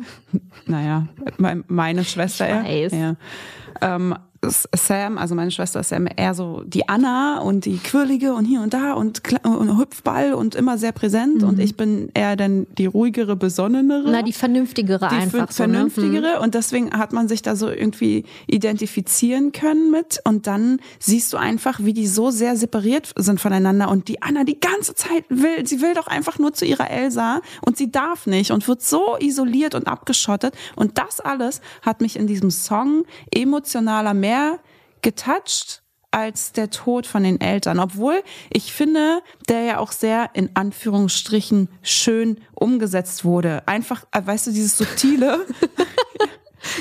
Meine, 0.66 1.06
naja, 1.38 1.64
meine 1.66 2.04
Schwester. 2.04 2.62
Ich 2.62 2.92
weiß. 2.92 2.92
Ja. 2.92 3.16
Ähm, 3.80 4.14
Sam, 4.50 5.18
also 5.18 5.34
meine 5.34 5.50
Schwester 5.50 5.80
ist 5.80 5.88
Sam, 5.88 6.08
eher 6.16 6.34
so 6.34 6.62
die 6.66 6.88
Anna 6.88 7.40
und 7.40 7.64
die 7.64 7.78
Quirlige 7.78 8.34
und 8.34 8.44
hier 8.44 8.60
und 8.60 8.74
da 8.74 8.94
und, 8.94 9.22
und 9.44 9.78
Hüpfball 9.78 10.34
und 10.34 10.54
immer 10.54 10.78
sehr 10.78 10.92
präsent 10.92 11.42
mhm. 11.42 11.48
und 11.48 11.58
ich 11.58 11.76
bin 11.76 12.10
eher 12.14 12.36
dann 12.36 12.66
die 12.78 12.86
ruhigere, 12.86 13.36
besonnenere. 13.36 14.10
Na, 14.10 14.22
die 14.22 14.32
vernünftigere 14.32 15.08
die 15.08 15.14
einfach. 15.14 15.46
Die 15.46 15.54
vernünftigere 15.54 16.14
so, 16.14 16.38
ne? 16.38 16.40
und 16.40 16.54
deswegen 16.54 16.92
hat 16.92 17.12
man 17.12 17.28
sich 17.28 17.42
da 17.42 17.56
so 17.56 17.68
irgendwie 17.70 18.24
identifizieren 18.46 19.52
können 19.52 19.90
mit 19.90 20.20
und 20.24 20.46
dann 20.46 20.80
siehst 20.98 21.32
du 21.32 21.36
einfach, 21.36 21.80
wie 21.80 21.92
die 21.92 22.06
so 22.06 22.30
sehr 22.30 22.56
separiert 22.56 23.12
sind 23.16 23.40
voneinander 23.40 23.88
und 23.88 24.08
die 24.08 24.22
Anna 24.22 24.44
die 24.44 24.60
ganze 24.60 24.94
Zeit 24.94 25.24
will, 25.28 25.66
sie 25.66 25.80
will 25.80 25.94
doch 25.94 26.06
einfach 26.06 26.38
nur 26.38 26.52
zu 26.52 26.64
ihrer 26.64 26.90
Elsa 26.90 27.40
und 27.62 27.76
sie 27.76 27.90
darf 27.90 28.26
nicht 28.26 28.50
und 28.50 28.66
wird 28.68 28.82
so 28.82 29.16
isoliert 29.18 29.74
und 29.74 29.86
abgeschottet 29.86 30.54
und 30.76 30.98
das 30.98 31.20
alles 31.20 31.60
hat 31.82 32.00
mich 32.00 32.16
in 32.16 32.26
diesem 32.26 32.50
Song 32.50 33.04
emotionaler 33.30 34.14
mehr 34.14 34.33
mehr 34.34 34.58
getoucht 35.02 35.82
als 36.10 36.52
der 36.52 36.70
Tod 36.70 37.06
von 37.06 37.24
den 37.24 37.40
Eltern. 37.40 37.80
Obwohl 37.80 38.22
ich 38.50 38.72
finde, 38.72 39.20
der 39.48 39.62
ja 39.62 39.78
auch 39.78 39.92
sehr 39.92 40.30
in 40.34 40.50
Anführungsstrichen 40.54 41.68
schön 41.82 42.40
umgesetzt 42.54 43.24
wurde. 43.24 43.66
Einfach, 43.66 44.04
äh, 44.12 44.24
weißt 44.24 44.46
du, 44.46 44.52
dieses 44.52 44.78
subtile. 44.78 45.40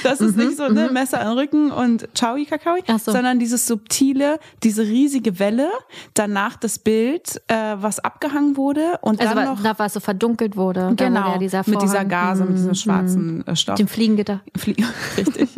Das 0.04 0.22
ist 0.22 0.38
mhm, 0.38 0.46
nicht 0.46 0.58
so, 0.58 0.68
ne, 0.70 0.88
mhm. 0.88 0.94
Messer 0.94 1.20
an 1.20 1.38
Rücken 1.38 1.72
und 1.72 2.08
Ciao, 2.14 2.38
Kakao, 2.48 2.78
so. 2.88 3.12
sondern 3.12 3.40
dieses 3.40 3.68
subtile, 3.68 4.40
diese 4.64 4.84
riesige 4.84 5.40
Welle, 5.40 5.70
danach 6.14 6.56
das 6.56 6.80
Bild, 6.80 7.42
äh, 7.48 7.76
was 7.78 8.00
abgehangen 8.00 8.58
wurde 8.58 9.00
und 9.02 9.20
also 9.20 9.36
dann 9.36 9.46
noch, 9.46 9.62
da 9.62 9.78
was 9.78 9.94
so 9.94 10.00
verdunkelt 10.00 10.56
wurde. 10.56 10.94
Genau, 10.96 11.38
dieser 11.38 11.64
mit 11.66 11.82
dieser 11.82 12.06
Gase, 12.06 12.44
mhm. 12.44 12.50
mit 12.50 12.58
diesem 12.58 12.70
mhm, 12.70 12.76
schwarzen 12.76 13.44
mhm. 13.46 13.56
Stoff. 13.56 13.76
Dem 13.76 13.88
Fliegengitter. 13.88 14.42
Flie 14.56 14.76
Richtig. 15.18 15.50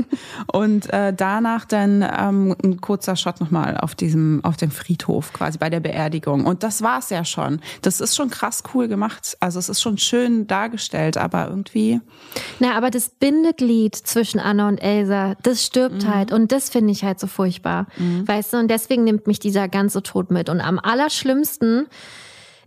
Und 0.52 0.92
äh, 0.92 1.14
danach 1.14 1.66
dann 1.66 2.02
ähm, 2.02 2.56
ein 2.64 2.82
kurzer 2.82 3.16
Shot 3.16 3.40
nochmal 3.40 3.78
auf 3.78 3.96
diesem, 3.96 4.44
auf 4.44 4.58
dem 4.58 4.72
Friedhof 4.72 5.34
quasi 5.34 5.58
bei 5.58 5.70
der 5.70 5.80
Beerdigung. 5.80 6.46
Und 6.46 6.64
das 6.64 6.82
war's 6.82 7.10
ja 7.10 7.26
schon. 7.26 7.60
Das 7.82 8.02
ist 8.02 8.16
schon 8.16 8.30
krass 8.30 8.64
cool 8.74 8.88
gemacht. 8.88 9.38
Also 9.40 9.60
es 9.60 9.70
ist 9.70 9.82
schon 9.82 9.98
schön 9.98 10.48
dargestellt, 10.48 11.18
aber 11.18 11.48
irgendwie. 11.50 12.02
Na, 12.60 12.76
aber 12.76 12.92
das 12.92 13.10
Bindeglied 13.10 13.96
zwischen 13.96 14.40
Anna 14.40 14.68
und 14.68 14.78
Elsa, 14.78 15.36
das 15.44 15.66
stirbt 15.66 16.04
mhm. 16.04 16.14
halt 16.14 16.32
und 16.32 16.52
das 16.52 16.70
finde 16.70 16.92
ich 16.92 17.04
halt 17.04 17.20
so 17.20 17.28
furchtbar. 17.28 17.88
Mhm. 17.98 18.28
Weißt 18.28 18.54
du, 18.54 18.58
und 18.58 18.70
deswegen 18.70 19.04
nimmt 19.04 19.28
mich 19.28 19.40
dieser 19.40 19.68
ganze 19.68 20.04
Tod 20.04 20.32
mit. 20.32 20.50
Und 20.50 20.62
am 20.62 20.80
allerschlimmsten 20.80 21.88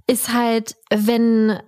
ist 0.07 0.33
halt, 0.33 0.77
wenn, 0.91 1.59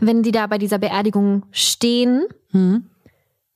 wenn 0.00 0.22
die 0.22 0.32
da 0.32 0.46
bei 0.46 0.58
dieser 0.58 0.78
Beerdigung 0.78 1.44
stehen. 1.52 2.26
Mhm 2.52 2.86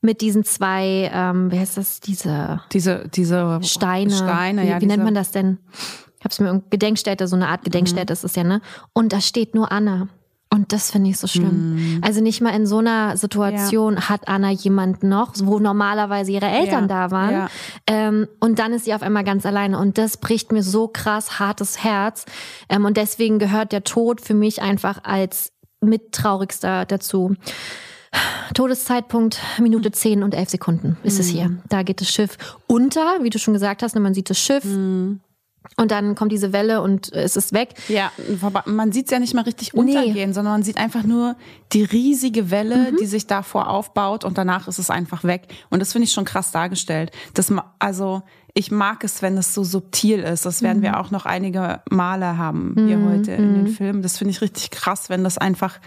mit 0.04 0.20
diesen 0.20 0.44
zwei, 0.44 1.10
ähm, 1.12 1.50
wie 1.50 1.58
heißt 1.58 1.78
das, 1.78 2.00
diese, 2.00 2.60
diese, 2.72 3.08
diese 3.08 3.60
Steine. 3.62 4.12
Steine 4.12 4.62
wie, 4.62 4.68
ja, 4.68 4.80
wie 4.80 4.86
nennt 4.86 5.02
man 5.02 5.14
das 5.14 5.30
denn? 5.30 5.58
Ich 6.18 6.24
hab's 6.24 6.38
mir 6.40 6.62
Gedenkstätte, 6.70 7.26
so 7.26 7.36
eine 7.36 7.48
Art 7.48 7.64
Gedenkstätte 7.64 8.12
mhm. 8.12 8.14
ist 8.14 8.24
es 8.24 8.34
ja, 8.36 8.44
ne? 8.44 8.60
Und 8.92 9.12
da 9.12 9.20
steht 9.20 9.54
nur 9.54 9.72
Anna. 9.72 10.08
Und 10.54 10.72
das 10.72 10.92
finde 10.92 11.10
ich 11.10 11.18
so 11.18 11.26
schlimm. 11.26 11.74
Mhm. 11.74 12.00
Also 12.04 12.20
nicht 12.20 12.40
mal 12.40 12.54
in 12.54 12.64
so 12.64 12.78
einer 12.78 13.16
Situation 13.16 13.94
ja. 13.94 14.08
hat 14.08 14.28
Anna 14.28 14.50
jemand 14.50 15.02
noch, 15.02 15.32
wo 15.38 15.58
normalerweise 15.58 16.30
ihre 16.30 16.46
Eltern 16.46 16.88
ja. 16.88 17.08
da 17.08 17.10
waren. 17.10 17.32
Ja. 17.32 17.48
Ähm, 17.88 18.28
und 18.38 18.60
dann 18.60 18.72
ist 18.72 18.84
sie 18.84 18.94
auf 18.94 19.02
einmal 19.02 19.24
ganz 19.24 19.44
alleine. 19.46 19.78
Und 19.78 19.98
das 19.98 20.16
bricht 20.16 20.52
mir 20.52 20.62
so 20.62 20.86
krass 20.86 21.40
hartes 21.40 21.82
Herz. 21.82 22.24
Ähm, 22.68 22.84
und 22.84 22.96
deswegen 22.96 23.40
gehört 23.40 23.72
der 23.72 23.82
Tod 23.82 24.20
für 24.20 24.34
mich 24.34 24.62
einfach 24.62 25.00
als 25.02 25.50
mittraurigster 25.80 26.84
dazu. 26.84 27.34
Todeszeitpunkt 28.54 29.40
Minute 29.60 29.90
10 29.90 30.22
und 30.22 30.34
11 30.34 30.50
Sekunden 30.50 30.96
ist 31.02 31.14
mhm. 31.14 31.20
es 31.20 31.26
hier. 31.28 31.58
Da 31.68 31.82
geht 31.82 32.00
das 32.00 32.10
Schiff 32.10 32.36
unter, 32.66 33.18
wie 33.22 33.30
du 33.30 33.38
schon 33.38 33.54
gesagt 33.54 33.82
hast, 33.82 33.94
ne, 33.94 34.00
man 34.00 34.14
sieht 34.14 34.30
das 34.30 34.38
Schiff. 34.38 34.64
Mhm. 34.64 35.20
Und 35.76 35.90
dann 35.90 36.14
kommt 36.14 36.30
diese 36.30 36.52
Welle 36.52 36.82
und 36.82 37.10
es 37.12 37.36
ist 37.36 37.52
weg. 37.54 37.70
Ja, 37.88 38.12
man 38.66 38.92
sieht 38.92 39.06
es 39.06 39.10
ja 39.10 39.18
nicht 39.18 39.34
mal 39.34 39.42
richtig 39.42 39.72
untergehen, 39.72 40.28
nee. 40.28 40.32
sondern 40.32 40.52
man 40.52 40.62
sieht 40.62 40.76
einfach 40.76 41.04
nur 41.04 41.36
die 41.72 41.82
riesige 41.82 42.50
Welle, 42.50 42.92
mhm. 42.92 42.96
die 42.98 43.06
sich 43.06 43.26
davor 43.26 43.70
aufbaut 43.70 44.24
und 44.24 44.36
danach 44.36 44.68
ist 44.68 44.78
es 44.78 44.90
einfach 44.90 45.24
weg. 45.24 45.48
Und 45.70 45.80
das 45.80 45.92
finde 45.92 46.04
ich 46.04 46.12
schon 46.12 46.26
krass 46.26 46.52
dargestellt. 46.52 47.12
Das, 47.32 47.52
also 47.78 48.22
ich 48.52 48.70
mag 48.70 49.02
es, 49.04 49.22
wenn 49.22 49.36
es 49.36 49.54
so 49.54 49.64
subtil 49.64 50.20
ist. 50.20 50.46
Das 50.46 50.62
werden 50.62 50.78
mhm. 50.78 50.82
wir 50.82 51.00
auch 51.00 51.10
noch 51.10 51.24
einige 51.24 51.80
Male 51.90 52.36
haben 52.38 52.74
hier 52.86 52.98
mhm. 52.98 53.10
heute 53.10 53.32
in 53.32 53.54
den 53.54 53.62
mhm. 53.64 53.68
Filmen. 53.68 54.02
Das 54.02 54.18
finde 54.18 54.30
ich 54.32 54.42
richtig 54.42 54.70
krass, 54.70 55.08
wenn 55.08 55.24
das 55.24 55.38
einfach 55.38 55.80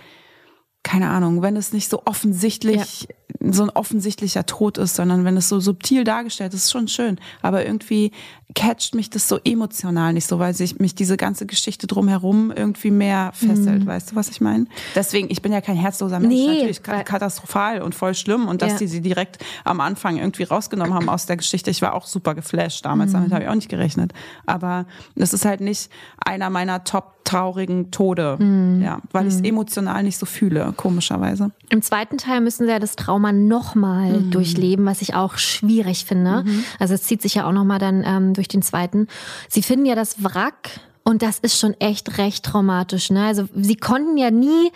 keine 0.87 1.09
Ahnung, 1.09 1.41
wenn 1.41 1.57
es 1.57 1.73
nicht 1.73 1.89
so 1.89 2.03
offensichtlich 2.05 3.07
ja. 3.41 3.51
so 3.51 3.63
ein 3.63 3.69
offensichtlicher 3.69 4.45
Tod 4.45 4.77
ist, 4.77 4.95
sondern 4.95 5.25
wenn 5.25 5.35
es 5.35 5.49
so 5.49 5.59
subtil 5.59 6.05
dargestellt 6.05 6.53
ist, 6.53 6.63
ist 6.63 6.71
schon 6.71 6.87
schön. 6.87 7.19
Aber 7.41 7.65
irgendwie 7.65 8.11
catcht 8.55 8.95
mich 8.95 9.09
das 9.09 9.27
so 9.27 9.37
emotional 9.43 10.13
nicht 10.13 10.27
so, 10.27 10.39
weil 10.39 10.53
sich 10.53 10.79
mich 10.79 10.95
diese 10.95 11.17
ganze 11.17 11.45
Geschichte 11.45 11.87
drumherum 11.87 12.53
irgendwie 12.55 12.91
mehr 12.91 13.31
fesselt. 13.33 13.83
Mhm. 13.83 13.85
Weißt 13.85 14.11
du, 14.11 14.15
was 14.15 14.29
ich 14.29 14.39
meine? 14.39 14.67
Deswegen, 14.95 15.29
ich 15.29 15.41
bin 15.41 15.51
ja 15.51 15.59
kein 15.59 15.75
herzloser 15.75 16.21
Mensch, 16.21 16.33
nee, 16.33 16.47
natürlich 16.47 16.81
katastrophal 16.81 17.81
und 17.81 17.93
voll 17.93 18.15
schlimm. 18.15 18.47
Und 18.47 18.61
dass 18.61 18.73
ja. 18.73 18.77
die 18.77 18.87
sie 18.87 19.01
direkt 19.01 19.43
am 19.65 19.81
Anfang 19.81 20.15
irgendwie 20.15 20.43
rausgenommen 20.43 20.93
haben 20.93 21.09
aus 21.09 21.25
der 21.25 21.35
Geschichte, 21.35 21.69
ich 21.69 21.81
war 21.81 21.93
auch 21.93 22.07
super 22.07 22.33
geflasht 22.33 22.85
damals, 22.85 23.09
mhm. 23.09 23.15
damit 23.15 23.33
habe 23.33 23.43
ich 23.43 23.49
auch 23.49 23.55
nicht 23.55 23.69
gerechnet. 23.69 24.13
Aber 24.45 24.85
das 25.15 25.33
ist 25.33 25.43
halt 25.43 25.59
nicht 25.59 25.91
einer 26.25 26.49
meiner 26.49 26.85
top 26.85 27.16
traurigen 27.27 27.91
Tode, 27.91 28.37
mhm. 28.39 28.81
ja, 28.81 29.01
weil 29.11 29.27
ich 29.27 29.33
es 29.33 29.39
mhm. 29.39 29.45
emotional 29.45 30.01
nicht 30.01 30.17
so 30.17 30.25
fühle, 30.25 30.73
komischerweise. 30.77 31.51
Im 31.69 31.81
zweiten 31.81 32.17
Teil 32.17 32.39
müssen 32.39 32.65
sie 32.65 32.71
ja 32.71 32.79
das 32.79 32.95
Trauma 32.95 33.33
nochmal 33.33 34.21
mhm. 34.21 34.31
durchleben, 34.31 34.85
was 34.85 35.01
ich 35.01 35.13
auch 35.13 35.37
schwierig 35.37 36.05
finde. 36.05 36.43
Mhm. 36.45 36.63
Also 36.79 36.93
es 36.93 37.03
zieht 37.03 37.21
sich 37.21 37.35
ja 37.35 37.45
auch 37.45 37.51
nochmal 37.51 37.79
dann 37.79 38.03
ähm, 38.05 38.33
durch 38.33 38.47
den 38.47 38.61
zweiten. 38.61 39.07
Sie 39.49 39.61
finden 39.61 39.85
ja 39.85 39.95
das 39.95 40.23
Wrack 40.23 40.79
und 41.03 41.21
das 41.21 41.39
ist 41.39 41.59
schon 41.59 41.73
echt 41.79 42.17
recht 42.17 42.45
traumatisch. 42.45 43.09
Ne? 43.09 43.25
Also 43.25 43.45
sie 43.53 43.75
konnten 43.75 44.15
ja 44.15 44.31
nie 44.31 44.71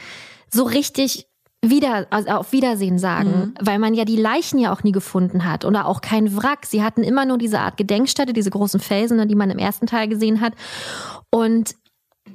so 0.50 0.64
richtig 0.64 1.28
wieder, 1.64 2.08
also 2.10 2.32
auf 2.32 2.52
Wiedersehen 2.52 3.00
sagen, 3.00 3.30
mhm. 3.30 3.54
weil 3.62 3.80
man 3.80 3.94
ja 3.94 4.04
die 4.04 4.18
Leichen 4.18 4.60
ja 4.60 4.74
auch 4.74 4.84
nie 4.84 4.92
gefunden 4.92 5.46
hat 5.46 5.64
oder 5.64 5.86
auch 5.86 6.02
kein 6.02 6.36
Wrack. 6.36 6.66
Sie 6.66 6.84
hatten 6.84 7.04
immer 7.04 7.26
nur 7.26 7.38
diese 7.38 7.60
Art 7.60 7.78
Gedenkstätte, 7.78 8.34
diese 8.34 8.50
großen 8.50 8.82
Felsen, 8.82 9.18
ne, 9.18 9.28
die 9.28 9.36
man 9.36 9.52
im 9.52 9.60
ersten 9.60 9.88
Teil 9.88 10.10
gesehen 10.10 10.42
hat. 10.42 10.54
Und 11.30 11.76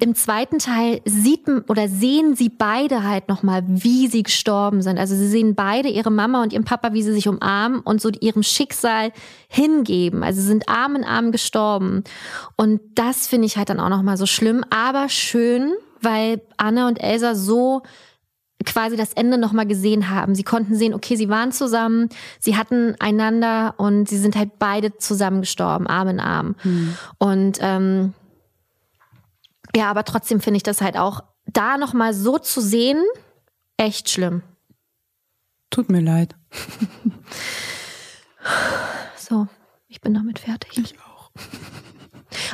im 0.00 0.14
zweiten 0.14 0.58
Teil 0.58 1.00
sieht 1.04 1.46
oder 1.68 1.88
sehen 1.88 2.34
sie 2.34 2.48
beide 2.48 3.02
halt 3.02 3.28
nochmal, 3.28 3.62
wie 3.66 4.08
sie 4.08 4.22
gestorben 4.22 4.82
sind. 4.82 4.98
Also 4.98 5.14
sie 5.14 5.28
sehen 5.28 5.54
beide 5.54 5.88
ihre 5.88 6.10
Mama 6.10 6.42
und 6.42 6.52
ihren 6.52 6.64
Papa, 6.64 6.92
wie 6.92 7.02
sie 7.02 7.12
sich 7.12 7.28
umarmen 7.28 7.80
und 7.80 8.00
so 8.00 8.10
ihrem 8.20 8.42
Schicksal 8.42 9.12
hingeben. 9.48 10.22
Also 10.22 10.40
sie 10.40 10.46
sind 10.46 10.68
Arm 10.68 10.96
in 10.96 11.04
Arm 11.04 11.32
gestorben. 11.32 12.04
Und 12.56 12.80
das 12.94 13.26
finde 13.26 13.46
ich 13.46 13.56
halt 13.56 13.68
dann 13.68 13.80
auch 13.80 13.88
nochmal 13.88 14.16
so 14.16 14.26
schlimm, 14.26 14.64
aber 14.70 15.08
schön, 15.08 15.72
weil 16.00 16.40
Anna 16.56 16.88
und 16.88 17.02
Elsa 17.02 17.34
so 17.34 17.82
quasi 18.64 18.96
das 18.96 19.12
Ende 19.12 19.38
nochmal 19.38 19.66
gesehen 19.66 20.10
haben. 20.10 20.34
Sie 20.34 20.42
konnten 20.42 20.74
sehen, 20.74 20.94
okay, 20.94 21.16
sie 21.16 21.28
waren 21.28 21.52
zusammen, 21.52 22.08
sie 22.40 22.56
hatten 22.56 22.94
einander 22.98 23.74
und 23.76 24.08
sie 24.08 24.18
sind 24.18 24.36
halt 24.36 24.58
beide 24.58 24.96
zusammen 24.96 25.42
gestorben, 25.42 25.86
Arm 25.86 26.08
in 26.08 26.20
Arm. 26.20 26.56
Hm. 26.62 26.96
Und 27.18 27.58
ähm, 27.60 28.14
ja, 29.76 29.90
aber 29.90 30.04
trotzdem 30.04 30.40
finde 30.40 30.56
ich 30.56 30.62
das 30.62 30.80
halt 30.80 30.96
auch 30.96 31.22
da 31.46 31.76
nochmal 31.76 32.14
so 32.14 32.38
zu 32.38 32.60
sehen, 32.60 33.04
echt 33.76 34.10
schlimm. 34.10 34.42
Tut 35.70 35.90
mir 35.90 36.00
leid. 36.00 36.34
so, 39.16 39.46
ich 39.88 40.00
bin 40.00 40.14
damit 40.14 40.38
fertig. 40.38 40.78
Ich 40.78 40.98
auch. 41.00 41.30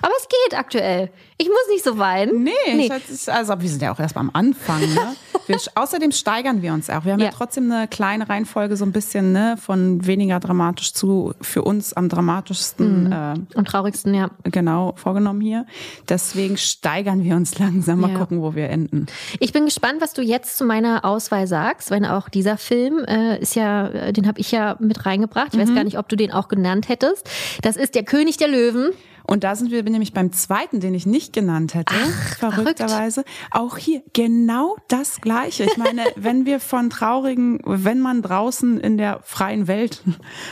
Aber 0.03 0.13
es 0.19 0.29
geht 0.29 0.59
aktuell. 0.59 1.13
Ich 1.39 1.47
muss 1.47 1.69
nicht 1.71 1.85
so 1.85 1.99
weinen. 1.99 2.43
Nee, 2.43 2.53
nee. 2.67 2.91
Ich, 3.09 3.33
also 3.33 3.61
wir 3.61 3.69
sind 3.69 3.83
ja 3.83 3.93
auch 3.93 4.01
erst 4.01 4.17
am 4.17 4.31
Anfang. 4.33 4.81
Ne? 4.81 5.17
Wir, 5.47 5.59
außerdem 5.75 6.13
steigern 6.13 6.63
wir 6.63 6.73
uns 6.73 6.91
auch. 6.91 7.05
Wir 7.05 7.13
haben 7.13 7.21
ja. 7.21 7.27
ja. 7.27 7.33
trotzdem 7.33 7.71
eine 7.71 7.89
kleine 7.89 8.29
Reihenfolge, 8.29 8.77
so 8.77 8.85
ein 8.85 8.93
bisschen 8.93 9.33
ne, 9.33 9.57
von 9.59 10.07
weniger 10.07 10.41
dramatisch 10.41 10.93
zu 10.93 11.35
für 11.41 11.63
uns 11.63 11.93
am 11.93 12.09
dramatischsten 12.09 13.05
mhm. 13.05 13.13
äh, 13.13 13.57
und 13.57 13.69
traurigsten, 13.69 14.15
ja. 14.15 14.31
Genau, 14.45 14.95
vorgenommen 14.97 15.41
hier. 15.41 15.67
Deswegen 16.09 16.57
steigern 16.57 17.25
wir 17.25 17.37
uns 17.37 17.59
langsam. 17.59 18.01
Mal 18.01 18.13
ja. 18.13 18.19
gucken, 18.19 18.41
wo 18.41 18.55
wir 18.55 18.69
enden. 18.71 19.07
Ich 19.39 19.53
bin 19.53 19.65
gespannt, 19.65 20.01
was 20.01 20.13
du 20.13 20.23
jetzt 20.23 20.57
zu 20.57 20.65
meiner 20.65 21.05
Auswahl 21.05 21.47
sagst, 21.47 21.91
wenn 21.91 22.05
auch 22.05 22.29
dieser 22.29 22.57
Film 22.57 23.05
äh, 23.07 23.39
ist 23.39 23.55
ja, 23.55 23.89
äh, 23.89 24.13
den 24.13 24.27
habe 24.27 24.41
ich 24.41 24.51
ja 24.51 24.77
mit 24.81 25.07
reingebracht. 25.07 25.49
Ich 25.53 25.59
mhm. 25.59 25.63
weiß 25.63 25.75
gar 25.75 25.85
nicht, 25.85 25.99
ob 25.99 26.09
du 26.09 26.17
den 26.17 26.33
auch 26.33 26.49
genannt 26.49 26.89
hättest. 26.89 27.29
Das 27.63 27.77
ist 27.77 27.95
der 27.95 28.05
König 28.05 28.37
der 28.37 28.49
Löwen. 28.49 28.93
Und 29.25 29.45
da 29.45 29.55
sind 29.55 29.71
wir 29.71 29.83
nämlich 29.83 30.13
beim 30.13 30.33
zweiten, 30.33 30.81
den 30.81 30.95
ich 30.95 31.07
nicht 31.07 31.33
genannt 31.33 31.75
hätte, 31.75 31.95
Ach, 31.97 32.37
verrückterweise. 32.39 33.23
Verrückt. 33.23 33.31
Auch 33.51 33.77
hier 33.79 34.03
genau 34.13 34.77
das 34.89 35.21
Gleiche. 35.21 35.65
Ich 35.65 35.77
meine, 35.77 36.03
wenn 36.17 36.47
wir 36.47 36.61
von 36.61 36.91
traurigen, 36.91 37.61
wenn 37.65 38.01
man 38.01 38.23
draußen 38.23 38.81
in 38.81 38.99
der 38.99 39.21
freien 39.23 39.69
Welt 39.69 40.03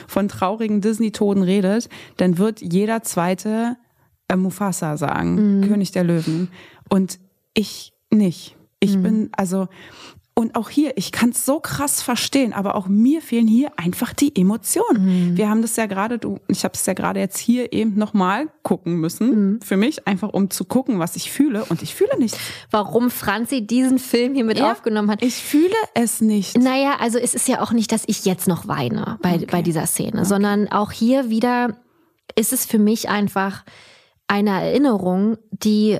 von 0.07 0.29
traurigen 0.29 0.81
Disney-Toden 0.81 1.43
redet, 1.43 1.89
dann 2.16 2.39
wird 2.39 2.61
jeder 2.61 3.03
zweite 3.03 3.77
äh, 4.29 4.37
Mufasa 4.37 4.97
sagen, 4.97 5.61
mhm. 5.61 5.68
König 5.68 5.93
der 5.93 6.05
Löwen. 6.05 6.49
Und 6.89 7.18
ich 7.55 7.93
nicht. 8.11 8.57
Ich 8.81 8.97
mhm. 8.97 9.03
bin, 9.03 9.31
also 9.33 9.68
und 10.41 10.57
auch 10.57 10.70
hier, 10.70 10.97
ich 10.97 11.12
kann 11.12 11.30
es 11.30 11.45
so 11.45 11.61
krass 11.61 12.01
verstehen, 12.01 12.55
aber 12.55 12.74
auch 12.74 12.86
mir 12.86 13.20
fehlen 13.20 13.47
hier 13.47 13.72
einfach 13.76 14.14
die 14.14 14.34
Emotionen. 14.34 15.32
Mhm. 15.32 15.36
Wir 15.36 15.51
haben 15.51 15.61
das 15.61 15.76
ja 15.76 15.84
gerade, 15.84 16.18
du, 16.18 16.38
ich 16.49 16.64
habe 16.64 16.72
es 16.72 16.86
ja 16.86 16.95
gerade 16.95 17.20
jetzt 17.20 17.36
hier 17.36 17.74
eben 17.74 17.97
nochmal 17.97 18.49
gucken 18.62 18.95
müssen, 18.95 19.28
mhm. 19.28 19.61
für 19.61 19.76
mich, 19.76 20.09
einfach 20.09 20.30
um 20.30 20.49
zu 20.49 20.64
gucken, 20.64 20.99
was 20.99 21.14
ich 21.14 21.30
fühle. 21.30 21.66
Und 21.66 21.82
ich 21.82 21.95
fühle 21.95 22.18
nichts. 22.18 22.38
Warum 22.70 23.11
Franzi 23.11 23.66
diesen 23.66 23.99
Film 23.99 24.34
hier 24.34 24.45
mit 24.45 24.59
ja, 24.59 24.72
aufgenommen 24.72 25.11
hat. 25.11 25.22
Ich 25.22 25.36
fühle 25.36 25.74
es 25.93 26.22
nicht. 26.22 26.57
Naja, 26.57 26.97
also 26.99 27.18
es 27.18 27.34
ist 27.34 27.47
ja 27.47 27.61
auch 27.61 27.72
nicht, 27.72 27.93
dass 27.93 28.05
ich 28.07 28.24
jetzt 28.24 28.49
noch 28.49 28.66
weine 28.66 29.18
bei, 29.20 29.34
okay. 29.34 29.47
bei 29.51 29.61
dieser 29.61 29.84
Szene, 29.84 30.20
okay. 30.20 30.24
sondern 30.24 30.68
auch 30.68 30.91
hier 30.91 31.28
wieder 31.28 31.76
ist 32.34 32.55
es 32.55 32.64
für 32.64 32.78
mich 32.78 33.11
einfach 33.11 33.62
eine 34.26 34.62
Erinnerung, 34.62 35.36
die 35.51 35.99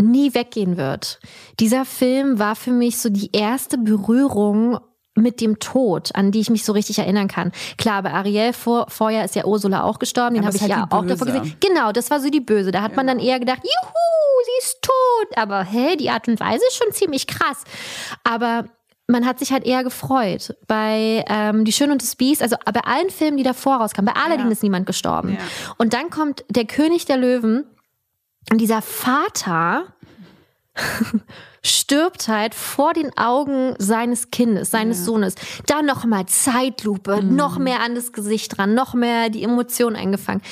nie 0.00 0.34
weggehen 0.34 0.76
wird. 0.76 1.20
Dieser 1.60 1.84
Film 1.84 2.38
war 2.38 2.56
für 2.56 2.72
mich 2.72 2.98
so 2.98 3.08
die 3.08 3.30
erste 3.32 3.78
Berührung 3.78 4.78
mit 5.14 5.40
dem 5.40 5.58
Tod, 5.58 6.14
an 6.14 6.32
die 6.32 6.40
ich 6.40 6.50
mich 6.50 6.64
so 6.64 6.72
richtig 6.72 6.98
erinnern 6.98 7.28
kann. 7.28 7.52
Klar, 7.76 8.02
bei 8.02 8.12
Ariel 8.12 8.52
vor, 8.52 8.86
vorher 8.88 9.24
ist 9.24 9.34
ja 9.34 9.44
Ursula 9.44 9.82
auch 9.82 9.98
gestorben, 9.98 10.34
den 10.36 10.46
habe 10.46 10.56
ich 10.56 10.62
halt 10.62 10.70
ja 10.70 10.86
auch 10.88 11.06
davor 11.06 11.26
gesehen. 11.26 11.54
Genau, 11.60 11.92
das 11.92 12.10
war 12.10 12.20
so 12.20 12.30
die 12.30 12.40
Böse. 12.40 12.72
Da 12.72 12.80
hat 12.82 12.92
ja. 12.92 12.96
man 12.96 13.06
dann 13.06 13.18
eher 13.18 13.38
gedacht, 13.38 13.60
juhu, 13.62 14.44
sie 14.46 14.66
ist 14.66 14.82
tot. 14.82 15.36
Aber 15.36 15.64
hä, 15.64 15.96
die 15.96 16.08
Art 16.08 16.28
und 16.28 16.40
Weise 16.40 16.64
ist 16.66 16.76
schon 16.76 16.92
ziemlich 16.92 17.26
krass. 17.26 17.64
Aber 18.24 18.64
man 19.06 19.26
hat 19.26 19.38
sich 19.38 19.52
halt 19.52 19.64
eher 19.64 19.84
gefreut. 19.84 20.56
Bei 20.66 21.24
ähm, 21.28 21.64
Die 21.66 21.72
Schöne 21.72 21.92
und 21.92 22.02
das 22.02 22.16
Biest, 22.16 22.42
also 22.42 22.56
bei 22.64 22.80
allen 22.80 23.10
Filmen, 23.10 23.36
die 23.36 23.42
davor 23.42 23.76
rauskamen, 23.76 24.12
bei 24.12 24.18
Aladdin 24.18 24.46
ja. 24.46 24.52
ist 24.52 24.62
niemand 24.62 24.86
gestorben. 24.86 25.34
Ja. 25.34 25.38
Und 25.76 25.92
dann 25.92 26.08
kommt 26.08 26.44
der 26.48 26.64
König 26.64 27.04
der 27.04 27.18
Löwen 27.18 27.64
und 28.50 28.58
dieser 28.60 28.82
Vater 28.82 29.84
stirbt 31.64 32.28
halt 32.28 32.54
vor 32.54 32.92
den 32.92 33.16
Augen 33.16 33.74
seines 33.78 34.30
Kindes, 34.30 34.70
seines 34.70 34.98
ja. 34.98 35.04
Sohnes. 35.04 35.34
Da 35.66 35.82
nochmal 35.82 36.26
Zeitlupe, 36.26 37.22
mhm. 37.22 37.36
noch 37.36 37.58
mehr 37.58 37.80
an 37.80 37.94
das 37.94 38.12
Gesicht 38.12 38.56
dran, 38.56 38.74
noch 38.74 38.94
mehr 38.94 39.30
die 39.30 39.42
Emotionen 39.42 39.96
eingefangen. 39.96 40.42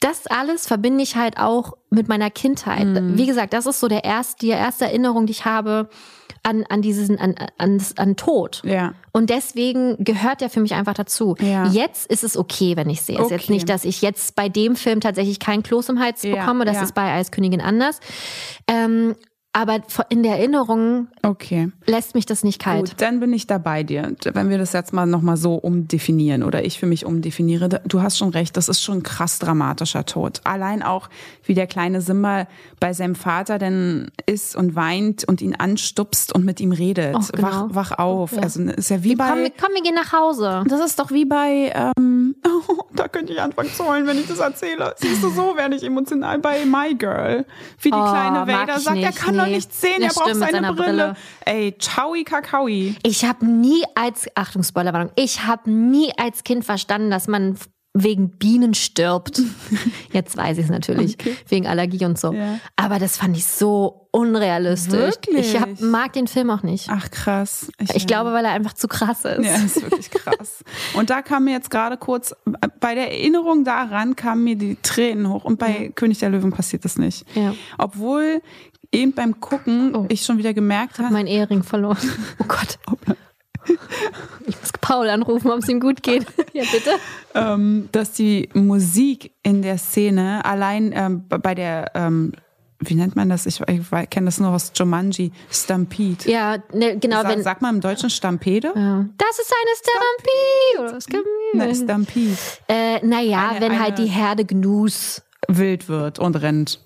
Das 0.00 0.26
alles 0.26 0.66
verbinde 0.66 1.02
ich 1.02 1.16
halt 1.16 1.38
auch 1.38 1.76
mit 1.90 2.08
meiner 2.08 2.30
Kindheit. 2.30 2.86
Mhm. 2.86 3.18
Wie 3.18 3.26
gesagt, 3.26 3.52
das 3.52 3.66
ist 3.66 3.80
so 3.80 3.88
der 3.88 4.04
erste, 4.04 4.46
die 4.46 4.50
erste 4.50 4.86
Erinnerung, 4.86 5.26
die 5.26 5.32
ich 5.32 5.44
habe 5.44 5.88
an, 6.48 6.64
an 6.68 6.80
diesen, 6.80 7.18
an, 7.18 7.34
an, 7.58 7.82
an 7.96 8.16
Tod. 8.16 8.62
Ja. 8.64 8.94
Und 9.12 9.28
deswegen 9.28 10.02
gehört 10.02 10.40
der 10.40 10.48
für 10.48 10.60
mich 10.60 10.74
einfach 10.74 10.94
dazu. 10.94 11.36
Ja. 11.40 11.66
Jetzt 11.66 12.10
ist 12.10 12.24
es 12.24 12.36
okay, 12.36 12.76
wenn 12.76 12.88
ich 12.88 13.02
sehe. 13.02 13.16
Es 13.16 13.26
okay. 13.26 13.34
ist 13.34 13.40
jetzt 13.42 13.50
nicht, 13.50 13.68
dass 13.68 13.84
ich 13.84 14.00
jetzt 14.00 14.34
bei 14.34 14.48
dem 14.48 14.74
Film 14.74 15.00
tatsächlich 15.00 15.40
keinen 15.40 15.62
Kloß 15.62 15.90
im 15.90 16.00
Hals 16.00 16.22
ja. 16.22 16.36
bekomme. 16.36 16.64
Das 16.64 16.82
ist 16.82 16.94
bei 16.94 17.12
Eiskönigin 17.12 17.60
anders. 17.60 18.00
Ähm, 18.66 19.14
aber 19.52 19.80
in 20.10 20.22
der 20.22 20.36
Erinnerung 20.36 21.08
okay. 21.22 21.70
lässt 21.86 22.14
mich 22.14 22.26
das 22.26 22.44
nicht 22.44 22.60
kalt. 22.60 22.90
Gut, 22.90 22.94
dann 22.98 23.18
bin 23.18 23.32
ich 23.32 23.46
da 23.46 23.58
bei 23.58 23.82
dir. 23.82 24.14
Wenn 24.22 24.50
wir 24.50 24.58
das 24.58 24.72
jetzt 24.72 24.92
mal 24.92 25.06
nochmal 25.06 25.36
so 25.36 25.54
umdefinieren 25.54 26.42
oder 26.42 26.64
ich 26.64 26.78
für 26.78 26.86
mich 26.86 27.06
umdefiniere, 27.06 27.68
du 27.68 28.02
hast 28.02 28.18
schon 28.18 28.28
recht, 28.28 28.56
das 28.56 28.68
ist 28.68 28.82
schon 28.82 28.98
ein 28.98 29.02
krass 29.02 29.38
dramatischer 29.38 30.04
Tod. 30.04 30.42
Allein 30.44 30.82
auch, 30.82 31.08
wie 31.44 31.54
der 31.54 31.66
kleine 31.66 32.02
Simba 32.02 32.46
bei 32.78 32.92
seinem 32.92 33.14
Vater 33.14 33.58
denn 33.58 34.10
ist 34.26 34.54
und 34.54 34.76
weint 34.76 35.24
und 35.26 35.40
ihn 35.40 35.56
anstupst 35.56 36.32
und 36.34 36.44
mit 36.44 36.60
ihm 36.60 36.72
redet. 36.72 37.16
Oh, 37.16 37.24
genau. 37.32 37.48
wach, 37.48 37.66
wach 37.70 37.98
auf. 37.98 38.32
Ja. 38.32 38.42
Also 38.42 38.62
ist 38.62 38.90
ja 38.90 39.02
wie 39.02 39.16
bei. 39.16 39.28
Komm, 39.28 39.38
komm, 39.60 39.74
wir 39.74 39.82
gehen 39.82 39.94
nach 39.94 40.12
Hause. 40.12 40.62
Das 40.68 40.80
ist 40.80 40.98
doch 40.98 41.10
wie 41.10 41.24
bei. 41.24 41.72
Ähm, 41.74 42.36
oh, 42.46 42.82
da 42.94 43.08
könnte 43.08 43.32
ich 43.32 43.40
anfangen 43.40 43.70
zu 43.70 43.86
heulen, 43.86 44.06
wenn 44.06 44.18
ich 44.18 44.28
das 44.28 44.38
erzähle. 44.38 44.94
Siehst 44.98 45.22
du, 45.22 45.30
so 45.30 45.56
werde 45.56 45.74
ich 45.74 45.82
emotional 45.82 46.38
bei 46.38 46.66
My 46.66 46.94
Girl. 46.94 47.46
Wie 47.80 47.90
die 47.90 47.96
oh, 47.96 48.10
kleine 48.10 48.46
Vader 48.46 48.78
sagt, 48.78 48.98
er 48.98 49.12
kann 49.12 49.37
doch 49.38 49.46
nichts 49.46 49.80
sehen, 49.80 50.02
er 50.02 50.10
braucht 50.10 50.34
seine 50.34 50.72
Brille. 50.72 50.74
Brille. 50.74 51.16
Ey, 51.44 51.76
Chaui 51.78 52.24
Kakaoi. 52.24 52.94
Ich 53.02 53.24
habe 53.24 53.46
nie 53.46 53.82
als, 53.94 54.26
Achtung, 54.34 54.62
Spoilerwarnung, 54.62 55.12
ich 55.16 55.44
habe 55.44 55.70
nie 55.70 56.12
als 56.16 56.44
Kind 56.44 56.64
verstanden, 56.64 57.10
dass 57.10 57.28
man 57.28 57.56
wegen 57.94 58.30
Bienen 58.30 58.74
stirbt. 58.74 59.40
Jetzt 60.12 60.36
weiß 60.36 60.58
ich 60.58 60.64
es 60.64 60.70
natürlich, 60.70 61.14
okay. 61.18 61.36
wegen 61.48 61.66
Allergie 61.66 62.04
und 62.04 62.18
so. 62.18 62.32
Ja. 62.32 62.60
Aber 62.76 62.98
das 62.98 63.16
fand 63.16 63.36
ich 63.36 63.46
so 63.46 64.08
unrealistisch. 64.10 64.92
Wirklich? 64.92 65.54
Ich 65.54 65.60
hab, 65.60 65.80
mag 65.80 66.12
den 66.12 66.26
Film 66.26 66.50
auch 66.50 66.62
nicht. 66.62 66.88
Ach 66.90 67.10
krass. 67.10 67.70
Ich, 67.78 67.94
ich 67.94 68.06
glaube, 68.06 68.32
weil 68.32 68.44
er 68.44 68.52
einfach 68.52 68.72
zu 68.72 68.88
krass 68.88 69.24
ist. 69.24 69.44
Ja, 69.44 69.56
ist 69.56 69.82
wirklich 69.82 70.10
krass. 70.10 70.64
und 70.94 71.10
da 71.10 71.22
kam 71.22 71.44
mir 71.44 71.52
jetzt 71.52 71.70
gerade 71.70 71.96
kurz, 71.96 72.34
bei 72.80 72.94
der 72.94 73.12
Erinnerung 73.12 73.64
daran 73.64 74.16
kamen 74.16 74.44
mir 74.44 74.56
die 74.56 74.76
Tränen 74.82 75.28
hoch 75.28 75.44
und 75.44 75.58
bei 75.58 75.84
ja. 75.84 75.88
König 75.90 76.18
der 76.18 76.30
Löwen 76.30 76.50
passiert 76.50 76.84
das 76.84 76.98
nicht. 76.98 77.24
Ja. 77.34 77.54
Obwohl 77.76 78.42
eben 78.92 79.12
beim 79.12 79.40
Gucken 79.40 79.94
oh. 79.94 80.06
ich 80.08 80.22
schon 80.24 80.38
wieder 80.38 80.54
gemerkt 80.54 80.98
habe. 80.98 81.12
Mein 81.12 81.26
Ehering 81.26 81.62
verloren. 81.62 81.98
Oh 82.40 82.44
Gott. 82.46 82.78
Ich 84.46 84.58
muss 84.58 84.72
Paul 84.80 85.10
anrufen, 85.10 85.50
ob 85.50 85.58
es 85.58 85.68
ihm 85.68 85.80
gut 85.80 86.02
geht. 86.02 86.26
ja, 86.54 86.64
bitte. 86.72 86.90
Ähm, 87.34 87.88
dass 87.92 88.12
die 88.12 88.48
Musik 88.54 89.32
in 89.42 89.60
der 89.60 89.76
Szene 89.76 90.42
allein 90.44 90.92
ähm, 90.94 91.24
bei 91.28 91.54
der 91.54 91.90
ähm, 91.94 92.32
wie 92.80 92.94
nennt 92.94 93.16
man 93.16 93.28
das? 93.28 93.46
Ich, 93.46 93.60
ich 93.60 94.10
kenne 94.10 94.26
das 94.26 94.38
nur 94.38 94.50
aus 94.50 94.70
Jumanji, 94.74 95.32
Stampede. 95.50 96.30
Ja, 96.30 96.58
ne, 96.72 96.96
genau. 96.98 97.22
Sag, 97.22 97.30
wenn, 97.30 97.42
sagt 97.42 97.60
man 97.60 97.76
im 97.76 97.80
Deutschen 97.80 98.08
Stampede? 98.08 98.68
Ja. 98.68 99.04
Das 99.18 99.38
ist 99.38 99.52
eine 99.52 100.86
Stampede. 100.86 101.00
Stampede. 101.00 101.28
Ne, 101.54 101.74
Stampede. 101.74 102.36
Äh, 102.68 103.04
naja, 103.04 103.48
Eine- 103.48 103.60
wenn 103.60 103.80
halt 103.80 103.96
eine- 103.96 104.06
die 104.06 104.10
Herde 104.12 104.44
Gnus. 104.44 105.22
Wild 105.48 105.88
wird 105.88 106.18
und 106.18 106.36
rennt. 106.36 106.80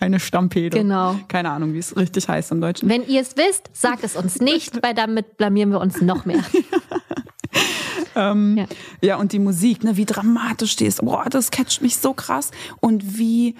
Eine 0.00 0.18
Stampede. 0.18 0.78
Genau. 0.78 1.16
Keine 1.28 1.50
Ahnung, 1.50 1.74
wie 1.74 1.78
es 1.78 1.96
richtig 1.96 2.26
heißt 2.28 2.50
im 2.52 2.60
Deutschen. 2.60 2.88
Wenn 2.88 3.06
ihr 3.06 3.20
es 3.20 3.36
wisst, 3.36 3.70
sagt 3.72 4.02
es 4.02 4.16
uns 4.16 4.40
nicht, 4.40 4.82
weil 4.82 4.94
damit 4.94 5.36
blamieren 5.36 5.70
wir 5.70 5.80
uns 5.80 6.00
noch 6.00 6.24
mehr. 6.24 6.42
ja. 8.16 8.66
Ja, 9.02 9.16
und 9.16 9.32
die 9.32 9.38
Musik, 9.38 9.84
ne, 9.84 9.96
wie 9.96 10.06
dramatisch 10.06 10.76
die 10.76 10.86
ist. 10.86 11.04
Boah, 11.04 11.26
das 11.28 11.50
catcht 11.50 11.82
mich 11.82 11.96
so 11.96 12.14
krass. 12.14 12.50
Und 12.80 13.18
wie 13.18 13.54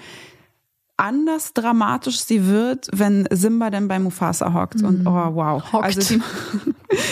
anders 1.01 1.53
dramatisch 1.53 2.19
sie 2.19 2.45
wird, 2.45 2.87
wenn 2.93 3.27
Simba 3.31 3.71
dann 3.71 3.87
bei 3.87 3.97
Mufasa 3.97 4.53
hockt. 4.53 4.83
Und 4.83 5.05
oh, 5.07 5.11
wow. 5.11 5.73
Hockt. 5.73 5.83
Also 5.83 6.15
die, 6.15 6.21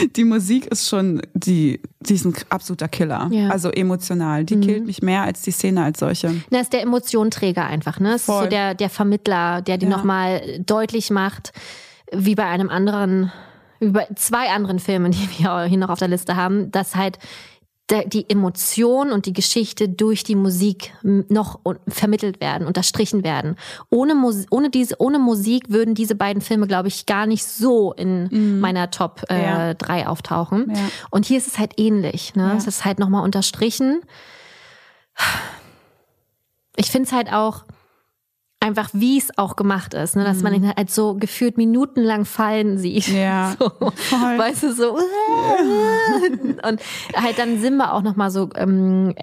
die 0.16 0.24
Musik 0.24 0.68
ist 0.68 0.88
schon, 0.88 1.22
die, 1.34 1.82
die 2.00 2.14
ist 2.14 2.26
ein 2.26 2.36
absoluter 2.50 2.88
Killer. 2.88 3.28
Ja. 3.32 3.50
Also 3.50 3.72
emotional. 3.72 4.46
Die 4.46 4.60
killt 4.60 4.86
mich 4.86 5.02
mehr 5.02 5.24
als 5.24 5.42
die 5.42 5.52
Szene 5.52 5.84
als 5.84 6.00
solche. 6.00 6.34
Das 6.52 6.62
ist 6.62 6.74
der 6.74 6.84
Emotionenträger 6.84 7.66
einfach, 7.66 8.00
ne? 8.00 8.12
Das 8.12 8.22
ist 8.22 8.28
so 8.28 8.46
der, 8.46 8.76
der 8.76 8.90
Vermittler, 8.90 9.62
der 9.62 9.78
dir 9.78 9.90
Ja. 9.90 9.98
nochmal 9.98 10.60
deutlich 10.66 11.10
macht, 11.10 11.52
wie 12.14 12.36
bei 12.36 12.46
einem 12.46 12.70
anderen, 12.70 13.32
wie 13.80 13.90
bei 13.90 14.08
zwei 14.16 14.50
anderen 14.50 14.78
Filmen, 14.78 15.12
die 15.14 15.28
wir 15.40 15.64
hier 15.64 15.78
noch 15.80 15.90
auf 15.90 16.00
der 16.00 16.10
Liste 16.10 16.36
haben, 16.36 16.72
dass 16.72 16.96
halt 16.96 17.18
die 18.08 18.30
Emotion 18.30 19.12
und 19.12 19.26
die 19.26 19.34
Geschichte 19.34 19.90
durch 19.90 20.24
die 20.24 20.36
Musik 20.36 20.94
noch 21.02 21.60
vermittelt 21.88 22.40
werden, 22.40 22.68
unterstrichen 22.68 23.24
werden. 23.24 23.56
Ohne, 23.90 24.16
Mus 24.16 24.46
ohne, 24.52 24.70
diese, 24.70 24.96
ohne 25.00 25.18
Musik 25.18 25.70
würden 25.70 25.96
diese 25.96 26.16
beiden 26.16 26.42
Filme, 26.42 26.68
glaube 26.68 26.88
ich, 26.88 27.06
gar 27.06 27.26
nicht 27.26 27.44
so 27.46 27.94
in 27.94 28.60
meiner 28.60 28.92
Top 28.92 29.24
äh, 29.30 29.44
Ja. 29.44 29.74
3 29.74 30.08
auftauchen. 30.08 30.72
Ja. 30.76 30.82
Und 31.10 31.26
hier 31.26 31.38
ist 31.38 31.48
es 31.48 31.58
halt 31.58 31.80
ähnlich. 31.80 32.36
Ne? 32.36 32.50
Ja. 32.50 32.56
Es 32.56 32.68
ist 32.68 32.86
halt 32.86 33.00
nochmal 33.00 33.24
unterstrichen. 33.24 34.02
Ich 36.76 36.92
finde 36.92 37.08
es 37.08 37.14
halt 37.14 37.32
auch 37.34 37.64
einfach, 38.62 38.90
wie 38.94 39.18
es 39.18 39.38
auch 39.38 39.56
gemacht 39.56 39.94
ist, 39.94 40.16
ne? 40.16 40.24
dass 40.26 40.42
man 40.42 40.54
ihn 40.54 40.68
halt 40.68 40.92
so 40.92 41.16
gefühlt 41.16 41.58
minutenlang 41.58 42.26
fallen 42.26 42.78
sieht. 42.78 43.08
Ja, 43.08 43.56
So, 43.60 43.70
voll. 43.70 44.38
weißt 44.38 44.64
du, 44.64 44.74
so. 44.74 44.94
Und 46.68 46.82
halt 47.16 47.38
dann 47.40 47.60
Simba 47.62 47.92
auch 47.92 48.02
nochmal 48.02 48.32
so 48.32 48.50
ähm, 48.56 49.16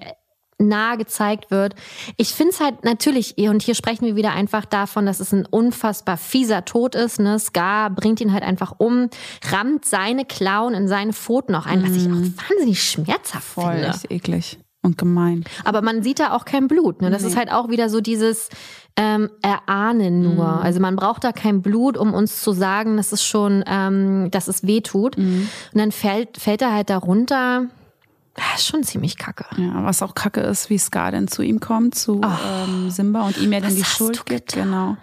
nah 0.58 0.96
gezeigt 0.96 1.50
wird. 1.50 1.74
Ich 2.16 2.30
finde 2.30 2.52
es 2.54 2.60
halt 2.60 2.82
natürlich, 2.84 3.36
und 3.36 3.62
hier 3.62 3.74
sprechen 3.74 4.06
wir 4.06 4.16
wieder 4.16 4.32
einfach 4.32 4.64
davon, 4.64 5.04
dass 5.04 5.20
es 5.20 5.32
ein 5.32 5.44
unfassbar 5.44 6.16
fieser 6.16 6.64
Tod 6.64 6.94
ist. 6.94 7.20
Ne? 7.20 7.38
Scar 7.38 7.90
bringt 7.90 8.22
ihn 8.22 8.32
halt 8.32 8.42
einfach 8.42 8.72
um, 8.78 9.10
rammt 9.50 9.84
seine 9.84 10.24
Klauen 10.24 10.72
in 10.72 10.88
seine 10.88 11.12
Pfoten 11.12 11.54
auch 11.54 11.66
ein, 11.66 11.82
was 11.82 11.90
ich 11.94 12.06
auch 12.06 12.48
wahnsinnig 12.48 12.82
schmerzhaft 12.82 13.44
Voll 13.46 13.72
finde. 13.74 13.88
echt 13.88 14.10
eklig 14.10 14.58
und 14.82 14.96
gemein. 14.96 15.44
Aber 15.64 15.82
man 15.82 16.02
sieht 16.02 16.20
da 16.20 16.32
auch 16.32 16.46
kein 16.46 16.68
Blut. 16.68 17.02
Ne? 17.02 17.10
Das 17.10 17.22
ist 17.22 17.36
halt 17.36 17.52
auch 17.52 17.68
wieder 17.68 17.90
so 17.90 18.00
dieses 18.00 18.48
ähm, 18.96 19.30
Erahnen 19.42 20.22
nur. 20.22 20.46
Also 20.62 20.80
man 20.80 20.96
braucht 20.96 21.24
da 21.24 21.32
kein 21.32 21.62
Blut, 21.62 21.96
um 21.96 22.14
uns 22.14 22.40
zu 22.40 22.52
sagen, 22.52 22.96
dass 22.96 23.12
es 23.12 23.24
schon, 23.24 23.62
ähm, 23.66 24.30
dass 24.30 24.48
es 24.48 24.66
weh 24.66 24.80
tut. 24.80 25.16
Und 25.16 25.48
dann 25.74 25.92
fällt, 25.92 26.38
fällt 26.38 26.62
er 26.62 26.72
halt 26.72 26.90
da 26.90 26.98
runter. 26.98 27.66
Das 28.34 28.60
ist 28.60 28.66
schon 28.66 28.82
ziemlich 28.82 29.16
kacke. 29.16 29.46
Ja, 29.56 29.82
was 29.84 30.02
auch 30.02 30.14
kacke 30.14 30.40
ist, 30.40 30.68
wie 30.68 30.78
Scar 30.78 31.10
denn 31.10 31.26
zu 31.26 31.42
ihm 31.42 31.58
kommt, 31.58 31.94
zu 31.94 32.20
ähm, 32.22 32.90
Simba 32.90 33.22
und 33.26 33.38
ihm 33.38 33.52
ja 33.52 33.60
dann 33.60 33.74
die 33.74 33.84
Schuld 33.84 34.26
gibt. 34.26 34.52
Genau. 34.52 34.98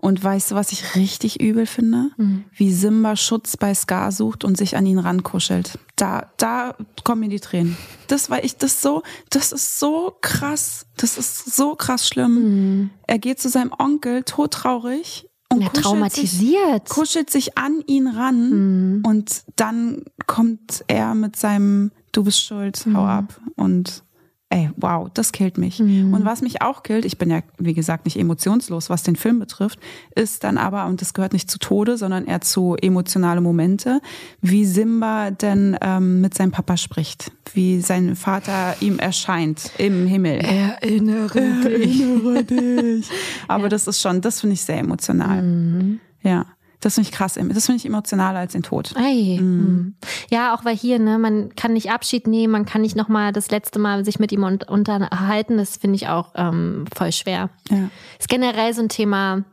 Und 0.00 0.22
weißt 0.22 0.50
du, 0.52 0.54
was 0.54 0.70
ich 0.72 0.94
richtig 0.94 1.40
übel 1.40 1.66
finde? 1.66 2.10
Wie 2.54 2.72
Simba 2.72 3.16
Schutz 3.16 3.56
bei 3.56 3.74
Scar 3.74 4.12
sucht 4.12 4.44
und 4.44 4.56
sich 4.56 4.76
an 4.76 4.86
ihn 4.86 4.98
rankuschelt. 4.98 5.78
Da, 5.96 6.30
da 6.36 6.76
kommen 7.04 7.22
mir 7.22 7.28
die 7.28 7.40
Tränen. 7.40 7.76
Das 8.06 8.30
war 8.30 8.42
ich, 8.44 8.56
das 8.56 8.80
so, 8.80 9.02
das 9.30 9.50
ist 9.52 9.78
so 9.80 10.16
krass. 10.20 10.86
Das 10.96 11.18
ist 11.18 11.54
so 11.56 11.74
krass 11.74 12.06
schlimm. 12.06 12.90
Er 13.06 13.18
geht 13.18 13.40
zu 13.40 13.48
seinem 13.48 13.72
Onkel, 13.76 14.22
todtraurig. 14.22 15.28
Und 15.50 15.62
Ja, 15.62 15.68
kuschelt 15.68 15.74
sich, 15.76 15.82
traumatisiert. 15.84 16.88
kuschelt 16.90 17.30
sich 17.30 17.56
an 17.58 17.82
ihn 17.86 18.06
ran 18.06 19.02
und 19.06 19.44
dann 19.56 20.02
kommt 20.26 20.84
er 20.88 21.14
mit 21.14 21.36
seinem 21.36 21.90
Du 22.12 22.22
bist 22.24 22.42
schuld, 22.42 22.84
hau 22.94 23.04
ab 23.04 23.40
und 23.56 24.02
ey, 24.50 24.70
wow, 24.76 25.08
das 25.12 25.32
killt 25.32 25.58
mich. 25.58 25.78
Und 25.80 26.24
was 26.24 26.40
mich 26.40 26.62
auch 26.62 26.82
killt, 26.82 27.04
ich 27.04 27.18
bin 27.18 27.30
ja, 27.30 27.42
wie 27.58 27.74
gesagt, 27.74 28.06
nicht 28.06 28.18
emotionslos, 28.18 28.88
was 28.88 29.02
den 29.02 29.16
Film 29.16 29.38
betrifft, 29.38 29.78
ist 30.14 30.42
dann 30.42 30.56
aber, 30.56 30.86
und 30.86 31.02
das 31.02 31.12
gehört 31.12 31.34
nicht 31.34 31.50
zu 31.50 31.58
Tode, 31.58 31.98
sondern 31.98 32.24
eher 32.24 32.40
zu 32.40 32.74
emotionale 32.80 33.42
Momente, 33.42 34.00
wie 34.40 34.64
Simba 34.64 35.30
denn 35.30 35.76
ähm, 35.82 36.22
mit 36.22 36.34
seinem 36.34 36.50
Papa 36.50 36.78
spricht, 36.78 37.30
wie 37.52 37.80
sein 37.80 38.16
Vater 38.16 38.74
ihm 38.80 38.98
erscheint 38.98 39.70
im 39.76 40.06
Himmel. 40.06 40.40
Erinnere 40.40 41.40
Erinnere 41.40 42.44
dich. 42.44 43.08
Aber 43.48 43.68
das 43.68 43.86
ist 43.86 44.00
schon, 44.00 44.22
das 44.22 44.40
finde 44.40 44.54
ich 44.54 44.62
sehr 44.62 44.78
emotional. 44.78 45.98
Ja, 46.22 46.46
das 46.80 46.94
finde 46.94 47.08
ich 47.08 47.14
krass. 47.14 47.34
Das 47.34 47.66
finde 47.66 47.76
ich 47.76 47.86
emotionaler 47.86 48.38
als 48.38 48.52
den 48.52 48.62
Tod. 48.62 48.94
Ei. 48.96 49.38
Mhm. 49.40 49.96
Ja, 50.30 50.54
auch 50.54 50.64
weil 50.64 50.76
hier, 50.76 50.98
ne, 50.98 51.18
man 51.18 51.54
kann 51.56 51.72
nicht 51.72 51.90
Abschied 51.90 52.26
nehmen, 52.26 52.52
man 52.52 52.66
kann 52.66 52.82
nicht 52.82 52.96
nochmal 52.96 53.32
das 53.32 53.50
letzte 53.50 53.78
Mal 53.78 54.04
sich 54.04 54.18
mit 54.18 54.30
ihm 54.30 54.44
un 54.44 54.58
unterhalten. 54.62 55.56
Das 55.56 55.76
finde 55.76 55.96
ich 55.96 56.08
auch 56.08 56.32
ähm, 56.36 56.84
voll 56.94 57.12
schwer. 57.12 57.50
Ja. 57.70 57.90
Ist 58.18 58.28
generell 58.28 58.72
so 58.74 58.82
ein 58.82 58.88
Thema, 58.88 59.44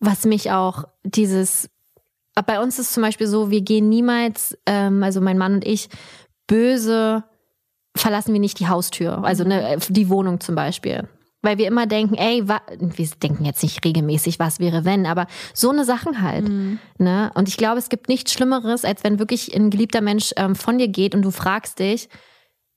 was 0.00 0.24
mich 0.24 0.50
auch 0.50 0.84
dieses. 1.02 1.70
Bei 2.46 2.60
uns 2.60 2.78
ist 2.78 2.94
zum 2.94 3.02
Beispiel 3.02 3.26
so, 3.26 3.50
wir 3.50 3.60
gehen 3.60 3.88
niemals, 3.88 4.56
ähm, 4.64 5.02
also 5.02 5.20
mein 5.20 5.36
Mann 5.36 5.54
und 5.54 5.66
ich, 5.66 5.88
böse 6.46 7.24
verlassen 7.96 8.32
wir 8.32 8.40
nicht 8.40 8.60
die 8.60 8.68
Haustür, 8.68 9.24
also 9.24 9.44
ne, 9.44 9.78
die 9.88 10.08
Wohnung 10.08 10.40
zum 10.40 10.54
Beispiel. 10.54 11.08
Weil 11.42 11.56
wir 11.56 11.66
immer 11.66 11.86
denken, 11.86 12.16
ey, 12.16 12.46
wa 12.46 12.60
wir 12.78 13.08
denken 13.22 13.44
jetzt 13.44 13.62
nicht 13.62 13.84
regelmäßig, 13.84 14.38
was 14.38 14.60
wäre 14.60 14.84
wenn, 14.84 15.06
aber 15.06 15.26
so 15.54 15.70
eine 15.70 15.84
Sachen 15.84 16.20
halt. 16.20 16.46
Ne? 16.98 17.30
Und 17.34 17.48
ich 17.48 17.56
glaube, 17.56 17.78
es 17.78 17.88
gibt 17.88 18.08
nichts 18.08 18.32
Schlimmeres, 18.32 18.84
als 18.84 19.04
wenn 19.04 19.18
wirklich 19.18 19.54
ein 19.54 19.70
geliebter 19.70 20.02
Mensch 20.02 20.32
ähm, 20.36 20.54
von 20.54 20.76
dir 20.76 20.88
geht 20.88 21.14
und 21.14 21.22
du 21.22 21.30
fragst 21.30 21.78
dich, 21.78 22.08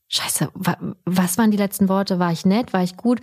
Scheiße, 0.08 0.50
wa 0.54 0.78
was 1.06 1.38
waren 1.38 1.52
die 1.52 1.58
letzten 1.58 1.90
Worte? 1.90 2.20
War 2.20 2.32
ich 2.32 2.46
nett? 2.46 2.72
War 2.72 2.84
ich 2.84 2.98
gut? 2.98 3.20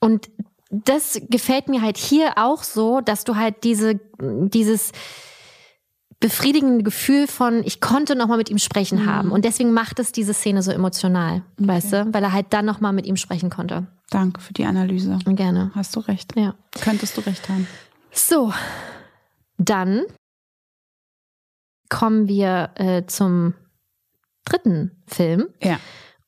Und 0.00 0.28
das 0.70 1.20
gefällt 1.28 1.68
mir 1.68 1.82
halt 1.82 1.98
hier 1.98 2.32
auch 2.36 2.62
so, 2.62 3.00
dass 3.00 3.24
du 3.24 3.36
halt 3.36 3.62
diese, 3.62 4.00
dieses 4.20 4.92
befriedigende 6.22 6.84
Gefühl 6.84 7.26
von, 7.26 7.62
ich 7.64 7.80
konnte 7.80 8.14
noch 8.14 8.28
mal 8.28 8.38
mit 8.38 8.48
ihm 8.48 8.58
sprechen 8.58 9.06
haben. 9.06 9.32
Und 9.32 9.44
deswegen 9.44 9.72
macht 9.72 9.98
es 9.98 10.12
diese 10.12 10.32
Szene 10.32 10.62
so 10.62 10.70
emotional, 10.70 11.42
weißt 11.58 11.92
du? 11.92 12.14
Weil 12.14 12.22
er 12.22 12.32
halt 12.32 12.46
dann 12.50 12.64
noch 12.64 12.80
mal 12.80 12.92
mit 12.92 13.06
ihm 13.06 13.16
sprechen 13.16 13.50
konnte. 13.50 13.88
Danke 14.08 14.40
für 14.40 14.54
die 14.54 14.64
Analyse. 14.64 15.18
Gerne. 15.26 15.72
Hast 15.74 15.96
du 15.96 16.00
recht. 16.00 16.34
Ja. 16.36 16.54
Könntest 16.80 17.16
du 17.16 17.22
recht 17.22 17.48
haben. 17.48 17.66
So, 18.12 18.52
dann 19.58 20.04
kommen 21.88 22.28
wir 22.28 22.70
äh, 22.76 23.04
zum 23.06 23.54
dritten 24.44 25.02
Film. 25.08 25.48
Ja. 25.60 25.80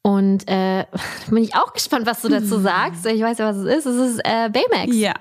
Und 0.02 0.48
äh, 0.48 0.86
bin 1.30 1.44
ich 1.44 1.54
auch 1.54 1.72
gespannt, 1.72 2.04
was 2.06 2.20
du 2.20 2.28
dazu 2.28 2.58
sagst. 2.60 3.06
Ich 3.06 3.22
weiß 3.22 3.38
ja, 3.38 3.46
was 3.46 3.58
es 3.58 3.76
ist. 3.78 3.86
Es 3.86 4.10
ist 4.10 4.20
äh, 4.24 4.50
Baymax. 4.50 4.96
Ja. 4.96 5.14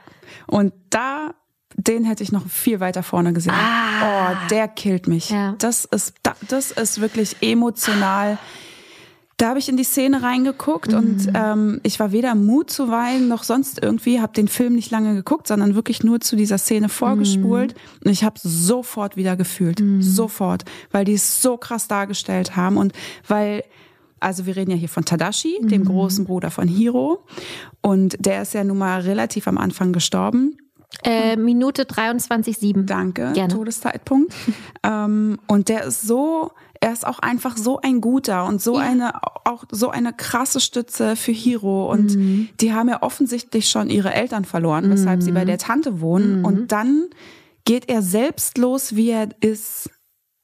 Und 0.48 0.74
da, 0.90 1.36
den 1.76 2.04
hätte 2.06 2.24
ich 2.24 2.32
noch 2.32 2.48
viel 2.48 2.80
weiter 2.80 3.04
vorne 3.04 3.34
gesehen. 3.34 3.54
Ah. 3.56 4.32
Oh, 4.34 4.36
der 4.50 4.68
killt 4.68 5.08
mich. 5.08 5.30
Ja. 5.30 5.56
Das 5.60 5.86
ist, 5.86 6.14
da- 6.24 6.36
das 6.50 6.72
ist 6.72 7.00
wirklich 7.02 7.38
emotional. 7.42 8.38
Da 9.38 9.50
habe 9.50 9.60
ich 9.60 9.68
in 9.68 9.78
die 9.78 9.84
Szene 9.84 10.22
reingeguckt 10.22 10.92
Mhm. 10.92 10.98
und 10.98 11.30
ähm, 11.34 11.80
ich 11.84 12.00
war 12.00 12.12
weder 12.12 12.36
Mut 12.36 12.70
zu 12.70 12.90
weinen 12.90 13.28
noch 13.28 13.44
sonst 13.44 13.82
irgendwie, 13.82 14.22
habe 14.22 14.32
den 14.34 14.48
Film 14.48 14.74
nicht 14.74 14.92
lange 14.92 15.16
geguckt, 15.16 15.48
sondern 15.48 15.74
wirklich 15.76 16.04
nur 16.04 16.20
zu 16.22 16.36
dieser 16.36 16.58
Szene 16.60 16.88
vorgespult. 16.88 17.74
Und 18.06 18.12
ich 18.12 18.24
habe 18.24 18.40
sofort 18.42 19.18
wieder 19.18 19.36
gefühlt, 19.36 19.82
sofort, 20.00 20.66
weil 20.92 21.04
die 21.06 21.14
es 21.14 21.42
so 21.42 21.58
krass 21.58 21.88
dargestellt 21.88 22.56
haben 22.56 22.78
und 22.78 22.94
weil 23.28 23.64
also 24.20 24.46
wir 24.46 24.56
reden 24.56 24.72
ja 24.72 24.78
hier 24.78 24.88
von 24.88 25.04
Tadashi, 25.04 25.58
dem 25.64 25.84
großen 25.84 26.24
Bruder 26.24 26.50
von 26.50 26.66
Hiro. 26.66 27.26
Und 27.82 28.16
der 28.26 28.44
ist 28.44 28.54
ja 28.54 28.64
nun 28.64 28.78
mal 28.78 29.02
relativ 29.02 29.50
am 29.50 29.58
Anfang 29.58 29.92
gestorben. 29.92 30.56
Äh, 31.04 31.36
Minute 31.36 31.84
23,7. 31.84 32.86
Danke, 32.86 33.32
Gerne. 33.34 33.54
Todeszeitpunkt. 33.54 34.34
ähm, 34.84 35.40
und 35.48 35.70
der 35.70 35.84
ist 35.84 36.02
so, 36.04 36.52
er 36.80 36.94
ist 36.94 37.06
auch 37.06 37.20
einfach 37.20 37.58
so 37.58 37.80
ein 37.82 38.02
guter 38.02 38.46
und 38.46 38.62
so 38.62 38.78
eine, 38.78 39.14
auch 39.46 39.66
so 39.72 39.90
eine 39.90 40.14
krasse 40.14 40.60
Stütze 40.60 41.16
für 41.16 41.32
Hiro. 41.32 41.92
Und 41.92 42.16
Mhm. 42.16 42.50
die 42.60 42.74
haben 42.74 42.90
ja 42.90 43.02
offensichtlich 43.02 43.70
schon 43.70 43.90
ihre 43.90 44.14
Eltern 44.14 44.46
verloren, 44.46 44.90
weshalb 44.90 45.22
sie 45.24 45.32
bei 45.32 45.46
der 45.46 45.58
Tante 45.58 46.02
wohnen. 46.02 46.40
Mhm. 46.40 46.46
Und 46.46 46.72
dann 46.72 47.06
geht 47.66 47.90
er 47.90 48.02
selbstlos, 48.02 48.96
wie 48.96 49.10
er 49.12 49.30
ist, 49.42 49.90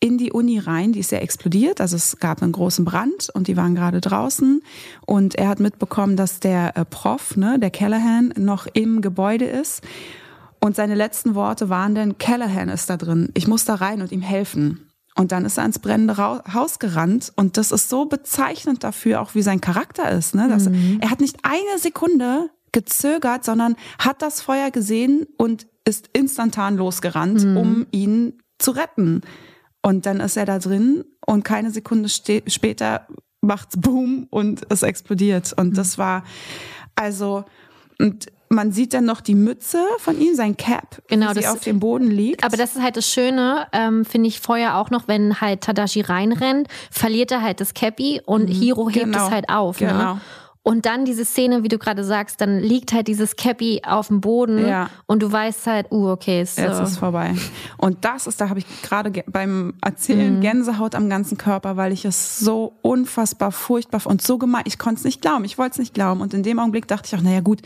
in 0.01 0.17
die 0.17 0.31
Uni 0.31 0.59
rein, 0.59 0.93
die 0.93 0.99
ist 0.99 1.11
ja 1.11 1.17
explodiert, 1.17 1.81
also 1.81 1.97
es 1.97 2.17
gab 2.19 2.41
einen 2.41 2.53
großen 2.53 2.85
Brand 2.85 3.29
und 3.33 3.47
die 3.47 3.57
waren 3.57 3.75
gerade 3.75 3.99
draußen 3.99 4.61
und 5.05 5.35
er 5.35 5.49
hat 5.49 5.59
mitbekommen, 5.59 6.15
dass 6.15 6.39
der 6.39 6.77
äh, 6.77 6.85
Prof, 6.85 7.35
ne, 7.35 7.59
der 7.59 7.69
Callahan, 7.69 8.33
noch 8.37 8.65
im 8.71 9.01
Gebäude 9.01 9.43
ist 9.43 9.83
und 10.59 10.75
seine 10.75 10.95
letzten 10.95 11.35
Worte 11.35 11.69
waren 11.69 11.95
dann, 11.95 12.17
Callahan 12.17 12.69
ist 12.69 12.89
da 12.89 12.97
drin, 12.97 13.29
ich 13.33 13.47
muss 13.47 13.65
da 13.65 13.75
rein 13.75 14.01
und 14.01 14.11
ihm 14.11 14.21
helfen. 14.21 14.85
Und 15.15 15.31
dann 15.31 15.43
ist 15.43 15.57
er 15.57 15.65
ins 15.65 15.79
brennende 15.79 16.17
Haus 16.17 16.79
gerannt 16.79 17.33
und 17.35 17.57
das 17.57 17.71
ist 17.71 17.89
so 17.89 18.05
bezeichnend 18.05 18.83
dafür, 18.83 19.21
auch 19.21 19.35
wie 19.35 19.41
sein 19.41 19.59
Charakter 19.59 20.09
ist. 20.11 20.33
Ne? 20.33 20.47
Dass 20.47 20.69
mhm. 20.69 20.99
Er 21.01 21.09
hat 21.09 21.19
nicht 21.19 21.39
eine 21.43 21.77
Sekunde 21.77 22.49
gezögert, 22.71 23.43
sondern 23.43 23.75
hat 23.97 24.21
das 24.21 24.41
Feuer 24.41 24.71
gesehen 24.71 25.27
und 25.37 25.67
ist 25.83 26.09
instantan 26.13 26.77
losgerannt, 26.77 27.43
mhm. 27.43 27.57
um 27.57 27.87
ihn 27.91 28.33
zu 28.59 28.71
retten. 28.71 29.21
Und 29.81 30.05
dann 30.05 30.19
ist 30.19 30.37
er 30.37 30.45
da 30.45 30.59
drin 30.59 31.03
und 31.25 31.43
keine 31.43 31.71
Sekunde 31.71 32.07
später 32.09 33.07
macht's 33.41 33.77
Boom 33.77 34.27
und 34.29 34.61
es 34.69 34.83
explodiert. 34.83 35.53
Und 35.57 35.77
das 35.77 35.97
war 35.97 36.23
also 36.95 37.45
und 37.99 38.27
man 38.49 38.71
sieht 38.71 38.93
dann 38.95 39.05
noch 39.05 39.21
die 39.21 39.35
Mütze 39.35 39.79
von 39.99 40.19
ihm, 40.19 40.35
sein 40.35 40.57
Cap, 40.57 41.01
genau, 41.07 41.33
das, 41.33 41.45
auf 41.45 41.61
dem 41.61 41.79
Boden 41.79 42.09
liegt. 42.09 42.43
Aber 42.43 42.57
das 42.57 42.75
ist 42.75 42.81
halt 42.81 42.97
das 42.97 43.07
Schöne, 43.07 43.67
ähm, 43.71 44.05
finde 44.05 44.27
ich 44.27 44.39
vorher 44.39 44.77
auch 44.77 44.89
noch, 44.89 45.07
wenn 45.07 45.39
halt 45.39 45.61
Tadashi 45.61 46.01
reinrennt, 46.01 46.67
verliert 46.89 47.31
er 47.31 47.43
halt 47.43 47.61
das 47.61 47.75
Cappy 47.75 48.21
und 48.25 48.49
mhm, 48.49 48.53
Hiro 48.53 48.89
hebt 48.89 49.05
genau, 49.05 49.27
es 49.27 49.31
halt 49.31 49.49
auf. 49.49 49.79
Ne? 49.79 49.87
Genau. 49.87 50.13
Ne? 50.15 50.21
Und 50.61 50.85
dann 50.85 51.05
diese 51.05 51.25
Szene, 51.25 51.63
wie 51.63 51.67
du 51.69 51.79
gerade 51.79 52.03
sagst, 52.03 52.41
dann 52.41 52.59
liegt 52.59 52.91
halt 52.91 53.07
dieses 53.07 53.35
Cappy 53.37 53.81
auf 53.85 54.09
dem 54.09 54.19
Boden 54.19 54.67
ja. 54.67 54.89
und 55.07 55.23
du 55.23 55.31
weißt 55.31 55.65
halt, 55.65 55.91
uh, 55.91 56.09
okay, 56.09 56.41
ist, 56.41 56.59
jetzt 56.59 56.79
ist 56.79 56.97
vorbei. 56.97 57.33
Und 57.77 58.03
das 58.03 58.27
ist, 58.27 58.41
da 58.41 58.49
habe 58.49 58.59
ich 58.59 58.65
gerade 58.83 59.11
beim 59.25 59.73
Erzählen 59.81 60.35
mhm. 60.35 60.41
Gänsehaut 60.41 60.95
am 60.95 61.09
ganzen 61.09 61.37
Körper, 61.37 61.77
weil 61.77 61.93
ich 61.93 62.03
es 62.03 62.39
so 62.39 62.73
unfassbar 62.81 63.51
furchtbar 63.51 64.01
und 64.05 64.21
so 64.21 64.37
gemein, 64.37 64.63
ich 64.65 64.77
konnte 64.77 64.99
es 64.99 65.05
nicht 65.05 65.21
glauben, 65.21 65.45
ich 65.45 65.57
wollte 65.57 65.71
es 65.71 65.79
nicht 65.79 65.93
glauben. 65.93 66.19
Und 66.19 66.33
in 66.33 66.43
dem 66.43 66.59
Augenblick 66.59 66.87
dachte 66.87 67.07
ich 67.07 67.15
auch, 67.17 67.23
naja 67.23 67.39
gut, 67.39 67.61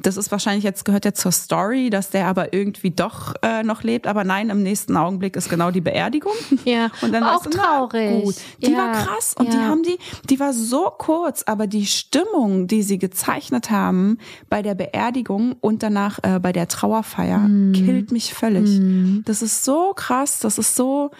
das 0.00 0.16
ist 0.16 0.30
wahrscheinlich 0.30 0.64
jetzt 0.64 0.84
gehört 0.84 1.04
ja 1.04 1.12
zur 1.12 1.32
Story, 1.32 1.90
dass 1.90 2.10
der 2.10 2.26
aber 2.26 2.52
irgendwie 2.52 2.90
doch 2.90 3.34
äh, 3.42 3.62
noch 3.62 3.82
lebt. 3.82 4.06
Aber 4.06 4.24
nein, 4.24 4.50
im 4.50 4.62
nächsten 4.62 4.96
Augenblick 4.96 5.36
ist 5.36 5.48
genau 5.48 5.70
die 5.70 5.80
Beerdigung. 5.80 6.32
Ja, 6.64 6.90
und 7.00 7.12
dann 7.12 7.22
auch 7.24 7.44
du, 7.44 7.50
traurig. 7.50 8.24
Gut. 8.24 8.34
Die 8.60 8.72
ja. 8.72 8.78
war 8.78 8.92
krass 8.92 9.34
und 9.38 9.46
ja. 9.46 9.52
die 9.52 9.58
haben 9.58 9.82
die, 9.82 9.98
die 10.28 10.38
war 10.38 10.52
so 10.52 10.92
kurz, 10.98 11.44
aber 11.44 11.66
die 11.66 11.86
Stimmung, 11.86 12.66
die 12.66 12.82
sie 12.82 12.98
gezeichnet 12.98 13.70
haben 13.70 14.18
bei 14.50 14.60
der 14.60 14.74
Beerdigung 14.74 15.56
und 15.60 15.82
danach 15.82 16.18
äh, 16.22 16.40
bei 16.40 16.52
der 16.52 16.68
Trauerfeier, 16.68 17.38
mm. 17.38 17.72
killt 17.72 18.12
mich 18.12 18.34
völlig. 18.34 18.68
Mm. 18.80 19.20
Das 19.24 19.40
ist 19.40 19.64
so 19.64 19.92
krass, 19.94 20.40
das 20.40 20.58
ist 20.58 20.76
so. 20.76 21.10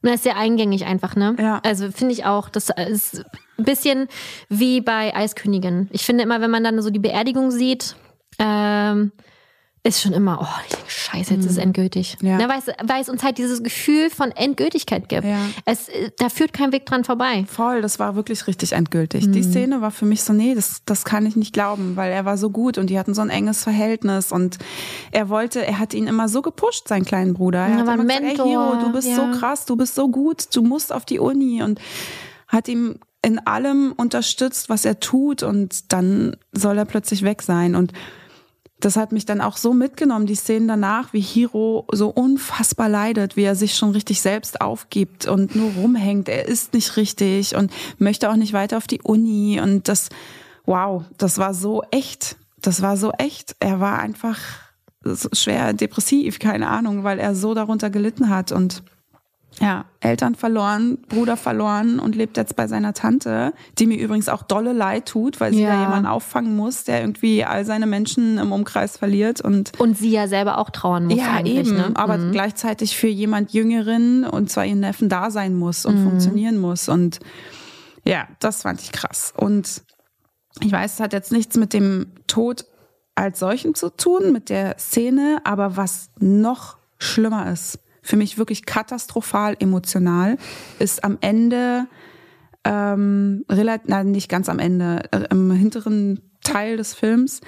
Das 0.00 0.14
ist 0.14 0.22
sehr 0.22 0.36
eingängig 0.36 0.86
einfach, 0.86 1.16
ne? 1.16 1.34
Ja. 1.38 1.60
Also 1.64 1.90
finde 1.90 2.14
ich 2.14 2.24
auch, 2.24 2.48
das 2.48 2.70
ist 2.88 3.24
ein 3.58 3.64
bisschen 3.64 4.08
wie 4.48 4.80
bei 4.80 5.14
Eiskönigin. 5.14 5.88
Ich 5.92 6.04
finde 6.04 6.24
immer, 6.24 6.40
wenn 6.40 6.50
man 6.50 6.64
dann 6.64 6.80
so 6.82 6.90
die 6.90 6.98
Beerdigung 6.98 7.50
sieht, 7.50 7.96
ähm, 8.38 9.12
ist 9.86 10.00
schon 10.00 10.14
immer, 10.14 10.38
oh, 10.40 10.60
ich 10.66 10.74
denke, 10.74 10.90
scheiße, 10.90 11.34
jetzt 11.34 11.44
ist 11.44 11.50
es 11.52 11.56
mhm. 11.56 11.64
endgültig. 11.64 12.16
Ja. 12.22 12.38
Na, 12.38 12.48
weil, 12.48 12.58
es, 12.58 12.68
weil 12.82 13.02
es 13.02 13.10
uns 13.10 13.22
halt 13.22 13.36
dieses 13.36 13.62
Gefühl 13.62 14.08
von 14.08 14.30
Endgültigkeit 14.30 15.10
gibt. 15.10 15.24
Ja. 15.24 15.36
Es, 15.66 15.90
da 16.16 16.30
führt 16.30 16.54
kein 16.54 16.72
Weg 16.72 16.86
dran 16.86 17.04
vorbei. 17.04 17.44
Voll, 17.46 17.82
das 17.82 17.98
war 17.98 18.16
wirklich 18.16 18.46
richtig 18.46 18.72
endgültig. 18.72 19.26
Mhm. 19.26 19.32
Die 19.32 19.42
Szene 19.42 19.82
war 19.82 19.90
für 19.90 20.06
mich 20.06 20.22
so, 20.22 20.32
nee, 20.32 20.54
das, 20.54 20.80
das 20.86 21.04
kann 21.04 21.26
ich 21.26 21.36
nicht 21.36 21.52
glauben, 21.52 21.96
weil 21.96 22.12
er 22.12 22.24
war 22.24 22.38
so 22.38 22.48
gut 22.48 22.78
und 22.78 22.88
die 22.88 22.98
hatten 22.98 23.12
so 23.12 23.20
ein 23.20 23.28
enges 23.28 23.62
Verhältnis 23.62 24.32
und 24.32 24.56
er 25.12 25.28
wollte, 25.28 25.66
er 25.66 25.78
hat 25.78 25.92
ihn 25.92 26.06
immer 26.06 26.30
so 26.30 26.40
gepusht, 26.40 26.88
seinen 26.88 27.04
kleinen 27.04 27.34
Bruder. 27.34 27.58
Er 27.58 27.68
ja, 27.68 27.74
hat 27.74 27.82
immer 27.82 28.04
Mentor. 28.04 28.30
Gesagt, 28.30 28.40
Ey, 28.40 28.52
Hero, 28.52 28.76
du 28.80 28.90
bist 28.92 29.08
ja. 29.08 29.16
so 29.16 29.38
krass, 29.38 29.66
du 29.66 29.76
bist 29.76 29.94
so 29.94 30.08
gut, 30.08 30.46
du 30.56 30.62
musst 30.62 30.94
auf 30.94 31.04
die 31.04 31.18
Uni 31.18 31.62
und 31.62 31.78
hat 32.48 32.68
ihm 32.68 33.00
in 33.24 33.44
allem 33.46 33.92
unterstützt, 33.96 34.68
was 34.68 34.84
er 34.84 35.00
tut 35.00 35.42
und 35.42 35.92
dann 35.92 36.36
soll 36.52 36.78
er 36.78 36.84
plötzlich 36.84 37.22
weg 37.22 37.42
sein 37.42 37.74
und 37.74 37.92
das 38.80 38.96
hat 38.96 39.12
mich 39.12 39.24
dann 39.24 39.40
auch 39.40 39.56
so 39.56 39.72
mitgenommen, 39.72 40.26
die 40.26 40.34
Szenen 40.34 40.68
danach, 40.68 41.12
wie 41.12 41.20
Hiro 41.20 41.86
so 41.92 42.08
unfassbar 42.08 42.88
leidet, 42.88 43.36
wie 43.36 43.44
er 43.44 43.54
sich 43.54 43.76
schon 43.76 43.90
richtig 43.90 44.20
selbst 44.20 44.60
aufgibt 44.60 45.26
und 45.26 45.56
nur 45.56 45.72
rumhängt. 45.72 46.28
Er 46.28 46.46
ist 46.46 46.74
nicht 46.74 46.96
richtig 46.98 47.56
und 47.56 47.72
möchte 47.98 48.30
auch 48.30 48.36
nicht 48.36 48.52
weiter 48.52 48.76
auf 48.76 48.86
die 48.86 49.00
Uni. 49.00 49.58
Und 49.58 49.88
das, 49.88 50.10
wow, 50.66 51.02
das 51.16 51.38
war 51.38 51.54
so 51.54 51.82
echt. 51.90 52.36
Das 52.60 52.82
war 52.82 52.98
so 52.98 53.12
echt. 53.12 53.56
Er 53.58 53.80
war 53.80 54.00
einfach 54.00 54.38
schwer 55.32 55.72
depressiv, 55.72 56.38
keine 56.38 56.68
Ahnung, 56.68 57.04
weil 57.04 57.18
er 57.18 57.34
so 57.34 57.54
darunter 57.54 57.88
gelitten 57.88 58.28
hat 58.28 58.52
und 58.52 58.82
ja, 59.60 59.84
Eltern 60.00 60.34
verloren, 60.34 60.98
Bruder 61.08 61.36
verloren 61.36 61.98
und 61.98 62.16
lebt 62.16 62.36
jetzt 62.36 62.56
bei 62.56 62.66
seiner 62.66 62.92
Tante, 62.92 63.52
die 63.78 63.86
mir 63.86 63.98
übrigens 63.98 64.28
auch 64.28 64.42
dolle 64.42 64.72
leid 64.72 65.06
tut, 65.06 65.40
weil 65.40 65.52
sie 65.52 65.62
ja. 65.62 65.74
da 65.74 65.80
jemanden 65.80 66.06
auffangen 66.06 66.56
muss, 66.56 66.84
der 66.84 67.00
irgendwie 67.00 67.44
all 67.44 67.64
seine 67.64 67.86
Menschen 67.86 68.38
im 68.38 68.52
Umkreis 68.52 68.96
verliert 68.96 69.40
und 69.40 69.72
und 69.78 69.96
sie 69.96 70.10
ja 70.10 70.26
selber 70.26 70.58
auch 70.58 70.70
trauern 70.70 71.06
muss. 71.06 71.18
Ja, 71.18 71.44
eben, 71.44 71.74
ne? 71.74 71.92
aber 71.94 72.18
mhm. 72.18 72.32
gleichzeitig 72.32 72.96
für 72.96 73.08
jemand 73.08 73.52
Jüngeren 73.52 74.24
und 74.24 74.50
zwar 74.50 74.66
ihren 74.66 74.80
Neffen 74.80 75.08
da 75.08 75.30
sein 75.30 75.54
muss 75.54 75.86
und 75.86 76.00
mhm. 76.00 76.10
funktionieren 76.10 76.58
muss 76.58 76.88
und 76.88 77.20
ja, 78.04 78.26
das 78.40 78.62
fand 78.62 78.80
ich 78.82 78.92
krass 78.92 79.32
und 79.36 79.82
ich 80.60 80.72
weiß, 80.72 80.94
es 80.94 81.00
hat 81.00 81.12
jetzt 81.12 81.32
nichts 81.32 81.56
mit 81.56 81.72
dem 81.72 82.06
Tod 82.26 82.64
als 83.14 83.38
solchen 83.38 83.74
zu 83.74 83.90
tun, 83.90 84.32
mit 84.32 84.50
der 84.50 84.76
Szene, 84.78 85.38
aber 85.44 85.76
was 85.76 86.10
noch 86.18 86.76
schlimmer 86.98 87.50
ist, 87.50 87.78
für 88.04 88.16
mich 88.16 88.38
wirklich 88.38 88.64
katastrophal 88.66 89.56
emotional, 89.58 90.36
ist 90.78 91.02
am 91.02 91.18
Ende, 91.20 91.86
ähm, 92.62 93.44
relativ, 93.48 93.88
nein, 93.88 94.12
nicht 94.12 94.28
ganz 94.28 94.48
am 94.48 94.60
Ende, 94.60 95.02
äh, 95.10 95.24
im 95.30 95.50
hinteren 95.50 96.20
Teil 96.44 96.76
des 96.76 96.94
Films, 96.94 97.40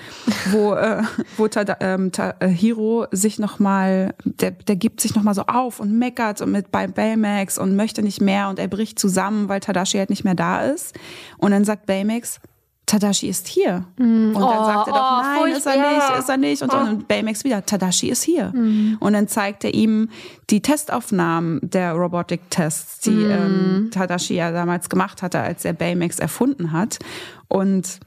wo 0.51 0.73
äh, 0.73 1.03
wo 1.37 1.47
Tada, 1.47 1.77
ähm, 1.81 2.11
äh, 2.17 2.49
Hiro 2.49 3.07
sich 3.13 3.39
noch 3.39 3.59
mal, 3.59 4.15
der 4.25 4.53
der 4.53 4.77
gibt 4.77 5.01
sich 5.01 5.15
noch 5.15 5.23
mal 5.23 5.35
so 5.35 5.43
auf 5.43 5.79
und 5.81 5.97
meckert 5.99 6.41
und 6.41 6.51
mit 6.51 6.73
bei 6.73 6.87
Baymax 6.87 7.59
und 7.59 7.77
möchte 7.77 8.03
nicht 8.03 8.23
mehr 8.23 8.49
und 8.49 8.59
er 8.59 8.69
bricht 8.69 8.99
zusammen, 8.99 9.49
weil 9.51 9.61
Tadashi 9.61 9.99
halt 9.99 10.11
nicht 10.11 10.25
mehr 10.25 10.35
da 10.35 10.63
ist. 10.63 10.97
Und 11.37 11.51
dann 11.51 11.65
sagt 11.65 11.85
Baymax 11.85 12.41
Tadashi 12.87 13.29
ist 13.29 13.49
hier. 13.49 13.85
Mm. 13.99 14.29
Und 14.29 14.35
dann 14.35 14.43
oh, 14.43 14.65
sagt 14.65 14.87
er 14.87 14.93
doch, 14.93 15.19
oh, 15.19 15.23
nein, 15.23 15.53
ist 15.53 15.67
er 15.67 15.77
nicht, 15.77 16.19
ist 16.21 16.29
er 16.29 16.37
nicht. 16.37 16.63
Und, 16.63 16.73
oh. 16.73 16.79
und 16.79 17.09
Baymax 17.09 17.43
wieder, 17.43 17.67
Tadashi 17.67 18.09
ist 18.09 18.23
hier. 18.23 18.53
Mm. 18.55 18.97
Und 19.01 19.13
dann 19.13 19.27
zeigt 19.27 19.65
er 19.65 19.75
ihm 19.75 20.09
die 20.51 20.63
Testaufnahmen 20.63 21.59
der 21.63 21.93
Robotic-Tests, 21.95 23.01
die 23.01 23.11
mm. 23.11 23.31
ähm, 23.31 23.89
Tadashi 23.91 24.35
ja 24.35 24.53
damals 24.53 24.89
gemacht 24.89 25.23
hatte, 25.23 25.41
als 25.41 25.65
er 25.65 25.73
Baymax 25.73 26.21
erfunden 26.21 26.71
hat. 26.71 27.01
Und 27.49 27.99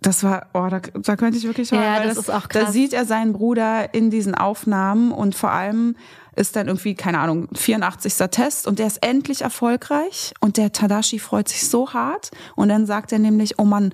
das 0.00 0.24
war, 0.24 0.46
oh, 0.54 0.66
da, 0.70 0.80
da 0.80 1.16
könnte 1.16 1.36
ich 1.36 1.44
wirklich 1.44 1.68
sagen, 1.68 1.82
ja, 1.82 2.02
das, 2.02 2.16
das, 2.16 2.28
ist 2.28 2.30
auch 2.30 2.48
krass. 2.48 2.64
Da 2.66 2.72
sieht 2.72 2.92
er 2.92 3.04
seinen 3.04 3.32
Bruder 3.32 3.92
in 3.92 4.10
diesen 4.10 4.34
Aufnahmen 4.34 5.12
und 5.12 5.34
vor 5.34 5.50
allem 5.50 5.96
ist 6.36 6.56
dann 6.56 6.68
irgendwie, 6.68 6.94
keine 6.94 7.18
Ahnung, 7.18 7.48
84. 7.54 8.14
Test 8.30 8.66
und 8.66 8.78
der 8.78 8.86
ist 8.86 9.04
endlich 9.04 9.42
erfolgreich 9.42 10.32
und 10.40 10.56
der 10.56 10.72
Tadashi 10.72 11.18
freut 11.18 11.48
sich 11.48 11.68
so 11.68 11.92
hart 11.92 12.30
und 12.56 12.68
dann 12.68 12.86
sagt 12.86 13.12
er 13.12 13.18
nämlich, 13.18 13.58
oh 13.58 13.64
Mann, 13.64 13.92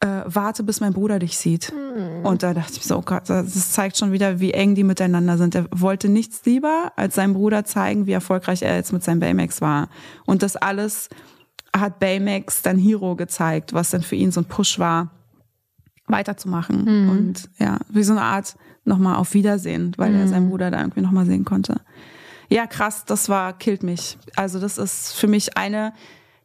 äh, 0.00 0.22
warte, 0.24 0.62
bis 0.62 0.80
mein 0.80 0.92
Bruder 0.92 1.18
dich 1.18 1.38
sieht. 1.38 1.72
Mhm. 1.72 2.26
Und 2.26 2.42
da 2.42 2.52
dachte 2.52 2.74
ich 2.76 2.84
so, 2.84 2.98
oh 2.98 3.02
Gott, 3.02 3.30
das 3.30 3.72
zeigt 3.72 3.96
schon 3.96 4.12
wieder, 4.12 4.40
wie 4.40 4.52
eng 4.52 4.74
die 4.74 4.84
miteinander 4.84 5.38
sind. 5.38 5.54
Er 5.54 5.66
wollte 5.70 6.08
nichts 6.08 6.44
lieber, 6.44 6.92
als 6.96 7.14
seinem 7.14 7.34
Bruder 7.34 7.64
zeigen, 7.64 8.06
wie 8.06 8.12
erfolgreich 8.12 8.62
er 8.62 8.76
jetzt 8.76 8.92
mit 8.92 9.04
seinem 9.04 9.20
Baymax 9.20 9.60
war. 9.60 9.88
Und 10.26 10.42
das 10.42 10.56
alles 10.56 11.08
hat 11.74 11.98
Baymax 12.00 12.62
dann 12.62 12.78
Hero 12.78 13.16
gezeigt, 13.16 13.74
was 13.74 13.90
dann 13.90 14.02
für 14.02 14.16
ihn 14.16 14.32
so 14.32 14.40
ein 14.40 14.46
Push 14.46 14.78
war, 14.78 15.10
weiterzumachen. 16.06 16.84
Mhm. 16.84 17.08
Und 17.10 17.50
ja, 17.58 17.78
wie 17.88 18.02
so 18.02 18.12
eine 18.12 18.22
Art 18.22 18.56
nochmal 18.84 19.16
auf 19.16 19.34
Wiedersehen, 19.34 19.92
weil 19.96 20.12
mhm. 20.12 20.20
er 20.20 20.28
seinen 20.28 20.48
Bruder 20.48 20.70
da 20.70 20.80
irgendwie 20.80 21.00
nochmal 21.00 21.26
sehen 21.26 21.44
konnte. 21.44 21.80
Ja, 22.48 22.66
krass, 22.66 23.04
das 23.04 23.28
war, 23.28 23.52
killt 23.52 23.82
mich. 23.82 24.18
Also 24.36 24.60
das 24.60 24.78
ist 24.78 25.14
für 25.14 25.26
mich 25.26 25.56
eine 25.56 25.92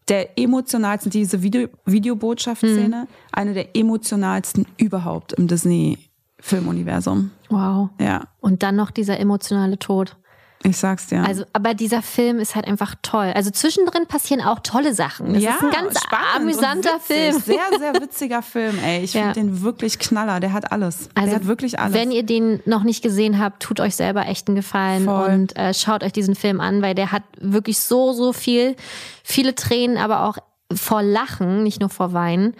der 0.07 0.37
emotionalsten, 0.37 1.11
diese 1.11 1.43
Video, 1.43 1.67
Videobotschaftsszene, 1.85 3.01
mhm. 3.03 3.07
eine 3.31 3.53
der 3.53 3.75
emotionalsten 3.75 4.65
überhaupt 4.77 5.33
im 5.33 5.47
Disney-Filmuniversum. 5.47 7.31
Wow. 7.49 7.89
Ja. 7.99 8.27
Und 8.39 8.63
dann 8.63 8.75
noch 8.75 8.91
dieser 8.91 9.19
emotionale 9.19 9.77
Tod. 9.77 10.17
Ich 10.63 10.77
sag's 10.77 11.07
dir. 11.07 11.23
Also, 11.23 11.43
aber 11.53 11.73
dieser 11.73 12.01
Film 12.01 12.39
ist 12.39 12.55
halt 12.55 12.67
einfach 12.67 12.95
toll. 13.01 13.31
Also 13.35 13.49
zwischendrin 13.49 14.05
passieren 14.05 14.43
auch 14.43 14.59
tolle 14.59 14.93
Sachen. 14.93 15.33
Das 15.33 15.41
ja, 15.41 15.51
ist 15.51 15.63
ein 15.63 15.71
ganz 15.71 15.99
amüsanter 16.35 16.99
Film. 16.99 17.39
Sehr, 17.39 17.79
sehr 17.79 17.93
witziger 17.95 18.41
Film, 18.41 18.77
ey. 18.83 19.03
Ich 19.03 19.13
ja. 19.13 19.33
finde 19.33 19.39
den 19.39 19.61
wirklich 19.61 19.97
knaller. 19.97 20.39
Der 20.39 20.53
hat 20.53 20.71
alles. 20.71 21.09
Also, 21.15 21.29
der 21.29 21.39
hat 21.39 21.47
wirklich 21.47 21.79
alles. 21.79 21.93
Wenn 21.93 22.11
ihr 22.11 22.23
den 22.23 22.61
noch 22.65 22.83
nicht 22.83 23.01
gesehen 23.01 23.39
habt, 23.39 23.63
tut 23.63 23.79
euch 23.79 23.95
selber 23.95 24.27
echt 24.27 24.47
einen 24.47 24.55
Gefallen 24.55 25.05
Voll. 25.05 25.29
und 25.29 25.57
äh, 25.57 25.73
schaut 25.73 26.03
euch 26.03 26.13
diesen 26.13 26.35
Film 26.35 26.61
an, 26.61 26.81
weil 26.81 26.93
der 26.93 27.11
hat 27.11 27.23
wirklich 27.39 27.79
so, 27.79 28.13
so 28.13 28.31
viel, 28.31 28.75
viele 29.23 29.55
Tränen, 29.55 29.97
aber 29.97 30.25
auch 30.25 30.37
vor 30.73 31.01
Lachen, 31.01 31.63
nicht 31.63 31.79
nur 31.79 31.89
vor 31.89 32.13
Weinen. 32.13 32.53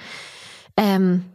Ähm, 0.75 1.25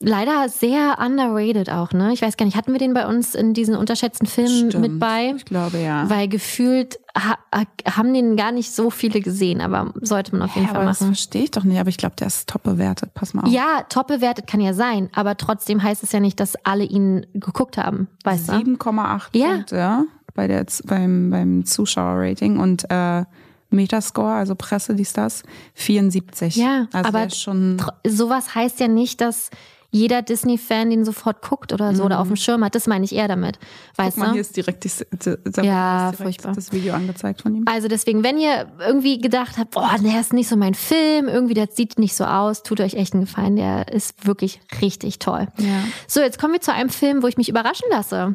Leider 0.00 0.48
sehr 0.48 0.98
underrated 1.04 1.70
auch, 1.70 1.90
ne? 1.92 2.12
Ich 2.12 2.22
weiß 2.22 2.36
gar 2.36 2.46
nicht, 2.46 2.56
hatten 2.56 2.70
wir 2.70 2.78
den 2.78 2.94
bei 2.94 3.04
uns 3.06 3.34
in 3.34 3.52
diesen 3.52 3.74
unterschätzten 3.74 4.28
Filmen 4.28 4.70
Stimmt. 4.70 4.80
mit 4.80 5.00
bei? 5.00 5.34
Ich 5.36 5.44
glaube 5.44 5.78
ja. 5.78 6.08
Weil 6.08 6.28
gefühlt 6.28 7.00
ha 7.16 7.36
haben 7.84 8.14
den 8.14 8.36
gar 8.36 8.52
nicht 8.52 8.70
so 8.72 8.90
viele 8.90 9.20
gesehen, 9.20 9.60
aber 9.60 9.92
sollte 10.00 10.36
man 10.36 10.42
auf 10.42 10.54
jeden 10.54 10.68
ja, 10.68 10.72
Fall 10.72 10.82
aber 10.82 10.90
das 10.90 11.00
machen. 11.00 11.14
verstehe 11.14 11.42
ich 11.42 11.50
doch 11.50 11.64
nicht, 11.64 11.80
aber 11.80 11.88
ich 11.88 11.96
glaube, 11.96 12.14
der 12.16 12.28
ist 12.28 12.48
top 12.48 12.62
bewertet. 12.62 13.12
Pass 13.14 13.34
mal 13.34 13.42
auf. 13.42 13.50
Ja, 13.50 13.82
top 13.88 14.06
bewertet 14.06 14.46
kann 14.46 14.60
ja 14.60 14.72
sein, 14.72 15.10
aber 15.14 15.36
trotzdem 15.36 15.82
heißt 15.82 16.04
es 16.04 16.12
ja 16.12 16.20
nicht, 16.20 16.38
dass 16.38 16.54
alle 16.64 16.84
ihn 16.84 17.26
geguckt 17.34 17.76
haben, 17.76 18.06
weißt 18.22 18.50
du? 18.50 18.52
7,8 18.52 19.36
Ja. 19.36 19.48
Punkte 19.48 20.04
bei 20.34 20.46
der, 20.46 20.64
beim, 20.84 21.30
beim 21.30 21.64
Zuschauerrating 21.64 22.60
und 22.60 22.88
äh, 22.88 23.24
Metascore, 23.70 24.32
also 24.34 24.54
Presse, 24.54 24.94
dies, 24.94 25.12
das, 25.12 25.42
74. 25.74 26.54
Ja, 26.54 26.86
also 26.92 27.08
aber 27.08 27.30
schon. 27.30 27.82
Sowas 28.06 28.54
heißt 28.54 28.78
ja 28.78 28.86
nicht, 28.86 29.20
dass 29.20 29.50
jeder 29.90 30.20
Disney-Fan 30.20 30.90
den 30.90 31.04
sofort 31.04 31.40
guckt 31.40 31.72
oder 31.72 31.94
so 31.94 32.04
oder 32.04 32.20
auf 32.20 32.26
dem 32.26 32.36
Schirm 32.36 32.62
hat. 32.62 32.74
Das 32.74 32.86
meine 32.86 33.04
ich 33.06 33.14
eher 33.14 33.26
damit, 33.26 33.58
Guck 33.96 34.04
weißt 34.06 34.18
mal, 34.18 34.26
du? 34.26 34.32
hier 34.32 34.40
ist 34.42 34.54
direkt, 34.56 34.84
die, 34.84 34.90
die, 35.12 35.36
Ja, 35.66 36.10
direkt 36.10 36.22
furchtbar. 36.22 36.52
das 36.54 36.72
Video 36.72 36.92
angezeigt 36.92 37.40
von 37.42 37.54
ihm. 37.54 37.64
Also 37.66 37.88
deswegen, 37.88 38.22
wenn 38.22 38.38
ihr 38.38 38.66
irgendwie 38.78 39.18
gedacht 39.18 39.56
habt, 39.56 39.70
boah, 39.70 39.96
der 39.98 40.20
ist 40.20 40.32
nicht 40.34 40.48
so 40.48 40.56
mein 40.56 40.74
Film, 40.74 41.28
irgendwie 41.28 41.54
der 41.54 41.68
sieht 41.70 41.98
nicht 41.98 42.14
so 42.14 42.24
aus, 42.24 42.62
tut 42.62 42.80
euch 42.80 42.94
echt 42.94 43.14
einen 43.14 43.24
Gefallen, 43.24 43.56
der 43.56 43.88
ist 43.90 44.26
wirklich 44.26 44.60
richtig 44.82 45.18
toll. 45.20 45.48
Ja. 45.58 45.66
So, 46.06 46.20
jetzt 46.20 46.38
kommen 46.38 46.52
wir 46.52 46.60
zu 46.60 46.72
einem 46.72 46.90
Film, 46.90 47.22
wo 47.22 47.26
ich 47.26 47.38
mich 47.38 47.48
überraschen 47.48 47.86
lasse. 47.90 48.34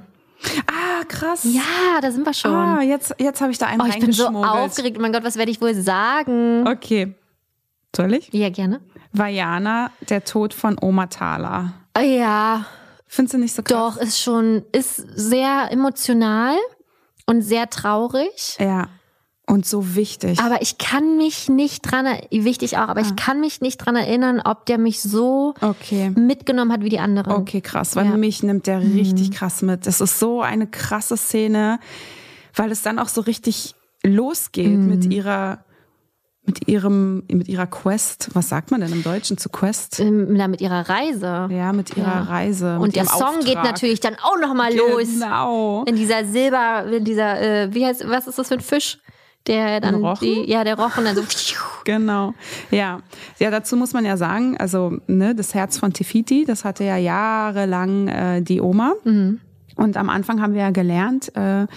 Ah, 0.67 1.03
krass. 1.07 1.43
Ja, 1.45 2.01
da 2.01 2.11
sind 2.11 2.25
wir 2.25 2.33
schon. 2.33 2.51
Ah, 2.51 2.81
jetzt, 2.81 3.15
jetzt 3.19 3.41
habe 3.41 3.51
ich 3.51 3.57
da 3.59 3.67
einen 3.67 3.79
oh, 3.81 3.85
ich 3.85 3.99
bin 3.99 4.11
so 4.11 4.27
aufgeregt. 4.27 4.97
Oh 4.97 5.01
mein 5.01 5.13
Gott, 5.13 5.23
was 5.23 5.37
werde 5.37 5.51
ich 5.51 5.61
wohl 5.61 5.73
sagen? 5.75 6.67
Okay. 6.67 7.15
Soll 7.95 8.13
ich? 8.15 8.33
Ja, 8.33 8.49
gerne. 8.49 8.81
Vajana, 9.13 9.91
der 10.09 10.23
Tod 10.23 10.53
von 10.53 10.77
Oma 10.81 11.07
Thala. 11.07 11.73
Ah, 11.93 12.01
Ja, 12.01 12.65
Findest 13.07 13.35
du 13.35 13.37
nicht 13.37 13.53
so 13.53 13.61
krass? 13.61 13.95
doch, 13.95 13.97
ist 14.01 14.19
schon, 14.19 14.63
ist 14.71 14.95
sehr 15.15 15.67
emotional 15.71 16.55
und 17.27 17.43
sehr 17.43 17.69
traurig. 17.69 18.57
Ja. 18.59 18.87
Und 19.45 19.65
so 19.67 19.95
wichtig. 19.95 20.39
Aber 20.39 20.61
ich 20.63 20.77
kann 20.79 21.17
mich 21.17 21.47
nicht 21.49 21.81
dran, 21.81 22.07
wichtig 22.31 22.77
auch, 22.77 22.87
aber 22.87 23.01
Ah. 23.01 23.05
ich 23.05 23.15
kann 23.15 23.39
mich 23.41 23.61
nicht 23.61 23.77
dran 23.77 23.95
erinnern, 23.95 24.41
ob 24.43 24.65
der 24.65 24.77
mich 24.79 25.01
so 25.01 25.53
okay. 25.61 26.09
mitgenommen 26.11 26.71
hat 26.71 26.81
wie 26.81 26.89
die 26.89 26.97
anderen. 26.99 27.33
Okay, 27.33 27.59
krass, 27.61 27.95
weil 27.95 28.05
Ja. 28.05 28.13
Mhm. 28.13 28.19
mich 28.21 28.41
nimmt 28.41 28.65
der 28.67 28.79
richtig 28.81 29.31
krass 29.31 29.61
mit. 29.61 29.85
Das 29.85 30.01
ist 30.01 30.17
so 30.17 30.41
eine 30.41 30.65
krasse 30.65 31.17
Szene, 31.17 31.79
weil 32.55 32.71
es 32.71 32.81
dann 32.81 32.97
auch 32.97 33.09
so 33.09 33.21
richtig 33.21 33.75
losgeht 34.03 34.79
Mhm. 34.79 34.87
mit 34.87 35.05
ihrer 35.13 35.59
mit 36.45 36.67
ihrem 36.67 37.23
mit 37.31 37.47
ihrer 37.47 37.67
Quest. 37.67 38.29
Was 38.33 38.49
sagt 38.49 38.71
man 38.71 38.81
denn 38.81 38.91
im 38.91 39.03
Deutschen 39.03 39.37
zu 39.37 39.49
Quest? 39.49 39.99
Ähm, 39.99 40.37
da 40.37 40.47
mit 40.47 40.59
ihrer 40.61 40.89
Reise. 40.89 41.47
Ja, 41.49 41.71
mit 41.71 41.95
ihrer 41.95 42.07
Ja. 42.07 42.23
Reise. 42.23 42.79
Und 42.79 42.95
der 42.95 43.05
Song 43.05 43.39
geht 43.39 43.55
Auftrag. 43.57 43.63
natürlich 43.63 43.99
dann 44.01 44.15
auch 44.21 44.37
noch 44.41 44.53
mal 44.53 44.75
los. 44.75 45.07
Genau. 45.13 45.83
In 45.85 45.95
dieser 45.95 46.25
Silber, 46.25 46.85
in 46.91 47.05
dieser, 47.05 47.41
äh, 47.41 47.73
wie 47.73 47.85
heißt, 47.85 48.07
was 48.09 48.27
ist 48.27 48.37
das 48.37 48.47
für 48.49 48.55
ein 48.55 48.59
Fisch? 48.61 48.99
Der 49.47 49.81
dann 49.81 50.15
die, 50.21 50.49
ja, 50.49 50.63
der 50.63 50.77
Rochen 50.79 51.03
dann 51.03 51.15
so. 51.17 51.23
Genau. 51.85 52.33
Ja. 52.71 53.01
Ja, 53.39 53.51
dazu 53.51 53.75
muss 53.75 53.91
man 53.91 54.05
ja 54.05 54.15
sagen, 54.15 54.55
also 54.57 54.97
ne, 55.07 55.35
das 55.35 55.53
Herz 55.53 55.77
von 55.77 55.91
Tefiti, 55.91 56.45
das 56.45 56.63
hatte 56.63 56.85
ja 56.85 56.95
jahrelang 56.95 58.07
äh, 58.07 58.41
die 58.41 58.61
Oma. 58.61 58.93
Mhm. 59.03 59.41
Und 59.75 59.97
am 59.97 60.09
Anfang 60.09 60.41
haben 60.41 60.53
wir 60.53 60.61
ja 60.61 60.69
gelernt, 60.69 61.35
äh, 61.35 61.67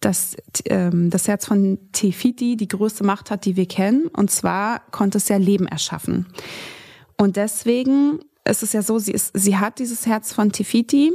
dass 0.00 0.36
ähm, 0.66 1.10
das 1.10 1.28
Herz 1.28 1.46
von 1.46 1.78
Tefiti 1.92 2.56
die 2.56 2.68
größte 2.68 3.04
Macht 3.04 3.30
hat, 3.30 3.44
die 3.44 3.56
wir 3.56 3.66
kennen. 3.66 4.06
Und 4.08 4.30
zwar 4.30 4.80
konnte 4.90 5.18
es 5.18 5.28
ja 5.28 5.36
Leben 5.36 5.66
erschaffen. 5.66 6.26
Und 7.18 7.36
deswegen 7.36 8.20
ist 8.48 8.62
es 8.62 8.72
ja 8.72 8.82
so, 8.82 8.98
sie, 8.98 9.12
ist, 9.12 9.32
sie 9.34 9.58
hat 9.58 9.78
dieses 9.78 10.06
Herz 10.06 10.32
von 10.32 10.52
Tefiti 10.52 11.12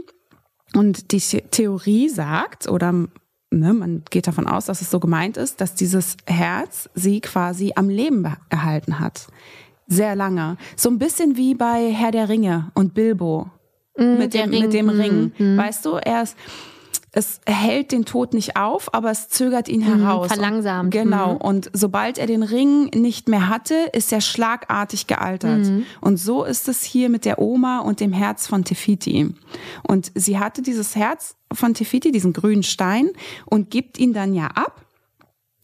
und 0.76 1.12
die 1.12 1.20
The- 1.20 1.44
Theorie 1.50 2.10
sagt, 2.10 2.68
oder 2.68 2.92
ne, 2.92 3.74
man 3.74 4.04
geht 4.10 4.28
davon 4.28 4.48
aus, 4.48 4.66
dass 4.66 4.82
es 4.82 4.92
so 4.92 5.00
gemeint 5.00 5.38
ist, 5.38 5.62
dass 5.62 5.74
dieses 5.74 6.18
Herz 6.28 6.90
sie 6.94 7.22
quasi 7.22 7.74
am 7.76 7.90
Leben 7.90 8.26
erhalten 8.50 9.00
hat. 9.00 9.28
Sehr 9.88 10.16
lange. 10.16 10.58
So 10.76 10.90
ein 10.90 11.00
bisschen 11.00 11.38
wie 11.38 11.56
bei 11.56 11.92
Herr 11.92 12.12
der 12.12 12.30
Ringe 12.30 12.72
und 12.76 12.94
Bilbo 12.94 13.50
mit, 13.98 14.34
der 14.34 14.44
dem, 14.48 14.52
Ring, 14.52 14.62
mit 14.64 14.74
dem 14.74 14.90
Ring. 14.90 15.32
Weißt 15.58 15.86
du, 15.86 15.94
er 15.94 16.24
ist, 16.24 16.36
es 17.16 17.40
hält 17.48 17.94
den 17.94 18.04
Tod 18.04 18.34
nicht 18.34 18.58
auf, 18.58 18.94
aber 18.94 19.10
es 19.10 19.30
zögert 19.30 19.70
ihn 19.70 19.82
heraus. 19.82 20.28
verlangsamt, 20.28 20.92
Genau. 20.92 21.38
Und 21.38 21.72
sobald 21.72 22.18
er 22.18 22.28
den 22.28 22.44
Ring 22.44 22.88
nicht 22.94 23.30
mehr 23.30 23.48
hatte, 23.48 23.90
ist 23.94 24.12
er 24.12 24.20
schlagartig 24.20 25.08
gealtert. 25.08 25.66
Und 26.02 26.18
so 26.18 26.44
ist 26.44 26.68
es 26.68 26.84
hier 26.84 27.10
mit 27.10 27.24
der 27.24 27.40
Oma 27.40 27.80
und 27.80 28.02
dem 28.02 28.12
Herz 28.12 28.48
von 28.48 28.66
Tefiti. 28.66 29.34
Und 29.84 30.12
sie 30.14 30.40
hatte 30.40 30.62
dieses 30.62 30.98
Herz 30.98 31.38
von 31.54 31.74
Tefiti, 31.74 32.12
diesen 32.12 32.34
grünen 32.34 32.64
Stein, 32.64 33.12
und 33.46 33.72
gibt 33.72 33.98
ihn 33.98 34.12
dann 34.12 34.34
ja 34.34 34.48
ab 34.48 34.86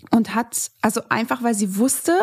und 0.09 0.33
hat, 0.33 0.71
also 0.81 1.01
einfach, 1.09 1.43
weil 1.43 1.53
sie 1.53 1.75
wusste, 1.75 2.13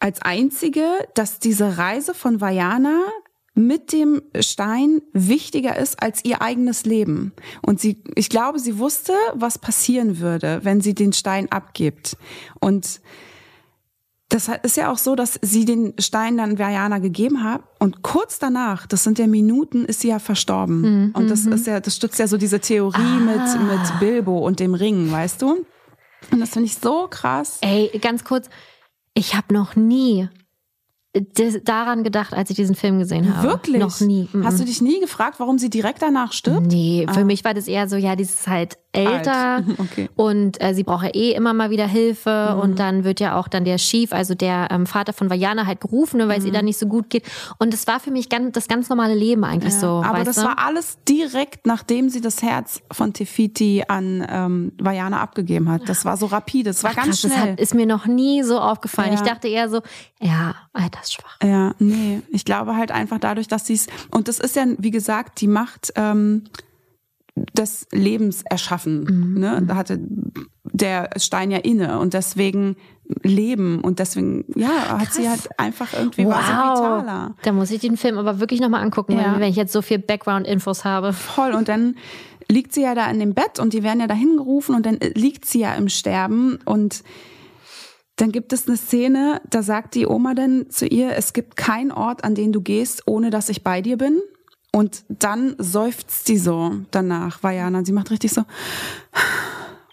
als 0.00 0.22
einzige, 0.22 0.86
dass 1.14 1.40
diese 1.40 1.76
Reise 1.76 2.14
von 2.14 2.40
Vajana 2.40 3.02
mit 3.54 3.92
dem 3.92 4.22
Stein 4.40 5.00
wichtiger 5.12 5.76
ist 5.76 6.02
als 6.02 6.24
ihr 6.24 6.42
eigenes 6.42 6.84
Leben. 6.84 7.32
Und 7.62 7.80
sie, 7.80 8.02
ich 8.16 8.28
glaube, 8.28 8.58
sie 8.58 8.78
wusste, 8.78 9.12
was 9.34 9.58
passieren 9.58 10.18
würde, 10.18 10.60
wenn 10.64 10.80
sie 10.80 10.94
den 10.94 11.12
Stein 11.12 11.50
abgibt. 11.52 12.16
Und 12.60 13.00
das 14.28 14.50
ist 14.64 14.76
ja 14.76 14.90
auch 14.90 14.98
so, 14.98 15.14
dass 15.14 15.38
sie 15.42 15.64
den 15.64 15.94
Stein 16.00 16.36
dann 16.36 16.58
Vajana 16.58 16.98
gegeben 16.98 17.44
hat 17.44 17.62
und 17.78 18.02
kurz 18.02 18.40
danach, 18.40 18.86
das 18.86 19.04
sind 19.04 19.20
ja 19.20 19.28
Minuten, 19.28 19.84
ist 19.84 20.00
sie 20.00 20.08
ja 20.08 20.18
verstorben. 20.18 21.12
Und 21.12 21.30
das 21.30 21.46
ist 21.46 21.68
ja, 21.68 21.78
das 21.78 21.94
stützt 21.94 22.18
ja 22.18 22.26
so 22.26 22.36
diese 22.36 22.58
Theorie 22.58 23.20
mit, 23.20 23.60
mit 23.68 24.00
Bilbo 24.00 24.38
und 24.38 24.58
dem 24.58 24.74
Ring, 24.74 25.12
weißt 25.12 25.40
du? 25.40 25.64
Und 26.32 26.40
das 26.40 26.50
finde 26.50 26.66
ich 26.66 26.74
so 26.74 27.06
krass. 27.08 27.58
Ey, 27.60 27.96
ganz 28.00 28.24
kurz, 28.24 28.48
ich 29.14 29.36
habe 29.36 29.54
noch 29.54 29.76
nie 29.76 30.28
daran 31.64 32.02
gedacht, 32.02 32.32
als 32.34 32.50
ich 32.50 32.56
diesen 32.56 32.74
Film 32.74 32.98
gesehen 32.98 33.36
habe. 33.36 33.48
Wirklich? 33.48 33.80
Noch 33.80 34.00
nie. 34.00 34.28
Mhm. 34.32 34.44
Hast 34.44 34.58
du 34.60 34.64
dich 34.64 34.80
nie 34.80 35.00
gefragt, 35.00 35.38
warum 35.38 35.58
sie 35.58 35.70
direkt 35.70 36.02
danach 36.02 36.32
stirbt? 36.32 36.66
Nee, 36.66 37.06
für 37.12 37.24
mich 37.24 37.44
war 37.44 37.54
das 37.54 37.68
eher 37.68 37.88
so, 37.88 37.96
ja, 37.96 38.16
die 38.16 38.24
ist 38.24 38.46
halt 38.48 38.78
älter. 38.92 39.62
Okay. 39.78 40.08
und 40.14 40.60
äh, 40.62 40.72
sie 40.72 40.82
braucht 40.84 41.04
ja 41.04 41.10
eh 41.14 41.32
immer 41.32 41.52
mal 41.52 41.70
wieder 41.70 41.86
Hilfe 41.86 42.52
Mhm. 42.54 42.60
und 42.60 42.78
dann 42.78 43.04
wird 43.04 43.18
ja 43.20 43.38
auch 43.38 43.48
dann 43.48 43.64
der 43.64 43.76
Chief, 43.76 44.12
also 44.12 44.34
der 44.34 44.68
ähm, 44.70 44.86
Vater 44.86 45.12
von 45.12 45.30
Vajana 45.30 45.66
halt 45.66 45.80
gerufen, 45.80 46.20
weil 46.28 46.38
es 46.38 46.44
ihr 46.44 46.50
Mhm. 46.50 46.54
dann 46.54 46.64
nicht 46.64 46.78
so 46.78 46.86
gut 46.86 47.10
geht 47.10 47.24
und 47.58 47.74
es 47.74 47.86
war 47.86 47.98
für 48.00 48.10
mich 48.10 48.28
ganz, 48.28 48.52
das 48.52 48.68
ganz 48.68 48.88
normale 48.88 49.14
Leben 49.14 49.44
eigentlich 49.44 49.74
so, 49.74 50.02
Aber 50.04 50.22
das 50.24 50.36
du? 50.36 50.42
war 50.42 50.58
alles 50.58 50.98
direkt, 51.08 51.66
nachdem 51.66 52.08
sie 52.08 52.20
das 52.20 52.42
Herz 52.42 52.80
von 52.92 53.12
Tefiti 53.12 53.82
an 53.88 54.24
ähm, 54.28 54.72
Vajana 54.78 55.20
abgegeben 55.20 55.68
hat. 55.68 55.88
Das 55.88 56.04
war 56.04 56.16
so 56.16 56.26
rapide, 56.26 56.70
das 56.70 56.82
war 56.84 56.92
Ach, 56.92 56.96
ganz 56.96 57.08
krass, 57.08 57.22
das 57.22 57.32
schnell. 57.32 57.52
hat, 57.52 57.60
ist 57.60 57.74
mir 57.74 57.86
noch 57.86 58.06
nie 58.06 58.42
so 58.44 58.58
aufgefallen. 58.60 59.12
Ja. 59.12 59.14
Ich 59.16 59.22
dachte 59.28 59.48
eher 59.48 59.68
so, 59.68 59.80
ja, 60.20 60.54
altersschwach. 61.04 61.38
Ja, 61.42 61.74
nee. 61.78 62.22
Ich 62.30 62.44
glaube 62.44 62.76
halt 62.76 62.90
einfach 62.90 63.18
dadurch, 63.18 63.48
dass 63.48 63.66
sie 63.66 63.74
es. 63.74 63.86
Und 64.10 64.28
das 64.28 64.38
ist 64.38 64.56
ja, 64.56 64.66
wie 64.78 64.90
gesagt, 64.90 65.40
die 65.40 65.48
Macht 65.48 65.92
ähm, 65.96 66.44
des 67.56 67.86
Lebens 67.92 68.42
erschaffen. 68.42 69.34
Ne? 69.38 69.62
Da 69.66 69.76
hatte 69.76 69.98
der 70.64 71.10
Stein 71.16 71.50
ja 71.50 71.58
inne 71.58 71.98
und 71.98 72.14
deswegen 72.14 72.76
Leben 73.22 73.80
und 73.80 73.98
deswegen, 73.98 74.44
ja, 74.56 74.98
hat 74.98 75.12
sie 75.12 75.28
halt 75.28 75.58
einfach 75.58 75.92
irgendwie 75.92 76.24
war 76.26 76.40
sie 76.42 76.48
vitaler. 76.52 77.34
Da 77.42 77.52
muss 77.52 77.70
ich 77.70 77.80
den 77.80 77.96
Film 77.98 78.16
aber 78.16 78.40
wirklich 78.40 78.60
nochmal 78.60 78.82
angucken, 78.82 79.12
Ja. 79.12 79.34
wenn, 79.34 79.40
wenn 79.40 79.50
ich 79.50 79.56
jetzt 79.56 79.72
so 79.72 79.82
viel 79.82 79.98
Background-Infos 79.98 80.84
habe. 80.84 81.12
Voll. 81.12 81.52
Und 81.52 81.68
dann 81.68 81.96
liegt 82.50 82.72
sie 82.72 82.82
ja 82.82 82.94
da 82.94 83.10
in 83.10 83.18
dem 83.20 83.34
Bett 83.34 83.58
und 83.58 83.72
die 83.74 83.82
werden 83.82 84.00
ja 84.00 84.06
dahin 84.06 84.36
gerufen 84.36 84.74
und 84.74 84.86
dann 84.86 84.98
liegt 85.14 85.44
sie 85.44 85.60
ja 85.60 85.74
im 85.74 85.88
Sterben 85.88 86.58
und 86.64 87.02
dann 88.16 88.30
gibt 88.32 88.52
es 88.52 88.68
eine 88.68 88.76
Szene, 88.76 89.40
da 89.50 89.62
sagt 89.62 89.94
die 89.94 90.06
Oma 90.06 90.34
dann 90.34 90.70
zu 90.70 90.86
ihr, 90.86 91.16
es 91.16 91.32
gibt 91.32 91.56
keinen 91.56 91.90
Ort, 91.90 92.22
an 92.24 92.34
den 92.34 92.52
du 92.52 92.60
gehst, 92.60 93.02
ohne 93.06 93.30
dass 93.30 93.48
ich 93.48 93.62
bei 93.64 93.82
dir 93.82 93.96
bin. 93.98 94.20
Und 94.72 95.04
dann 95.08 95.54
seufzt 95.58 96.26
sie 96.26 96.36
so 96.38 96.72
danach, 96.90 97.42
Vajana. 97.42 97.84
Sie 97.84 97.92
macht 97.92 98.10
richtig 98.10 98.32
so. 98.32 98.44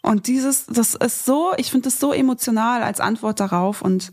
Und 0.01 0.27
dieses, 0.27 0.65
das 0.65 0.95
ist 0.95 1.25
so, 1.25 1.51
ich 1.57 1.69
finde 1.69 1.85
das 1.85 1.99
so 1.99 2.11
emotional 2.13 2.81
als 2.81 2.99
Antwort 2.99 3.39
darauf. 3.39 3.81
Und, 3.83 4.11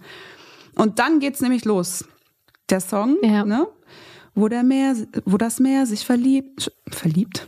und 0.74 0.98
dann 0.98 1.20
geht's 1.20 1.40
nämlich 1.40 1.64
los. 1.64 2.04
Der 2.68 2.80
Song, 2.80 3.16
Ja. 3.22 3.44
ne? 3.44 3.66
Wo 4.34 4.48
der 4.48 4.62
Meer, 4.62 4.94
wo 5.24 5.36
das 5.38 5.58
Meer 5.58 5.86
sich 5.86 6.04
verliebt, 6.04 6.70
verliebt, 6.88 7.46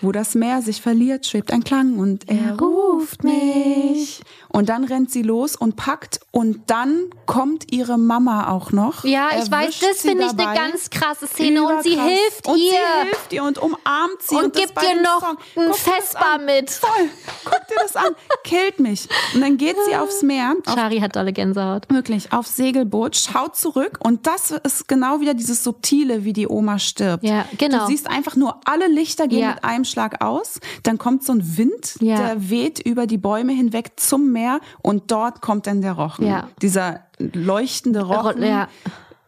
Wo 0.00 0.12
das 0.12 0.34
Meer 0.34 0.62
sich 0.62 0.80
verliert, 0.82 1.26
schwebt 1.26 1.52
ein 1.52 1.64
Klang 1.64 1.98
und 1.98 2.28
er 2.28 2.58
ruft 2.58 3.24
mich. 3.24 4.22
Und 4.48 4.68
dann 4.68 4.84
rennt 4.84 5.10
sie 5.10 5.22
los 5.22 5.56
und 5.56 5.74
packt 5.76 6.20
und 6.30 6.70
dann 6.70 7.06
kommt 7.26 7.72
ihre 7.72 7.98
Mama 7.98 8.50
auch 8.50 8.70
noch. 8.70 9.04
Ja, 9.04 9.30
ich 9.42 9.50
weiß, 9.50 9.80
das 9.80 10.02
finde 10.02 10.24
ich 10.26 10.30
eine 10.30 10.56
ganz 10.56 10.90
krasse 10.90 11.26
Szene 11.26 11.62
und 11.64 11.82
sie 11.82 11.94
Überkrass. 11.94 12.10
hilft 12.12 12.46
und 12.48 12.58
ihr. 12.58 12.70
Sie 12.70 13.06
hilft 13.08 13.32
ihr 13.32 13.42
und 13.44 13.58
umarmt 13.58 14.22
sie. 14.22 14.36
Und 14.36 14.54
das 14.54 14.62
gibt 14.62 14.80
ihr 14.82 15.02
noch 15.02 15.20
Song. 15.20 15.36
ein 15.56 15.66
Guck 15.68 15.76
Vespa 15.76 16.38
mit. 16.38 16.70
Voll. 16.70 17.08
Guck 17.44 17.66
dir 17.66 17.74
das 17.82 17.96
an. 17.96 18.12
Killt 18.44 18.78
mich. 18.78 19.08
Und 19.34 19.40
dann 19.40 19.56
geht 19.56 19.76
sie 19.88 19.96
aufs 19.96 20.22
Meer, 20.22 20.54
auf 20.66 20.74
Shari 20.74 21.00
hat 21.00 21.16
dolle 21.16 21.32
Gänsehaut. 21.32 21.90
Wirklich, 21.90 22.32
aufs 22.32 22.54
Segelboot, 22.56 23.16
schaut 23.16 23.56
zurück 23.56 23.98
und 24.04 24.26
das 24.26 24.52
ist 24.52 24.86
genau 24.86 25.20
wieder 25.20 25.34
dieses 25.34 25.64
Subtile, 25.64 26.24
wie 26.24 26.32
die 26.32 26.46
Oma 26.46 26.78
stirbt. 26.78 27.24
Ja, 27.24 27.44
genau. 27.58 27.80
Du 27.80 27.86
siehst 27.86 28.08
einfach 28.08 28.36
nur, 28.36 28.60
alle 28.64 28.86
Lichter 28.86 29.26
gehen 29.26 29.40
Ja. 29.40 29.54
mit 29.54 29.63
einem 29.64 29.84
Schlag 29.84 30.22
aus, 30.24 30.60
dann 30.82 30.98
kommt 30.98 31.24
so 31.24 31.32
ein 31.32 31.56
Wind, 31.56 31.96
Ja. 32.00 32.16
der 32.16 32.50
weht 32.50 32.78
über 32.80 33.06
die 33.06 33.18
Bäume 33.18 33.52
hinweg 33.52 33.92
zum 33.96 34.32
Meer 34.32 34.60
und 34.82 35.10
dort 35.10 35.40
kommt 35.40 35.66
dann 35.66 35.80
der 35.82 35.92
Rochen. 35.92 36.26
Ja. 36.26 36.48
Dieser 36.62 37.00
leuchtende 37.18 38.02
Rochen 38.02 38.42
Ja. 38.42 38.68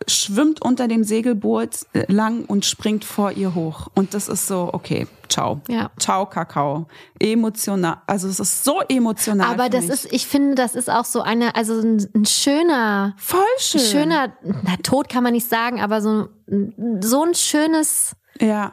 schwimmt 0.09 0.63
unter 0.63 0.87
dem 0.89 1.03
Segelboot 1.05 1.71
äh, 1.93 2.11
lang 2.13 2.45
und 2.45 2.65
springt 2.65 3.05
vor 3.05 3.33
ihr 3.33 3.55
hoch. 3.55 3.89
Und 3.95 4.15
das 4.15 4.29
ist 4.29 4.47
so, 4.47 4.71
okay, 4.73 5.09
ciao. 5.29 5.61
Ja. 5.69 5.91
Ciao, 5.99 6.27
Kakao. 6.27 6.87
Emotional. 7.19 7.97
Also 8.07 8.29
es 8.29 8.39
ist 8.39 8.63
so 8.65 8.81
emotional. 8.89 9.51
Aber 9.53 9.69
das 9.69 9.83
mich. 9.87 9.91
ist, 10.05 10.13
ich 10.13 10.27
finde, 10.27 10.55
das 10.55 10.75
ist 10.77 10.89
auch 10.91 11.05
so 11.05 11.23
eine, 11.23 11.57
also 11.57 11.81
ein, 11.81 12.07
ein 12.15 12.25
schöner, 12.27 13.15
voll 13.17 13.41
schön. 13.59 13.81
schöner, 13.81 14.33
na, 14.45 14.77
Tod 14.83 15.09
kann 15.09 15.25
man 15.25 15.33
nicht 15.33 15.49
sagen, 15.49 15.81
aber 15.81 16.01
so, 16.01 16.29
ein- 16.49 17.01
so 17.03 17.25
ein 17.25 17.35
schönes, 17.35 18.15
Ja, 18.41 18.73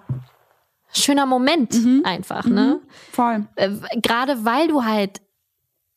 schöner 0.93 1.25
Moment 1.25 1.75
einfach, 2.03 2.45
ne? 2.45 2.79
voll. 3.11 3.45
Äh, 3.55 3.69
Gerade 4.01 4.45
weil 4.45 4.67
du 4.67 4.83
halt, 4.83 5.21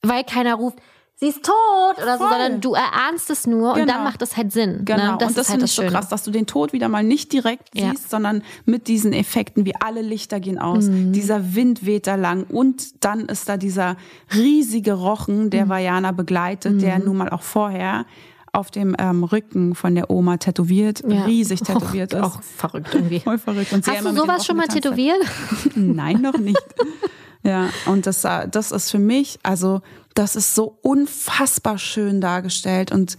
weil 0.02 0.24
keiner 0.24 0.54
ruft, 0.54 0.78
sie 1.18 1.28
ist 1.28 1.42
tot 1.44 1.96
oder 1.96 2.18
so, 2.18 2.24
Voll. 2.24 2.28
sondern 2.30 2.60
du 2.60 2.74
erahnst 2.74 3.30
es 3.30 3.46
nur 3.46 3.72
und 3.72 3.78
Genau. 3.80 3.94
dann 3.94 4.04
macht 4.04 4.20
es 4.20 4.36
halt 4.36 4.52
Sinn. 4.52 4.82
Genau, 4.84 5.12
Ne? 5.12 5.16
Das 5.18 5.28
und 5.28 5.36
das 5.38 5.46
ist 5.46 5.48
halt 5.48 5.48
finde 5.48 5.60
das 5.62 5.70
ich 5.70 5.76
so 5.76 5.82
Schöne. 5.82 5.92
krass, 5.92 6.08
dass 6.10 6.24
du 6.24 6.30
den 6.30 6.46
Tod 6.46 6.72
wieder 6.74 6.88
mal 6.88 7.02
nicht 7.02 7.32
direkt 7.32 7.70
Ja. 7.74 7.90
siehst, 7.90 8.10
sondern 8.10 8.42
mit 8.66 8.86
diesen 8.86 9.12
Effekten, 9.14 9.64
wie 9.64 9.74
alle 9.76 10.02
Lichter 10.02 10.40
gehen 10.40 10.58
aus, 10.58 10.84
Mhm. 10.88 11.12
dieser 11.14 11.54
Wind 11.54 11.86
weht 11.86 12.06
da 12.06 12.16
lang 12.16 12.44
und 12.44 13.02
dann 13.04 13.20
ist 13.26 13.48
da 13.48 13.56
dieser 13.56 13.96
riesige 14.34 14.92
Rochen, 14.92 15.44
Mhm. 15.46 15.50
der 15.50 15.68
Vajana 15.70 16.12
begleitet, 16.12 16.82
der 16.82 16.98
nun 16.98 17.16
mal 17.16 17.30
auch 17.30 17.42
vorher 17.42 18.04
auf 18.56 18.70
dem 18.70 18.96
ähm, 18.98 19.22
Rücken 19.24 19.74
von 19.74 19.94
der 19.94 20.10
Oma 20.10 20.38
tätowiert, 20.38 21.02
Ja. 21.06 21.24
riesig 21.24 21.60
tätowiert 21.60 22.12
ist. 22.12 22.22
Auch 22.22 22.42
verrückt 22.42 22.94
irgendwie. 22.94 23.20
Voll 23.24 23.38
verrückt. 23.38 23.72
Und 23.72 23.86
Hast 23.86 24.04
du 24.04 24.14
sowas 24.14 24.44
schon 24.46 24.56
mal 24.56 24.66
tätowiert? 24.68 25.18
Nein, 25.74 26.20
noch 26.22 26.38
nicht. 26.38 26.60
Ja, 27.42 27.68
und 27.84 28.06
das, 28.08 28.22
das 28.22 28.72
ist 28.72 28.90
für 28.90 28.98
mich, 28.98 29.38
also 29.44 29.80
das 30.14 30.34
ist 30.34 30.56
so 30.56 30.78
unfassbar 30.82 31.78
schön 31.78 32.20
dargestellt 32.20 32.90
und 32.90 33.16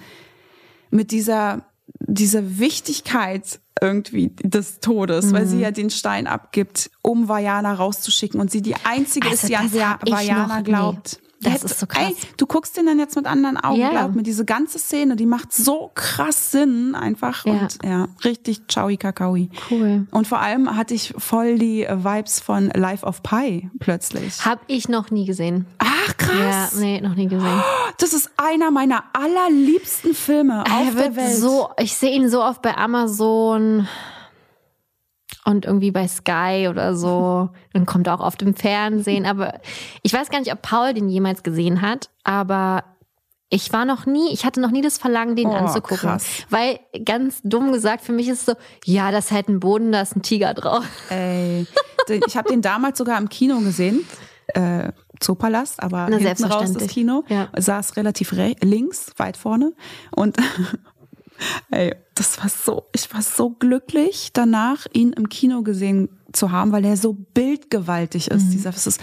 mit 0.90 1.12
dieser, 1.12 1.62
dieser 2.00 2.60
Wichtigkeit 2.60 3.62
irgendwie 3.80 4.34
des 4.44 4.82
Todes, 4.82 5.32
weil 5.32 5.46
Mhm. 5.46 5.50
sie 5.50 5.60
ja 5.62 5.72
den 5.72 5.90
Stein 5.90 6.28
abgibt, 6.28 6.92
um 7.04 7.30
Vajana 7.30 7.74
rauszuschicken 7.76 8.42
und 8.42 8.52
sie 8.52 8.62
die 8.62 8.76
einzige 8.84 9.30
Also 9.30 9.44
ist, 9.48 9.50
die 9.50 9.56
an 9.56 9.72
Vajana 9.72 10.60
noch 10.60 10.92
nie. 10.92 11.00
Das 11.42 11.54
Hätte- 11.54 11.66
ist 11.66 11.80
so 11.80 11.86
krass. 11.86 12.04
Ey, 12.08 12.16
du 12.38 12.48
guckst 12.48 12.78
den 12.78 12.88
dann 12.88 12.98
jetzt 12.98 13.16
mit 13.16 13.28
anderen 13.28 13.58
Augen, 13.58 13.80
Ja. 13.80 13.92
glaub 13.92 14.16
mir, 14.16 14.24
diese 14.24 14.44
ganze 14.44 14.80
Szene, 14.80 15.16
die 15.16 15.28
macht 15.28 15.54
so 15.54 15.92
krass 15.94 16.50
Sinn 16.52 16.96
einfach 16.96 17.46
Ja. 17.46 17.52
und 17.54 17.78
ja, 17.86 18.08
richtig 18.26 18.62
Chaui 18.68 18.98
Kakaoi. 18.98 19.50
Cool. 19.70 20.08
Und 20.10 20.28
vor 20.28 20.40
allem 20.40 20.76
hatte 20.76 20.96
ich 20.96 21.14
voll 21.18 21.60
die 21.60 21.84
äh, 21.84 22.04
Vibes 22.04 22.40
von 22.40 22.70
Life 22.76 23.06
of 23.06 23.22
Pi 23.22 23.70
plötzlich. 23.80 24.44
Hab 24.46 24.62
ich 24.68 24.90
noch 24.90 25.12
nie 25.12 25.26
gesehen. 25.26 25.68
Ach, 25.78 25.86
Ja, 26.08 26.14
krass. 26.18 26.76
nee, 26.76 27.02
noch 27.02 27.14
nie 27.16 27.28
gesehen. 27.28 27.62
Das 28.00 28.14
ist 28.14 28.32
einer 28.38 28.72
meiner 28.72 29.04
allerliebsten 29.14 30.14
Filme 30.16 30.62
auf 30.64 30.68
er 30.70 30.86
der 30.86 30.96
wird 30.96 31.16
Welt. 31.18 31.36
so, 31.36 31.70
ich 31.80 31.96
sehe 31.96 32.12
ihn 32.16 32.30
so 32.30 32.44
oft 32.44 32.62
bei 32.64 32.76
Amazon 32.76 33.88
und 35.48 35.66
irgendwie 35.66 35.92
bei 35.92 36.08
Sky 36.08 36.68
oder 36.70 36.94
so. 36.96 37.50
Dann 37.74 37.86
kommt 37.86 38.08
er 38.08 38.16
auch 38.16 38.26
oft 38.26 38.42
im 38.42 38.54
Fernsehen. 38.54 39.26
Aber 39.26 39.60
ich 40.04 40.14
weiß 40.14 40.30
gar 40.30 40.40
nicht, 40.40 40.52
ob 40.52 40.62
Paul 40.62 40.94
den 40.94 41.08
jemals 41.10 41.42
gesehen 41.42 41.82
hat, 41.82 42.10
aber 42.24 42.84
ich 43.50 43.72
war 43.72 43.86
noch 43.86 44.06
nie, 44.06 44.34
ich 44.34 44.46
hatte 44.46 44.60
noch 44.60 44.72
nie 44.72 44.82
das 44.82 44.98
Verlangen, 44.98 45.38
den 45.38 45.48
Oh, 45.48 45.54
anzugucken. 45.54 45.98
krass. 46.10 46.26
Weil, 46.50 46.82
ganz 47.06 47.40
dumm 47.46 47.72
gesagt, 47.72 48.04
für 48.04 48.12
mich 48.12 48.28
ist 48.28 48.40
es 48.40 48.46
so, 48.46 48.54
ja, 48.84 49.10
das 49.12 49.26
ist 49.28 49.32
halt 49.32 49.48
ein 49.48 49.62
Boden, 49.62 49.94
da 49.94 50.02
ist 50.02 50.18
ein 50.18 50.22
Tiger 50.22 50.54
drauf. 50.54 50.84
Ey, 51.10 51.66
ich 52.28 52.36
habe 52.36 52.50
den 52.50 52.62
damals 52.62 52.98
sogar 52.98 53.18
im 53.18 53.30
Kino 53.30 53.60
gesehen. 53.60 54.06
Äh, 54.48 54.92
Zoopalast, 55.22 55.82
aber 55.82 56.08
Na, 56.10 56.18
hinten 56.18 56.44
raus 56.44 56.74
das. 56.74 56.88
Kino. 56.88 57.24
Ja. 57.30 57.48
Saß 57.58 57.96
relativ 57.96 58.34
re 58.34 58.56
links, 58.62 59.14
weit 59.16 59.38
vorne. 59.38 59.72
Und 60.12 60.36
ey, 61.72 61.96
das 62.16 62.40
war 62.40 62.50
so, 62.50 62.86
ich 62.94 63.14
war 63.14 63.22
so 63.22 63.52
glücklich 63.52 64.32
danach, 64.34 64.86
ihn 64.94 65.14
im 65.14 65.30
Kino 65.30 65.62
gesehen 65.64 66.10
zu 66.34 66.52
haben, 66.52 66.72
weil 66.72 66.86
er 66.86 66.98
so 66.98 67.14
bildgewaltig 67.14 68.30
ist. 68.30 68.50
Dieser, 68.50 68.70
es 68.70 68.88
ist 68.88 69.02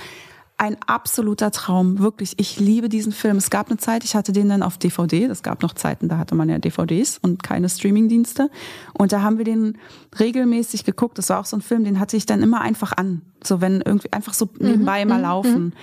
ein 0.56 0.76
absoluter 0.86 1.50
Traum, 1.50 1.98
wirklich. 1.98 2.34
Ich 2.36 2.60
liebe 2.60 2.88
diesen 2.88 3.12
Film. 3.12 3.36
Es 3.36 3.50
gab 3.50 3.68
eine 3.68 3.76
Zeit, 3.76 4.04
ich 4.04 4.14
hatte 4.14 4.32
den 4.32 4.48
dann 4.48 4.62
auf 4.62 4.78
DVD. 4.78 5.24
Es 5.24 5.42
gab 5.42 5.62
noch 5.62 5.74
Zeiten, 5.74 6.08
da 6.08 6.16
hatte 6.16 6.34
man 6.34 6.48
ja 6.48 6.58
DVDs 6.58 7.18
und 7.18 7.42
keine 7.42 7.68
Streamingdienste. 7.68 8.50
Und 8.92 9.12
da 9.12 9.22
haben 9.22 9.38
wir 9.38 9.44
den 9.44 9.78
regelmäßig 10.18 10.84
geguckt. 10.84 11.18
Das 11.18 11.28
war 11.30 11.40
auch 11.40 11.44
so 11.44 11.56
ein 11.56 11.62
Film, 11.62 11.84
den 11.84 11.98
hatte 11.98 12.16
ich 12.16 12.24
dann 12.26 12.42
immer 12.42 12.60
einfach 12.60 12.92
an. 12.92 13.22
So 13.42 13.60
wenn 13.60 13.80
irgendwie 13.80 14.12
einfach 14.12 14.32
so 14.32 14.48
nebenbei 14.58 15.04
mal 15.04 15.20
laufen. 15.20 15.74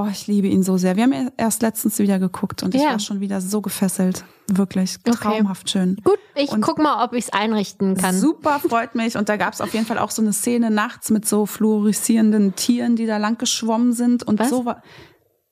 Oh, 0.00 0.06
ich 0.10 0.26
liebe 0.28 0.46
ihn 0.46 0.62
so 0.62 0.76
sehr. 0.76 0.94
Wir 0.96 1.02
haben 1.04 1.30
erst 1.36 1.62
letztens 1.62 1.98
wieder 1.98 2.18
geguckt 2.18 2.62
und 2.62 2.74
ich 2.74 2.82
Ja. 2.82 2.90
war 2.90 2.98
schon 3.00 3.20
wieder 3.20 3.40
so 3.40 3.60
gefesselt. 3.60 4.24
Wirklich 4.46 4.96
Okay. 5.06 5.16
traumhaft 5.16 5.68
schön. 5.70 5.96
Gut, 6.04 6.18
ich 6.36 6.50
Und- 6.50 6.60
guck 6.60 6.78
mal, 6.78 7.04
ob 7.04 7.12
ich 7.14 7.24
es 7.24 7.32
einrichten 7.32 7.96
kann. 7.96 8.14
Super, 8.14 8.60
freut 8.60 8.94
mich. 8.94 9.16
Und 9.16 9.28
da 9.28 9.36
gab 9.36 9.54
es 9.54 9.60
auf 9.60 9.74
jeden 9.74 9.86
Fall 9.86 9.98
auch 9.98 10.10
so 10.12 10.22
eine 10.22 10.32
Szene 10.32 10.70
nachts 10.70 11.10
mit 11.10 11.26
so 11.26 11.46
fluoreszierenden 11.46 12.54
Tieren, 12.54 12.94
die 12.96 13.06
da 13.06 13.16
lang 13.16 13.38
geschwommen 13.38 13.92
sind. 13.92 14.22
Und 14.22 14.38
Was? 14.38 14.50
so 14.50 14.64
war 14.64 14.82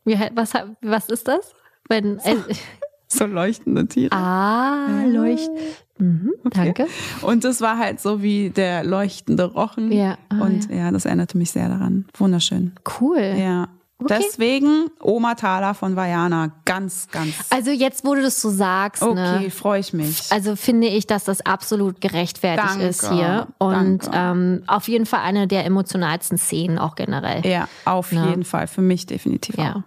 was, 0.05 0.52
was 0.82 1.09
ist 1.09 1.27
das? 1.27 1.52
Wenn, 1.89 2.18
äh, 2.20 2.36
so 3.09 3.27
leuchtende 3.27 3.86
Tiere. 3.89 4.12
ah, 4.14 5.02
leucht. 5.06 5.51
Mhm, 5.98 6.32
Danke. 6.51 6.86
Und 7.23 7.43
das 7.44 7.60
war 7.60 7.78
halt 7.78 8.01
so 8.01 8.23
wie 8.23 8.51
der 8.51 8.85
leuchtende 8.85 9.44
Rochen. 9.44 9.90
Ja. 9.90 10.18
Ah, 10.28 10.43
und 10.43 10.70
ja. 10.70 10.90
das 10.90 11.05
erinnerte 11.06 11.36
mich 11.39 11.51
sehr 11.51 11.68
daran. 11.68 12.05
Wunderschön. 12.18 12.73
Cool. 13.01 13.35
Ja. 13.36 13.68
Okay. 13.98 14.18
Deswegen 14.23 14.90
Oma 15.01 15.36
Thala 15.36 15.73
von 15.73 15.97
Vajana. 15.97 16.52
Ganz, 16.66 17.09
ganz. 17.10 17.35
Also 17.48 17.70
jetzt, 17.70 18.05
wo 18.05 18.14
du 18.14 18.20
das 18.20 18.43
so 18.43 18.51
sagst, 18.51 19.02
Okay, 19.02 19.14
ne? 19.44 19.51
freue 19.51 19.81
ich 19.81 19.94
mich. 19.94 20.31
Also 20.31 20.55
finde 20.55 20.86
ich, 20.89 21.06
dass 21.06 21.24
das 21.24 21.40
absolut 21.40 22.02
gerechtfertigt 22.02 22.68
Danke, 22.68 22.89
ist 22.89 23.09
hier. 23.10 23.47
Und 23.59 24.01
ähm, 24.12 24.64
auf 24.66 24.86
jeden 24.89 25.06
Fall 25.06 25.20
eine 25.20 25.47
der 25.47 25.64
emotionalsten 25.64 26.36
Szenen 26.36 26.78
auch 26.78 26.94
generell. 26.94 27.47
ja, 27.47 27.68
auf 27.86 28.12
Ja. 28.12 28.28
jeden 28.28 28.44
Fall. 28.44 28.66
Für 28.66 28.82
mich 28.82 29.06
definitiv 29.06 29.59
auch. 29.59 29.62
Ja. 29.62 29.82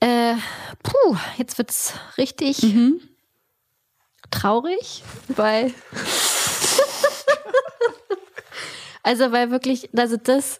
Äh, 0.00 0.34
puh, 0.82 1.16
jetzt 1.36 1.58
wird's 1.58 1.92
richtig 2.16 2.62
Mhm. 2.62 3.00
traurig, 4.30 5.02
weil. 5.28 5.74
also, 9.02 9.32
weil 9.32 9.50
wirklich, 9.50 9.90
also 9.96 10.16
das 10.16 10.58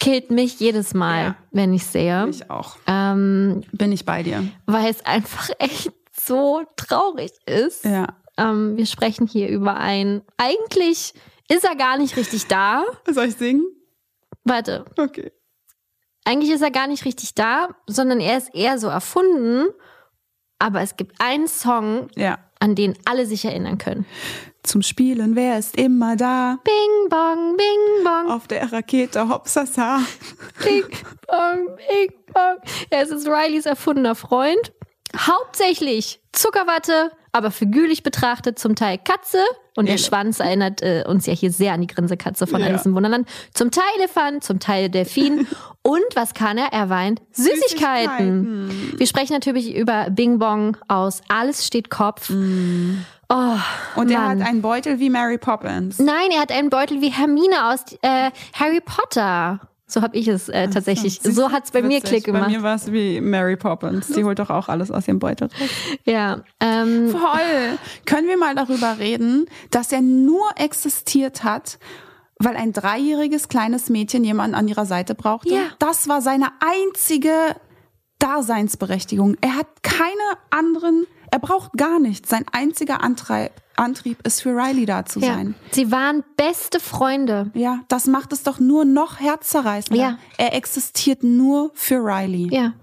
killt 0.00 0.30
mich 0.30 0.60
jedes 0.60 0.94
Mal, 0.94 1.22
Ja. 1.24 1.36
wenn 1.50 1.72
ich 1.72 1.86
sehe. 1.86 2.28
Ich 2.28 2.50
auch. 2.50 2.76
Ähm, 2.86 3.62
Bin 3.72 3.92
ich 3.92 4.04
bei 4.04 4.22
dir. 4.22 4.46
weil 4.66 4.90
es 4.90 5.04
einfach 5.06 5.50
echt 5.58 5.92
so 6.12 6.62
traurig 6.76 7.32
ist. 7.46 7.84
Ja. 7.84 8.08
Ähm, 8.36 8.76
wir 8.76 8.86
sprechen 8.86 9.26
hier 9.26 9.48
über 9.48 9.76
ein. 9.76 10.22
Eigentlich 10.36 11.14
ist 11.48 11.64
er 11.64 11.76
gar 11.76 11.96
nicht 11.98 12.16
richtig 12.16 12.46
da. 12.48 12.84
Soll 13.10 13.26
ich 13.26 13.36
singen? 13.36 13.64
Warte, 14.44 14.84
Okay. 14.98 15.32
eigentlich 16.24 16.50
ist 16.50 16.62
er 16.62 16.70
gar 16.70 16.86
nicht 16.86 17.04
richtig 17.04 17.34
da, 17.34 17.68
sondern 17.86 18.20
er 18.20 18.36
ist 18.38 18.54
eher 18.54 18.78
so 18.78 18.88
erfunden. 18.88 19.68
Aber 20.58 20.80
es 20.82 20.96
gibt 20.96 21.20
einen 21.20 21.46
Song, 21.48 22.08
Ja. 22.16 22.38
An 22.64 22.74
den 22.74 22.96
alle 23.04 23.26
sich 23.26 23.44
erinnern 23.44 23.76
können. 23.76 24.06
Zum 24.62 24.80
Spielen, 24.80 25.36
wer 25.36 25.58
ist 25.58 25.76
immer 25.76 26.16
da? 26.16 26.58
Bing 26.64 27.10
bong, 27.10 27.56
bing 27.58 28.04
bong, 28.04 28.30
Auf 28.30 28.48
der 28.48 28.72
Rakete 28.72 29.28
Hopsasa. 29.28 30.00
bing 30.64 30.84
bong, 31.28 31.76
bing 31.76 32.12
bong. 32.32 32.56
Ja, 32.90 33.00
es 33.02 33.10
ist 33.10 33.28
Rileys 33.28 33.66
erfundener 33.66 34.14
Freund. 34.14 34.72
Hauptsächlich 35.14 36.20
Zuckerwatte, 36.32 37.12
aber 37.32 37.50
figürlich 37.50 38.02
betrachtet 38.02 38.58
zum 38.58 38.74
Teil 38.74 38.96
Katze. 38.96 39.44
Und 39.76 39.88
der 39.88 39.98
Schwanz 39.98 40.38
erinnert 40.40 40.82
äh, 40.82 41.04
uns 41.06 41.26
ja 41.26 41.32
hier 41.32 41.50
sehr 41.50 41.72
an 41.72 41.80
die 41.80 41.88
Grinsekatze 41.88 42.46
von 42.46 42.60
Ja. 42.60 42.68
Alice 42.68 42.86
im 42.86 42.94
Wunderland. 42.94 43.28
Zum 43.54 43.70
Teil 43.70 43.82
Elefant, 43.98 44.44
zum 44.44 44.60
Teil 44.60 44.88
Delfin. 44.88 45.46
Und 45.82 46.04
was 46.14 46.32
kann 46.32 46.58
er? 46.58 46.72
Er 46.72 46.88
weint 46.90 47.20
Süßigkeiten. 47.32 48.94
Wir 48.96 49.06
sprechen 49.06 49.32
natürlich 49.32 49.74
über 49.74 50.08
Bing 50.10 50.38
Bong 50.38 50.76
aus 50.88 51.20
Alles 51.28 51.66
steht 51.66 51.90
Kopf. 51.90 52.30
Oh, 52.30 53.56
Und 53.96 54.10
er 54.10 54.28
hat 54.28 54.40
einen 54.40 54.62
Beutel 54.62 55.00
wie 55.00 55.10
Mary 55.10 55.38
Poppins. 55.38 55.98
Nein, 55.98 56.30
er 56.32 56.40
hat 56.40 56.52
einen 56.52 56.70
Beutel 56.70 57.00
wie 57.00 57.10
Hermine 57.10 57.70
aus 57.72 57.80
äh, 58.02 58.30
Harry 58.52 58.80
Potter. 58.84 59.60
So 59.86 60.00
habe 60.00 60.16
ich 60.16 60.28
es 60.28 60.48
äh, 60.48 60.68
tatsächlich. 60.68 61.20
Siehst 61.20 61.36
So 61.36 61.48
du? 61.48 61.52
hat's 61.52 61.70
bei 61.70 61.82
mir 61.82 61.98
Witzig. 61.98 62.08
Klick 62.10 62.24
gemacht. 62.24 62.44
Bei 62.46 62.50
mir 62.50 62.62
war 62.62 62.74
es 62.74 62.90
wie 62.90 63.20
Mary 63.20 63.56
Poppins. 63.56 64.06
Die 64.08 64.24
holt 64.24 64.38
doch 64.38 64.50
auch 64.50 64.68
alles 64.68 64.90
aus 64.90 65.06
ihrem 65.06 65.18
Beutel 65.18 65.48
ja. 66.04 66.42
Ähm, 66.60 67.10
Voll. 67.10 67.78
Können 68.06 68.28
wir 68.28 68.38
mal 68.38 68.54
darüber 68.54 68.98
reden, 68.98 69.46
dass 69.70 69.92
er 69.92 70.00
nur 70.00 70.42
existiert 70.56 71.44
hat, 71.44 71.78
weil 72.38 72.56
ein 72.56 72.72
dreijähriges 72.72 73.48
kleines 73.48 73.90
Mädchen 73.90 74.24
jemanden 74.24 74.54
an 74.54 74.68
ihrer 74.68 74.86
Seite 74.86 75.14
brauchte? 75.14 75.54
Ja. 75.54 75.62
Das 75.78 76.08
war 76.08 76.22
seine 76.22 76.48
einzige 76.60 77.30
Daseinsberechtigung. 78.18 79.36
Er 79.40 79.56
hat 79.56 79.66
keine 79.82 80.08
anderen, 80.50 81.06
er 81.34 81.40
braucht 81.40 81.72
gar 81.72 81.98
nichts. 81.98 82.30
Sein 82.30 82.44
einziger 82.52 83.02
Antreib, 83.02 83.50
Antrieb 83.74 84.24
ist 84.24 84.42
für 84.42 84.50
Riley 84.50 84.86
da 84.86 85.04
zu 85.04 85.18
ja. 85.18 85.34
sein. 85.34 85.56
Sie 85.72 85.90
waren 85.90 86.22
beste 86.36 86.78
Freunde. 86.78 87.50
Ja, 87.54 87.80
das 87.88 88.06
macht 88.06 88.32
es 88.32 88.44
doch 88.44 88.60
nur 88.60 88.84
noch 88.84 89.18
herzzerreißender. 89.18 90.00
Ja. 90.00 90.18
Er 90.38 90.54
existiert 90.54 91.24
nur 91.24 91.72
für 91.74 91.96
Riley. 91.96 92.54
Ja. 92.54 92.74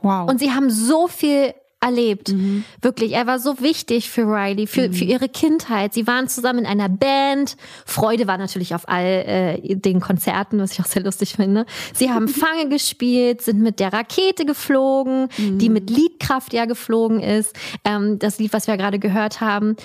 Wow. 0.00 0.30
Und 0.30 0.38
sie 0.38 0.52
haben 0.52 0.70
so 0.70 1.06
viel 1.06 1.52
erlebt. 1.80 2.30
Mhm. 2.32 2.64
Wirklich. 2.82 3.12
Er 3.12 3.26
war 3.26 3.38
so 3.38 3.60
wichtig 3.60 4.10
für 4.10 4.22
Riley, 4.22 4.66
für, 4.66 4.92
für 4.92 5.04
ihre 5.04 5.28
Kindheit. 5.28 5.94
Sie 5.94 6.06
waren 6.06 6.26
zusammen 6.28 6.60
in 6.60 6.66
einer 6.66 6.88
Band. 6.88 7.56
Freude 7.86 8.26
war 8.26 8.36
natürlich 8.36 8.74
auf 8.74 8.88
all 8.88 9.04
äh, 9.04 9.76
den 9.76 10.00
Konzerten, 10.00 10.58
was 10.58 10.72
ich 10.72 10.80
auch 10.80 10.86
sehr 10.86 11.02
lustig 11.04 11.34
finde. 11.36 11.66
Sie 11.94 12.10
haben 12.10 12.26
Fange 12.28 12.68
gespielt, 12.68 13.42
sind 13.42 13.60
mit 13.60 13.78
der 13.80 13.92
Rakete 13.92 14.44
geflogen, 14.44 15.28
Mhm. 15.38 15.58
die 15.58 15.68
mit 15.68 15.90
Liedkraft 15.90 16.52
ja 16.52 16.64
geflogen 16.64 17.20
ist. 17.20 17.54
Ähm, 17.84 18.18
das 18.18 18.38
Lied, 18.38 18.52
was 18.52 18.66
wir 18.66 18.76
gerade 18.76 18.98
gehört 18.98 19.40
haben. 19.40 19.76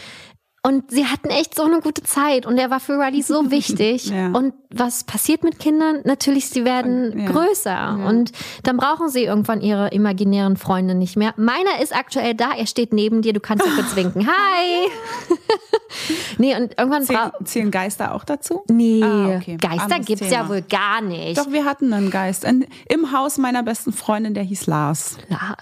Und 0.65 0.91
sie 0.91 1.05
hatten 1.07 1.29
echt 1.29 1.55
so 1.55 1.63
eine 1.63 1.81
gute 1.81 2.03
Zeit 2.03 2.45
und 2.45 2.57
er 2.57 2.69
war 2.69 2.79
für 2.79 2.93
Riley 2.93 3.21
so 3.21 3.51
wichtig. 3.51 4.05
Ja. 4.05 4.27
Und 4.27 4.53
was 4.69 5.03
passiert 5.03 5.43
mit 5.43 5.59
Kindern? 5.59 5.99
Natürlich, 6.05 6.47
sie 6.49 6.63
werden 6.63 7.19
Ja. 7.19 7.29
größer 7.31 7.99
und 8.07 8.31
dann 8.63 8.77
brauchen 8.77 9.09
sie 9.09 9.25
irgendwann 9.25 9.59
ihre 9.59 9.89
imaginären 9.89 10.55
Freunde 10.55 10.95
nicht 10.95 11.17
mehr. 11.17 11.33
Meiner 11.35 11.81
ist 11.81 11.93
aktuell 11.93 12.33
da, 12.33 12.53
er 12.57 12.65
steht 12.65 12.93
neben 12.93 13.21
dir, 13.21 13.33
du 13.33 13.41
kannst 13.41 13.65
ihn 13.65 13.73
kurz 13.75 13.93
winken. 13.97 14.25
Hi! 14.27 14.87
nee, 16.37 16.55
und 16.55 16.77
irgendwann 16.79 17.03
Zählen, 17.03 17.31
zählen 17.43 17.69
Geister 17.71 18.13
auch 18.15 18.23
dazu? 18.23 18.63
Nee, 18.69 19.03
Ah, 19.03 19.35
okay. 19.35 19.57
Geister 19.57 19.83
Anderes 19.83 20.05
gibt's 20.05 20.29
Thema. 20.29 20.43
ja 20.43 20.49
wohl 20.49 20.61
gar 20.61 21.01
nicht. 21.01 21.37
Doch, 21.37 21.51
wir 21.51 21.65
hatten 21.65 21.91
einen 21.91 22.09
Geist. 22.09 22.45
In, 22.45 22.65
Im 22.87 23.11
Haus 23.11 23.37
meiner 23.37 23.63
besten 23.63 23.91
Freundin, 23.91 24.33
der 24.33 24.43
hieß 24.43 24.67
Lars, 24.67 25.17
La 25.27 25.57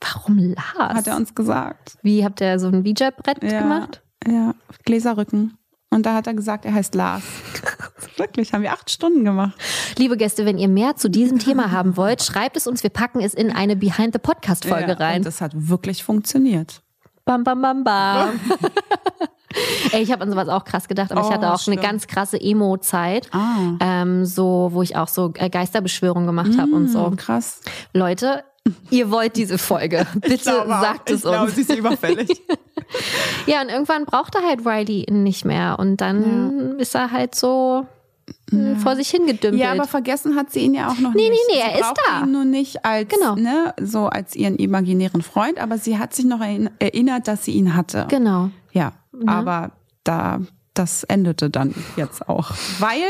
Warum 0.00 0.38
Lars? 0.54 0.94
hat 0.94 1.06
er 1.08 1.16
uns 1.16 1.34
gesagt. 1.34 1.98
Wie 2.02 2.24
habt 2.24 2.40
ihr 2.40 2.60
so 2.60 2.68
ein 2.68 2.82
Ouija-Brett 2.84 3.42
Ja, 3.42 3.62
gemacht? 3.62 4.00
Ja, 4.26 4.54
Gläserrücken. 4.84 5.56
Und 5.90 6.04
da 6.04 6.14
hat 6.14 6.26
er 6.26 6.34
gesagt, 6.34 6.66
er 6.66 6.74
heißt 6.74 6.94
Lars. 6.94 7.22
Wirklich, 8.18 8.52
haben 8.52 8.62
wir 8.62 8.72
acht 8.72 8.90
Stunden 8.90 9.24
gemacht. 9.24 9.58
Liebe 9.96 10.16
Gäste, 10.18 10.44
wenn 10.44 10.58
ihr 10.58 10.68
mehr 10.68 10.96
zu 10.96 11.08
diesem 11.08 11.38
Thema 11.38 11.70
haben 11.70 11.96
wollt, 11.96 12.22
schreibt 12.22 12.56
es 12.58 12.66
uns. 12.66 12.82
Wir 12.82 12.90
packen 12.90 13.20
es 13.20 13.32
in 13.32 13.50
eine 13.50 13.74
Behind 13.74 14.12
the 14.12 14.18
Podcast 14.18 14.66
Folge 14.66 14.88
ja, 14.92 14.94
rein. 14.98 15.18
Und 15.18 15.26
das 15.26 15.40
hat 15.40 15.52
wirklich 15.54 16.04
funktioniert. 16.04 16.82
Bam, 17.24 17.42
bam, 17.42 17.62
bam, 17.62 17.84
bam. 17.84 18.40
Ey, 19.92 20.02
ich 20.02 20.12
habe 20.12 20.22
an 20.22 20.30
sowas 20.30 20.48
auch 20.48 20.64
krass 20.64 20.88
gedacht, 20.88 21.10
aber 21.10 21.22
ich 21.22 21.26
Oh, 21.28 21.32
hatte 21.32 21.52
auch 21.52 21.58
schlimm. 21.58 21.78
eine 21.78 21.86
ganz 21.88 22.06
krasse 22.06 22.38
Emo-Zeit, 22.38 23.28
Ah. 23.32 23.76
ähm, 23.80 24.26
so, 24.26 24.68
wo 24.72 24.82
ich 24.82 24.94
auch 24.96 25.08
so 25.08 25.32
äh, 25.36 25.48
Geisterbeschwörungen 25.48 26.26
gemacht 26.26 26.58
habe 26.58 26.72
und 26.72 26.88
so. 26.88 27.10
Krass. 27.16 27.60
Leute, 27.94 28.44
ihr 28.90 29.10
wollt 29.10 29.36
diese 29.36 29.58
Folge. 29.58 30.06
Bitte 30.20 30.64
sagt 30.66 31.10
es 31.10 31.24
uns. 31.24 31.54
sie 31.54 31.62
ist 31.62 31.74
überfällig. 31.74 32.28
Ja, 33.46 33.60
und 33.60 33.68
irgendwann 33.68 34.06
brauchte 34.06 34.38
halt 34.42 34.64
Riley 34.64 35.04
ihn 35.08 35.22
nicht 35.22 35.44
mehr 35.44 35.78
und 35.78 35.98
dann 36.00 36.78
ist 36.78 36.94
er 36.94 37.10
halt 37.10 37.34
so 37.34 37.86
äh, 38.50 38.76
vor 38.76 38.96
sich 38.96 39.10
hingedümpelt. 39.10 39.60
ja, 39.60 39.72
aber 39.72 39.84
vergessen 39.84 40.36
hat 40.36 40.50
sie 40.52 40.60
ihn 40.60 40.72
ja 40.74 40.88
auch 40.88 40.98
noch 40.98 41.12
Nee, 41.12 41.28
nicht. 41.28 41.40
nee, 41.50 41.54
nee, 41.56 41.62
sie 41.64 41.70
er 41.74 41.80
ist 41.80 41.94
da. 42.06 42.22
ihn 42.24 42.32
nur 42.32 42.44
nicht 42.46 42.84
als, 42.86 43.08
Genau. 43.10 43.34
ne, 43.34 43.74
so 43.80 44.06
als 44.06 44.34
ihren 44.36 44.56
imaginären 44.56 45.20
Freund, 45.22 45.58
aber 45.58 45.76
sie 45.76 45.98
hat 45.98 46.14
sich 46.14 46.24
noch 46.24 46.40
erinn- 46.40 46.70
erinnert, 46.78 47.28
dass 47.28 47.44
sie 47.44 47.52
ihn 47.52 47.74
hatte. 47.76 48.06
genau. 48.08 48.50
Ja, 48.72 48.92
aber 49.26 49.72
da 50.04 50.40
das 50.74 51.04
endete 51.04 51.50
dann 51.50 51.74
jetzt 51.96 52.26
auch, 52.28 52.52
weil 52.78 53.02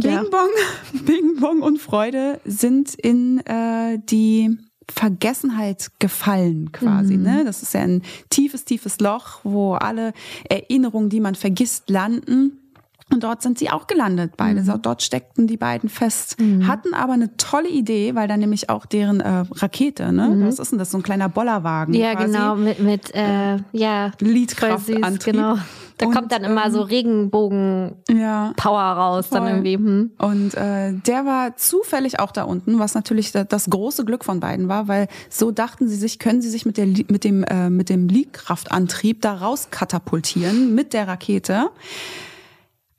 Ja. 0.00 0.20
Bing 0.22 0.30
Bong, 0.30 0.48
Bing 1.04 1.36
Bong 1.40 1.62
und 1.62 1.78
Freude 1.78 2.40
sind 2.44 2.94
in 2.94 3.38
äh, 3.46 3.98
die 4.04 4.56
Vergessenheit 4.90 5.88
gefallen 5.98 6.72
quasi. 6.72 7.16
Ne? 7.16 7.44
Das 7.44 7.62
ist 7.62 7.74
ja 7.74 7.80
ein 7.80 8.02
tiefes, 8.28 8.64
tiefes 8.64 9.00
Loch, 9.00 9.40
wo 9.42 9.74
alle 9.74 10.12
Erinnerungen, 10.48 11.08
die 11.08 11.20
man 11.20 11.34
vergisst, 11.34 11.88
landen. 11.88 12.63
Und 13.12 13.22
dort 13.22 13.42
sind 13.42 13.58
sie 13.58 13.70
auch 13.70 13.86
gelandet, 13.86 14.32
beide. 14.36 14.64
So, 14.64 14.76
dort 14.78 15.02
steckten 15.02 15.46
die 15.46 15.58
beiden 15.58 15.88
fest. 15.90 16.36
Hatten 16.66 16.94
aber 16.94 17.12
eine 17.12 17.36
tolle 17.36 17.68
Idee, 17.68 18.14
weil 18.14 18.28
da 18.28 18.36
nämlich 18.36 18.70
auch 18.70 18.86
deren 18.86 19.20
äh, 19.20 19.44
Rakete, 19.52 20.10
ne? 20.10 20.34
Was 20.46 20.58
ist 20.58 20.72
denn 20.72 20.78
das? 20.78 20.90
So 20.90 20.98
ein 20.98 21.02
kleiner 21.02 21.28
Bollerwagen. 21.28 21.92
Ja, 21.94 22.14
quasi. 22.14 22.32
genau, 22.32 22.56
mit, 22.56 22.78
mit 22.80 23.14
äh, 23.14 23.58
ja, 23.72 24.10
voll 24.18 24.26
süß, 24.28 24.34
Liedkraftantrieb. 24.34 25.34
genau. 25.34 25.58
Da 25.98 26.06
Und, 26.06 26.14
kommt 26.14 26.32
dann 26.32 26.42
immer 26.42 26.70
so 26.72 26.80
Regenbogen-Power 26.80 28.54
Ja. 28.80 28.92
raus, 28.94 29.28
dann 29.30 29.42
Voll. 29.42 29.50
irgendwie. 29.52 29.74
Hm. 29.76 30.10
Und 30.18 30.54
äh, 30.54 30.92
der 30.94 31.24
war 31.24 31.56
zufällig 31.56 32.18
auch 32.20 32.32
da 32.32 32.44
unten, 32.44 32.78
was 32.78 32.94
natürlich 32.94 33.30
da- 33.32 33.44
das 33.44 33.70
große 33.70 34.04
Glück 34.04 34.24
von 34.24 34.40
beiden 34.40 34.68
war, 34.68 34.88
weil 34.88 35.08
so 35.30 35.50
dachten 35.52 35.86
sie 35.88 35.96
sich, 35.96 36.18
können 36.18 36.42
sie 36.42 36.50
sich 36.50 36.66
mit, 36.66 36.78
der, 36.78 36.86
mit 36.86 37.22
dem, 37.22 37.44
äh, 37.44 37.70
mit 37.70 37.90
dem 37.90 38.08
Liedkraftantrieb 38.08 39.20
da 39.20 39.34
raus 39.34 39.68
katapultieren 39.70 40.74
mit 40.74 40.94
der 40.94 41.06
Rakete. 41.06 41.70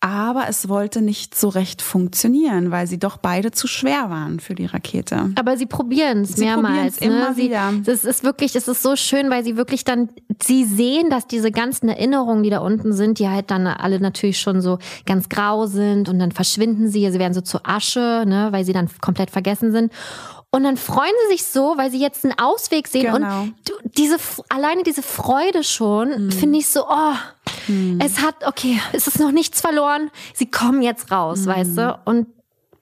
Aber 0.06 0.45
es 0.48 0.69
wollte 0.69 1.02
nicht 1.02 1.34
so 1.34 1.49
recht 1.49 1.82
funktionieren, 1.82 2.69
weil 2.69 2.86
sie 2.86 2.99
doch 2.99 3.18
beide 3.18 3.49
zu 3.49 3.65
schwer 3.65 4.11
waren 4.11 4.40
für 4.40 4.53
die 4.53 4.68
Rakete. 4.68 5.32
Aber 5.34 5.57
sie 5.57 5.65
probieren 5.65 6.22
es 6.22 6.38
mehrmals. 6.38 6.98
probieren's 6.98 6.98
immer 6.99 7.30
ne? 7.30 7.36
sie, 7.36 7.41
wieder. 7.41 7.73
Das 7.84 8.06
ist 8.06 8.23
wirklich, 8.23 8.56
es 8.56 8.68
ist 8.68 8.84
so 8.84 8.95
schön, 8.95 9.32
weil 9.32 9.44
sie 9.44 9.57
wirklich 9.57 9.84
dann, 9.84 10.10
sie 10.44 10.64
sehen, 10.64 11.10
dass 11.10 11.26
diese 11.26 11.49
ganzen 11.49 11.90
Erinnerungen, 11.90 12.44
die 12.44 12.52
da 12.52 12.60
unten 12.60 12.94
sind, 12.94 13.18
die 13.18 13.27
halt 13.27 13.49
dann 13.49 13.65
alle 13.65 13.99
natürlich 13.99 14.40
schon 14.40 14.61
so 14.61 14.77
ganz 15.07 15.27
grau 15.27 15.65
sind 15.65 16.07
und 16.07 16.19
dann 16.19 16.32
verschwinden 16.32 16.88
sie, 16.88 17.10
sie 17.10 17.18
werden 17.18 17.34
so 17.34 17.41
zu 17.41 17.65
Asche, 17.65 18.26
ne, 18.27 18.49
weil 18.52 18.64
sie 18.64 18.73
dann 18.73 18.88
komplett 19.02 19.32
vergessen 19.32 19.72
sind. 19.72 19.91
Und 20.56 20.64
dann 20.64 20.77
freuen 20.77 21.11
sie 21.26 21.34
sich 21.34 21.44
so, 21.44 21.73
weil 21.76 21.91
sie 21.91 21.99
jetzt 21.99 22.23
einen 22.23 22.40
Ausweg 22.40 22.88
sehen. 22.88 23.14
Genau. 23.14 23.41
Und 23.41 23.56
diese, 23.98 24.15
alleine 24.48 24.84
diese 24.84 25.02
Freude 25.03 25.65
schon, 25.65 26.32
finde 26.32 26.60
ich 26.60 26.69
so, 26.69 26.86
oh, 26.88 27.14
es 27.99 28.22
hat, 28.22 28.36
okay, 28.48 28.80
es 28.94 29.06
ist 29.07 29.19
noch 29.19 29.34
nichts 29.34 29.60
verloren. 29.60 30.11
Sie 30.34 30.49
kommen 30.49 30.82
jetzt 30.82 31.11
raus, 31.11 31.45
weißt 31.45 31.77
du? 31.77 31.99
Und 32.06 32.27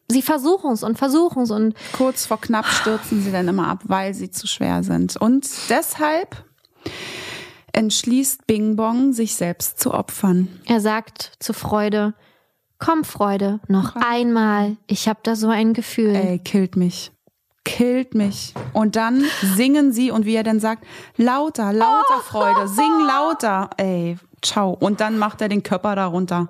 sie 0.08 0.22
versuchen 0.22 0.72
es 0.72 0.84
und 0.84 1.00
versuchen 1.00 1.41
es 1.41 1.50
und 1.50 1.74
Kurz 1.94 2.28
vor 2.28 2.40
knapp 2.40 2.68
stürzen 2.68 3.24
sie 3.24 3.32
dann 3.32 3.48
immer 3.48 3.70
ab, 3.70 3.80
weil 3.86 4.14
sie 4.14 4.30
zu 4.30 4.45
schwer 4.45 4.84
sind. 4.84 5.18
Und 5.18 5.50
deshalb 5.70 6.45
entschließt 7.72 8.45
Bing 8.45 8.76
Bong, 8.76 9.14
sich 9.14 9.34
selbst 9.34 9.80
zu 9.80 9.95
opfern. 9.95 10.48
Er 10.66 10.80
sagt 10.80 11.32
zu 11.40 11.54
Freude, 11.54 12.14
komm 12.78 13.04
Freude, 13.04 13.62
noch 13.68 13.95
einmal, 13.95 14.78
ich 14.86 15.08
habe 15.08 15.22
da 15.24 15.36
so 15.36 15.50
ein 15.50 15.74
Gefühl. 15.74 16.14
Ey, 16.14 16.38
killt 16.38 16.76
mich. 16.76 17.12
Killt 17.65 18.14
mich. 18.14 18.53
Und 18.73 18.95
dann 18.98 19.23
singen 19.56 19.94
sie 19.94 20.11
und 20.11 20.26
wie 20.26 20.35
er 20.35 20.44
dann 20.44 20.60
sagt, 20.60 20.84
lauter, 21.18 21.72
lauter 21.72 22.19
Freude, 22.26 22.68
sing 22.68 22.91
lauter. 23.07 23.69
Ey, 23.77 24.18
ciao. 24.41 24.76
Und 24.80 24.99
dann 24.99 25.18
macht 25.18 25.41
er 25.41 25.48
den 25.49 25.64
Körper 25.64 25.95
darunter. 25.95 26.49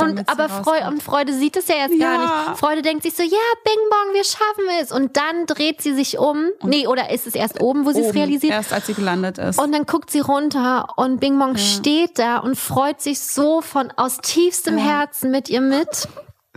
und 0.00 0.28
aber 0.28 0.48
Freude, 0.48 0.88
und 0.88 1.02
Freude 1.02 1.32
sieht 1.34 1.56
es 1.58 1.68
ja 1.68 1.76
jetzt 1.76 1.98
gar 2.00 2.14
Ja. 2.14 2.18
nicht. 2.48 2.58
Freude 2.58 2.82
denkt 2.82 3.02
sich 3.04 3.14
so, 3.14 3.22
ja, 3.22 3.28
Bing 3.64 3.74
Bong, 3.90 4.14
wir 4.14 4.24
schaffen 4.24 4.64
es. 4.80 4.90
Und 4.90 5.16
dann 5.16 5.46
dreht 5.46 5.80
sie 5.82 5.94
sich 5.94 6.18
um. 6.18 6.44
nee, 6.64 6.86
oder 6.88 7.10
ist 7.10 7.26
es 7.28 7.34
erst 7.36 7.60
oben, 7.60 7.84
wo 7.86 7.92
sie 7.92 8.00
es 8.00 8.14
realisiert? 8.14 8.52
Erst 8.52 8.72
als 8.72 8.86
sie 8.86 8.94
gelandet 8.94 9.38
ist. 9.38 9.60
Und 9.60 9.72
dann 9.72 9.84
guckt 9.86 10.10
sie 10.10 10.20
runter 10.20 10.88
und 10.96 11.20
Bing 11.20 11.38
Bong 11.38 11.56
steht 11.56 12.18
da 12.18 12.38
und 12.38 12.56
freut 12.58 13.00
sich 13.00 13.20
so 13.20 13.60
von 13.60 13.92
aus 13.96 14.16
tiefstem 14.18 14.76
Herzen 14.78 15.30
mit 15.30 15.48
ihr 15.50 15.60
mit. 15.60 16.08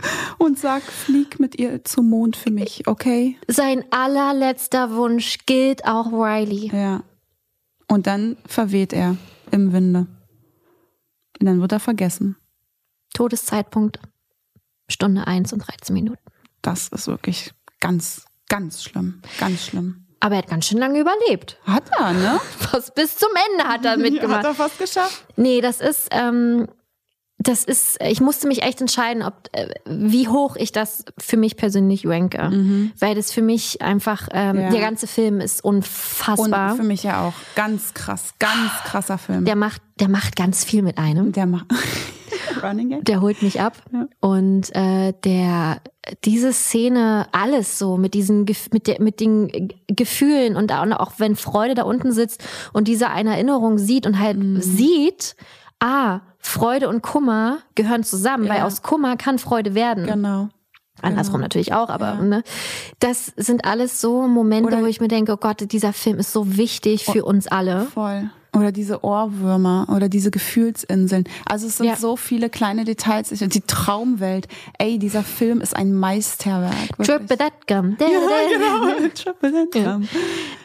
und 0.38 0.58
sagt, 0.58 0.84
flieg 0.84 1.40
mit 1.40 1.58
ihr 1.58 1.84
zum 1.84 2.10
Mond 2.10 2.36
für 2.36 2.50
mich, 2.50 2.86
okay? 2.86 3.36
Sein 3.48 3.84
allerletzter 3.90 4.94
Wunsch 4.94 5.38
gilt 5.46 5.84
auch 5.84 6.12
Riley. 6.12 6.70
Ja. 6.74 7.02
Und 7.88 8.06
dann 8.06 8.36
verweht 8.46 8.92
er 8.92 9.16
im 9.50 9.72
Winde. 9.72 10.06
Und 11.40 11.46
dann 11.46 11.60
wird 11.60 11.72
er 11.72 11.80
vergessen. 11.80 12.36
Todeszeitpunkt 13.14 14.00
Stunde 14.88 15.26
1 15.26 15.52
und 15.52 15.60
13 15.60 15.94
Minuten. 15.94 16.22
Das 16.62 16.88
ist 16.88 17.06
wirklich 17.06 17.52
ganz, 17.80 18.24
ganz 18.48 18.82
schlimm. 18.82 19.22
Ganz 19.38 19.66
schlimm. 19.66 20.06
Aber 20.20 20.36
er 20.36 20.38
hat 20.38 20.48
ganz 20.48 20.66
schön 20.66 20.78
lange 20.78 21.00
überlebt. 21.00 21.58
Hat 21.64 21.90
er, 21.98 22.12
ne? 22.12 22.40
Fast 22.58 22.94
bis 22.94 23.16
zum 23.16 23.28
Ende 23.52 23.68
hat 23.68 23.84
er 23.84 23.96
mitgemacht. 23.98 24.38
Hat 24.38 24.46
er 24.46 24.54
fast 24.54 24.78
geschafft. 24.78 25.26
Nee, 25.36 25.60
das 25.60 25.80
ist, 25.80 26.08
ähm, 26.12 26.66
das 27.44 27.64
ist, 27.64 27.98
ich 28.02 28.20
musste 28.20 28.48
mich 28.48 28.62
echt 28.62 28.80
entscheiden, 28.80 29.22
ob 29.22 29.34
äh, 29.52 29.68
wie 29.86 30.28
hoch 30.28 30.56
ich 30.56 30.72
das 30.72 31.04
für 31.18 31.36
mich 31.36 31.56
persönlich 31.56 32.06
ranke. 32.06 32.90
Weil 32.98 33.14
das 33.14 33.32
für 33.32 33.42
mich 33.42 33.80
einfach, 33.82 34.28
ähm, 34.32 34.58
Ja. 34.60 34.70
der 34.70 34.80
ganze 34.80 35.06
Film 35.06 35.40
ist 35.40 35.64
Und 35.64 35.76
unfassbar. 35.76 36.76
für 36.76 36.82
mich 36.82 37.02
ja 37.02 37.26
auch. 37.26 37.34
Ganz 37.54 37.94
krass, 37.94 38.34
ganz 38.38 38.72
krasser 38.84 39.18
Film. 39.18 39.44
Der 39.44 39.56
macht, 39.56 39.82
der 40.00 40.08
macht 40.08 40.36
ganz 40.36 40.64
viel 40.64 40.82
mit 40.82 40.98
einem. 40.98 41.32
Der 41.32 41.46
macht. 41.46 41.66
Running 42.62 42.90
Gag? 42.90 43.04
Der 43.04 43.20
holt 43.20 43.42
mich 43.42 43.60
ab. 43.60 43.74
Und 44.20 44.74
äh, 44.74 45.12
der 45.24 45.80
diese 46.24 46.52
Szene, 46.52 47.26
alles 47.32 47.78
so 47.78 47.96
mit 47.96 48.12
diesen 48.14 48.44
mit 48.72 48.86
der 48.86 49.00
mit 49.00 49.20
den 49.20 49.72
Gefühlen 49.86 50.56
und 50.56 50.70
auch 50.72 50.84
auch 51.00 51.12
wenn 51.18 51.34
Freude 51.36 51.74
da 51.74 51.84
unten 51.84 52.12
sitzt 52.12 52.44
und 52.72 52.88
diese 52.88 53.08
eine 53.10 53.30
Erinnerung 53.30 53.78
sieht 53.78 54.06
und 54.06 54.18
halt 54.18 54.36
sieht, 54.62 55.34
ah, 55.84 56.20
Freude 56.38 56.88
und 56.88 57.02
Kummer 57.02 57.58
gehören 57.74 58.02
zusammen, 58.04 58.48
weil 58.48 58.58
Ja. 58.58 58.64
aus 58.66 58.82
Kummer 58.82 59.16
kann 59.16 59.38
Freude 59.38 59.74
werden. 59.74 60.06
Genau. 60.06 60.48
Andersrum 61.02 61.40
natürlich 61.40 61.72
auch, 61.74 61.88
aber 61.90 62.14
ne, 62.14 62.42
das 63.00 63.32
sind 63.36 63.64
alles 63.64 64.00
so 64.00 64.26
Momente, 64.28 64.68
Oder- 64.68 64.82
wo 64.82 64.86
ich 64.86 65.00
mir 65.00 65.08
denke, 65.08 65.32
oh 65.32 65.36
Gott, 65.36 65.70
dieser 65.72 65.92
Film 65.92 66.18
ist 66.18 66.32
so 66.32 66.56
wichtig 66.56 67.04
für 67.04 67.24
uns 67.24 67.46
alle. 67.48 67.82
Voll. 67.92 68.30
Oder 68.56 68.70
diese 68.70 69.02
Ohrwürmer 69.02 69.88
oder 69.92 70.08
diese 70.08 70.30
Gefühlsinseln. 70.30 71.24
Also 71.44 71.66
es 71.66 71.78
sind 71.78 71.86
Ja. 71.86 71.96
so 71.96 72.14
viele 72.14 72.48
kleine 72.48 72.84
Details. 72.84 73.30
Die 73.30 73.60
Traumwelt. 73.62 74.46
Ey, 74.78 75.00
dieser 75.00 75.24
Film 75.24 75.60
ist 75.60 75.74
ein 75.74 75.92
Meisterwerk. 75.92 76.96
wirklich. 76.96 77.08
Triple 77.08 77.36
that 77.38 77.66
gum. 77.66 77.96
Ja, 77.98 78.06
genau. 78.06 79.08
Triple 79.14 79.52
that 79.52 79.74
Ja. 79.74 79.92
gum. 79.94 80.08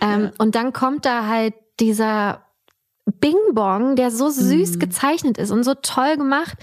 Ähm, 0.01 0.29
Und 0.37 0.53
dann 0.53 0.71
kommt 0.71 1.05
da 1.05 1.25
halt 1.25 1.55
dieser 1.79 2.41
Bing 3.19 3.37
Bong, 3.53 3.95
der 3.95 4.11
so 4.11 4.29
süß 4.29 4.75
Mhm. 4.75 4.79
gezeichnet 4.79 5.37
ist 5.37 5.51
und 5.51 5.63
so 5.63 5.73
toll 5.75 6.17
gemacht. 6.17 6.57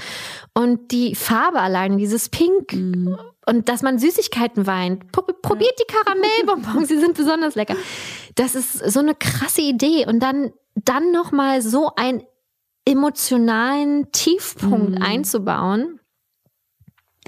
Und 0.54 0.90
die 0.92 1.14
Farbe 1.14 1.60
alleine, 1.60 1.96
dieses 1.96 2.28
Pink. 2.28 2.72
Mhm. 2.72 3.18
Und 3.46 3.68
dass 3.68 3.82
man 3.82 3.98
Süßigkeiten 3.98 4.66
weint. 4.66 5.12
Pro- 5.12 5.22
Probiert 5.42 5.74
die 5.78 5.92
Karamellbonbons, 5.92 6.88
sie 6.88 6.98
sind 6.98 7.16
besonders 7.16 7.54
lecker. 7.54 7.76
Das 8.34 8.54
ist 8.54 8.78
so 8.90 9.00
eine 9.00 9.14
krasse 9.14 9.60
Idee. 9.62 10.06
Und 10.06 10.20
dann, 10.20 10.52
dann 10.74 11.12
nochmal 11.12 11.62
so 11.62 11.92
einen 11.96 12.22
emotionalen 12.84 14.10
Tiefpunkt 14.12 14.98
Mhm. 14.98 15.02
einzubauen. 15.02 16.00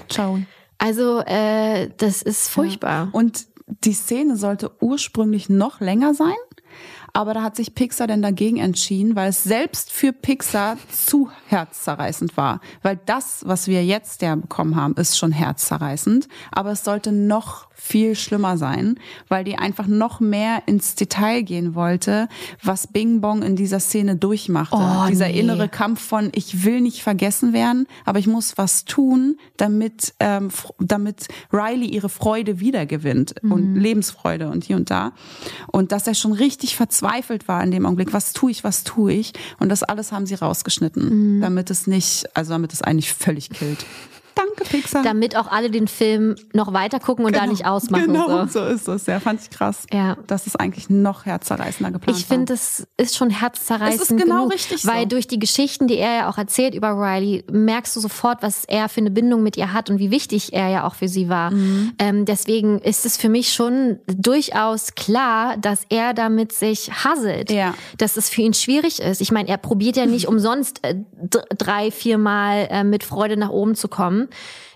Ciao. 0.09 0.39
Also, 0.77 1.19
äh, 1.25 1.89
das 1.97 2.21
ist 2.21 2.49
furchtbar. 2.49 3.09
Und 3.11 3.47
die 3.83 3.93
Szene 3.93 4.35
sollte 4.37 4.71
ursprünglich 4.81 5.49
noch 5.49 5.79
länger 5.81 6.13
sein, 6.13 6.33
aber 7.13 7.33
da 7.33 7.43
hat 7.43 7.55
sich 7.55 7.75
Pixar 7.75 8.07
dann 8.07 8.21
dagegen 8.21 8.57
entschieden, 8.57 9.15
weil 9.15 9.29
es 9.29 9.43
selbst 9.43 9.91
für 9.91 10.13
Pixar 10.13 10.77
zu 10.91 11.29
herzzerreißend 11.47 12.37
war. 12.37 12.61
Weil 12.81 12.99
das, 13.05 13.43
was 13.45 13.67
wir 13.67 13.85
jetzt 13.85 14.21
ja 14.21 14.35
bekommen 14.35 14.75
haben, 14.75 14.95
ist 14.95 15.17
schon 15.17 15.31
herzzerreißend, 15.31 16.27
aber 16.51 16.71
es 16.71 16.83
sollte 16.83 17.11
noch 17.11 17.68
viel 17.79 18.15
schlimmer 18.15 18.57
sein, 18.57 18.99
weil 19.27 19.43
die 19.43 19.57
einfach 19.57 19.87
noch 19.87 20.19
mehr 20.19 20.63
ins 20.65 20.95
Detail 20.95 21.41
gehen 21.41 21.75
wollte, 21.75 22.27
was 22.63 22.87
Bing 22.87 23.21
Bong 23.21 23.41
in 23.41 23.55
dieser 23.55 23.79
Szene 23.79 24.15
durchmachte. 24.15 24.75
Oh, 24.75 25.07
Dieser 25.09 25.27
nee. 25.27 25.39
innere 25.39 25.69
Kampf 25.69 26.01
von 26.01 26.29
ich 26.33 26.65
will 26.65 26.81
nicht 26.81 27.01
vergessen 27.01 27.53
werden, 27.53 27.87
aber 28.05 28.19
ich 28.19 28.27
muss 28.27 28.57
was 28.57 28.85
tun, 28.85 29.37
damit 29.57 30.13
ähm, 30.19 30.49
damit 30.79 31.27
Riley 31.51 31.87
ihre 31.87 32.09
Freude 32.09 32.59
wiedergewinnt 32.59 33.35
und 33.43 33.75
Lebensfreude 33.75 34.49
und 34.49 34.63
hier 34.63 34.75
und 34.75 34.91
da 34.91 35.13
und 35.67 35.91
dass 35.91 36.07
er 36.07 36.13
schon 36.13 36.33
richtig 36.33 36.75
verzweifelt 36.75 37.47
war 37.47 37.63
in 37.63 37.71
dem 37.71 37.85
Augenblick. 37.85 38.13
Was 38.13 38.33
tue 38.33 38.51
ich? 38.51 38.63
Was 38.63 38.83
tue 38.83 39.13
ich? 39.13 39.33
Und 39.59 39.69
das 39.69 39.83
alles 39.83 40.11
haben 40.11 40.25
sie 40.25 40.35
rausgeschnitten, 40.35 41.41
damit 41.41 41.69
es 41.69 41.87
nicht, 41.87 42.25
also 42.35 42.51
damit 42.53 42.73
es 42.73 42.81
eigentlich 42.81 43.13
völlig 43.13 43.49
killt. 43.49 43.85
Danke 44.39 44.63
Pixar. 44.69 45.03
Damit 45.03 45.35
auch 45.35 45.47
alle 45.51 45.69
den 45.69 45.87
Film 45.87 46.35
noch 46.53 46.73
weiter 46.73 46.99
gucken 46.99 47.25
und 47.25 47.35
da 47.35 47.45
nicht 47.45 47.65
ausmachen. 47.65 48.05
Genau, 48.07 48.45
So. 48.47 48.59
so 48.59 48.65
ist 48.65 48.87
es. 48.87 49.05
Ja, 49.05 49.19
fand 49.19 49.41
ich 49.41 49.49
krass. 49.49 49.85
Ja. 49.91 50.17
Dass 50.27 50.47
es 50.47 50.55
eigentlich 50.55 50.89
noch 50.89 51.25
herzzerreißender 51.25 51.91
geplant 51.91 52.17
Ich 52.17 52.25
finde, 52.25 52.53
es 52.53 52.87
ist 52.97 53.17
schon 53.17 53.29
herzzerreißend 53.29 54.01
Es 54.01 54.11
ist 54.11 54.17
genau 54.17 54.37
genug, 54.43 54.53
richtig 54.53 54.81
so. 54.83 54.87
weil 54.91 55.05
durch 55.05 55.27
die 55.27 55.39
Geschichten, 55.39 55.87
die 55.87 55.97
er 55.97 56.13
ja 56.15 56.29
auch 56.29 56.37
erzählt 56.37 56.73
über 56.75 56.91
Riley, 56.91 57.43
merkst 57.51 57.95
du 57.95 57.99
sofort, 57.99 58.41
was 58.41 58.65
er 58.65 58.89
für 58.89 59.01
eine 59.01 59.11
Bindung 59.11 59.43
mit 59.43 59.57
ihr 59.57 59.73
hat 59.73 59.89
und 59.89 59.99
wie 59.99 60.11
wichtig 60.11 60.53
er 60.53 60.69
ja 60.69 60.85
auch 60.87 60.95
für 60.95 61.07
sie 61.07 61.29
war. 61.29 61.51
Mhm. 61.51 61.93
Ähm, 61.99 62.25
deswegen 62.25 62.79
ist 62.79 63.05
es 63.05 63.17
für 63.17 63.29
mich 63.29 63.53
schon 63.53 63.99
durchaus 64.07 64.95
klar, 64.95 65.57
dass 65.57 65.81
er 65.89 66.13
damit 66.13 66.51
sich 66.53 66.91
hasselt, 67.03 67.51
Ja. 67.51 67.73
dass 67.97 68.15
es 68.17 68.29
für 68.29 68.41
ihn 68.41 68.53
schwierig 68.53 68.99
ist. 69.01 69.21
Ich 69.21 69.31
meine, 69.31 69.49
er 69.49 69.57
probiert 69.57 69.97
ja 69.97 70.05
nicht 70.05 70.27
umsonst 70.29 70.83
äh, 70.83 70.95
drei, 71.57 71.91
vier 71.91 72.17
Mal 72.17 72.67
äh, 72.69 72.83
mit 72.83 73.03
Freude 73.03 73.37
nach 73.37 73.49
oben 73.49 73.75
zu 73.75 73.87
kommen. 73.87 74.28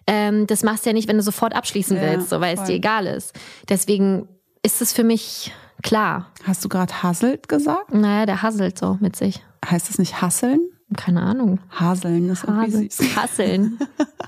Ähm, 0.07 0.47
das 0.47 0.63
machst 0.63 0.85
du 0.85 0.89
ja 0.89 0.93
nicht, 0.93 1.07
wenn 1.07 1.17
du 1.17 1.23
sofort 1.23 1.55
abschließen 1.55 1.95
Ja, 1.97 2.03
willst, 2.03 2.29
so, 2.29 2.41
weil 2.41 2.53
es 2.55 2.59
voll. 2.61 2.67
dir 2.67 2.73
egal 2.75 3.07
ist. 3.07 3.33
Deswegen 3.69 4.27
ist 4.63 4.81
es 4.81 4.91
für 4.93 5.03
mich 5.03 5.53
klar. 5.81 6.31
Hast 6.45 6.63
du 6.65 6.69
gerade 6.69 7.03
hasselt 7.03 7.47
gesagt? 7.47 7.93
Naja, 7.93 8.25
der 8.25 8.41
hasselt 8.41 8.77
so 8.77 8.97
mit 8.99 9.15
sich. 9.15 9.41
Heißt 9.65 9.89
es 9.89 9.97
nicht 9.99 10.21
hasseln? 10.21 10.59
Keine 10.97 11.21
Ahnung. 11.23 11.59
Haseln 11.71 12.29
ist 12.29 12.43
irgendwie 12.43 12.73
Hasel. 12.73 12.91
süß. 12.91 13.15
Hasseln. 13.15 13.79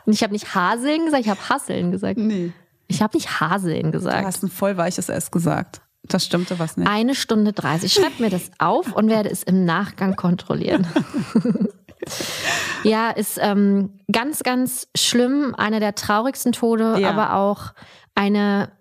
Ich 0.07 0.23
habe 0.23 0.33
nicht 0.33 0.55
Haseln 0.55 1.05
gesagt, 1.05 1.23
ich 1.25 1.29
habe 1.29 1.49
Hasseln 1.49 1.91
gesagt. 1.91 2.17
Nee. 2.17 2.53
Ich 2.87 3.01
habe 3.01 3.15
nicht 3.17 3.39
Haseln 3.41 3.85
Du 3.85 3.91
gesagt. 3.91 4.25
hast 4.25 4.43
ein 4.43 4.49
voll 4.49 4.77
weiches 4.77 5.09
S 5.09 5.29
gesagt. 5.31 5.81
Das 6.07 6.23
stimmte 6.25 6.57
was 6.59 6.77
nicht. 6.77 6.87
Eine 6.87 7.15
Stunde 7.15 7.51
30. 7.51 7.91
Schreib 7.91 8.19
mir 8.19 8.29
das 8.29 8.49
auf 8.59 8.93
und 8.93 9.09
werde 9.09 9.29
es 9.29 9.43
im 9.43 9.65
Nachgang 9.65 10.15
kontrollieren. 10.15 10.87
ja, 12.83 13.09
ist 13.11 13.37
ähm, 13.41 13.99
ganz, 14.11 14.43
ganz 14.43 14.87
schlimm. 14.95 15.55
Einer 15.55 15.79
der 15.79 15.95
traurigsten 15.95 16.51
Tode, 16.51 16.97
Ja. 16.99 17.09
aber 17.09 17.35
auch 17.35 17.73
eine 18.15 18.71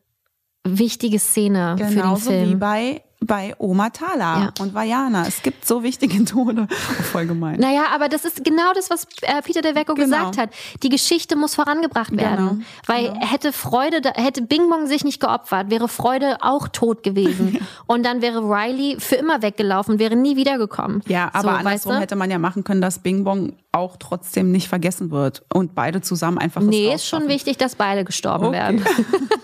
wichtige 0.67 1.19
Szene 1.19 1.77
für 1.79 1.85
den 1.85 1.95
Genauso 1.95 2.31
wie 2.31 2.45
Film. 2.47 2.59
bei, 2.59 3.04
bei 3.27 3.55
Oma 3.59 3.91
Thala 3.91 4.39
Ja. 4.39 4.53
und 4.61 4.75
Vajana. 4.75 5.27
Es 5.27 5.43
gibt 5.43 5.67
so 5.67 5.83
wichtige 5.83 6.25
Tode. 6.25 6.67
Oh, 6.71 7.03
voll 7.03 7.27
gemein. 7.27 7.59
Naja, 7.61 7.85
aber 7.95 8.09
das 8.09 8.25
ist 8.25 8.45
genau 8.45 8.73
das, 8.75 8.91
was 8.91 9.07
äh, 9.23 9.41
Peter 9.43 9.63
de 9.63 9.75
Vecco 9.75 9.95
Genau. 9.95 10.05
gesagt 10.31 10.39
hat. 10.39 10.51
Die 10.83 10.89
Geschichte 10.89 11.37
muss 11.37 11.55
vorangebracht 11.55 12.17
werden. 12.17 12.49
Genau, 12.49 12.65
Weil 12.87 13.15
hätte 13.21 13.53
Freude, 13.53 14.01
hätte 14.15 14.43
Bing 14.43 14.69
Bong 14.71 14.87
sich 14.87 15.05
nicht 15.05 15.21
geopfert, 15.21 15.71
wäre 15.71 15.89
Freude 15.89 16.39
auch 16.41 16.69
tot 16.69 17.03
gewesen. 17.03 17.59
Und 17.87 18.05
dann 18.05 18.23
wäre 18.23 18.41
Riley 18.41 18.97
für 18.99 19.17
immer 19.17 19.43
weggelaufen, 19.43 19.99
wäre 19.99 20.17
nie 20.17 20.37
wiedergekommen. 20.37 21.03
Ja, 21.07 21.31
aber 21.33 21.41
so, 21.43 21.49
andersrum 21.49 21.65
weißt 21.73 21.87
du? 21.87 21.93
hätte 22.01 22.17
man 22.17 22.31
ja 22.31 22.39
machen 22.39 22.65
können, 22.65 22.81
dass 22.81 22.99
Bing 22.99 23.25
Bong 23.25 23.55
auch 23.73 23.97
trotzdem 23.99 24.53
nicht 24.53 24.69
vergessen 24.69 25.11
wird 25.11 25.43
und 25.53 25.75
beide 25.75 26.01
zusammen 26.01 26.39
einfach 26.39 26.61
Nee, 26.61 26.95
ist 26.95 27.07
schon 27.07 27.27
wichtig, 27.29 27.57
dass 27.59 27.75
beide 27.75 28.05
gestorben 28.05 28.47
Okay. 28.47 28.55
werden. 28.57 28.85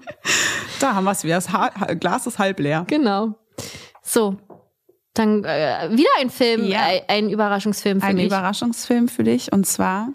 Da 0.80 0.94
haben 0.94 1.04
wir 1.04 1.12
es 1.12 1.24
wieder. 1.24 1.36
Das 1.36 1.52
ha 1.52 1.68
Glas 1.94 2.26
ist 2.26 2.38
halb 2.38 2.60
leer. 2.60 2.84
Genau. 2.86 3.34
So. 4.02 4.36
Dann 5.14 5.42
äh, 5.44 5.88
wieder 5.92 6.10
ein 6.20 6.28
Film, 6.28 6.64
Ja. 6.64 6.90
äh, 6.90 7.02
ein 7.08 7.30
Überraschungsfilm 7.30 8.00
für 8.00 8.06
Ein 8.08 8.16
mich. 8.16 8.26
Überraschungsfilm 8.26 9.08
für 9.08 9.24
dich 9.24 9.50
und 9.52 9.66
zwar, 9.66 10.08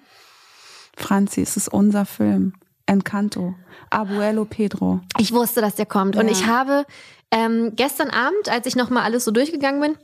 Franzi, 0.95 1.41
es 1.41 1.57
ist 1.57 1.67
unser 1.69 2.05
Film. 2.05 2.53
Encanto. 2.85 3.55
Abuelo 3.89 4.45
Pedro. 4.45 4.99
Ich 5.17 5.31
wusste, 5.33 5.61
dass 5.61 5.75
der 5.75 5.85
kommt. 5.85 6.15
Und 6.17 6.25
Ja. 6.27 6.31
ich 6.31 6.45
habe 6.45 6.85
ähm, 7.31 7.73
gestern 7.75 8.09
Abend, 8.09 8.49
als 8.49 8.67
ich 8.67 8.75
nochmal 8.75 9.03
alles 9.03 9.23
so 9.23 9.31
durchgegangen 9.31 9.81
bin, 9.81 9.97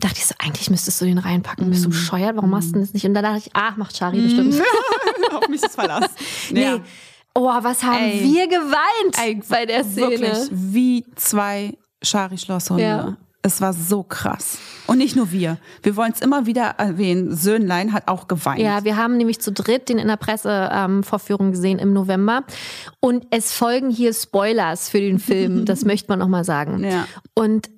dachte 0.00 0.16
ich 0.18 0.26
so, 0.26 0.34
eigentlich 0.38 0.68
müsstest 0.70 1.00
du 1.00 1.04
den 1.04 1.18
reinpacken. 1.18 1.70
Bist 1.70 1.84
du 1.84 1.88
Mhm. 1.88 1.92
bescheuert? 1.92 2.36
Warum 2.36 2.50
machst 2.50 2.74
du 2.74 2.80
das 2.80 2.92
nicht? 2.92 3.04
Und 3.06 3.14
dann 3.14 3.22
dachte 3.24 3.38
ich, 3.38 3.50
ach, 3.54 3.76
macht 3.76 3.96
Shari 3.96 4.20
bestimmt. 4.22 4.60
Auf 5.32 5.48
mich 5.48 5.62
ist 5.62 5.74
Verlass. 5.74 6.10
Nee. 6.50 6.80
Oh, 7.34 7.48
was 7.62 7.82
haben 7.82 8.04
Ey. 8.04 8.22
wir 8.22 8.48
geweint 8.48 9.18
Ey, 9.18 9.40
bei 9.48 9.66
der 9.66 9.84
Szene. 9.84 10.10
Wirklich, 10.10 10.48
wie 10.50 11.04
zwei 11.16 11.76
Schari-Schlosshunde. 12.02 12.82
Ja. 12.82 13.16
Es 13.44 13.60
war 13.60 13.72
so 13.72 14.04
krass. 14.04 14.58
Und 14.86 14.98
nicht 14.98 15.16
nur 15.16 15.32
wir. 15.32 15.58
Wir 15.82 15.96
wollen 15.96 16.12
es 16.12 16.20
immer 16.20 16.46
wieder 16.46 16.74
erwähnen. 16.78 17.34
Söhnlein 17.34 17.92
hat 17.92 18.06
auch 18.06 18.28
geweint. 18.28 18.60
Ja, 18.60 18.84
wir 18.84 18.96
haben 18.96 19.16
nämlich 19.16 19.40
zu 19.40 19.50
dritt 19.50 19.88
den 19.88 19.98
in 19.98 20.06
der 20.06 20.16
Pressevorführung 20.16 21.46
ähm, 21.46 21.52
gesehen 21.52 21.78
im 21.80 21.92
November. 21.92 22.44
Und 23.00 23.26
es 23.30 23.52
folgen 23.52 23.90
hier 23.90 24.14
Spoilers 24.14 24.88
für 24.88 25.00
den 25.00 25.18
Film. 25.18 25.64
Das 25.72 25.84
möchte 25.84 26.08
man 26.08 26.18
nochmal 26.18 26.44
sagen. 26.44 26.84
Ja. 26.84 27.06
Und 27.34 27.68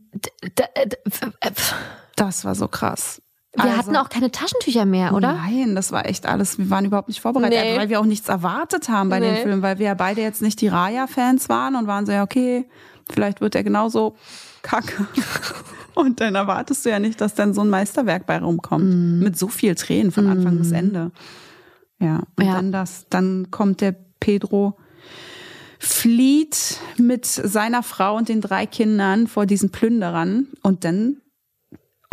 Das 2.17 2.45
war 2.45 2.55
so 2.55 2.69
krass. 2.69 3.23
Wir 3.57 3.65
Also- 3.65 3.77
hatten 3.77 3.97
auch 3.97 4.09
keine 4.09 4.31
Taschentücher 4.31 4.85
mehr, 4.85 5.13
oder? 5.15 5.35
Nein, 5.35 5.75
das 5.75 5.93
war 5.93 6.07
echt 6.07 6.27
alles. 6.27 6.59
Wir 6.59 6.71
waren 6.71 6.85
überhaupt 6.85 7.09
nicht 7.09 7.21
vorbereitet, 7.21 7.59
Nee. 7.63 7.77
weil 7.77 7.89
wir 7.89 8.01
auch 8.01 8.05
nichts 8.05 8.29
erwartet 8.29 8.89
haben 8.89 9.09
bei 9.11 9.21
Nee. 9.21 9.35
dem 9.35 9.43
Film, 9.43 9.63
weil 9.63 9.79
wir 9.79 9.87
ja 9.87 9.95
beide 9.95 10.21
jetzt 10.23 10.43
nicht 10.43 10.61
die 10.61 10.69
Raya-Fans 10.69 11.49
waren 11.49 11.77
und 11.77 11.87
waren 11.87 12.07
so, 12.07 12.13
ja, 12.13 12.23
okay, 12.23 12.67
vielleicht 13.11 13.41
wird 13.41 13.55
er 13.55 13.63
genauso 13.65 14.17
kacke. 14.63 15.07
Und 15.95 16.21
dann 16.21 16.35
erwartest 16.35 16.85
du 16.85 16.91
ja 16.91 16.99
nicht, 16.99 17.21
dass 17.21 17.35
dann 17.37 17.55
so 17.55 17.61
ein 17.61 17.71
Meisterwerk 17.71 18.27
bei 18.27 18.39
rumkommt. 18.39 18.85
Mhm. 18.93 19.19
Mit 19.21 19.39
so 19.39 19.47
viel 19.47 19.77
Tränen 19.77 20.11
von 20.11 20.27
Anfang 20.27 20.59
bis 20.59 20.73
Ende. 20.73 21.13
Ja. 22.01 22.23
Und 22.37 22.45
Ja. 22.45 22.55
dann 22.55 22.73
das, 22.73 23.07
dann 23.11 23.53
kommt 23.53 23.81
der 23.81 23.95
Pedro, 24.19 24.77
flieht 25.79 26.79
mit 26.99 27.27
seiner 27.27 27.83
Frau 27.85 28.17
und 28.17 28.29
den 28.29 28.41
drei 28.41 28.67
Kindern 28.67 29.27
vor 29.27 29.47
diesen 29.47 29.71
Plünderern 29.71 30.49
und 30.63 30.85
dann 30.85 31.19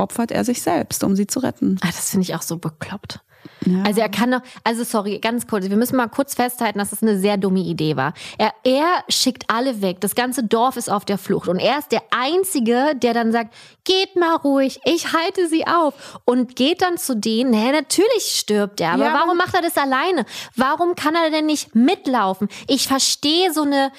opfert 0.02 0.32
er 0.32 0.44
sich 0.44 0.62
selbst, 0.62 1.04
um 1.04 1.16
sie 1.16 1.28
zu 1.28 1.40
retten. 1.40 1.78
Ah, 1.82 1.88
das 1.88 2.10
finde 2.10 2.24
ich 2.24 2.36
auch 2.36 2.42
so 2.42 2.58
bekloppt. 2.58 3.20
Ja. 3.66 3.84
Also 3.84 4.02
er 4.02 4.10
kann 4.10 4.32
doch, 4.32 4.42
also 4.64 4.84
sorry, 4.84 5.20
ganz 5.20 5.48
kurz, 5.48 5.70
wir 5.70 5.78
müssen 5.78 5.96
mal 5.96 6.08
kurz 6.08 6.36
festhalten, 6.36 6.80
dass 6.80 6.90
das 6.90 7.02
eine 7.02 7.20
sehr 7.20 7.38
dumme 7.38 7.60
Idee 7.60 7.96
war. 7.96 8.14
Er, 8.38 8.54
er 8.64 9.04
schickt 9.10 9.46
alle 9.48 9.82
weg, 9.82 10.02
das 10.02 10.16
ganze 10.16 10.44
Dorf 10.44 10.78
ist 10.78 10.90
auf 10.90 11.06
der 11.06 11.18
Flucht 11.18 11.48
und 11.48 11.60
er 11.60 11.80
ist 11.80 11.92
der 11.92 12.02
Einzige, 12.12 12.94
der 12.96 13.14
dann 13.14 13.32
sagt, 13.32 13.54
geht 13.84 14.16
mal 14.16 14.36
ruhig, 14.36 14.80
ich 14.86 15.14
halte 15.14 15.48
sie 15.48 15.66
auf 15.68 16.20
und 16.26 16.56
geht 16.56 16.82
dann 16.82 16.98
zu 16.98 17.16
denen, 17.16 17.52
naja, 17.52 17.72
natürlich 17.72 18.36
stirbt 18.36 18.82
er, 18.82 18.94
aber 18.94 19.06
Ja, 19.06 19.14
warum 19.14 19.38
macht 19.38 19.54
er 19.54 19.62
das 19.62 19.78
alleine? 19.78 20.26
Warum 20.56 20.96
kann 20.96 21.16
er 21.16 21.30
denn 21.30 21.46
nicht 21.46 21.76
mitlaufen? 21.76 22.48
Ich 22.68 22.88
verstehe 22.88 23.54
so 23.54 23.62
eine 23.64 23.92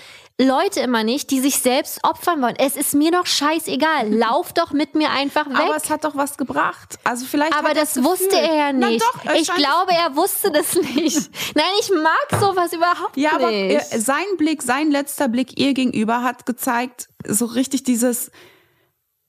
Leute 0.43 0.81
immer 0.81 1.05
nicht, 1.05 1.31
die 1.31 1.40
sich 1.40 1.59
selbst 1.59 2.01
opfern 2.05 2.43
wollen. 2.43 2.56
Es 2.59 2.77
ist 2.77 2.94
mir 2.94 3.10
doch 3.10 3.27
scheißegal. 3.27 4.12
Lauf 4.14 4.52
doch 4.52 4.73
mit 4.73 4.94
mir 4.94 5.10
einfach 5.10 5.47
weg. 5.48 5.56
Aber 5.56 5.77
es 5.77 5.89
hat 5.90 6.05
doch 6.05 6.16
was 6.16 6.36
gebracht. 6.36 6.98
Also 7.05 7.24
vielleicht 7.27 7.55
Aber 7.56 7.69
hat 7.69 7.77
er 7.77 7.82
das 7.82 7.97
es 7.97 8.05
wusste 8.05 8.36
er 8.39 8.55
ja 8.55 8.73
nicht. 8.73 9.02
doch, 9.02 9.35
ich 9.35 9.52
glaube, 9.55 9.93
er 9.93 10.16
wusste 10.16 10.51
das 10.51 10.74
nicht. 10.94 11.31
Nein, 11.55 11.64
ich 11.81 11.90
mag 11.90 12.40
sowas 12.40 12.73
überhaupt 12.73 13.16
Ja, 13.16 13.32
aber 13.35 13.51
nicht. 13.51 13.93
er, 13.93 14.01
sein 14.01 14.24
Blick, 14.39 14.62
sein 14.62 14.90
letzter 14.90 15.28
Blick 15.28 15.59
ihr 15.59 15.74
gegenüber 15.74 16.23
hat 16.23 16.47
gezeigt, 16.47 17.09
so 17.27 17.44
richtig 17.47 17.85
dieses, 17.85 18.31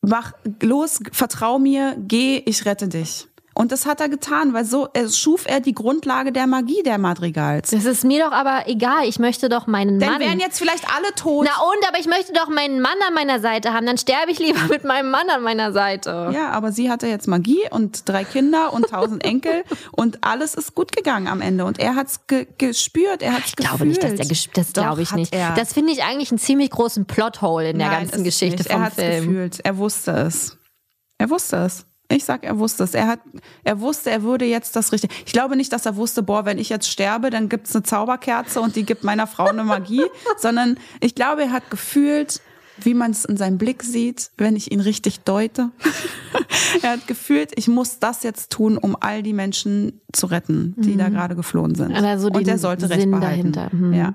mach 0.02 0.34
los, 0.62 1.00
vertrau 1.12 1.60
mir, 1.60 1.96
geh, 2.00 2.42
ich 2.46 2.66
rette 2.66 2.88
dich. 2.88 3.28
Und 3.56 3.72
das 3.72 3.86
hat 3.86 4.02
er 4.02 4.10
getan, 4.10 4.54
weil 4.54 4.66
so 4.66 4.88
er 4.94 5.08
schuf 5.10 5.46
er 5.46 5.60
die 5.60 5.74
Grundlage 5.76 6.32
der 6.32 6.48
Magie 6.48 6.82
der 6.84 6.98
Madrigals. 6.98 7.70
das 7.70 7.86
ist 7.86 8.04
mir 8.04 8.24
doch 8.26 8.32
aber 8.32 8.68
egal. 8.68 9.08
Ich 9.08 9.20
möchte 9.20 9.48
doch 9.48 9.68
meinen 9.68 10.00
Dann 10.00 10.14
Mann. 10.14 10.20
wären 10.22 10.40
jetzt 10.40 10.58
vielleicht 10.58 10.86
alle 10.92 11.14
tot. 11.16 11.48
Na 11.48 11.62
und, 11.64 11.88
aber 11.88 12.00
ich 12.00 12.08
möchte 12.08 12.34
doch 12.34 12.50
meinen 12.50 12.82
Mann 12.82 12.96
an 13.08 13.14
meiner 13.14 13.40
Seite 13.40 13.72
haben. 13.72 13.86
Dann 13.86 14.00
sterbe 14.00 14.32
ich 14.32 14.40
lieber 14.40 14.60
mit 14.70 14.84
meinem 14.84 15.12
Mann 15.12 15.30
an 15.30 15.44
meiner 15.44 15.72
Seite. 15.72 16.32
ja, 16.34 16.50
aber 16.50 16.72
sie 16.72 16.90
hatte 16.90 17.06
jetzt 17.06 17.28
Magie 17.28 17.62
und 17.70 18.10
drei 18.10 18.24
Kinder 18.24 18.74
und 18.74 18.90
tausend 18.90 19.24
Enkel 19.26 19.64
und 19.92 20.24
alles 20.24 20.56
ist 20.56 20.74
gut 20.74 20.92
gegangen 20.96 21.28
am 21.28 21.40
Ende. 21.42 21.66
Und 21.66 21.78
er 21.78 21.94
hat's 21.96 22.26
ge 22.26 22.48
gespürt, 22.58 23.22
er 23.22 23.34
hat's 23.34 23.50
Ich 23.50 23.56
glaube 23.56 23.86
nicht, 23.86 24.02
dass 24.02 24.16
der 24.16 24.26
gefühlt. 24.26 24.40
ges- 24.50 24.50
das 24.56 24.74
glaube 24.74 25.04
ich 25.04 25.12
hat 25.12 25.20
nicht. 25.20 25.34
Er. 25.34 25.54
Das 25.54 25.74
finde 25.74 25.92
ich 25.94 26.04
eigentlich 26.04 26.32
einen 26.32 26.40
ziemlich 26.40 26.72
großen 26.72 27.06
Plothole 27.06 27.70
in 27.70 27.78
der 27.78 27.90
Nein, 27.90 28.08
ganzen 28.08 28.24
Geschichte 28.24 28.58
nicht. 28.58 28.70
Er 28.72 28.74
vom 28.78 28.84
hat's 28.86 28.96
Film. 28.96 29.26
gefühlt. 29.28 29.60
Er 29.64 29.78
wusste 29.78 30.12
es. 30.12 30.58
Er 31.20 31.30
wusste 31.30 31.58
es. 31.58 31.86
Ich 32.16 32.26
sag, 32.26 32.44
er 32.44 32.60
wusste 32.60 32.84
es. 32.84 32.94
Er 32.94 33.08
hat, 33.08 33.20
er 33.64 33.80
wusste, 33.80 34.12
er 34.12 34.24
würde 34.24 34.46
jetzt 34.46 34.76
das 34.76 34.92
Richtige. 34.92 35.14
Ich 35.26 35.34
glaube 35.34 35.56
nicht, 35.56 35.74
dass 35.74 35.86
er 35.86 35.96
wusste, 35.96 36.24
boah, 36.24 36.46
wenn 36.46 36.58
ich 36.58 36.70
jetzt 36.70 36.90
sterbe, 36.90 37.30
dann 37.30 37.50
gibt's 37.50 37.76
eine 37.76 37.84
Zauberkerze 37.84 38.62
und 38.62 38.76
die 38.76 38.84
gibt 38.84 39.04
meiner 39.04 39.28
Frau 39.28 39.46
eine 39.46 39.64
Magie, 39.64 40.06
sondern 40.38 40.78
ich 41.00 41.16
glaube, 41.16 41.44
er 41.44 41.52
hat 41.52 41.70
gefühlt, 41.70 42.42
wie 42.78 42.94
man 42.94 43.12
es 43.12 43.26
in 43.26 43.38
seinem 43.38 43.58
Blick 43.58 43.84
sieht, 43.84 44.32
wenn 44.38 44.56
ich 44.56 44.72
ihn 44.72 44.80
richtig 44.80 45.22
deute. 45.22 45.70
er 46.82 46.92
hat 46.92 47.08
gefühlt, 47.08 47.52
ich 47.56 47.68
muss 47.68 48.00
das 48.00 48.24
jetzt 48.24 48.52
tun, 48.52 48.78
um 48.78 48.98
all 49.00 49.24
die 49.24 49.34
Menschen 49.34 50.02
zu 50.12 50.28
retten, 50.28 50.76
die 50.78 50.98
da 50.98 51.10
gerade 51.10 51.36
geflohen 51.36 51.76
sind. 51.76 51.94
Also 51.94 52.28
und 52.28 52.48
er 52.48 52.58
sollte 52.58 52.90
Recht 52.90 53.02
Sinn 53.02 53.12
behalten. 53.12 53.52
dahinter. 53.52 53.72
Hm. 53.72 53.94
Ja. 53.94 54.14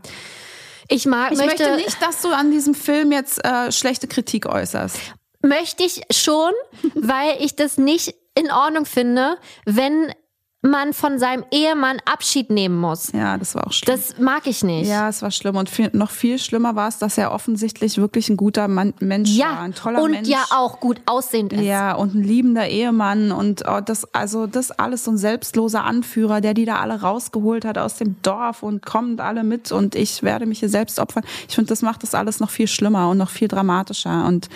Ich 0.89 1.05
mag, 1.05 1.33
Ich 1.33 1.39
möchte, 1.39 1.65
möchte 1.65 1.77
nicht, 1.77 2.03
dass 2.03 2.23
du 2.23 2.29
an 2.29 2.51
diesem 2.51 2.75
Film 2.75 3.13
jetzt 3.13 3.45
äh, 3.45 3.71
schlechte 3.71 4.09
Kritik 4.09 4.47
äußerst. 4.47 4.99
Möchte 5.43 5.85
ich 5.85 6.03
schon, 6.11 6.53
weil 6.95 7.37
ich 7.41 7.55
das 7.57 7.79
nicht 7.79 8.15
in 8.35 8.51
Ordnung 8.51 8.85
finde, 8.87 9.37
wenn 9.65 10.13
man 10.61 10.93
von 10.93 11.21
seinem 11.21 11.45
Ehemann 11.53 11.99
Abschied 12.05 12.51
nehmen 12.51 12.77
muss. 12.81 13.13
Ja, 13.13 13.39
das 13.39 13.55
war 13.55 13.69
auch 13.69 13.73
schlimm. 13.73 13.95
Das 13.95 14.19
mag 14.19 14.45
ich 14.49 14.65
nicht. 14.65 14.89
ja, 14.89 15.09
es 15.09 15.23
war 15.23 15.31
schlimm. 15.31 15.55
Und 15.55 15.71
viel, 15.71 15.89
noch 15.93 16.11
viel 16.11 16.41
schlimmer 16.41 16.75
war 16.75 16.89
es, 16.89 16.99
dass 16.99 17.17
er 17.17 17.31
offensichtlich 17.31 17.97
wirklich 17.99 18.29
ein 18.29 18.37
guter 18.37 18.67
Mann, 18.67 18.93
Mensch 18.99 19.31
war, 19.31 19.37
Ja, 19.37 19.61
ein 19.61 19.73
toller 19.75 20.03
und 20.03 20.11
Mensch. 20.11 20.29
ja 20.29 20.45
auch 20.51 20.81
gut 20.81 21.01
aussehend 21.07 21.53
ist. 21.53 21.61
Ja, 21.61 21.95
und 21.95 22.17
ein 22.17 22.25
liebender 22.25 22.67
Ehemann 22.67 23.31
und 23.31 23.63
oh, 23.69 23.81
das, 23.81 24.13
also 24.13 24.49
das 24.49 24.73
alles 24.73 25.05
so 25.05 25.13
ein 25.13 25.17
selbstloser 25.19 25.85
Anführer, 25.85 26.41
der 26.41 26.55
die 26.55 26.65
da 26.65 26.81
alle 26.81 27.01
rausgeholt 27.03 27.65
hat 27.65 27.79
aus 27.79 27.95
dem 27.95 28.17
Dorf 28.23 28.65
und 28.65 28.85
kommt 28.85 29.21
alle 29.21 29.45
mit 29.45 29.71
und 29.71 29.95
ich 29.95 30.25
werde 30.25 30.45
mich 30.45 30.59
hier 30.59 30.69
selbst 30.69 30.99
opfern. 30.99 31.23
Ich 31.49 31.55
finde, 31.55 31.69
das 31.69 31.83
macht 31.83 32.03
das 32.03 32.17
alles 32.17 32.41
noch 32.41 32.51
viel 32.51 32.67
schlimmer 32.67 33.09
und 33.11 33.19
noch 33.19 33.31
viel 33.31 33.47
dramatischer 33.47 34.27
und 34.27 34.49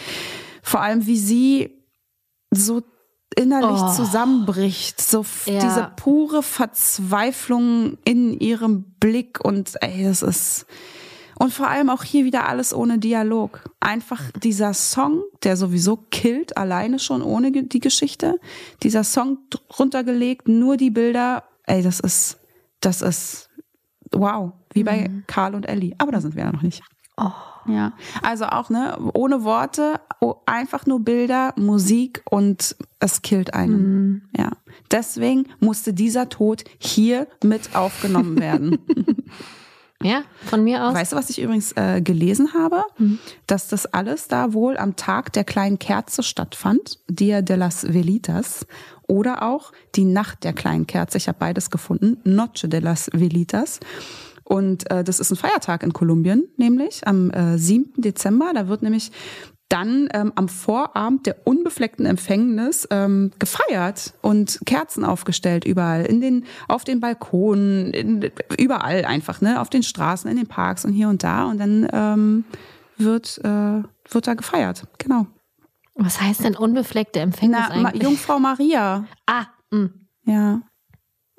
vor 0.63 0.81
allem, 0.81 1.07
wie 1.07 1.19
sie 1.19 1.85
so 2.51 2.83
innerlich 3.37 3.81
Oh. 3.83 3.93
zusammenbricht, 3.95 5.01
so 5.01 5.25
Ja. 5.47 5.59
diese 5.61 5.93
pure 5.97 6.43
Verzweiflung 6.43 7.99
in 8.05 8.39
ihrem 8.39 8.85
Blick 9.01 9.41
und 9.45 9.75
ey, 9.83 10.05
das 10.05 10.23
ist 10.23 10.67
und 11.39 11.53
vor 11.53 11.67
allem 11.67 11.91
auch 11.91 12.05
hier 12.05 12.25
wieder 12.25 12.47
alles 12.47 12.73
ohne 12.75 12.99
Dialog. 12.99 13.65
Einfach 13.81 14.31
dieser 14.33 14.75
Song, 14.75 15.23
der 15.43 15.57
sowieso 15.57 15.97
killt, 15.97 16.57
alleine 16.57 16.99
schon 17.01 17.21
ohne 17.23 17.51
die 17.51 17.81
Geschichte. 17.81 18.39
Dieser 18.83 19.03
Song 19.03 19.39
drunter 19.69 20.05
gelegt, 20.05 20.47
nur 20.47 20.77
die 20.77 20.91
Bilder. 20.91 21.43
Ey, 21.65 21.83
das 21.83 21.99
ist, 22.01 22.39
das 22.81 23.03
ist, 23.03 23.49
wow. 24.13 24.53
Wie 24.73 24.85
bei 24.85 25.11
Karl 25.27 25.55
und 25.57 25.65
Ellie. 25.69 25.95
Aber 25.99 26.13
da 26.13 26.21
sind 26.21 26.37
wir 26.37 26.45
ja 26.45 26.53
noch 26.53 26.63
nicht. 26.63 26.83
Ja. 27.67 27.93
Also 28.23 28.47
auch, 28.47 28.71
ne, 28.71 28.99
ohne 29.15 29.45
Worte, 29.45 30.01
oh, 30.21 30.37
einfach 30.47 30.87
nur 30.87 31.01
Bilder, 31.01 31.53
Musik 31.57 32.23
und 32.31 32.77
es 33.01 33.23
killt 33.23 33.55
einen. 33.55 34.29
Ja. 34.37 34.51
Deswegen 34.91 35.47
musste 35.61 35.93
dieser 35.93 36.29
Tod 36.29 36.65
hier 36.79 37.27
mit 37.43 37.75
aufgenommen 37.75 38.39
werden. 38.39 38.79
Ja, 40.05 40.23
von 40.47 40.65
mir 40.65 40.85
aus. 40.85 40.95
Weißt 40.95 41.13
du, 41.13 41.17
was 41.17 41.31
ich 41.31 41.41
übrigens 41.41 41.73
äh, 41.73 42.01
gelesen 42.01 42.55
habe? 42.55 42.83
Dass 43.47 43.69
das 43.69 43.87
alles 43.87 44.29
da 44.29 44.53
wohl 44.53 44.77
am 44.77 44.97
Tag 44.97 45.33
der 45.33 45.45
kleinen 45.45 45.79
Kerze 45.79 46.23
stattfand, 46.23 46.99
Dia 47.09 47.43
de 47.43 47.57
las 47.57 47.93
Velitas, 47.93 48.67
oder 49.07 49.43
auch 49.43 49.73
die 49.95 50.05
Nacht 50.05 50.45
der 50.45 50.53
kleinen 50.53 50.87
Kerze. 50.87 51.19
Ich 51.19 51.29
habe 51.29 51.39
beides 51.39 51.71
gefunden, 51.71 52.19
Noche 52.25 52.69
de 52.69 52.81
las 52.81 53.11
Velitas. 53.13 53.81
Und 54.45 54.91
äh, 54.91 55.05
das 55.05 55.21
ist 55.21 55.31
ein 55.31 55.37
Feiertag 55.37 55.83
in 55.83 55.93
Kolumbien, 55.93 56.49
nämlich 56.57 57.07
am 57.07 57.31
äh, 57.31 57.59
7. 57.59 57.95
Dezember. 57.97 58.53
Da 58.55 58.69
wird 58.69 58.83
nämlich 58.83 59.13
dann 59.73 60.09
ähm, 60.13 60.33
am 60.35 60.51
Vorabend 60.51 61.25
der 61.25 61.47
unbefleckten 61.47 62.05
Empfängnis 62.05 62.87
ähm, 62.91 63.31
gefeiert 63.39 64.13
und 64.21 64.61
Kerzen 64.67 65.03
aufgestellt 65.03 65.65
überall 65.65 66.05
in 66.05 66.21
den 66.21 66.45
auf 66.69 66.85
den 66.85 67.01
Balkonen 67.01 67.91
in, 67.95 68.31
überall 68.59 69.07
einfach 69.07 69.41
ne 69.41 69.63
auf 69.63 69.71
den 69.71 69.83
Straßen 69.83 70.31
in 70.31 70.37
den 70.37 70.47
Parks 70.47 70.85
und 70.85 70.93
hier 70.93 71.09
und 71.09 71.25
da 71.25 71.47
und 71.47 71.59
dann 71.59 71.89
ähm, 71.91 72.45
wird 72.99 73.41
äh, 73.45 73.83
wird 74.11 74.27
da 74.27 74.35
gefeiert 74.35 74.87
genau 74.99 75.27
Was 75.95 76.21
heißt 76.21 76.45
denn 76.45 76.55
unbefleckte 76.55 77.21
Empfängnis 77.21 77.65
Na, 77.71 77.81
Ma 77.81 77.89
eigentlich? 77.89 78.03
Jungfrau 78.03 78.39
Maria 78.39 79.07
ah, 79.27 79.47
mh. 79.71 79.89
ja 80.27 80.61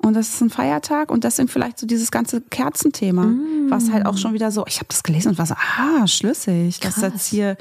und 0.04 0.14
das 0.14 0.28
ist 0.34 0.40
ein 0.40 0.50
Feiertag 0.50 1.10
und 1.10 1.24
deswegen 1.24 1.48
vielleicht 1.48 1.78
so 1.78 1.86
dieses 1.86 2.10
ganze 2.10 2.40
Kerzenthema, 2.40 3.32
was 3.68 3.90
halt 3.90 4.06
auch 4.06 4.16
schon 4.18 4.34
wieder 4.34 4.50
so, 4.50 4.64
ich 4.66 4.76
habe 4.76 4.86
das 4.88 5.02
gelesen 5.02 5.30
und 5.30 5.38
war 5.38 5.46
so, 5.46 5.54
ah, 5.54 6.06
schlüssig, 6.06 6.80
dass 6.80 6.94
Krass. 6.94 7.12
jetzt 7.12 7.26
hier 7.26 7.56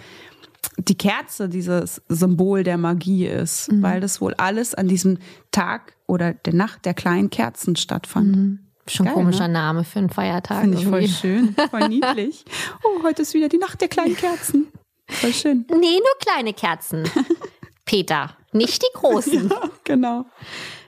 die 0.78 0.96
Kerze 0.98 1.50
dieses 1.50 2.02
Symbol 2.10 2.64
der 2.64 2.78
Magie 2.78 3.28
ist, 3.28 3.72
Mhm. 3.72 3.82
weil 3.82 4.00
das 4.02 4.22
wohl 4.22 4.34
alles 4.36 4.74
an 4.74 4.88
diesem 4.88 5.18
Tag 5.52 5.94
oder 6.08 6.34
der 6.34 6.54
Nacht 6.54 6.86
der 6.86 6.94
kleinen 6.94 7.30
Kerzen 7.30 7.76
stattfand. 7.76 8.60
schon 8.88 9.06
Geil, 9.06 9.14
komischer 9.16 9.48
ne? 9.48 9.54
Name 9.54 9.84
für 9.86 10.00
einen 10.00 10.10
Feiertag. 10.10 10.62
Finde 10.62 10.78
ich 10.78 10.86
voll 10.86 11.02
irgendwie. 11.02 11.14
schön, 11.16 11.56
voll 11.70 11.88
niedlich. 11.90 12.44
Oh, 12.84 13.04
heute 13.04 13.22
ist 13.22 13.34
wieder 13.34 13.48
die 13.50 13.58
Nacht 13.58 13.80
der 13.82 13.88
kleinen 13.88 14.16
Kerzen. 14.16 14.68
Voll 15.10 15.34
schön. 15.34 15.66
Nee, 15.70 15.78
nur 16.00 16.18
kleine 16.20 16.54
Kerzen. 16.54 17.04
Peter, 17.86 18.36
nicht 18.52 18.82
die 18.82 18.88
großen. 18.94 19.52
Genau. 19.84 20.26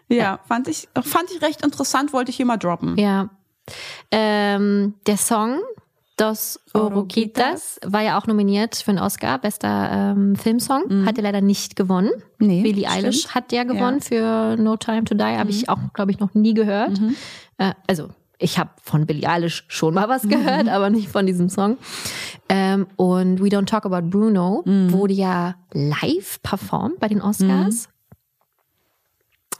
Ja, 0.10 0.40
fand 0.48 0.68
ich, 0.68 0.88
fand 1.03 1.32
ich 1.32 1.41
recht 1.41 1.64
interessant, 1.64 2.14
wollte 2.14 2.30
ich 2.32 2.38
hier 2.38 2.45
mal 2.45 2.57
droppen. 2.57 2.98
Ja. 2.98 3.30
Ähm, 4.11 4.94
der 5.07 5.18
Song 5.18 5.60
Dos 6.18 6.60
Oroquitas 6.73 7.77
war 7.86 8.02
ja 8.02 8.18
auch 8.18 8.26
nominiert 8.26 8.76
für 8.77 8.91
einen 8.91 8.99
Oscar, 8.99 9.38
bester 9.38 10.14
ähm, 10.15 10.36
Filmsong. 10.38 11.06
Hatte 11.06 11.19
leider 11.19 11.41
nicht 11.41 11.76
gewonnen. 11.76 12.10
Mhm. 12.40 12.48
Nee, 12.48 12.61
Billie 12.64 12.88
stimmt. 12.88 13.06
Eilish 13.06 13.27
hat 13.30 13.52
ja 13.52 13.64
gewonnen 13.65 13.99
für 13.99 14.56
No 14.57 14.77
Time 14.77 15.03
to 15.03 15.14
Die. 15.14 15.23
Habe 15.23 15.49
ich 15.49 15.68
auch, 15.68 15.80
glaube 15.94 16.11
ich, 16.11 16.19
noch 16.19 16.34
nie 16.34 16.53
gehört. 16.53 16.99
Mhm. 17.02 17.15
Äh, 17.57 17.73
also 17.88 18.10
ich 18.38 18.57
habe 18.60 18.69
von 18.82 19.06
Billie 19.06 19.27
Eilish 19.30 19.65
schon 19.68 19.94
mal 19.94 20.06
Mhm. 20.07 20.10
was 20.10 20.22
gehört, 20.30 20.69
aber 20.69 20.90
nicht 20.90 21.10
von 21.10 21.26
diesem 21.26 21.49
Song. 21.49 21.77
Ähm, 22.48 22.88
und 22.95 23.41
We 23.44 23.48
Don't 23.49 23.65
Talk 23.65 23.86
About 23.86 24.07
Bruno 24.10 24.61
Mhm. 24.65 24.94
wurde 24.94 25.14
ja 25.14 25.56
live 25.73 26.41
performt 26.44 26.99
bei 27.02 27.10
den 27.10 27.22
Oscars. 27.22 27.90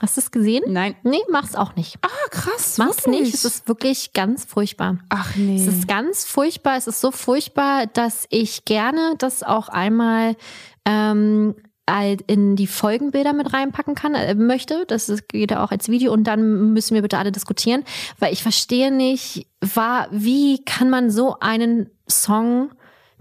Hast 0.00 0.16
du 0.16 0.20
es 0.20 0.30
gesehen? 0.30 0.64
Nein. 0.68 0.94
Nee, 1.02 1.22
mach's 1.30 1.54
auch 1.54 1.74
nicht. 1.74 1.98
Ah, 2.02 2.28
krass. 2.30 2.76
Mach's 2.78 3.06
wirklich? 3.06 3.22
nicht. 3.22 3.34
Es 3.34 3.44
ist 3.44 3.68
wirklich 3.68 4.12
ganz 4.12 4.44
furchtbar. 4.44 4.98
Ach 5.08 5.34
nee. 5.36 5.56
Es 5.56 5.66
ist 5.66 5.88
ganz 5.88 6.24
furchtbar. 6.24 6.76
Es 6.76 6.86
ist 6.86 7.00
so 7.00 7.10
furchtbar, 7.10 7.86
dass 7.86 8.26
ich 8.28 8.64
gerne 8.64 9.14
das 9.18 9.42
auch 9.42 9.68
einmal 9.68 10.36
ähm, 10.84 11.54
halt 11.88 12.22
in 12.22 12.56
die 12.56 12.66
Folgenbilder 12.66 13.32
mit 13.32 13.52
reinpacken 13.52 13.94
kann, 13.94 14.14
äh, 14.14 14.34
möchte. 14.34 14.84
Das 14.86 15.10
geht 15.28 15.50
ja 15.50 15.64
auch 15.64 15.70
als 15.70 15.88
Video 15.88 16.12
und 16.12 16.24
dann 16.24 16.72
müssen 16.72 16.94
wir 16.94 17.02
bitte 17.02 17.18
alle 17.18 17.32
diskutieren, 17.32 17.84
weil 18.18 18.32
ich 18.32 18.42
verstehe 18.42 18.90
nicht, 18.90 19.46
war, 19.60 20.08
wie 20.10 20.64
kann 20.64 20.90
man 20.90 21.10
so 21.10 21.38
einen 21.40 21.90
Song 22.08 22.70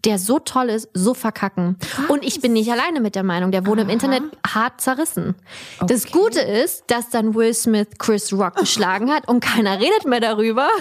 der 0.05 0.19
so 0.19 0.39
toll 0.39 0.69
ist, 0.69 0.89
so 0.93 1.13
verkacken. 1.13 1.77
Und 2.09 2.23
ich 2.23 2.39
bin 2.41 2.53
nicht 2.53 2.71
alleine 2.71 2.99
mit 3.01 3.15
der 3.15 3.23
Meinung, 3.23 3.51
der 3.51 3.65
wurde 3.65 3.81
im 3.81 3.89
Internet 3.89 4.23
hart 4.45 4.79
zerrissen. 4.81 5.35
Das 5.87 6.05
Okay. 6.05 6.19
Gute 6.19 6.39
ist, 6.41 6.83
dass 6.87 7.09
dann 7.09 7.33
Will 7.33 7.53
Smith 7.53 7.87
Chris 7.97 8.31
Rock 8.31 8.55
geschlagen 8.59 9.11
hat 9.11 9.27
und 9.27 9.39
keiner 9.39 9.79
redet 9.79 10.05
mehr 10.05 10.19
darüber. 10.19 10.67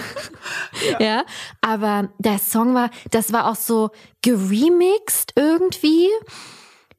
Ja. 0.99 1.23
Aber 1.61 2.09
der 2.19 2.37
Song 2.37 2.73
war, 2.75 2.89
das 3.11 3.33
war 3.33 3.49
auch 3.49 3.55
so 3.55 3.89
geremixed 4.21 5.33
irgendwie. 5.35 6.07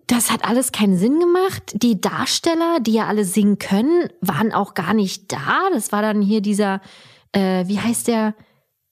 Das 0.06 0.30
hat 0.30 0.48
alles 0.48 0.72
keinen 0.72 0.98
Sinn 0.98 1.20
gemacht. 1.20 1.62
Die 1.74 2.00
Darsteller, 2.00 2.78
die 2.80 2.92
ja 2.94 3.06
alle 3.06 3.24
singen 3.24 3.58
können, 3.58 4.08
waren 4.20 4.52
auch 4.52 4.74
gar 4.74 4.94
nicht 4.94 5.32
da. 5.32 5.68
Das 5.72 5.92
war 5.92 6.02
dann 6.02 6.20
hier 6.22 6.40
dieser, 6.40 6.80
äh, 7.32 7.66
wie 7.66 7.78
heißt 7.80 8.08
der, 8.08 8.34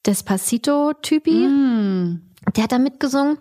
Despacito-Typi. 0.06 1.31
Hm, 1.44 2.23
Der 2.57 2.65
hat 2.65 2.73
da 2.73 2.79
mitgesungen. 2.79 3.39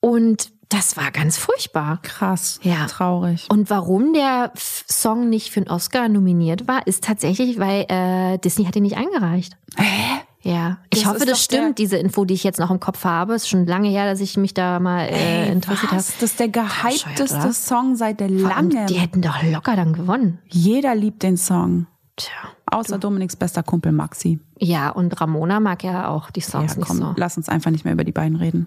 Und 0.00 0.50
das 0.68 0.96
war 0.96 1.10
ganz 1.10 1.36
furchtbar. 1.36 1.98
krass. 2.02 2.58
Ja. 2.62 2.86
Traurig. 2.86 3.46
Und 3.50 3.68
warum 3.70 4.14
der 4.14 4.52
Song 4.56 5.28
nicht 5.28 5.50
für 5.50 5.60
einen 5.60 5.68
Oscar 5.70 6.08
nominiert 6.08 6.66
war, 6.66 6.86
ist 6.86 7.04
tatsächlich, 7.04 7.58
weil 7.58 7.84
äh, 7.88 8.38
Disney 8.38 8.64
hat 8.64 8.74
ihn 8.76 8.82
nicht 8.84 8.96
eingereicht. 8.96 9.52
Hä? 9.76 10.20
Ja, 10.44 10.78
ich 10.92 11.02
Das 11.04 11.08
hoffe, 11.14 11.24
das 11.24 11.44
stimmt, 11.44 11.78
der- 11.78 11.84
diese 11.84 11.96
Info, 11.98 12.24
die 12.24 12.34
ich 12.34 12.42
jetzt 12.42 12.58
noch 12.58 12.70
im 12.72 12.80
Kopf 12.80 13.04
habe. 13.04 13.34
Ist 13.34 13.48
schon 13.48 13.64
lange 13.66 13.88
her, 13.90 14.06
dass 14.06 14.18
ich 14.20 14.36
mich 14.36 14.54
da 14.54 14.80
mal 14.80 15.02
äh, 15.04 15.44
Ey, 15.46 15.52
interessiert 15.52 15.92
habe. 15.92 15.96
Das 16.02 16.20
ist 16.20 16.40
der 16.40 16.48
gehypteste? 16.48 17.52
Song 17.52 17.94
seit 17.94 18.20
Und 18.22 18.38
langem. 18.40 18.86
die 18.86 18.94
hätten 18.94 19.22
doch 19.22 19.40
locker 19.44 19.76
dann 19.76 19.92
gewonnen. 19.92 20.38
Jeder 20.48 20.94
liebt 20.96 21.22
den 21.22 21.36
Song. 21.36 21.86
Tja. 22.16 22.32
Außer 22.72 22.98
Dominiks 22.98 23.36
bester 23.36 23.62
Kumpel 23.62 23.92
Maxi. 23.92 24.38
Ja, 24.58 24.90
und 24.90 25.20
Ramona 25.20 25.60
mag 25.60 25.84
ja 25.84 26.08
auch 26.08 26.30
die 26.30 26.40
Songs 26.40 26.72
Ja, 26.72 26.78
nicht 26.78 26.88
komm, 26.88 26.96
so. 26.98 27.14
lass 27.16 27.36
uns 27.36 27.48
einfach 27.48 27.70
nicht 27.70 27.84
mehr 27.84 27.94
über 27.94 28.04
die 28.04 28.12
beiden 28.12 28.36
reden. 28.36 28.66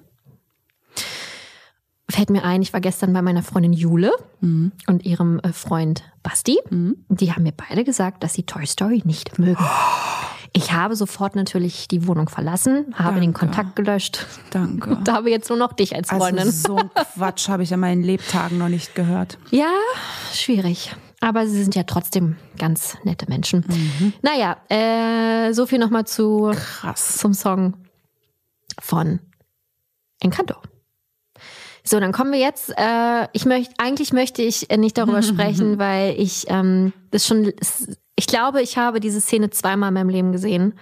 Fällt 2.08 2.30
mir 2.30 2.44
ein, 2.44 2.62
ich 2.62 2.72
war 2.72 2.82
gestern 2.82 3.14
bei 3.14 3.22
meiner 3.24 3.42
Freundin 3.42 3.74
Jule 3.74 4.12
Mhm. 4.40 4.72
und 4.88 5.06
ihrem 5.06 5.40
äh, 5.40 5.52
Freund 5.52 6.04
Basti. 6.22 6.58
Die 6.70 7.34
haben 7.34 7.44
mir 7.44 7.52
beide 7.52 7.84
gesagt, 7.84 8.24
dass 8.24 8.34
sie 8.34 8.44
Toy 8.44 8.66
Story 8.66 9.02
nicht 9.06 9.40
mögen. 9.40 9.64
Ich 10.58 10.72
habe 10.72 10.96
sofort 10.96 11.36
natürlich 11.36 11.90
die 11.90 12.08
Wohnung 12.08 12.30
verlassen, 12.30 12.86
habe 12.98 13.16
den 13.20 13.34
Danke. 13.34 13.40
Kontakt 13.40 13.76
gelöscht 13.76 14.26
Danke. 14.52 14.90
und 14.96 15.12
habe 15.12 15.30
jetzt 15.30 15.50
nur 15.50 15.58
noch 15.58 15.74
dich 15.74 15.94
als 15.94 16.08
Freundin. 16.08 16.46
Also 16.46 16.68
so 16.70 16.76
ein 16.78 16.90
Quatsch 17.14 17.50
habe 17.50 17.64
ich 17.64 17.74
in 17.74 17.82
meinen 17.82 18.04
Lebtagen 18.04 18.58
noch 18.58 18.70
nicht 18.70 18.96
gehört. 18.96 19.38
Ja, 19.52 19.68
schwierig. 20.32 20.96
Aber 21.22 21.48
sie 21.48 21.64
sind 21.64 21.76
ja 21.76 21.84
trotzdem 21.84 22.38
ganz 22.58 22.98
nette 23.04 23.28
Menschen. 23.28 23.66
Mhm. 23.68 24.14
Naja, 24.22 24.58
äh, 24.70 25.54
so 25.54 25.66
viel 25.66 25.80
nochmal 25.80 26.06
zu 26.06 26.52
Krass. 26.54 27.18
zum 27.18 27.34
Song 27.34 27.74
von 28.80 29.20
Encanto. 30.20 30.56
So, 31.84 32.00
dann 32.00 32.12
kommen 32.12 32.32
wir 32.32 32.40
jetzt. 32.40 32.74
Äh, 32.78 33.28
ich 33.34 33.46
möchte, 33.46 33.74
eigentlich 33.78 34.12
möchte 34.12 34.42
ich 34.42 34.68
nicht 34.76 34.98
darüber 34.98 35.22
sprechen, 35.24 35.78
weil 35.78 36.20
ich 36.20 36.46
ähm, 36.50 36.94
das 37.12 37.28
schon. 37.28 37.54
Ich 38.18 38.28
glaube, 38.28 38.62
ich 38.62 38.78
habe 38.78 39.00
diese 39.00 39.22
Szene 39.22 39.50
zweimal 39.52 39.90
in 39.90 39.94
meinem 39.94 40.10
Leben 40.10 40.32
gesehen. 40.32 40.74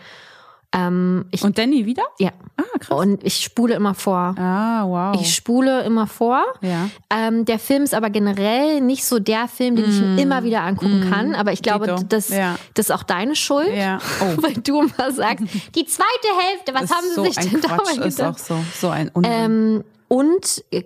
Ähm, 0.76 1.26
ich, 1.32 1.44
Und 1.44 1.58
Danny 1.60 1.86
wieder? 1.86 2.04
ja. 2.20 2.32
Ah, 2.58 2.64
krass. 2.80 2.98
Und 3.00 3.24
ich 3.24 3.44
spule 3.44 3.76
immer 3.76 3.94
vor. 3.94 4.36
Ah, 4.40 4.84
wow. 4.86 5.22
Ich 5.22 5.36
spule 5.36 5.82
immer 5.84 6.08
vor. 6.08 6.44
ja. 6.62 6.90
Ähm, 7.16 7.46
der 7.46 7.60
Film 7.60 7.84
ist 7.84 7.94
aber 7.94 8.10
generell 8.10 8.82
nicht 8.82 9.06
so 9.06 9.20
der 9.20 9.48
Film, 9.48 9.76
den 9.76 9.86
ich 9.90 10.02
mir 10.02 10.22
immer 10.22 10.44
wieder 10.44 10.62
angucken 10.62 11.08
kann. 11.12 11.36
Aber 11.36 11.52
ich 11.52 11.62
glaube, 11.62 11.86
Mm. 11.86 11.96
Dito. 11.98 12.08
das, 12.10 12.30
Ja. 12.30 12.56
das 12.74 12.88
ist 12.90 12.92
auch 12.92 13.04
deine 13.04 13.36
Schuld. 13.36 13.74
Ja. 13.76 14.00
Oh. 14.22 14.42
Weil 14.44 14.54
du 14.56 14.82
immer 14.82 15.12
sagst, 15.12 15.44
die 15.76 15.86
zweite 15.86 16.28
Hälfte, 16.50 16.74
was 16.74 16.84
ist 16.84 16.96
haben 16.96 17.08
sie 17.08 17.14
so 17.16 17.24
sich 17.24 17.36
denn 17.36 17.62
Quatsch, 17.62 17.80
dabei 17.98 18.08
ist 18.08 18.22
auch 18.22 18.28
gedacht? 18.36 18.40
so, 18.40 18.58
so 18.80 18.90
ein 18.90 19.10
Unsinn. 19.10 19.32
Ähm, 19.34 19.84
und 20.08 20.64
äh, 20.72 20.84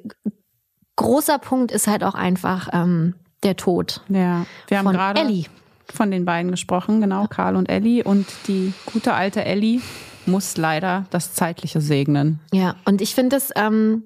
großer 0.95 1.37
Punkt 1.39 1.71
ist 1.71 1.87
halt 1.87 2.03
auch 2.03 2.15
einfach 2.15 2.69
ähm, 2.73 3.13
der 3.43 3.55
Tod 3.55 4.01
ja, 4.09 4.45
wir 4.67 4.79
haben 4.79 4.91
gerade 4.91 5.21
Ellie. 5.21 5.45
Von 5.93 6.11
den 6.11 6.25
beiden 6.25 6.51
gesprochen, 6.51 7.01
genau, 7.01 7.27
Karl 7.27 7.55
und 7.55 7.69
Ellie. 7.69 8.03
Und 8.03 8.25
die 8.47 8.73
gute 8.85 9.13
alte 9.13 9.43
Ellie 9.45 9.81
muss 10.25 10.57
leider 10.57 11.05
das 11.09 11.33
Zeitliche 11.33 11.79
segnen. 11.81 12.39
Ja, 12.53 12.75
und 12.85 13.01
ich 13.01 13.15
finde 13.15 13.35
es, 13.37 13.51
ähm, 13.55 14.03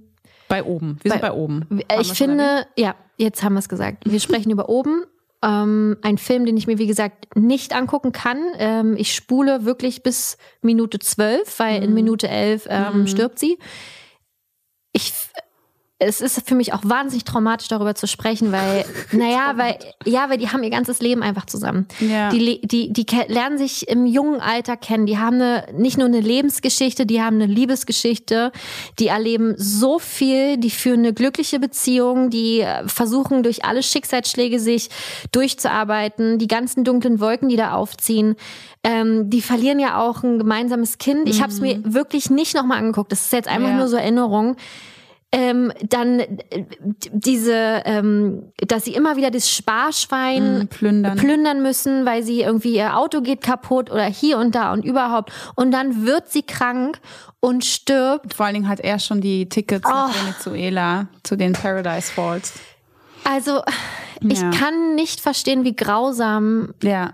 Bei 0.48 0.64
oben. 0.64 0.98
Wir 1.02 1.12
sind 1.12 1.22
Bei- 1.22 1.30
bei 1.30 1.34
oben. 1.34 1.66
Haben 1.70 1.82
ich 2.02 2.14
finde, 2.14 2.66
ja, 2.78 2.95
jetzt 3.18 3.41
haben 3.44 3.53
wir 3.53 3.60
es 3.60 3.70
gesagt. 3.70 4.03
Wir 4.10 4.20
sprechen 4.20 4.52
über 4.52 4.70
oben. 4.70 5.03
Ähm, 5.44 5.98
ein 6.03 6.20
Film, 6.20 6.45
den 6.45 6.56
ich 6.58 6.68
mir, 6.68 6.78
wie 6.78 6.86
gesagt, 6.86 7.36
nicht 7.36 7.74
angucken 7.74 8.12
kann. 8.12 8.38
Ähm, 8.60 8.95
ich 8.98 9.16
spule 9.16 9.66
wirklich 9.66 10.03
bis 10.03 10.38
Minute 10.62 10.99
zwölf, 10.99 11.58
weil 11.58 11.78
Mhm. 11.80 11.84
in 11.86 11.94
Minute 11.95 12.28
elf 12.28 12.68
ähm, 12.70 13.08
stirbt 13.08 13.40
sie. 13.40 13.58
Ich, 14.94 15.14
es 16.03 16.19
ist 16.19 16.48
für 16.48 16.56
mich 16.56 16.73
auch 16.73 16.82
wahnsinnig 16.84 17.26
traumatisch, 17.26 17.68
darüber 17.68 17.94
zu 17.94 18.07
sprechen, 18.07 18.52
weil, 18.52 18.86
naja, 19.11 19.53
weil, 19.56 19.78
ja, 20.03 20.30
weil 20.32 20.40
die 20.40 20.49
haben 20.49 20.64
ihr 20.64 20.72
ganzes 20.72 20.99
Leben 20.99 21.22
einfach 21.22 21.45
zusammen. 21.45 21.88
Ja. 21.99 22.30
Die, 22.30 22.60
die, 22.61 22.91
die 22.91 23.06
lernen 23.28 23.60
sich 23.60 23.88
im 23.88 24.07
jungen 24.07 24.41
Alter 24.41 24.78
kennen. 24.78 25.06
Die 25.06 25.19
haben 25.19 25.36
eine, 25.36 25.65
nicht 25.73 25.99
nur 25.99 26.07
eine 26.07 26.19
Lebensgeschichte, 26.19 27.06
die 27.06 27.22
haben 27.22 27.36
eine 27.36 27.45
Liebesgeschichte. 27.45 28.52
Die 28.98 29.07
erleben 29.07 29.53
so 29.57 29.99
viel, 29.99 30.57
die 30.57 30.72
führen 30.72 31.02
eine 31.02 31.14
glückliche 31.14 31.60
Beziehung, 31.60 32.32
die 32.32 32.61
äh, 32.61 32.88
versuchen 32.88 33.44
durch 33.44 33.64
alle 33.64 33.84
Schicksalsschläge 33.84 34.60
sich 34.60 34.90
durchzuarbeiten, 35.32 36.40
die 36.40 36.48
ganzen 36.48 36.84
dunklen 36.84 37.19
Wolken, 37.19 37.48
die 37.48 37.57
da 37.57 37.73
aufziehen. 37.73 38.36
Ähm, 38.84 39.30
die 39.30 39.44
verlieren 39.44 39.80
ja 39.80 40.02
auch 40.02 40.23
ein 40.23 40.40
gemeinsames 40.40 40.98
Kind. 40.98 41.30
Ich 41.30 41.44
habe 41.44 41.52
es 41.52 41.61
mir 41.61 41.80
wirklich 41.84 42.32
nicht 42.32 42.56
nochmal 42.56 42.80
angeguckt. 42.80 43.11
Das 43.11 43.22
ist 43.22 43.34
jetzt 43.34 43.48
einfach 43.48 43.69
Ja. 43.69 43.76
nur 43.76 43.88
so 43.88 43.98
Erinnerung 43.98 44.56
ähm, 45.34 45.72
dann 45.88 46.20
äh, 46.20 46.66
diese, 47.12 47.82
ähm, 47.86 48.52
dass 48.58 48.84
sie 48.86 48.94
immer 48.94 49.16
wieder 49.16 49.32
das 49.32 49.49
Sparschwein 49.49 50.60
Mhm, 50.60 50.68
plündern. 50.68 51.18
plündern 51.18 51.62
müssen, 51.62 52.06
weil 52.06 52.24
sie 52.24 52.41
irgendwie 52.41 52.76
ihr 52.76 52.98
Auto 52.98 53.22
geht 53.22 53.41
kaputt 53.41 53.90
oder 53.91 54.06
hier 54.06 54.38
und 54.38 54.56
da 54.56 54.74
und 54.74 54.84
überhaupt. 54.84 55.32
Und 55.56 55.72
dann 55.72 56.06
wird 56.06 56.30
sie 56.30 56.44
krank 56.44 56.99
und 57.40 57.64
stirbt. 57.66 58.34
Vor 58.34 58.45
allen 58.45 58.56
Dingen 58.56 58.68
hat 58.68 58.82
er 58.82 58.99
schon 58.99 59.22
die 59.22 59.48
Tickets 59.48 59.86
Oh. 59.88 59.90
nach 59.94 60.14
Venezuela 60.26 61.08
zu 61.24 61.36
den 61.38 61.53
Paradise 61.53 62.12
Falls. 62.14 62.53
Also 63.24 63.62
ich 64.20 64.40
Ja. 64.41 64.49
kann 64.52 64.95
nicht 64.95 65.22
verstehen, 65.22 65.64
wie 65.64 65.76
grausam. 65.76 66.74
Ja, 66.84 67.14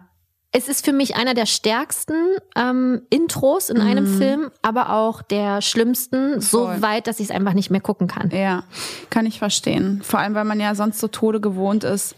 Es 0.54 0.70
ist 0.70 0.86
für 0.86 0.94
mich 0.94 1.16
einer 1.18 1.34
der 1.34 1.46
stärksten 1.46 2.16
ähm, 2.56 3.02
Intros 3.10 3.70
in 3.70 3.82
einem 3.82 4.08
Film, 4.08 4.50
aber 4.62 4.94
auch 4.94 5.22
der 5.22 5.62
schlimmsten, 5.62 6.40
so 6.40 6.62
Mhm. 6.68 6.72
Voll. 6.74 6.82
weit, 6.82 7.08
dass 7.08 7.20
ich 7.20 7.26
es 7.30 7.32
einfach 7.36 7.54
nicht 7.54 7.70
mehr 7.70 7.82
gucken 7.82 8.08
kann. 8.08 8.30
ja, 8.32 8.64
kann 9.10 9.26
ich 9.26 9.40
verstehen. 9.40 10.02
Vor 10.04 10.20
allem, 10.20 10.36
weil 10.36 10.46
man 10.46 10.60
ja 10.60 10.74
sonst 10.74 11.00
so 11.00 11.10
Tode 11.10 11.42
gewohnt 11.42 11.84
ist, 11.84 12.16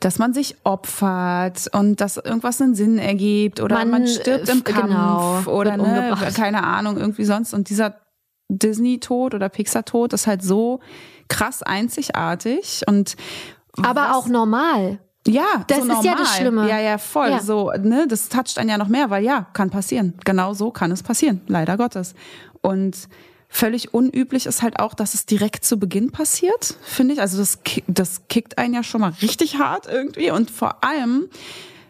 dass 0.00 0.18
man 0.18 0.32
sich 0.32 0.56
opfert 0.64 1.68
und 1.72 2.00
dass 2.00 2.16
irgendwas 2.16 2.60
einen 2.60 2.74
Sinn 2.74 2.98
ergibt 2.98 3.60
oder 3.60 3.76
man, 3.76 3.90
Man, 3.90 4.06
stirbt 4.06 4.48
äh, 4.48 4.52
im 4.52 4.62
Kampf 4.64 4.86
genau, 4.86 5.40
oder 5.46 5.72
wird 5.76 5.82
ne, 5.82 6.32
keine 6.34 6.62
Ahnung, 6.62 6.96
irgendwie 6.96 7.24
sonst. 7.24 7.54
Und 7.54 7.70
dieser 7.70 8.00
Disney-Tod 8.48 9.34
oder 9.34 9.48
Pixar-Tod 9.48 10.12
ist 10.12 10.26
halt 10.26 10.42
so 10.42 10.80
krass 11.28 11.62
einzigartig 11.62 12.82
und 12.86 13.16
Aber 13.82 14.02
was- 14.02 14.16
auch 14.16 14.28
normal. 14.28 15.00
Ja, 15.26 15.64
Das 15.66 15.78
so 15.78 15.82
ist 15.84 15.88
normal. 15.88 16.04
ja 16.04 16.14
das 16.16 16.36
Schlimme. 16.36 16.68
Ja, 16.68 16.78
ja, 16.78 16.98
voll. 16.98 17.30
Ja. 17.30 17.40
So, 17.40 17.72
ne, 17.72 18.06
das 18.08 18.28
toucht 18.28 18.58
einen 18.58 18.68
ja 18.70 18.78
noch 18.78 18.88
mehr, 18.88 19.08
weil 19.10 19.24
ja, 19.24 19.46
kann 19.54 19.70
passieren. 19.70 20.14
Genau 20.24 20.52
so 20.54 20.70
kann 20.70 20.90
es 20.92 21.02
passieren, 21.02 21.40
leider 21.46 21.76
Gottes. 21.78 22.14
Und 22.60 23.08
völlig 23.48 23.94
unüblich 23.94 24.46
ist 24.46 24.62
halt 24.62 24.80
auch, 24.80 24.94
dass 24.94 25.14
es 25.14 25.26
direkt 25.26 25.64
zu 25.64 25.78
Beginn 25.78 26.10
passiert, 26.10 26.76
finde 26.82 27.14
ich. 27.14 27.20
Also 27.20 27.38
das, 27.38 27.58
das 27.86 28.22
kickt 28.28 28.58
einen 28.58 28.74
ja 28.74 28.82
schon 28.82 29.00
mal 29.00 29.12
richtig 29.22 29.58
hart 29.58 29.86
irgendwie. 29.90 30.30
Und 30.30 30.50
vor 30.50 30.84
allem, 30.84 31.28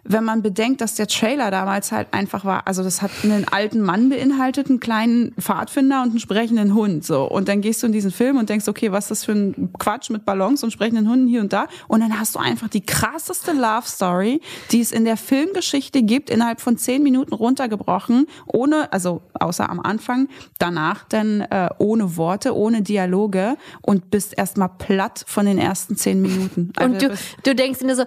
wenn 0.04 0.24
man 0.24 0.42
bedenkt, 0.42 0.80
dass 0.80 0.94
der 0.94 1.06
Trailer 1.06 1.50
damals 1.50 1.90
halt 1.92 2.08
einfach 2.12 2.44
war, 2.44 2.66
also 2.66 2.82
das 2.82 3.00
hat 3.02 3.10
einen 3.22 3.46
alten 3.48 3.80
Mann 3.80 4.10
beinhaltet, 4.10 4.68
einen 4.68 4.80
kleinen 4.80 5.32
Pfadfinder 5.40 6.02
und 6.02 6.10
einen 6.10 6.18
sprechenden 6.20 6.74
Hund, 6.74 7.04
so. 7.04 7.24
Und 7.24 7.48
dann 7.48 7.60
gehst 7.60 7.82
du 7.82 7.86
in 7.86 7.92
diesen 7.92 8.10
Film 8.10 8.36
und 8.36 8.48
denkst, 8.50 8.68
okay, 8.68 8.92
was 8.92 9.04
ist 9.04 9.10
das 9.10 9.24
für 9.24 9.32
ein 9.32 9.70
Quatsch 9.78 10.10
mit 10.10 10.24
Ballons 10.24 10.62
und 10.62 10.70
sprechenden 10.72 11.08
Hunden 11.08 11.26
hier 11.26 11.40
und 11.40 11.52
da? 11.52 11.66
Und 11.88 12.00
dann 12.00 12.18
hast 12.18 12.34
du 12.34 12.38
einfach 12.38 12.68
die 12.68 12.82
krasseste 12.84 13.52
Love 13.52 13.86
Story, 13.86 14.40
die 14.70 14.80
es 14.80 14.92
in 14.92 15.04
der 15.04 15.16
Filmgeschichte 15.16 16.02
gibt, 16.02 16.30
innerhalb 16.30 16.60
von 16.60 16.76
zehn 16.76 17.02
Minuten 17.02 17.32
runtergebrochen, 17.34 18.26
ohne, 18.46 18.92
also 18.92 19.22
außer 19.34 19.68
am 19.70 19.80
Anfang, 19.80 20.28
danach 20.58 21.04
dann 21.08 21.40
äh, 21.42 21.68
ohne 21.78 22.16
Worte, 22.16 22.54
ohne 22.56 22.82
Dialoge 22.82 23.56
und 23.80 24.10
bist 24.10 24.36
erstmal 24.36 24.68
platt 24.68 25.24
von 25.26 25.46
den 25.46 25.58
ersten 25.58 25.96
zehn 25.96 26.20
Minuten. 26.20 26.72
Also 26.76 26.92
Und 26.92 27.02
du, 27.02 27.08
bist- 27.08 27.36
du 27.44 27.54
denkst 27.54 27.78
dir 27.80 27.96
so, 27.96 28.04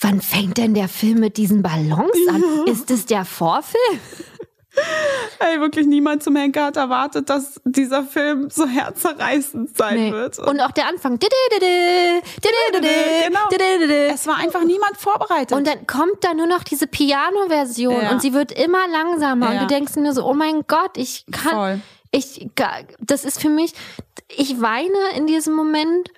wann 0.00 0.20
fängt 0.20 0.58
denn 0.58 0.74
der 0.74 0.88
Film 0.88 1.20
mit 1.20 1.36
diesen 1.36 1.62
Ballons 1.62 2.12
an? 2.28 2.42
Ist 2.66 2.90
es 2.90 3.06
der 3.06 3.24
Vorfilm? 3.24 4.00
Ey, 5.38 5.58
wirklich 5.60 5.86
niemand 5.86 6.22
zum 6.22 6.36
Henker 6.36 6.66
hat 6.66 6.76
erwartet, 6.76 7.30
dass 7.30 7.60
dieser 7.64 8.02
Film 8.04 8.50
so 8.50 8.66
herzerreißend 8.66 9.74
sein 9.76 9.94
Nee. 9.96 10.12
wird. 10.12 10.38
Und 10.38 10.60
auch 10.60 10.70
der 10.70 10.86
Anfang. 10.88 11.18
Genau. 11.18 11.32
es 14.12 14.26
war 14.26 14.36
einfach 14.36 14.64
niemand 14.64 14.98
vorbereitet. 14.98 15.56
Und 15.56 15.66
dann 15.66 15.86
kommt 15.86 16.22
da 16.22 16.34
nur 16.34 16.46
noch 16.46 16.62
diese 16.62 16.86
Piano-Version 16.86 18.02
Ja. 18.02 18.10
und 18.10 18.20
sie 18.20 18.34
wird 18.34 18.52
immer 18.52 18.86
langsamer 18.88 19.46
Ja. 19.54 19.62
und 19.62 19.70
du 19.70 19.74
denkst 19.74 19.96
nur 19.96 20.12
so, 20.12 20.26
oh 20.26 20.34
mein 20.34 20.64
Gott, 20.68 20.96
ich 20.96 21.24
kann, 21.32 21.52
Voll. 21.54 21.80
ich, 22.10 22.46
das 23.00 23.24
ist 23.24 23.40
für 23.40 23.48
mich, 23.50 23.72
ich 24.36 24.60
weine 24.60 25.16
in 25.16 25.26
diesem 25.26 25.54
Moment 25.54 26.10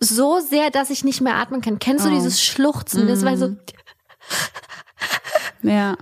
so 0.00 0.40
sehr, 0.40 0.70
dass 0.70 0.90
ich 0.90 1.04
nicht 1.04 1.20
mehr 1.20 1.36
atmen 1.36 1.60
kann. 1.60 1.78
Kennst 1.78 2.04
du 2.04 2.10
Oh. 2.10 2.14
dieses 2.14 2.42
Schluchzen? 2.42 3.06
Das 3.06 3.24
war 3.24 3.36
so, 3.36 3.54
Ja. 5.62 5.96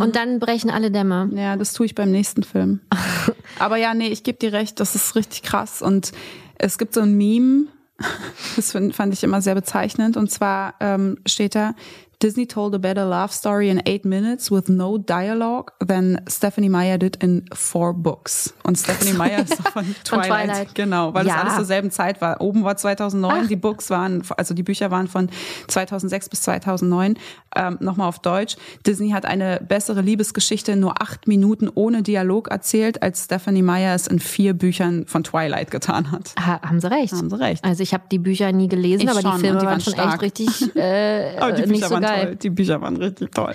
und 0.00 0.16
dann 0.16 0.38
brechen 0.38 0.70
alle 0.70 0.90
Dämme. 0.90 1.30
Ja, 1.34 1.56
das 1.56 1.72
tue 1.72 1.86
ich 1.86 1.94
beim 1.94 2.10
nächsten 2.10 2.42
Film. 2.42 2.80
Aber 3.58 3.76
ja, 3.76 3.94
nee, 3.94 4.08
ich 4.08 4.22
gebe 4.22 4.38
dir 4.38 4.52
recht, 4.52 4.80
das 4.80 4.94
ist 4.94 5.14
richtig 5.14 5.42
krass. 5.42 5.82
Und 5.82 6.12
es 6.58 6.78
gibt 6.78 6.94
so 6.94 7.00
ein 7.02 7.16
Meme, 7.16 7.66
das 8.56 8.72
fand 8.72 9.12
ich 9.12 9.22
immer 9.24 9.42
sehr 9.42 9.54
bezeichnend. 9.54 10.16
Und 10.16 10.30
zwar 10.30 10.74
ähm, 10.80 11.18
steht 11.26 11.54
da, 11.54 11.74
Disney 12.20 12.46
told 12.46 12.74
a 12.74 12.78
better 12.78 13.04
love 13.04 13.32
story 13.32 13.68
in 13.70 13.80
eight 13.86 14.04
minutes 14.04 14.50
with 14.50 14.68
no 14.68 14.98
dialogue 14.98 15.70
than 15.78 16.20
Stephanie 16.28 16.68
Meyer 16.68 16.98
did 16.98 17.16
in 17.22 17.44
four 17.54 17.94
books. 17.94 18.52
Und 18.64 18.76
Stephanie 18.76 19.12
Meyer 19.16 19.44
ist 19.44 19.54
von 19.54 19.84
Von 19.84 19.94
Twilight. 20.02 20.26
Twilight. 20.50 20.74
Genau, 20.74 21.14
weil 21.14 21.26
Ja. 21.28 21.34
das 21.34 21.42
alles 21.44 21.54
zur 21.56 21.64
selben 21.66 21.90
Zeit 21.92 22.20
war. 22.20 22.40
Oben 22.40 22.64
war 22.64 22.76
2009, 22.76 23.46
die 23.46 23.54
Books 23.54 23.88
waren, 23.90 24.22
also 24.36 24.52
die 24.52 24.64
Bücher 24.64 24.90
waren 24.90 25.06
von 25.06 25.30
2006 25.68 26.28
bis 26.28 26.42
2009. 26.42 27.14
Ähm, 27.54 27.76
Nochmal 27.80 28.08
auf 28.08 28.18
Deutsch. 28.18 28.56
Disney 28.84 29.10
hat 29.10 29.24
eine 29.24 29.60
bessere 29.66 30.00
Liebesgeschichte 30.00 30.72
in 30.72 30.80
nur 30.80 31.00
acht 31.00 31.28
Minuten 31.28 31.68
ohne 31.72 32.02
Dialog 32.02 32.48
erzählt, 32.48 33.00
als 33.00 33.24
Stephanie 33.26 33.62
Meyer 33.62 33.94
es 33.94 34.08
in 34.08 34.18
vier 34.18 34.54
Büchern 34.54 35.06
von 35.06 35.22
Twilight 35.22 35.70
getan 35.70 36.10
hat. 36.10 36.34
Ha, 36.38 36.60
haben 36.62 36.80
sie 36.80 36.90
recht. 36.90 37.12
Haben 37.12 37.30
sie 37.30 37.38
recht. 37.38 37.64
Also 37.64 37.82
ich 37.84 37.94
habe 37.94 38.04
die 38.10 38.18
Bücher 38.18 38.50
nie 38.50 38.66
gelesen, 38.68 39.02
Ich 39.04 39.10
aber 39.10 39.20
schon, 39.22 39.34
die 39.36 39.40
Filme 39.40 39.60
die 39.60 39.66
waren 39.66 39.80
schon 39.80 39.92
stark. 39.92 40.14
echt 40.14 40.22
richtig 40.22 40.76
äh, 40.76 41.36
Aber 41.38 41.52
die 41.52 41.62
Bücher 41.62 41.72
nicht 41.72 41.84
so 41.84 41.90
waren 41.94 42.02
geil. 42.08 42.26
toll. 42.26 42.36
Die 42.36 42.50
Bücher 42.50 42.80
waren 42.80 42.96
richtig 42.96 43.32
toll. 43.34 43.54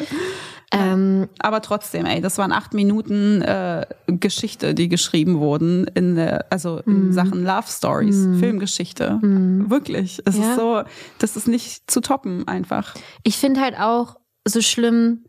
Ähm, 0.76 1.30
Aber 1.40 1.62
trotzdem, 1.62 2.06
ey, 2.08 2.20
das 2.20 2.40
waren 2.40 2.52
acht 2.52 2.74
Minuten 2.74 3.42
äh, 3.44 3.86
Geschichte, 4.08 4.74
die 4.74 4.90
geschrieben 4.90 5.38
wurden 5.40 5.86
in 5.94 6.18
äh, 6.18 6.40
also 6.50 6.80
in 6.88 7.08
Mhm. 7.08 7.12
Sachen 7.14 7.44
Love 7.44 7.68
Stories, 7.68 8.28
Filmgeschichte. 8.40 9.20
Wirklich, 9.22 10.20
es 10.26 10.36
Ja. 10.38 10.50
ist 10.50 10.56
so, 10.56 10.82
das 11.20 11.36
ist 11.36 11.48
nicht 11.48 11.92
zu 11.92 12.02
toppen 12.02 12.48
einfach. 12.48 12.96
ich 13.24 13.38
finde 13.38 13.62
halt 13.62 13.78
auch 13.80 14.16
so 14.48 14.62
schlimm, 14.62 15.26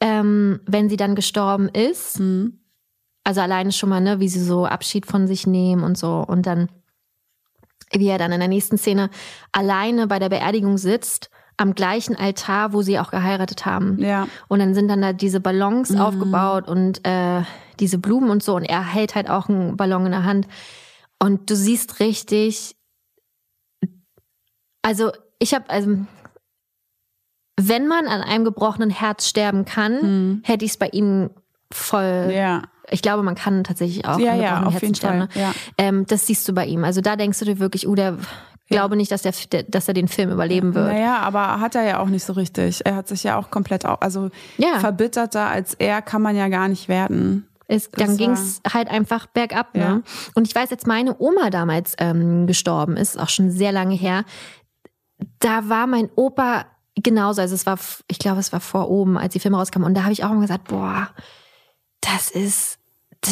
ähm, 0.00 0.60
wenn 0.66 0.88
sie 0.88 0.96
dann 0.96 1.14
gestorben 1.16 1.68
ist. 1.68 2.18
Mhm. 2.18 2.58
Also 3.24 3.40
alleine 3.42 3.72
schon 3.72 3.90
mal, 3.90 4.00
ne, 4.00 4.20
wie 4.20 4.28
sie 4.28 4.42
so 4.42 4.64
Abschied 4.64 5.04
von 5.06 5.26
sich 5.28 5.46
nehmen 5.46 5.84
und 5.84 5.96
so. 5.98 6.24
Und 6.26 6.46
dann, 6.46 6.68
wie 7.92 8.08
er 8.08 8.18
dann 8.18 8.32
in 8.32 8.40
der 8.40 8.48
nächsten 8.48 8.78
Szene 8.78 9.10
alleine 9.52 10.06
bei 10.06 10.18
der 10.18 10.30
Beerdigung 10.30 10.78
sitzt, 10.78 11.28
am 11.56 11.74
gleichen 11.74 12.16
Altar, 12.16 12.72
wo 12.72 12.82
sie 12.82 12.98
auch 12.98 13.10
geheiratet 13.10 13.66
haben. 13.66 13.98
Ja, 13.98 14.26
Und 14.48 14.58
dann 14.58 14.74
sind 14.74 14.88
dann 14.88 15.02
da 15.02 15.12
diese 15.12 15.40
Ballons 15.40 15.94
aufgebaut 15.94 16.68
und 16.68 17.06
äh, 17.06 17.42
diese 17.78 17.98
Blumen 17.98 18.30
und 18.30 18.42
so. 18.42 18.56
Und 18.56 18.64
er 18.64 18.84
hält 18.84 19.14
halt 19.14 19.28
auch 19.30 19.48
einen 19.48 19.76
Ballon 19.76 20.06
in 20.06 20.12
der 20.12 20.24
Hand. 20.24 20.48
Und 21.18 21.50
du 21.50 21.54
siehst 21.56 22.00
richtig, 22.00 22.74
also 24.82 25.12
ich 25.38 25.54
habe, 25.54 25.68
also 25.70 25.98
wenn 27.60 27.86
man 27.86 28.06
an 28.06 28.22
einem 28.22 28.44
gebrochenen 28.44 28.90
Herz 28.90 29.28
sterben 29.28 29.64
kann, 29.64 30.40
hätte 30.44 30.64
ich 30.64 30.72
es 30.72 30.76
bei 30.78 30.88
ihm 30.88 31.30
voll. 31.72 32.30
ja, 32.34 32.62
Ich 32.90 33.02
glaube, 33.02 33.22
man 33.22 33.34
kann 33.34 33.62
tatsächlich 33.62 34.04
auch 34.06 34.18
ja, 34.18 34.32
an 34.32 34.40
ja, 34.40 34.48
gebrochenen 34.48 34.66
auf 34.66 34.72
Herzen 34.74 34.94
sterben. 34.94 35.18
Ne? 35.18 35.28
Ja. 35.34 35.52
Ähm, 35.78 36.06
das 36.06 36.26
siehst 36.26 36.48
du 36.48 36.52
bei 36.54 36.66
ihm. 36.66 36.82
Also 36.84 37.00
da 37.00 37.16
denkst 37.16 37.38
du 37.38 37.44
dir 37.44 37.58
wirklich, 37.58 37.86
uh, 37.86 37.94
der 37.94 38.18
glaube 38.72 38.96
nicht, 38.96 39.10
dass 39.12 39.22
der, 39.22 39.32
dass 39.64 39.88
er 39.88 39.94
den 39.94 40.08
Film 40.08 40.30
überleben 40.30 40.74
wird. 40.74 40.86
Naja, 40.88 41.18
aber 41.20 41.60
hat 41.60 41.74
er 41.74 41.82
ja 41.84 41.98
auch 42.00 42.08
nicht 42.08 42.24
so 42.24 42.32
richtig. 42.32 42.84
Er 42.84 42.96
hat 42.96 43.08
sich 43.08 43.22
ja 43.22 43.36
auch 43.38 43.50
komplett, 43.50 43.86
au- 43.86 43.94
also 44.00 44.30
Ja. 44.58 44.80
verbitterter 44.80 45.46
als 45.46 45.74
er 45.74 46.02
kann 46.02 46.22
man 46.22 46.36
ja 46.36 46.48
gar 46.48 46.68
nicht 46.68 46.88
werden. 46.88 47.46
Es, 47.68 47.90
dann 47.90 48.16
ging 48.18 48.32
es 48.32 48.60
halt 48.70 48.88
einfach 48.90 49.26
bergab. 49.26 49.74
Ja. 49.76 49.94
Ne? 49.96 50.02
Und 50.34 50.46
ich 50.48 50.54
weiß, 50.54 50.70
als 50.72 50.84
meine 50.84 51.16
Oma 51.18 51.48
damals 51.50 51.94
ähm, 51.98 52.46
gestorben 52.46 52.96
ist, 52.96 53.18
auch 53.18 53.28
schon 53.30 53.50
sehr 53.50 53.72
lange 53.72 53.94
her, 53.94 54.24
da 55.38 55.68
war 55.68 55.86
mein 55.86 56.10
Opa 56.16 56.66
genauso. 56.96 57.40
Also 57.40 57.54
es 57.54 57.64
war, 57.64 57.78
ich 58.08 58.18
glaube, 58.18 58.40
es 58.40 58.52
war 58.52 58.60
vor 58.60 58.90
oben, 58.90 59.16
als 59.16 59.32
die 59.32 59.40
Filme 59.40 59.56
rauskamen. 59.56 59.86
Und 59.86 59.94
da 59.94 60.02
habe 60.02 60.12
ich 60.12 60.24
auch 60.24 60.30
immer 60.32 60.42
gesagt, 60.42 60.68
boah, 60.68 61.08
das 62.00 62.30
ist, 62.30 62.78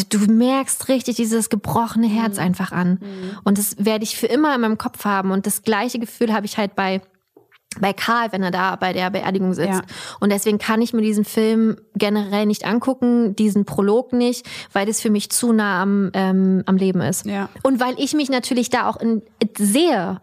du 0.08 0.18
merkst 0.18 0.88
richtig 0.88 1.16
dieses 1.16 1.50
gebrochene 1.50 2.06
Herz 2.06 2.38
einfach 2.38 2.72
an. 2.72 3.00
Und 3.44 3.58
das 3.58 3.76
werde 3.84 4.04
ich 4.04 4.16
für 4.16 4.26
immer 4.26 4.54
in 4.54 4.60
meinem 4.60 4.78
Kopf 4.78 5.04
haben. 5.04 5.30
Und 5.30 5.46
das 5.46 5.62
gleiche 5.62 5.98
Gefühl 5.98 6.32
habe 6.32 6.46
ich 6.46 6.58
halt 6.58 6.76
bei 6.76 7.00
bei 7.78 7.92
Karl, 7.92 8.32
wenn 8.32 8.42
er 8.42 8.50
da 8.50 8.74
bei 8.74 8.92
der 8.92 9.10
Beerdigung 9.10 9.54
sitzt. 9.54 9.68
Ja. 9.68 9.82
Und 10.18 10.32
deswegen 10.32 10.58
kann 10.58 10.82
ich 10.82 10.92
mir 10.92 11.02
diesen 11.02 11.24
Film 11.24 11.76
generell 11.94 12.46
nicht 12.46 12.66
angucken, 12.66 13.36
diesen 13.36 13.64
Prolog 13.64 14.12
nicht, 14.12 14.44
weil 14.72 14.86
das 14.86 15.00
für 15.00 15.10
mich 15.10 15.30
zu 15.30 15.52
nah 15.52 15.80
am, 15.80 16.10
ähm, 16.14 16.64
am 16.66 16.76
Leben 16.76 17.00
ist. 17.00 17.26
Ja. 17.26 17.48
Und 17.62 17.78
weil 17.78 17.94
ich 17.98 18.12
mich 18.12 18.28
natürlich 18.28 18.70
da 18.70 18.88
auch 18.88 18.96
in, 18.96 19.22
sehe. 19.56 20.20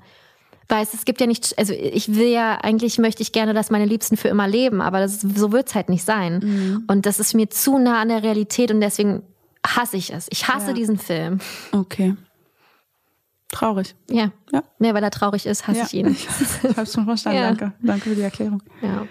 Weil 0.68 0.84
es, 0.84 0.94
es 0.94 1.06
gibt 1.06 1.22
ja 1.22 1.28
nicht, 1.28 1.58
also 1.58 1.72
ich 1.72 2.16
will 2.16 2.28
ja, 2.28 2.58
eigentlich 2.62 2.98
möchte 2.98 3.24
ich 3.24 3.32
gerne, 3.32 3.54
dass 3.54 3.70
meine 3.70 3.86
Liebsten 3.86 4.18
für 4.18 4.28
immer 4.28 4.50
leben, 4.50 4.82
aber 4.82 5.00
das, 5.00 5.22
so 5.22 5.54
wird's 5.54 5.74
halt 5.74 5.88
nicht 5.88 6.04
sein. 6.04 6.40
Mhm. 6.44 6.84
Und 6.88 7.06
das 7.06 7.22
ist 7.22 7.34
mir 7.34 7.50
zu 7.50 7.78
nah 7.78 8.02
an 8.02 8.10
der 8.10 8.24
Realität 8.24 8.72
und 8.72 8.82
deswegen 8.82 9.24
hasse 9.76 9.98
ich 9.98 10.14
es. 10.14 10.28
Ich 10.32 10.48
hasse 10.48 10.68
Ja. 10.68 10.74
diesen 10.74 10.98
Film. 10.98 11.40
Okay. 11.72 12.16
Traurig. 13.50 13.96
Ja. 14.10 14.32
Ja. 14.52 14.64
Nee, 14.80 14.94
weil 14.94 15.04
er 15.04 15.12
traurig 15.12 15.46
ist, 15.46 15.68
hasse 15.68 15.80
ja. 15.80 15.86
ich 15.86 15.94
ihn. 15.94 16.08
Ich 16.70 16.78
hab's 16.78 16.94
schon 16.94 17.06
verstanden. 17.06 17.40
Ja. 17.40 17.46
Danke. 17.48 17.74
Danke 17.82 18.10
für 18.10 18.16
die 18.16 18.22
Erklärung. 18.22 18.62
Ja. 18.82 19.08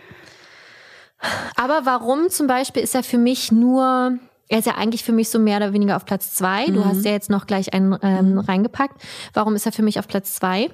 Aber 1.56 1.80
warum 1.86 2.28
zum 2.28 2.46
Beispiel 2.46 2.82
ist 2.82 2.94
er 2.94 3.02
für 3.02 3.18
mich 3.18 3.50
nur, 3.50 4.18
er 4.48 4.58
ist 4.58 4.66
ja 4.66 4.74
eigentlich 4.76 5.02
für 5.04 5.12
mich 5.12 5.30
so 5.30 5.38
mehr 5.38 5.56
oder 5.56 5.72
weniger 5.72 5.96
auf 5.96 6.04
Platz 6.04 6.34
zwei. 6.34 6.66
Du 6.66 6.80
Mhm. 6.80 6.84
hast 6.84 7.04
ja 7.04 7.10
jetzt 7.12 7.30
noch 7.30 7.46
gleich 7.46 7.72
einen 7.72 7.96
ähm, 8.02 8.38
reingepackt. 8.38 9.02
Warum 9.32 9.54
ist 9.56 9.64
er 9.66 9.72
für 9.72 9.82
mich 9.82 9.98
auf 9.98 10.06
Platz 10.08 10.34
zwei? 10.34 10.70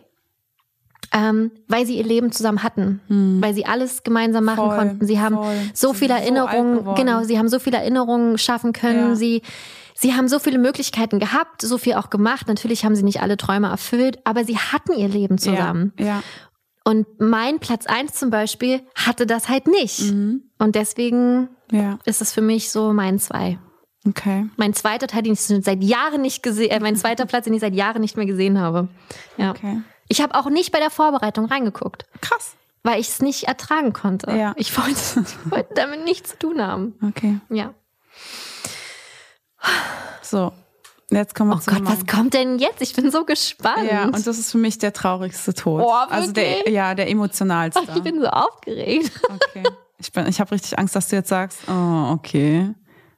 Ähm, 1.14 1.50
weil 1.68 1.84
sie 1.84 1.98
ihr 1.98 2.04
Leben 2.04 2.32
zusammen 2.32 2.62
hatten, 2.62 3.00
weil 3.42 3.52
sie 3.52 3.66
alles 3.66 4.02
gemeinsam 4.02 4.44
machen. 4.44 4.64
Voll, 4.64 4.76
konnten. 4.78 5.06
Sie 5.06 5.20
haben 5.20 5.34
voll. 5.36 5.56
so 5.74 5.92
viele 5.92 6.14
so 6.14 6.20
Erinnerungen, 6.20 6.78
geworden. 6.78 6.94
genau, 6.96 7.22
sie 7.24 7.38
haben 7.38 7.48
so 7.48 7.58
viele 7.58 7.76
Erinnerungen 7.76 8.38
schaffen 8.38 8.72
können. 8.72 9.10
Ja. 9.10 9.14
Sie, 9.14 9.42
sie 9.94 10.14
haben 10.14 10.26
so 10.28 10.38
viele 10.38 10.56
Möglichkeiten 10.58 11.18
gehabt, 11.18 11.60
so 11.60 11.76
viel 11.76 11.94
auch 11.94 12.08
gemacht. 12.08 12.48
Natürlich 12.48 12.86
haben 12.86 12.94
sie 12.96 13.02
nicht 13.02 13.20
alle 13.20 13.36
Träume 13.36 13.68
erfüllt, 13.68 14.20
aber 14.24 14.44
sie 14.46 14.56
hatten 14.56 14.92
ihr 14.94 15.08
Leben 15.08 15.36
zusammen. 15.36 15.92
Ja. 15.98 16.06
ja. 16.06 16.22
Und 16.84 17.06
mein 17.20 17.58
Platz 17.60 17.84
eins 17.86 18.14
zum 18.14 18.30
Beispiel 18.30 18.80
hatte 18.96 19.26
das 19.26 19.50
halt 19.50 19.66
nicht. 19.68 20.00
Mhm. 20.12 20.44
Und 20.58 20.74
deswegen 20.76 21.48
Ja. 21.70 21.98
ist 22.06 22.22
es 22.22 22.32
für 22.32 22.40
mich 22.42 22.70
so 22.70 22.94
mein 22.94 23.18
zwei. 23.18 23.58
Okay. 24.08 24.46
Mein 24.56 24.72
zweiter 24.74 25.06
Teil, 25.06 25.22
den 25.22 25.34
ich 25.34 25.40
seit 25.40 25.84
Jahren 25.84 26.22
nicht 26.22 26.42
gesehen, 26.42 26.70
äh, 26.70 26.80
mein 26.80 26.96
zweiter 26.96 27.24
Platz, 27.26 27.44
den 27.44 27.54
ich 27.54 27.60
seit 27.60 27.74
Jahren 27.74 28.00
nicht 28.00 28.16
mehr 28.16 28.26
gesehen 28.26 28.58
habe. 28.58 28.88
Ja. 29.36 29.50
Okay. 29.50 29.82
Ich 30.08 30.20
habe 30.20 30.34
auch 30.34 30.48
nicht 30.50 30.72
bei 30.72 30.78
der 30.78 30.90
Vorbereitung 30.90 31.46
reingeguckt, 31.46 32.04
Krass. 32.20 32.52
weil 32.82 33.00
ich 33.00 33.08
es 33.08 33.20
nicht 33.22 33.44
ertragen 33.44 33.92
konnte. 33.92 34.30
Ja. 34.32 34.52
Ich 34.56 34.76
wollte, 34.76 34.90
ich 35.44 35.50
wollte 35.50 35.74
damit 35.74 36.04
nichts 36.04 36.30
zu 36.30 36.38
tun 36.38 36.60
haben. 36.62 36.94
Okay. 37.08 37.38
Ja. 37.48 37.72
So. 40.22 40.52
Jetzt 41.10 41.34
kommen 41.34 41.50
wir 41.50 41.56
Oh 41.56 41.60
zu 41.60 41.70
Gott, 41.70 41.80
Nummer- 41.80 41.90
was 41.92 42.06
kommt 42.06 42.32
denn 42.32 42.58
jetzt? 42.58 42.80
Ich 42.80 42.94
bin 42.94 43.10
so 43.10 43.24
gespannt. 43.26 43.84
Ja, 43.90 44.04
und 44.04 44.26
das 44.26 44.38
ist 44.38 44.50
für 44.50 44.56
mich 44.58 44.78
der 44.78 44.94
traurigste 44.94 45.52
Tod. 45.52 45.82
Oh, 45.84 45.90
also 45.92 46.32
der, 46.32 46.56
wirklich? 46.58 46.74
ja, 46.74 46.94
der 46.94 47.10
emotionalste. 47.10 47.80
Oh, 47.86 47.92
ich 47.96 48.02
bin 48.02 48.18
so 48.20 48.26
aufgeregt. 48.28 49.10
Okay. 49.28 49.62
Ich 49.98 50.10
bin, 50.10 50.26
ich 50.26 50.40
habe 50.40 50.50
richtig 50.52 50.78
Angst, 50.78 50.96
dass 50.96 51.08
du 51.08 51.16
jetzt 51.16 51.28
sagst, 51.28 51.58
oh, 51.68 52.12
okay. 52.12 52.72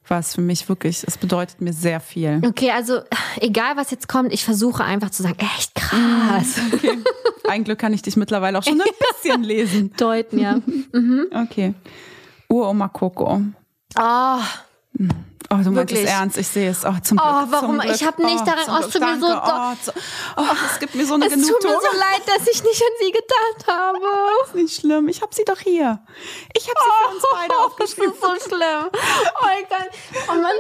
Was 0.07 0.35
für 0.35 0.43
mich 0.43 0.69
wirklich, 0.69 1.03
es 1.07 1.17
bedeutet 1.17 1.61
mir 1.63 1.73
sehr 1.73 1.99
viel. 1.99 2.43
Okay, 2.47 2.71
also 2.71 3.01
egal 3.41 3.77
was 3.77 3.91
jetzt 3.91 4.07
kommt, 4.07 4.33
ich 4.35 4.45
versuche 4.45 4.85
einfach 4.85 5.11
zu 5.11 5.23
sagen, 5.23 5.37
echt 5.39 5.75
krass. 5.75 6.59
Okay. 6.75 6.99
Ein 7.49 7.65
Glück 7.65 7.79
kann 7.79 7.93
ich 7.95 8.03
dich 8.03 8.17
mittlerweile 8.17 8.59
auch 8.59 8.63
schon 8.63 8.81
ein 8.81 8.87
bisschen 9.23 9.43
lesen. 9.43 9.93
Deuten, 9.97 10.39
ja. 10.39 10.61
Okay. 11.33 11.75
Uroma 12.49 12.89
Coco. 12.89 13.41
Oh, 13.99 14.39
Oh, 15.55 15.63
du 15.63 15.71
meinst 15.71 15.93
Wirklich? 15.93 16.05
es 16.05 16.11
ernst, 16.11 16.37
ich 16.37 16.49
sehe 16.49 16.71
es. 16.71 16.85
Oh, 16.85 16.93
zum 17.03 17.17
Glück. 17.19 17.31
Oh, 17.31 17.45
warum? 17.51 17.79
Glück. 17.79 17.95
Ich 17.95 18.05
hab 18.05 18.19
nicht 18.19 18.41
oh, 18.41 18.45
daran- 18.45 18.65
oh, 18.83 18.85
es 18.87 18.93
tut 18.93 19.01
mir 19.01 19.21
so. 19.21 19.27
Oh, 19.27 19.73
so, 19.83 19.93
oh, 20.37 20.43
es 20.73 20.79
gibt 20.81 20.95
mir 20.97 21.07
so 21.07 21.15
eine 21.15 21.27
es 21.27 21.33
tut 21.33 21.41
mir 21.41 21.47
Genugtuung. 21.47 21.81
so 21.81 21.99
leid, 21.99 22.23
dass 22.27 22.47
ich 22.49 22.63
nicht 22.65 22.83
an 22.83 22.89
sie 23.01 23.13
gedacht 23.13 23.67
habe. 23.69 23.99
ist 24.47 24.55
nicht 24.55 24.81
schlimm. 24.81 25.09
Ich 25.09 25.23
habe 25.23 25.35
sie 25.35 25.45
doch 25.45 25.61
hier. 25.61 26.01
Ich 26.57 26.69
habe 26.69 26.79
sie 26.79 26.91
für 27.05 27.15
uns 27.15 27.25
beide 27.31 27.55
Oh, 27.61 27.67
aufgeschrieben. 27.67 28.13
Das 28.21 28.33
ist 28.39 28.45
so 28.45 28.49
schlimm. 28.57 28.87
Oh 28.93 29.45
mein 29.45 29.63
Gott. 29.69 29.91
Oh 30.29 30.35
Mann, 30.35 30.57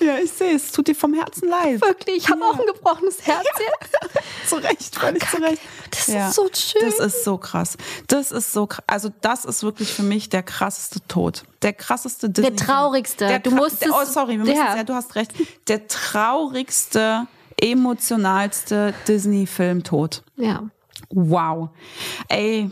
Ja, 0.00 0.18
ich 0.18 0.30
sehe 0.30 0.54
es. 0.56 0.72
Tut 0.72 0.88
dir 0.88 0.94
vom 0.94 1.14
Herzen 1.14 1.48
leid. 1.48 1.80
wirklich. 1.80 2.16
Ich 2.18 2.28
habe 2.30 2.44
auch 2.44 2.58
ein 2.58 2.66
gebrochenes 2.66 3.26
Herz 3.26 3.46
jetzt. 3.58 4.18
Zu 4.48 4.56
Recht, 4.56 4.94
völlig 4.94 5.28
zu 5.28 5.38
Recht. 5.38 5.60
Das 5.90 6.06
Ja. 6.06 6.28
ist 6.28 6.34
so 6.36 6.48
schön. 6.54 6.82
Das 6.88 6.98
ist 7.00 7.24
so 7.24 7.36
krass. 7.38 7.76
Das 8.06 8.30
ist 8.30 8.52
so 8.52 8.66
krass. 8.66 8.84
Also 8.86 9.10
das 9.22 9.44
ist 9.44 9.62
wirklich 9.62 9.92
für 9.92 10.02
mich 10.04 10.28
der 10.28 10.42
krasseste 10.42 11.00
Tod. 11.08 11.44
Der 11.62 11.72
krasseste 11.72 12.30
Disney. 12.30 12.54
Der 12.54 12.66
traurigste. 12.66 13.26
Der 13.26 13.38
Du 13.40 13.50
tra- 13.50 13.54
musst 13.56 13.80
der, 13.82 13.88
es- 13.88 13.94
Oh, 13.94 14.04
sorry, 14.04 14.32
wir 14.32 14.44
müssen 14.44 14.54
Ja. 14.56 14.76
ja, 14.76 14.84
du 14.84 14.94
hast 14.94 15.14
recht. 15.16 15.32
Der 15.68 15.88
traurigste, 15.88 17.26
emotionalste 17.60 18.94
Disney-Film-Tod. 19.08 20.22
ja. 20.36 20.62
Wow. 21.10 21.68
Ey. 22.28 22.70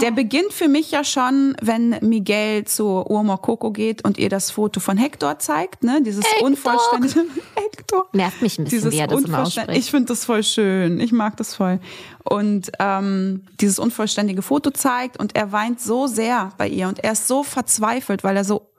Der 0.00 0.10
beginnt 0.10 0.54
für 0.54 0.68
mich 0.68 0.90
ja 0.90 1.04
schon, 1.04 1.54
wenn 1.60 1.90
Miguel 2.00 2.64
zu 2.64 2.86
Urma 2.86 3.36
Coco 3.36 3.70
geht 3.70 4.02
und 4.02 4.16
ihr 4.16 4.30
das 4.30 4.50
Foto 4.50 4.80
von 4.80 4.96
Hector 4.96 5.38
zeigt, 5.38 5.84
ne? 5.84 6.00
Dieses 6.02 6.24
Hector. 6.24 6.46
unvollständige 6.46 7.26
Hector. 7.54 8.08
Nervt 8.14 8.40
mich 8.40 8.58
ein 8.58 8.64
bisschen, 8.64 8.78
Dieses 8.78 8.92
wie 8.92 8.98
er 8.98 9.06
das 9.06 9.22
immer 9.22 9.42
ausspricht. 9.42 9.78
Ich 9.78 9.90
finde 9.90 10.06
das 10.06 10.24
voll 10.24 10.42
schön. 10.42 10.98
Ich 10.98 11.12
mag 11.12 11.36
das 11.36 11.54
voll. 11.54 11.78
Und 12.24 12.72
ähm, 12.78 13.42
dieses 13.60 13.78
unvollständige 13.78 14.40
Foto 14.40 14.70
zeigt 14.70 15.18
und 15.18 15.36
er 15.36 15.52
weint 15.52 15.80
so 15.80 16.06
sehr 16.06 16.52
bei 16.56 16.66
ihr 16.66 16.88
und 16.88 17.04
er 17.04 17.12
ist 17.12 17.28
so 17.28 17.42
verzweifelt, 17.42 18.24
weil 18.24 18.38
er 18.38 18.44
so 18.44 18.70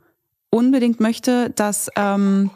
unbedingt 0.49 0.99
möchte, 0.99 1.51
dass 1.51 1.89
ähm, 1.95 2.49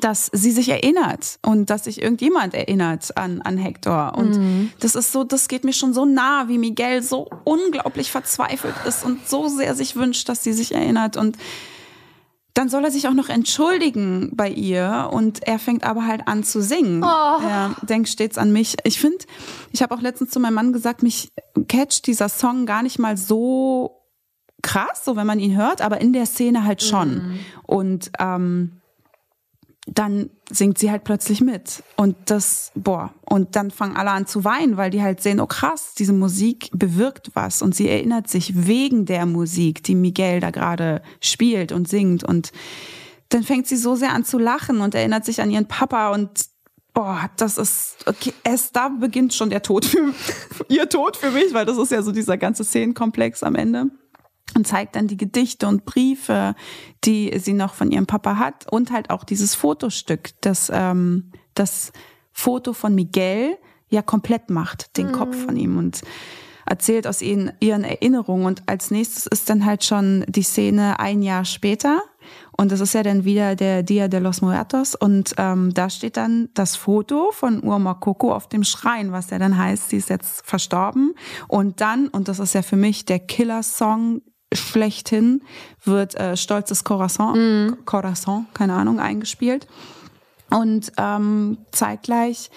dass 0.00 0.30
sie 0.32 0.50
sich 0.50 0.68
erinnert 0.70 1.38
und 1.42 1.68
dass 1.70 1.84
sich 1.84 2.00
irgendjemand 2.00 2.54
erinnert 2.54 3.16
an, 3.16 3.42
an 3.42 3.58
Hector. 3.58 4.14
Und 4.16 4.70
das 4.80 4.94
ist 4.94 5.12
so, 5.12 5.24
das 5.24 5.48
geht 5.48 5.64
mir 5.64 5.72
schon 5.72 5.92
so 5.92 6.04
nah, 6.04 6.48
wie 6.48 6.58
Miguel 6.58 7.02
so 7.02 7.28
unglaublich 7.44 8.10
verzweifelt 8.10 8.74
ist 8.86 9.04
und 9.04 9.28
so 9.28 9.48
sehr 9.48 9.74
sich 9.74 9.96
wünscht, 9.96 10.28
dass 10.28 10.42
sie 10.42 10.52
sich 10.52 10.74
erinnert. 10.74 11.16
Und 11.16 11.36
dann 12.54 12.68
soll 12.68 12.84
er 12.84 12.90
sich 12.90 13.08
auch 13.08 13.14
noch 13.14 13.28
entschuldigen 13.28 14.30
bei 14.34 14.48
ihr 14.50 15.08
und 15.10 15.46
er 15.46 15.58
fängt 15.58 15.84
aber 15.84 16.06
halt 16.06 16.28
an 16.28 16.44
zu 16.44 16.62
singen. 16.62 17.02
Er 17.02 17.74
denkt 17.82 18.08
stets 18.08 18.36
an 18.36 18.52
mich. 18.52 18.76
Ich 18.84 19.00
finde, 19.00 19.24
ich 19.72 19.82
habe 19.82 19.94
auch 19.94 20.00
letztens 20.02 20.30
zu 20.30 20.40
meinem 20.40 20.54
Mann 20.54 20.72
gesagt, 20.72 21.02
mich 21.02 21.32
catcht 21.68 22.06
dieser 22.06 22.28
Song 22.28 22.66
gar 22.66 22.82
nicht 22.82 22.98
mal 22.98 23.16
so 23.16 24.02
krass, 24.62 25.04
so 25.04 25.16
wenn 25.16 25.26
man 25.26 25.40
ihn 25.40 25.56
hört, 25.56 25.80
aber 25.80 26.00
in 26.00 26.12
der 26.12 26.26
Szene 26.26 26.64
halt 26.64 26.82
schon. 26.82 27.38
Und 27.62 28.10
ähm, 28.18 28.81
dann 29.86 30.30
singt 30.48 30.78
sie 30.78 30.90
halt 30.90 31.04
plötzlich 31.04 31.40
mit. 31.40 31.82
Und 31.96 32.16
das, 32.26 32.70
boah, 32.74 33.12
und 33.24 33.56
dann 33.56 33.70
fangen 33.70 33.96
alle 33.96 34.10
an 34.10 34.26
zu 34.26 34.44
weinen, 34.44 34.76
weil 34.76 34.90
die 34.90 35.02
halt 35.02 35.20
sehen, 35.20 35.40
oh 35.40 35.46
krass, 35.46 35.94
diese 35.98 36.12
Musik 36.12 36.70
bewirkt 36.72 37.30
was. 37.34 37.62
Und 37.62 37.74
sie 37.74 37.88
erinnert 37.88 38.28
sich 38.28 38.66
wegen 38.66 39.06
der 39.06 39.26
Musik, 39.26 39.82
die 39.82 39.96
Miguel 39.96 40.40
da 40.40 40.50
gerade 40.50 41.02
spielt 41.20 41.72
und 41.72 41.88
singt. 41.88 42.22
Und 42.22 42.52
dann 43.30 43.42
fängt 43.42 43.66
sie 43.66 43.76
so 43.76 43.96
sehr 43.96 44.12
an 44.12 44.24
zu 44.24 44.38
lachen 44.38 44.80
und 44.80 44.94
erinnert 44.94 45.24
sich 45.24 45.40
an 45.40 45.50
ihren 45.50 45.66
Papa 45.66 46.12
und 46.12 46.52
Boah, 46.94 47.30
das 47.38 47.56
ist, 47.56 47.96
okay, 48.04 48.34
erst 48.44 48.76
da 48.76 48.90
beginnt 48.90 49.32
schon 49.32 49.48
der 49.48 49.62
Tod 49.62 49.86
für, 49.86 50.12
ihr 50.68 50.86
Tod 50.90 51.16
für 51.16 51.30
mich, 51.30 51.54
weil 51.54 51.64
das 51.64 51.78
ist 51.78 51.90
ja 51.90 52.02
so 52.02 52.12
dieser 52.12 52.36
ganze 52.36 52.64
Szenenkomplex 52.64 53.42
am 53.42 53.54
Ende 53.54 53.86
und 54.56 54.66
zeigt 54.66 54.96
dann 54.96 55.06
die 55.06 55.16
Gedichte 55.16 55.66
und 55.66 55.84
Briefe, 55.84 56.54
die 57.04 57.38
sie 57.38 57.52
noch 57.52 57.74
von 57.74 57.90
ihrem 57.90 58.06
Papa 58.06 58.36
hat 58.36 58.70
und 58.70 58.90
halt 58.90 59.10
auch 59.10 59.24
dieses 59.24 59.54
Fotostück, 59.54 60.30
das 60.40 60.70
ähm, 60.72 61.32
das 61.54 61.92
Foto 62.32 62.72
von 62.72 62.94
Miguel 62.94 63.56
ja 63.88 64.02
komplett 64.02 64.50
macht, 64.50 64.96
den 64.96 65.12
Kopf 65.12 65.36
von 65.36 65.56
ihm 65.56 65.76
und 65.76 66.02
erzählt 66.64 67.06
aus 67.06 67.20
ihren, 67.20 67.52
ihren 67.60 67.84
Erinnerungen. 67.84 68.46
Und 68.46 68.62
als 68.66 68.90
nächstes 68.90 69.26
ist 69.26 69.50
dann 69.50 69.66
halt 69.66 69.84
schon 69.84 70.24
die 70.28 70.42
Szene 70.42 70.98
ein 70.98 71.22
Jahr 71.22 71.44
später. 71.44 72.02
Und 72.56 72.72
das 72.72 72.80
ist 72.80 72.94
ja 72.94 73.02
dann 73.02 73.24
wieder 73.24 73.56
der 73.56 73.82
Dia 73.82 74.08
de 74.08 74.20
los 74.20 74.40
Muertos. 74.40 74.94
Und 74.94 75.34
ähm, 75.36 75.74
da 75.74 75.90
steht 75.90 76.16
dann 76.16 76.48
das 76.54 76.76
Foto 76.76 77.30
von 77.32 77.62
Urma 77.62 77.94
Coco 77.94 78.32
auf 78.32 78.48
dem 78.48 78.64
Schrein, 78.64 79.12
was 79.12 79.30
ja 79.30 79.38
dann 79.38 79.58
heißt, 79.58 79.90
sie 79.90 79.96
ist 79.96 80.08
jetzt 80.08 80.46
verstorben. 80.46 81.14
Und 81.48 81.80
dann, 81.80 82.08
und 82.08 82.28
das 82.28 82.38
ist 82.38 82.54
ja 82.54 82.62
für 82.62 82.76
mich 82.76 83.04
der 83.04 83.18
Killer-Song 83.18 84.22
schlechthin, 84.54 85.42
wird 85.84 86.14
äh, 86.14 86.36
Stolzes 86.36 86.84
Corazon, 86.84 87.76
Corazon, 87.84 88.46
keine 88.54 88.74
Ahnung, 88.74 89.00
eingespielt 89.00 89.66
und 90.50 90.92
ähm, 90.98 91.58
zeitgleich 91.70 92.50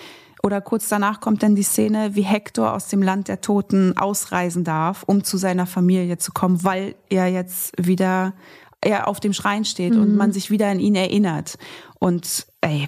oder 0.43 0.61
kurz 0.61 0.89
danach 0.89 1.22
kommt 1.22 1.41
dann 1.41 1.55
die 1.55 1.63
Szene, 1.63 2.13
wie 2.13 2.22
Hector 2.22 2.73
aus 2.73 2.88
dem 2.88 3.01
Land 3.01 3.30
der 3.30 3.41
Toten 3.41 3.97
ausreisen 3.97 4.63
darf, 4.63 5.01
um 5.01 5.23
zu 5.23 5.38
seiner 5.38 5.65
Familie 5.65 6.19
zu 6.19 6.34
kommen, 6.34 6.63
weil 6.63 6.93
er 7.09 7.27
jetzt 7.27 7.73
wieder 7.84 8.34
er 8.81 9.07
auf 9.07 9.19
dem 9.19 9.34
Schrein 9.34 9.65
steht 9.65 9.95
und 9.95 10.15
man 10.15 10.31
sich 10.31 10.51
wieder 10.51 10.67
an 10.67 10.80
ihn 10.80 10.93
erinnert. 10.93 11.57
Und 11.99 12.45
ey, 12.61 12.88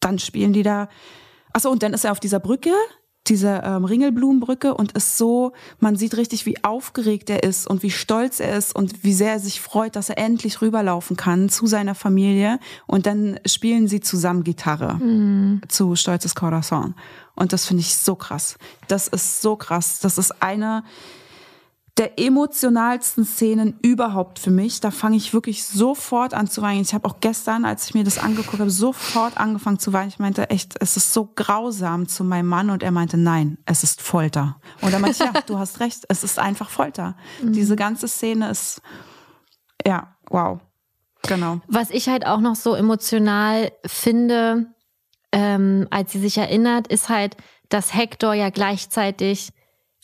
dann 0.00 0.18
spielen 0.18 0.54
die 0.54 0.62
da. 0.62 0.88
Achso, 1.52 1.70
und 1.70 1.82
dann 1.82 1.92
ist 1.92 2.04
er 2.04 2.12
auf 2.12 2.20
dieser 2.20 2.40
Brücke, 2.40 2.72
diese 3.28 3.62
ähm, 3.64 3.84
Ringelblumenbrücke 3.84 4.74
und 4.74 4.92
ist 4.92 5.18
so, 5.18 5.52
man 5.80 5.96
sieht 5.96 6.16
richtig, 6.16 6.46
wie 6.46 6.62
aufgeregt 6.64 7.30
er 7.30 7.42
ist 7.42 7.66
und 7.66 7.82
wie 7.82 7.90
stolz 7.90 8.40
er 8.40 8.56
ist 8.56 8.74
und 8.74 9.04
wie 9.04 9.12
sehr 9.12 9.32
er 9.32 9.40
sich 9.40 9.60
freut, 9.60 9.96
dass 9.96 10.08
er 10.08 10.18
endlich 10.18 10.62
rüberlaufen 10.62 11.16
kann 11.16 11.48
zu 11.48 11.66
seiner 11.66 11.94
Familie. 11.94 12.58
Und 12.86 13.06
dann 13.06 13.38
spielen 13.46 13.88
sie 13.88 14.00
zusammen 14.00 14.44
Gitarre 14.44 15.00
zu 15.68 15.96
Stolzes 15.96 16.34
Corazon. 16.34 16.94
Und 17.34 17.52
das 17.52 17.66
finde 17.66 17.82
ich 17.82 17.96
so 17.96 18.14
krass. 18.14 18.56
Das 18.88 19.08
ist 19.08 19.42
so 19.42 19.56
krass. 19.56 20.00
Das 20.00 20.18
ist 20.18 20.42
eine 20.42 20.82
der 21.98 22.18
emotionalsten 22.18 23.24
Szenen 23.24 23.78
überhaupt 23.80 24.38
für 24.38 24.50
mich. 24.50 24.80
Da 24.80 24.90
fange 24.90 25.16
ich 25.16 25.32
wirklich 25.32 25.64
sofort 25.64 26.34
an 26.34 26.46
zu 26.46 26.60
weinen. 26.60 26.82
Ich 26.82 26.92
habe 26.92 27.08
auch 27.08 27.20
gestern, 27.20 27.64
als 27.64 27.88
ich 27.88 27.94
mir 27.94 28.04
das 28.04 28.18
angeguckt 28.18 28.60
habe, 28.60 28.70
sofort 28.70 29.38
angefangen 29.38 29.78
zu 29.78 29.94
weinen. 29.94 30.08
Ich 30.08 30.18
meinte 30.18 30.50
echt, 30.50 30.74
es 30.80 30.98
ist 30.98 31.14
so 31.14 31.32
grausam 31.34 32.06
zu 32.06 32.22
meinem 32.22 32.48
Mann 32.48 32.68
und 32.68 32.82
er 32.82 32.90
meinte, 32.90 33.16
nein, 33.16 33.56
es 33.64 33.82
ist 33.82 34.02
Folter. 34.02 34.60
Und 34.82 34.92
dann 34.92 35.00
meinte 35.00 35.24
ich, 35.24 35.32
ja, 35.32 35.40
du 35.46 35.58
hast 35.58 35.80
recht, 35.80 36.04
es 36.08 36.22
ist 36.22 36.38
einfach 36.38 36.68
Folter. 36.68 37.16
Diese 37.40 37.76
ganze 37.76 38.08
Szene 38.08 38.50
ist, 38.50 38.82
ja, 39.86 40.14
wow. 40.28 40.60
Genau. 41.26 41.60
Was 41.66 41.90
ich 41.90 42.08
halt 42.08 42.26
auch 42.26 42.40
noch 42.40 42.56
so 42.56 42.74
emotional 42.74 43.72
finde, 43.86 44.66
ähm, 45.32 45.88
als 45.90 46.12
sie 46.12 46.20
sich 46.20 46.36
erinnert, 46.36 46.88
ist 46.88 47.08
halt, 47.08 47.36
dass 47.68 47.94
Hector 47.94 48.34
ja 48.34 48.50
gleichzeitig 48.50 49.50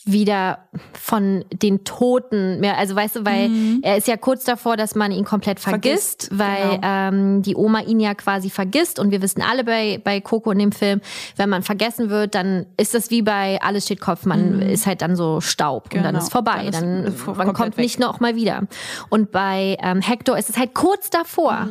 wieder 0.05 0.67
von 0.93 1.45
den 1.53 1.85
Toten, 1.85 2.59
mehr, 2.59 2.77
also 2.77 2.93
weißt 2.95 3.15
du, 3.17 3.25
weil 3.25 3.49
er 3.83 3.95
ist 3.95 4.07
ja 4.07 4.17
kurz 4.17 4.43
davor, 4.43 4.75
dass 4.75 4.95
man 4.95 5.11
ihn 5.13 5.23
komplett 5.23 5.59
vergisst, 5.61 6.25
Vergisst, 6.25 6.39
weil 6.39 6.75
genau. 6.75 6.87
ähm, 6.87 7.41
die 7.41 7.55
Oma 7.55 7.79
ihn 7.81 7.99
ja 8.01 8.13
quasi 8.13 8.49
vergisst 8.49 8.99
und 8.99 9.11
wir 9.11 9.21
wissen 9.21 9.41
alle 9.41 9.63
bei, 9.63 10.01
bei 10.03 10.19
Coco 10.19 10.51
in 10.51 10.59
dem 10.59 10.71
Film, 10.73 10.99
wenn 11.37 11.47
man 11.49 11.63
vergessen 11.63 12.09
wird, 12.09 12.35
dann 12.35 12.65
ist 12.75 12.93
das 12.93 13.11
wie 13.11 13.21
bei 13.21 13.61
Alles 13.61 13.85
steht 13.85 14.01
Kopf, 14.01 14.25
man 14.25 14.61
ist 14.61 14.85
halt 14.85 15.01
dann 15.01 15.15
so 15.15 15.39
Staub 15.39 15.85
und 15.85 15.95
dann 16.03 16.13
Genau. 16.13 16.19
ist 16.19 16.31
vorbei, 16.31 16.69
Dann 16.71 17.05
ist- 17.05 17.25
dann, 17.25 17.37
man 17.37 17.53
kommt 17.53 17.77
weg. 17.77 17.83
nicht 17.83 17.99
noch 17.99 18.19
mal 18.19 18.35
wieder. 18.35 18.63
Und 19.09 19.31
bei 19.31 19.77
ähm, 19.81 20.01
Hector 20.01 20.37
ist 20.37 20.49
es 20.49 20.57
halt 20.57 20.73
kurz 20.73 21.09
davor. 21.11 21.67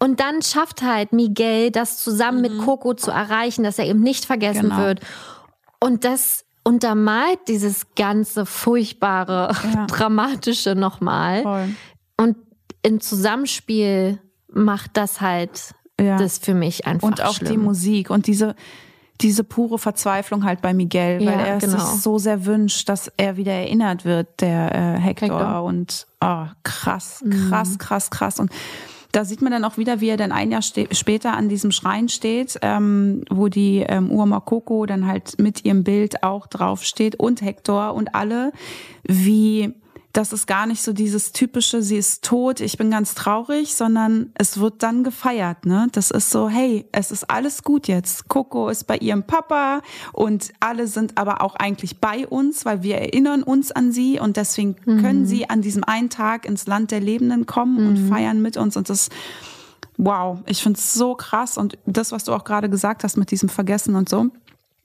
Und 0.00 0.18
dann 0.20 0.42
schafft 0.42 0.82
halt 0.82 1.12
Miguel 1.12 1.70
das 1.70 1.98
zusammen 1.98 2.42
mit 2.42 2.58
Coco 2.58 2.94
zu 2.94 3.10
erreichen, 3.10 3.62
dass 3.62 3.78
er 3.78 3.86
eben 3.86 4.00
nicht 4.00 4.24
vergessen 4.24 4.70
Genau. 4.70 4.78
wird. 4.78 5.00
Und 5.80 6.04
das 6.04 6.43
untermalt 6.64 7.38
dieses 7.48 7.86
ganze 7.94 8.46
furchtbare, 8.46 9.54
Ja. 9.74 9.86
dramatische 9.88 10.74
nochmal. 10.74 11.42
Voll. 11.42 11.68
Und 12.16 12.36
im 12.82 13.00
Zusammenspiel 13.00 14.18
macht 14.52 14.96
das 14.96 15.20
halt 15.20 15.74
Ja. 16.00 16.16
das 16.16 16.38
für 16.38 16.54
mich 16.54 16.86
einfach 16.86 17.06
und 17.06 17.22
auch 17.22 17.34
schlimm. 17.34 17.52
die 17.52 17.58
Musik 17.58 18.10
und 18.10 18.26
diese 18.26 18.54
diese 19.20 19.44
pure 19.44 19.78
Verzweiflung 19.78 20.44
halt 20.44 20.60
bei 20.60 20.74
Miguel, 20.74 21.22
Ja, 21.22 21.30
weil 21.30 21.38
er 21.46 21.58
genau. 21.58 21.78
sich 21.78 22.02
so 22.02 22.18
sehr 22.18 22.46
wünscht, 22.46 22.88
dass 22.88 23.12
er 23.16 23.36
wieder 23.36 23.52
erinnert 23.52 24.04
wird, 24.04 24.40
der 24.40 24.74
äh, 24.74 24.98
Hector. 25.00 25.28
Hector. 25.38 25.62
Und 25.62 26.08
oh, 26.20 26.46
krass, 26.64 27.22
Mhm. 27.24 27.48
krass, 27.48 27.78
krass, 27.78 28.10
krass. 28.10 28.40
Und 28.40 28.50
da 29.14 29.24
sieht 29.24 29.42
man 29.42 29.52
dann 29.52 29.64
auch 29.64 29.78
wieder, 29.78 30.00
wie 30.00 30.08
er 30.08 30.16
dann 30.16 30.32
ein 30.32 30.50
Jahr 30.50 30.62
später 30.62 31.34
an 31.34 31.48
diesem 31.48 31.70
Schrein 31.70 32.08
steht, 32.08 32.58
ähm, 32.62 33.24
wo 33.30 33.48
die 33.48 33.84
ähm, 33.86 34.10
Urma 34.10 34.40
Coco 34.40 34.86
dann 34.86 35.06
halt 35.06 35.38
mit 35.38 35.64
ihrem 35.64 35.84
Bild 35.84 36.24
auch 36.24 36.48
draufsteht 36.48 37.14
und 37.16 37.40
Hector 37.40 37.94
und 37.94 38.14
alle, 38.14 38.52
wie 39.04 39.72
das 40.14 40.32
ist 40.32 40.46
gar 40.46 40.66
nicht 40.66 40.80
so 40.80 40.92
dieses 40.92 41.32
typische, 41.32 41.82
sie 41.82 41.96
ist 41.96 42.24
tot, 42.24 42.60
ich 42.60 42.78
bin 42.78 42.88
ganz 42.88 43.14
traurig, 43.14 43.74
sondern 43.74 44.30
es 44.34 44.60
wird 44.60 44.84
dann 44.84 45.02
gefeiert, 45.02 45.66
ne? 45.66 45.88
Das 45.90 46.12
ist 46.12 46.30
so, 46.30 46.48
hey, 46.48 46.86
es 46.92 47.10
ist 47.10 47.28
alles 47.28 47.64
gut 47.64 47.88
jetzt. 47.88 48.28
Coco 48.28 48.68
ist 48.68 48.84
bei 48.84 48.96
ihrem 48.96 49.24
Papa 49.24 49.82
und 50.12 50.52
alle 50.60 50.86
sind 50.86 51.18
aber 51.18 51.42
auch 51.42 51.56
eigentlich 51.56 51.98
bei 51.98 52.28
uns, 52.28 52.64
weil 52.64 52.84
wir 52.84 52.98
erinnern 52.98 53.42
uns 53.42 53.72
an 53.72 53.90
sie 53.90 54.20
und 54.20 54.36
deswegen 54.36 54.76
können 55.00 55.26
sie 55.26 55.50
an 55.50 55.62
diesem 55.62 55.82
einen 55.82 56.10
Tag 56.10 56.46
ins 56.46 56.68
Land 56.68 56.92
der 56.92 57.00
Lebenden 57.00 57.46
kommen 57.46 57.78
und 57.88 58.08
feiern 58.08 58.40
mit 58.40 58.56
uns 58.56 58.76
und 58.76 58.88
das 58.88 59.08
Wow, 59.96 60.40
ich 60.46 60.60
find's 60.60 60.92
so 60.94 61.14
krass 61.14 61.56
und 61.56 61.78
das, 61.86 62.10
was 62.10 62.24
du 62.24 62.32
auch 62.32 62.42
gerade 62.42 62.68
gesagt 62.68 63.04
hast 63.04 63.16
mit 63.16 63.30
diesem 63.30 63.48
Vergessen 63.48 63.94
und 63.94 64.08
so, 64.08 64.26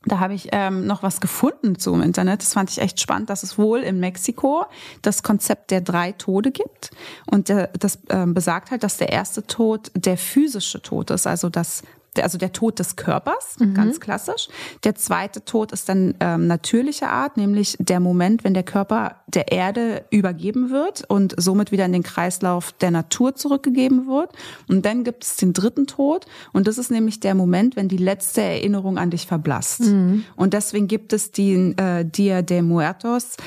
da 0.06 0.20
habe 0.20 0.34
ich 0.34 0.50
ähm, 0.54 0.88
noch 0.88 1.04
was 1.04 1.20
gefunden 1.20 1.78
zu 1.78 1.94
im 1.94 2.02
Internet. 2.02 2.42
Das 2.42 2.54
fand 2.54 2.70
ich 2.70 2.80
echt 2.80 3.02
spannend, 3.02 3.30
dass 3.30 3.44
es 3.44 3.58
wohl 3.58 3.80
in 3.80 4.00
Mexiko 4.00 4.66
das 5.02 5.24
Konzept 5.24 5.72
der 5.72 5.82
drei 5.82 6.14
Tode 6.14 6.52
gibt. 6.52 6.92
Und 7.30 7.50
der, 7.50 7.68
das 7.68 8.00
ähm, 8.10 8.34
besagt 8.34 8.72
halt, 8.72 8.84
dass 8.84 8.96
der 8.96 9.12
erste 9.12 9.46
Tod 9.46 9.92
der 9.96 10.18
physische 10.18 10.82
Tod 10.82 11.12
ist, 11.12 11.28
also 11.28 11.50
das 11.50 11.84
also 12.22 12.38
der 12.38 12.52
Tod 12.52 12.80
des 12.80 12.96
Körpers, 12.96 13.58
ganz 13.74 14.00
klassisch. 14.00 14.48
Der 14.84 14.96
zweite 14.96 15.46
Tod 15.46 15.72
ist 15.72 15.90
dann 15.90 16.16
ähm, 16.20 16.48
natürlicher 16.48 17.10
Art, 17.10 17.38
nämlich 17.38 17.76
der 17.80 18.00
Moment, 18.00 18.44
wenn 18.44 18.54
der 18.54 18.64
Körper 18.64 19.18
der 19.28 19.52
Erde 19.52 20.06
übergeben 20.10 20.70
wird 20.70 21.04
und 21.08 21.34
somit 21.38 21.72
wieder 21.72 21.86
in 21.86 21.94
den 21.94 22.04
Kreislauf 22.04 22.72
der 22.74 22.92
Natur 22.92 23.36
zurückgegeben 23.36 24.08
wird. 24.08 24.32
Und 24.68 24.86
dann 24.86 25.04
gibt 25.04 25.24
es 25.24 25.36
den 25.38 25.54
dritten 25.54 25.88
Tod 25.88 26.26
und 26.54 26.68
das 26.68 26.78
ist 26.78 26.92
nämlich 26.92 27.20
der 27.20 27.36
Moment, 27.36 27.76
wenn 27.76 27.88
die 27.88 27.98
letzte 27.98 28.42
Erinnerung 28.42 28.98
an 28.98 29.10
dich 29.10 29.28
verblasst. 29.28 29.82
Und 30.36 30.54
deswegen 30.54 30.88
gibt 30.88 31.14
es 31.14 31.32
den 31.32 31.78
äh, 31.78 32.06
Dia 32.06 32.42
de 32.42 32.62
Muertos, 32.62 33.38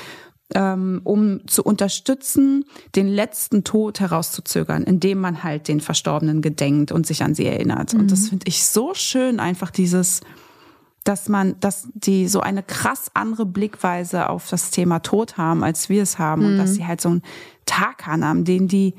ähm, 0.53 1.01
um 1.03 1.47
zu 1.47 1.63
unterstützen, 1.63 2.65
den 2.95 3.07
letzten 3.07 3.63
Tod 3.63 3.99
herauszuzögern, 3.99 4.83
indem 4.83 5.19
man 5.19 5.43
halt 5.43 5.67
den 5.67 5.81
Verstorbenen 5.81 6.41
gedenkt 6.41 6.91
und 6.91 7.07
sich 7.07 7.23
an 7.23 7.35
sie 7.35 7.45
erinnert. 7.45 7.93
Und 7.93 8.11
das 8.11 8.29
finde 8.29 8.47
ich 8.47 8.65
so 8.65 8.93
schön, 8.93 9.39
einfach 9.39 9.71
dieses, 9.71 10.21
dass 11.03 11.27
man, 11.27 11.59
dass 11.59 11.87
die 11.93 12.27
so 12.27 12.41
eine 12.41 12.63
krass 12.63 13.11
andere 13.13 13.45
Blickweise 13.45 14.29
auf 14.29 14.49
das 14.49 14.71
Thema 14.71 14.99
Tod 14.99 15.37
haben, 15.37 15.63
als 15.63 15.89
wir 15.89 16.03
es 16.03 16.19
haben. 16.19 16.45
Und 16.45 16.57
dass 16.57 16.75
sie 16.75 16.85
halt 16.85 17.01
so 17.01 17.09
einen 17.09 17.23
Tag 17.65 18.05
haben, 18.05 18.45
den 18.45 18.67
die 18.67 18.93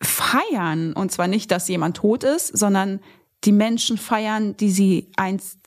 feiern. 0.00 0.92
Und 0.92 1.10
zwar 1.10 1.26
nicht, 1.26 1.50
dass 1.50 1.68
jemand 1.68 1.96
tot 1.96 2.24
ist, 2.24 2.56
sondern 2.56 3.00
die 3.44 3.52
Menschen 3.52 3.98
feiern, 3.98 4.56
die 4.56 4.70
sie 4.70 5.10
einst 5.16 5.58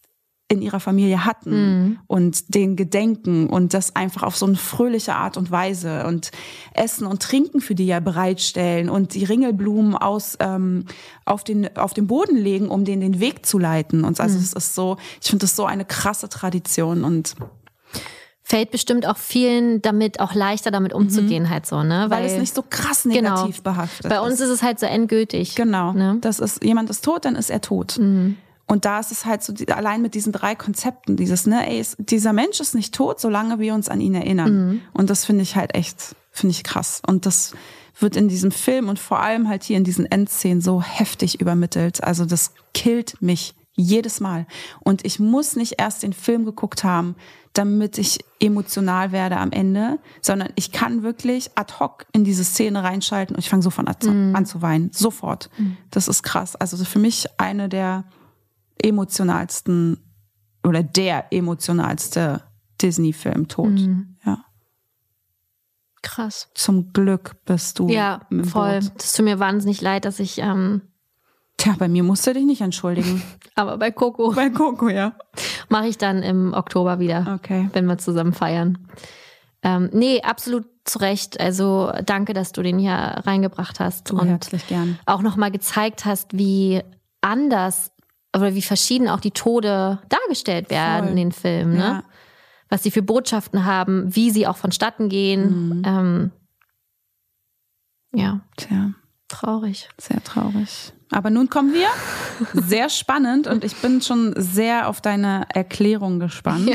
in 0.52 0.62
ihrer 0.62 0.82
Familie 0.82 1.24
hatten 1.24 2.00
und 2.08 2.54
den 2.54 2.76
gedenken 2.76 3.48
und 3.48 3.74
das 3.74 3.96
einfach 3.96 4.24
auf 4.24 4.36
so 4.36 4.46
eine 4.46 4.58
fröhliche 4.58 5.16
Art 5.16 5.38
und 5.38 5.50
Weise 5.50 6.06
und 6.06 6.32
Essen 6.74 7.08
und 7.08 7.22
Trinken 7.22 7.62
für 7.62 7.74
die 7.74 7.86
ja 7.86 8.02
bereitstellen 8.02 8.90
und 8.90 9.14
die 9.14 9.24
Ringelblumen 9.24 9.96
aus 9.96 10.38
ähm, 10.42 10.86
auf 11.24 11.46
den 11.46 11.76
auf 11.78 11.94
den 11.94 12.08
Boden 12.08 12.36
legen, 12.36 12.68
um 12.68 12.84
denen 12.84 13.02
den 13.02 13.20
Weg 13.22 13.46
zu 13.46 13.58
leiten 13.58 14.04
und 14.04 14.20
also 14.20 14.38
es 14.38 14.52
ist 14.52 14.76
so, 14.76 14.98
ich 15.22 15.30
finde 15.30 15.46
das 15.46 15.56
so 15.56 15.66
eine 15.66 15.86
krasse 15.86 16.28
Tradition 16.28 17.06
und 17.06 17.36
Fällt 18.44 18.72
bestimmt 18.72 19.08
auch 19.08 19.16
vielen 19.16 19.82
damit 19.82 20.20
auch 20.20 20.34
leichter 20.34 20.72
damit 20.72 20.92
umzugehen 20.92 21.50
halt 21.50 21.66
so, 21.66 21.84
ne? 21.84 22.08
weil, 22.10 22.26
es 22.26 22.38
nicht 22.38 22.54
so 22.54 22.62
krass 22.70 23.06
negativ 23.06 23.58
genau. 23.58 23.64
behaftet 23.64 24.10
Bei 24.10 24.20
uns 24.20 24.42
ist 24.42 24.50
es 24.50 24.62
halt 24.62 24.78
so 24.78 24.86
endgültig. 24.86 25.56
Genau. 25.56 25.94
Ne? 25.94 26.18
Das 26.20 26.40
ist, 26.40 26.62
jemand 26.62 26.90
ist 26.90 27.06
tot, 27.06 27.24
dann 27.24 27.38
ist 27.38 27.50
er 27.50 27.62
tot. 27.62 27.98
Und 28.72 28.86
da 28.86 29.02
ist 29.02 29.12
es 29.12 29.26
halt 29.26 29.44
so, 29.44 29.54
allein 29.68 30.02
mit 30.02 30.14
diesen 30.14 30.32
drei 30.32 30.56
Konzepten, 30.56 31.18
dieses, 31.18 31.46
ne, 31.46 31.68
ey, 31.70 31.82
ist, 31.82 31.98
dieser 32.00 32.32
Mensch 32.32 32.62
ist 32.62 32.74
nicht 32.74 32.94
tot, 32.96 33.20
solange 33.20 33.60
wir 33.60 33.74
uns 33.74 33.90
an 33.90 34.00
ihn 34.00 34.16
erinnern. 34.16 34.82
Und 34.94 35.10
das 35.10 35.26
finde 35.26 35.44
ich 35.44 35.58
halt 35.58 35.76
echt, 35.76 36.16
finde 36.32 36.52
ich 36.52 36.64
krass. 36.64 37.02
Und 37.06 37.26
das 37.26 37.54
wird 38.00 38.16
in 38.16 38.30
diesem 38.30 38.50
Film 38.52 38.88
und 38.88 38.98
vor 38.98 39.20
allem 39.20 39.50
halt 39.50 39.64
hier 39.64 39.76
in 39.76 39.84
diesen 39.84 40.06
Endszenen 40.06 40.62
so 40.62 40.82
heftig 40.82 41.42
übermittelt. 41.42 42.02
Also 42.02 42.24
das 42.24 42.54
killt 42.74 43.22
mich 43.22 43.56
jedes 43.76 44.22
Mal. 44.22 44.48
Und 44.80 45.06
ich 45.06 45.20
muss 45.20 45.58
nicht 45.58 45.76
erst 45.78 46.02
den 46.04 46.14
Film 46.14 46.46
geguckt 46.46 46.86
haben, 46.86 47.16
damit 47.52 47.98
ich 47.98 48.20
emotional 48.40 49.12
werde 49.12 49.36
am 49.36 49.52
Ende, 49.52 50.00
sondern 50.22 50.48
ich 50.56 50.72
kann 50.72 51.04
wirklich 51.04 51.52
ad 51.56 51.74
hoc 51.82 52.06
in 52.14 52.24
diese 52.24 52.46
Szene 52.46 52.86
reinschalten 52.86 53.36
und 53.36 53.42
ich 53.42 53.50
fange 53.50 53.64
sofort 53.64 54.08
an, 54.08 54.34
an 54.34 54.46
zu 54.46 54.62
weinen. 54.62 54.92
Sofort. 54.94 55.50
Das 55.90 56.08
ist 56.08 56.24
krass. 56.24 56.56
Also 56.56 56.82
für 56.86 57.00
mich 57.00 57.28
eine 57.38 57.68
der 57.68 58.06
emotionalsten 58.84 59.98
oder 60.64 60.84
der 60.84 61.32
emotionalste 61.32 62.42
Disney-Film 62.82 63.48
tot. 63.48 63.80
Ja. 64.26 64.46
Krass. 66.04 66.50
Zum 66.56 66.94
Glück 66.94 67.36
bist 67.46 67.78
du 67.80 67.88
Ja, 67.90 68.22
voll. 68.44 68.80
Das 68.98 69.14
tut 69.14 69.26
mir 69.26 69.40
wahnsinnig 69.40 69.82
leid, 69.82 70.06
dass 70.06 70.20
ich, 70.20 70.40
ähm, 70.40 70.82
Tja, 71.58 71.76
bei 71.78 71.88
mir 71.88 72.02
musst 72.02 72.26
du 72.26 72.34
dich 72.34 72.44
nicht 72.46 72.62
entschuldigen. 72.62 73.22
aber 73.56 73.78
bei 73.78 73.92
Coco 73.92 74.32
bei 74.34 74.50
Coco, 74.50 74.90
ja. 74.90 75.14
mache 75.70 75.88
ich 75.88 75.98
dann 76.00 76.24
im 76.24 76.54
Oktober 76.54 77.00
wieder, 77.00 77.34
Okay. 77.36 77.70
wenn 77.74 77.86
wir 77.86 78.00
zusammen 78.00 78.34
feiern. 78.34 78.80
Ähm, 79.62 79.92
nee, 79.94 80.22
absolut 80.24 80.66
zu 80.86 80.98
Recht. 80.98 81.40
Also 81.40 81.92
danke, 82.04 82.34
dass 82.34 82.52
du 82.52 82.64
den 82.64 82.80
hier 82.80 82.94
reingebracht 82.94 83.80
hast 83.80 84.10
Du 84.10 84.18
und 84.18 84.28
herzlich 84.28 84.66
gern. 84.68 84.98
auch 85.06 85.22
nochmal 85.22 85.52
gezeigt 85.52 86.06
hast, 86.06 86.36
wie 86.36 86.82
anders 87.22 87.92
oder 88.36 88.56
wie 88.56 88.62
verschieden 88.62 89.08
auch 89.10 89.20
die 89.20 89.32
Tode 89.32 90.00
dargestellt 90.10 90.70
werden 90.70 91.02
Voll. 91.04 91.10
in 91.12 91.16
den 91.18 91.32
Filmen. 91.32 91.74
Ne? 91.74 91.80
Ja. 91.80 92.04
Was 92.70 92.84
sie 92.84 92.92
für 92.92 93.02
Botschaften 93.02 93.66
haben, 93.66 94.16
wie 94.16 94.32
sie 94.32 94.48
auch 94.48 94.56
vonstatten 94.58 95.10
gehen. 95.10 95.80
Mhm. 95.80 95.82
Ähm, 95.86 96.32
ja, 98.14 98.42
Tja, 98.58 98.92
traurig. 99.28 99.90
sehr 100.00 100.24
traurig. 100.24 100.94
Aber 101.12 101.30
nun 101.30 101.50
kommen 101.50 101.74
wir. 101.74 101.88
Sehr 102.64 102.90
spannend 102.90 103.48
und 103.48 103.64
ich 103.66 103.76
bin 103.78 104.02
schon 104.02 104.34
sehr 104.38 104.88
auf 104.88 105.02
deine 105.02 105.46
Erklärung 105.54 106.20
gespannt 106.20 106.70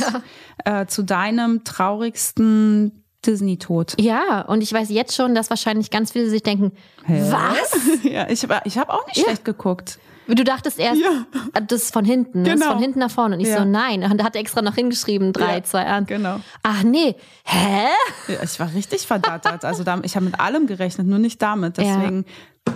Ja. 0.65 0.83
äh, 0.83 0.87
zu 0.87 1.03
deinem 1.03 1.65
traurigsten 1.65 3.03
Disney-Tod. 3.25 3.95
Ja, 3.99 4.43
und 4.43 4.63
ich 4.63 4.73
weiß 4.73 4.91
jetzt 4.91 5.15
schon, 5.17 5.35
dass 5.35 5.49
wahrscheinlich 5.51 5.91
ganz 5.91 6.13
viele 6.13 6.29
sich 6.29 6.43
denken, 6.43 6.73
was? 7.07 7.77
Ja, 8.03 8.29
ich, 8.29 8.47
ich 8.65 8.79
habe 8.79 8.93
auch 8.93 9.07
nicht 9.07 9.21
schlecht 9.25 9.45
geguckt. 9.45 9.99
Du 10.29 10.43
dachtest 10.45 10.79
erst, 10.79 11.01
Ja. 11.01 11.25
das 11.69 11.83
ist 11.85 11.93
von 11.93 12.05
hinten, 12.05 12.43
ne? 12.43 12.49
das 12.51 12.55
ist 12.55 12.61
Genau. 12.63 12.73
von 12.75 12.83
hinten 12.83 12.99
nach 12.99 13.11
vorne. 13.11 13.37
Und 13.37 13.41
ich 13.41 13.49
Ja. 13.49 13.59
so, 13.59 13.65
nein. 13.65 14.03
Und 14.03 14.19
da 14.19 14.25
hat 14.25 14.35
er 14.35 14.41
extra 14.41 14.61
noch 14.63 14.75
hingeschrieben, 14.75 15.33
drei, 15.33 15.57
Ja, 15.57 15.63
zwei, 15.63 15.87
eins. 15.87 16.09
genau. 16.09 16.41
Ach 16.63 16.83
nee, 16.83 17.15
hä? 17.45 17.87
Ja, 18.29 18.43
ich 18.43 18.59
war 18.59 18.73
richtig 18.75 19.07
verdattert. 19.07 19.65
Also 19.65 19.85
ich 20.03 20.17
habe 20.17 20.25
mit 20.27 20.41
allem 20.41 20.67
gerechnet, 20.67 21.07
nur 21.07 21.19
nicht 21.21 21.41
damit. 21.43 21.77
Deswegen, 21.79 22.25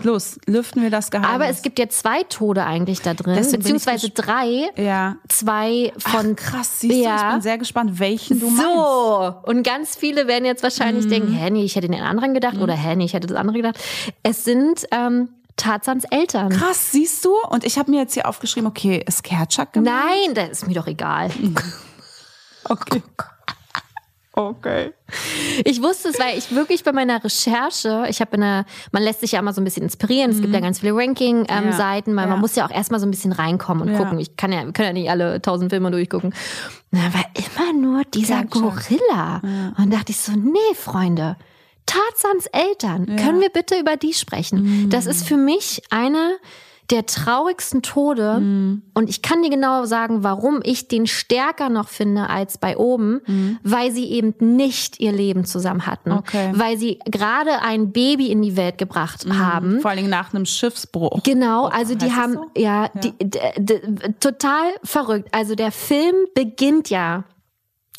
los, 0.05 0.39
lüften 0.47 0.83
wir 0.83 0.91
das 0.91 1.11
Geheimnis. 1.11 1.35
Aber 1.35 1.47
es 1.49 1.63
gibt 1.63 1.79
ja 1.81 1.89
zwei 1.89 2.23
Tode 2.23 2.65
eigentlich 2.65 3.01
da 3.03 3.15
drin, 3.15 3.35
Deswegen 3.37 3.59
beziehungsweise 3.63 4.11
drei. 4.11 4.71
Ja. 4.77 5.17
Zwei 5.29 5.93
von 5.99 6.37
Krass, 6.37 6.81
siehst 6.81 6.95
du, 6.95 7.01
ich 7.15 7.33
bin 7.33 7.41
sehr 7.43 7.59
gespannt, 7.59 7.99
welchen 7.99 8.39
du 8.39 8.49
meinst. 8.49 8.63
so. 8.63 9.35
Und 9.43 9.65
ganz 9.65 9.97
viele 9.97 10.29
werden 10.29 10.45
jetzt 10.45 10.63
wahrscheinlich 10.63 11.07
Mhm. 11.07 11.11
denken, 11.11 11.33
hä, 11.33 11.51
nee, 11.51 11.65
ich 11.65 11.75
hätte 11.75 11.89
den 11.89 12.01
anderen 12.01 12.33
gedacht 12.35 12.59
oder 12.59 12.75
hä, 12.75 12.95
nee, 12.95 13.05
ich 13.07 13.15
hätte 13.15 13.27
das 13.27 13.37
andere 13.37 13.57
gedacht. 13.57 13.79
Es 14.23 14.45
sind 14.45 14.87
ähm, 14.93 15.31
Tarzans 15.57 16.05
Eltern. 16.11 16.51
Krass, 16.51 16.93
siehst 16.93 17.25
du? 17.25 17.35
Und 17.51 17.65
ich 17.65 17.79
habe 17.79 17.91
mir 17.91 18.01
jetzt 18.01 18.15
hier 18.15 18.27
aufgeschrieben, 18.29 18.67
okay, 18.69 19.03
ist 19.07 19.23
Kerchak 19.25 19.73
gemeint? 19.73 19.95
Nein, 19.95 20.35
das 20.35 20.51
ist 20.63 20.67
mir 20.69 20.75
doch 20.75 20.87
egal. 20.87 21.31
Okay. 22.65 23.03
Okay. 24.33 24.93
Ich 25.65 25.83
wusste 25.83 26.11
es, 26.11 26.21
weil 26.21 26.39
ich 26.39 26.55
wirklich 26.55 26.85
bei 26.85 26.93
meiner 26.93 27.23
Recherche, 27.25 28.07
ich 28.09 28.21
habe 28.21 28.35
eine, 28.35 28.65
man 28.93 29.03
lässt 29.03 29.21
sich 29.21 29.33
ja 29.33 29.41
immer 29.41 29.53
so 29.53 29.61
ein 29.61 29.65
bisschen 29.65 29.83
inspirieren. 29.83 30.31
Es 30.31 30.41
gibt 30.41 30.55
ja 30.55 30.61
ganz 30.61 30.79
viele 30.81 30.95
Ranking-Seiten, 30.95 32.15
weil 32.15 32.25
Mhm. 32.27 32.31
Ja. 32.31 32.35
man 32.35 32.41
muss 32.41 32.55
ja 32.55 32.65
auch 32.67 32.71
erstmal 32.71 33.01
so 33.01 33.07
ein 33.07 33.11
bisschen 33.11 33.33
reinkommen 33.33 33.83
und 33.89 33.93
Ja. 33.93 33.99
gucken. 33.99 34.21
Ich 34.21 34.37
kann 34.37 34.53
ja, 34.53 34.65
wir 34.65 34.73
können 34.73 34.89
ja 34.89 34.93
nicht 34.93 35.11
alle 35.11 35.43
tausend 35.43 35.71
Filme 35.71 35.91
durchgucken. 35.91 36.33
Na, 36.93 37.01
war 37.13 37.25
immer 37.35 37.73
nur 37.73 38.05
dieser. 38.05 38.45
Gorilla. 38.45 39.41
Und 39.77 39.93
dachte 39.93 40.13
ich 40.13 40.19
so, 40.21 40.33
nee, 40.33 40.59
Freunde. 40.75 41.37
Tarzans 41.87 42.47
Eltern, 42.47 43.17
können 43.17 43.41
wir 43.41 43.51
bitte 43.51 43.79
über 43.79 43.97
die 43.97 44.15
sprechen? 44.15 44.85
Mhm. 44.85 44.91
Das 44.91 45.07
ist 45.07 45.27
für 45.27 45.37
mich 45.37 45.83
eine 45.91 46.39
der 46.91 47.07
traurigsten 47.07 47.83
Tode. 47.83 48.41
Mhm. 48.41 48.83
Und 48.95 49.09
ich 49.09 49.23
kann 49.23 49.43
dir 49.43 49.51
genau 49.51 49.85
sagen, 49.85 50.23
warum 50.23 50.61
ich 50.63 50.89
den 50.89 51.07
stärker 51.07 51.69
noch 51.69 51.89
finde 51.89 52.29
als 52.29 52.59
bei 52.59 52.77
oben, 52.77 53.21
weil 53.63 53.93
sie 53.93 54.07
eben 54.07 54.35
nicht 54.57 55.01
ihr 55.01 55.13
Leben 55.13 55.45
zusammen 55.45 55.87
hatten. 55.87 56.11
Mhm. 56.11 56.19
Okay. 56.19 56.51
Weil 56.55 56.77
sie 56.79 56.99
gerade 57.05 57.63
ein 57.63 57.93
Baby 57.93 58.31
in 58.31 58.43
die 58.43 58.57
Welt 58.57 58.79
gebracht 58.79 59.27
haben. 59.31 59.81
Vor 59.81 59.91
allen 59.91 59.99
Dingen 59.99 60.11
nach 60.11 60.35
einem 60.35 60.47
Schiffsbruch. 60.47 61.23
Genau, 61.23 61.67
also 61.67 61.95
die 61.95 62.13
haben, 62.13 62.35
so? 62.35 62.51
ja, 62.57 62.89
Die, 62.89 63.13
d, 63.19 63.53
d, 63.57 63.81
total 64.19 64.73
verrückt. 64.83 65.29
Also 65.33 65.55
der 65.55 65.73
Film 65.73 66.17
beginnt 66.35 66.91
ja 66.91 67.25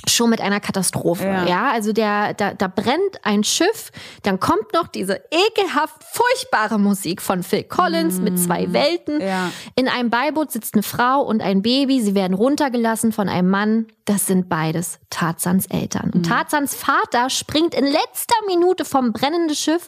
schon 0.08 0.30
mit 0.30 0.42
einer 0.42 0.60
Katastrophe. 0.60 1.26
Ja, 1.26 1.46
Ja. 1.46 1.72
also 1.72 1.94
der, 1.94 2.34
da, 2.34 2.54
da 2.54 2.68
brennt 2.68 3.24
ein 3.24 3.44
Schiff, 3.44 3.92
dann 4.24 4.40
kommt 4.40 4.74
noch 4.74 4.88
diese 4.88 5.22
ekelhaft 5.32 6.04
furchtbare 6.04 6.80
Musik 6.80 7.22
von 7.22 7.44
Phil 7.44 7.64
Collins 7.64 8.20
mit 8.20 8.40
zwei 8.40 8.74
Welten. 8.74 9.20
Mm. 9.20 9.22
Ja. 9.22 9.52
In 9.76 9.88
einem 9.88 10.10
Beiboot 10.10 10.52
sitzt 10.52 10.74
eine 10.74 10.84
Frau 10.84 11.22
und 11.22 11.42
ein 11.42 11.62
Baby. 11.62 12.02
Sie 12.02 12.16
werden 12.16 12.34
runtergelassen 12.34 13.12
von 13.12 13.30
einem 13.30 13.50
Mann. 13.50 13.88
Das 14.06 14.26
sind 14.28 14.50
beides 14.50 15.00
Tarzans 15.10 15.68
Eltern. 15.68 16.10
Mm. 16.14 16.18
Und 16.18 16.26
Tarzans 16.26 16.74
Vater 16.76 17.30
springt 17.30 17.76
in 17.76 17.86
letzter 17.86 18.36
Minute 18.48 18.86
vom 18.86 19.14
brennenden 19.14 19.56
Schiff. 19.56 19.88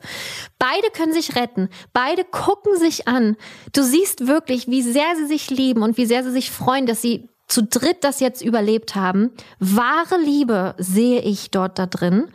Beide 0.59 0.89
können 0.95 1.13
sich 1.13 1.35
retten. 1.35 1.69
Beide 1.93 2.23
gucken 2.23 2.77
sich 2.77 3.07
an. 3.07 3.35
Du 3.73 3.83
siehst 3.83 4.27
wirklich, 4.27 4.67
wie 4.67 4.81
sehr 4.81 5.15
sie 5.17 5.25
sich 5.27 5.49
lieben 5.49 5.81
und 5.81 5.97
wie 5.97 6.05
sehr 6.05 6.23
sie 6.23 6.31
sich 6.31 6.51
freuen, 6.51 6.85
dass 6.85 7.01
sie 7.01 7.29
zu 7.53 7.63
dritt 7.63 8.03
das 8.03 8.19
jetzt 8.19 8.41
überlebt 8.41 8.95
haben. 8.95 9.31
Wahre 9.59 10.17
Liebe 10.17 10.73
sehe 10.77 11.21
ich 11.21 11.51
dort 11.51 11.77
da 11.79 11.85
drin. 11.85 12.31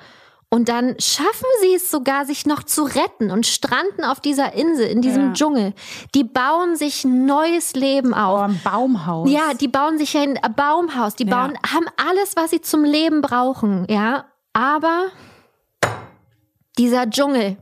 Und 0.51 0.71
dann 0.71 0.95
schaffen 0.99 1.45
sie 1.61 1.75
es 1.75 1.91
sogar, 1.91 2.25
sich 2.25 2.47
noch 2.47 2.63
zu 2.63 2.85
retten 2.85 3.31
und 3.31 3.47
stranden 3.47 4.03
auf 4.05 4.19
dieser 4.21 4.55
Insel, 4.55 4.87
in 4.87 5.03
diesem 5.03 5.27
Ja. 5.27 5.33
Dschungel. 5.35 5.75
Die 6.15 6.25
bauen 6.25 6.75
sich 6.75 7.05
ein 7.05 7.27
neues 7.27 7.75
Leben 7.75 8.15
Oh, 8.15 8.17
auf. 8.17 8.41
ein 8.49 8.59
Baumhaus. 8.65 9.31
Ja, 9.31 9.53
die 9.53 9.69
bauen 9.69 9.99
sich 9.99 10.17
ein 10.17 10.39
Baumhaus, 10.57 11.17
die 11.17 11.27
Ja. 11.27 11.37
bauen, 11.37 11.59
haben 11.71 11.85
alles, 12.09 12.35
was 12.35 12.49
sie 12.51 12.63
zum 12.63 12.83
Leben 12.85 13.21
brauchen, 13.21 13.85
ja. 13.91 14.25
Aber 14.55 15.09
dieser 16.79 17.11
Dschungel, 17.11 17.57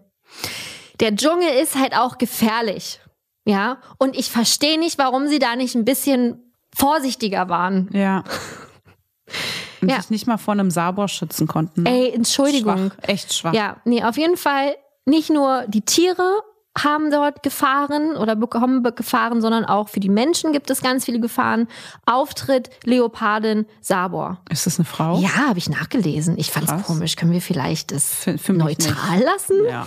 der 1.01 1.17
Dschungel 1.17 1.49
ist 1.61 1.75
halt 1.75 1.97
auch 1.97 2.19
gefährlich, 2.19 3.01
ja. 3.45 3.79
Und 3.99 4.17
ich 4.17 4.31
verstehe 4.31 4.79
nicht, 4.79 4.97
warum 4.99 5.27
sie 5.27 5.39
da 5.41 5.57
nicht 5.57 5.75
ein 5.75 5.85
bisschen 5.85 6.46
vorsichtiger 6.77 7.49
waren. 7.49 7.89
Ja. 7.93 8.23
Und 9.81 9.91
Ja. 9.91 9.97
sich 10.01 10.11
nicht 10.11 10.27
mal 10.27 10.39
vor 10.39 10.53
einem 10.53 10.71
Sabor 10.71 11.09
schützen 11.09 11.47
konnten. 11.47 11.85
Ey, 11.87 12.11
Entschuldigung. 12.13 12.91
Schwach. 12.93 13.09
Echt 13.09 13.35
schwach. 13.35 13.53
Ja, 13.53 13.77
nee, 13.85 14.03
auf 14.03 14.17
jeden 14.17 14.37
Fall 14.37 14.75
nicht 15.05 15.31
nur 15.31 15.65
die 15.69 15.83
Tiere 15.83 16.41
haben 16.79 17.11
dort 17.11 17.43
Gefahren 17.43 18.17
oder 18.17 18.37
bekommen 18.37 18.83
Gefahren, 18.83 19.41
sondern 19.41 19.65
auch 19.65 19.89
für 19.89 20.01
die 20.01 20.09
Menschen 20.11 20.53
gibt 20.53 20.71
es 20.71 20.83
ganz 20.83 21.05
viele 21.07 21.21
Gefahren. 21.21 21.69
Auftritt 22.05 22.69
Leopardin 22.85 23.67
Sabor. 23.81 24.43
Ist 24.51 24.67
das 24.67 24.79
eine 24.79 24.85
Frau? 24.85 25.19
Ja, 25.19 25.49
habe 25.49 25.59
ich 25.59 25.69
nachgelesen. 25.71 26.37
Ich 26.39 26.51
fand 26.51 26.71
es 26.71 26.85
komisch. 26.87 27.17
Können 27.17 27.33
wir 27.33 27.41
vielleicht 27.41 27.93
das 27.93 28.15
Für- 28.15 28.37
für 28.39 28.53
neutral 28.53 29.17
nicht. 29.19 29.25
lassen? 29.27 29.57
Ja. 29.69 29.87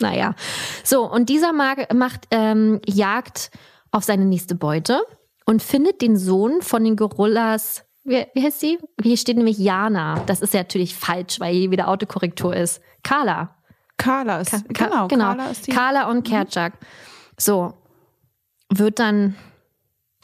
Naja. 0.00 0.34
So, 0.82 1.10
und 1.10 1.28
dieser 1.30 1.52
mag, 1.52 1.92
macht 1.94 2.26
ähm, 2.30 2.80
Jagd 2.86 3.50
auf 3.90 4.04
seine 4.04 4.24
nächste 4.26 4.54
Beute 4.54 5.00
und 5.44 5.62
findet 5.62 6.00
den 6.02 6.16
Sohn 6.16 6.62
von 6.62 6.84
den 6.84 6.96
Gorillas. 6.96 7.84
Wie, 8.04 8.26
wie 8.34 8.42
heißt 8.42 8.60
sie? 8.60 8.78
Hier 9.02 9.16
steht 9.16 9.36
nämlich 9.36 9.58
Jana. 9.58 10.20
Das 10.26 10.40
ist 10.40 10.54
ja 10.54 10.60
natürlich 10.60 10.94
falsch, 10.94 11.40
weil 11.40 11.54
hier 11.54 11.70
wieder 11.70 11.88
Autokorrektur 11.88 12.54
ist. 12.54 12.80
Carla. 13.02 13.56
Carla 13.96 14.40
ist, 14.40 14.50
Ka- 14.74 14.86
genau, 14.88 15.08
genau. 15.08 15.24
Carla 15.26 15.46
ist 15.50 15.66
die. 15.66 15.70
Mhm. 15.70 15.74
Carla 15.76 16.10
und 16.10 16.26
Kerchak. 16.26 16.74
So. 17.38 17.74
Wird 18.70 18.98
dann 18.98 19.36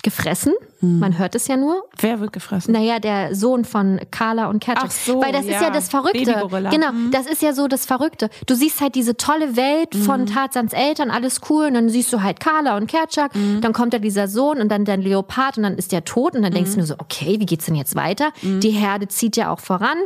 gefressen. 0.03 0.53
Mhm. 0.81 0.99
Man 0.99 1.19
hört 1.19 1.35
es 1.35 1.47
ja 1.49 1.57
nur. 1.57 1.85
Wer 1.99 2.21
wird 2.21 2.33
gefressen? 2.33 2.73
Naja, 2.73 2.99
der 2.99 3.35
Sohn 3.35 3.65
von 3.65 4.01
Carla 4.11 4.49
und 4.49 4.61
Kerchak. 4.63 4.85
Ach 4.87 4.91
so, 4.91 5.23
Weil 5.23 5.33
das 5.33 5.45
ist 5.45 5.51
ja. 5.53 5.63
ja 5.63 5.71
das 5.71 5.89
Verrückte. 5.89 6.25
Genau, 6.71 6.93
Mhm. 6.93 7.11
das 7.11 7.27
ist 7.27 7.43
ja 7.43 7.53
so 7.53 7.69
das 7.69 7.85
Verrückte. 7.87 8.31
Du 8.47 8.55
siehst 8.55 8.81
halt 8.81 8.95
diese 8.95 9.17
tolle 9.17 9.57
Welt 9.57 9.95
Mhm. 9.95 10.03
von 10.03 10.27
Tarzans 10.27 10.73
Eltern, 10.73 11.11
alles 11.11 11.41
cool. 11.51 11.67
Und 11.67 11.75
dann 11.75 11.89
siehst 11.89 12.13
du 12.13 12.23
halt 12.23 12.41
Carla 12.41 12.77
und 12.77 12.87
Kerchak. 12.87 13.35
Mhm. 13.35 13.61
Dann 13.61 13.73
kommt 13.73 13.93
da 13.95 13.99
dieser 13.99 14.29
Sohn 14.29 14.61
und 14.61 14.69
dann 14.71 14.85
der 14.85 14.97
Leopard 14.97 15.57
und 15.59 15.65
dann 15.65 15.77
ist 15.77 15.93
der 15.93 16.05
tot. 16.05 16.35
Und 16.35 16.43
dann 16.43 16.53
Mhm. 16.53 16.57
denkst 16.57 16.71
du 16.73 16.77
nur 16.79 16.87
so, 16.87 16.95
okay, 16.99 17.37
wie 17.41 17.47
geht's 17.47 17.67
denn 17.67 17.75
jetzt 17.75 17.95
weiter? 17.97 18.31
Die 18.43 18.71
Herde 18.71 19.09
zieht 19.09 19.37
ja 19.37 19.53
auch 19.53 19.61
voran. 19.61 19.97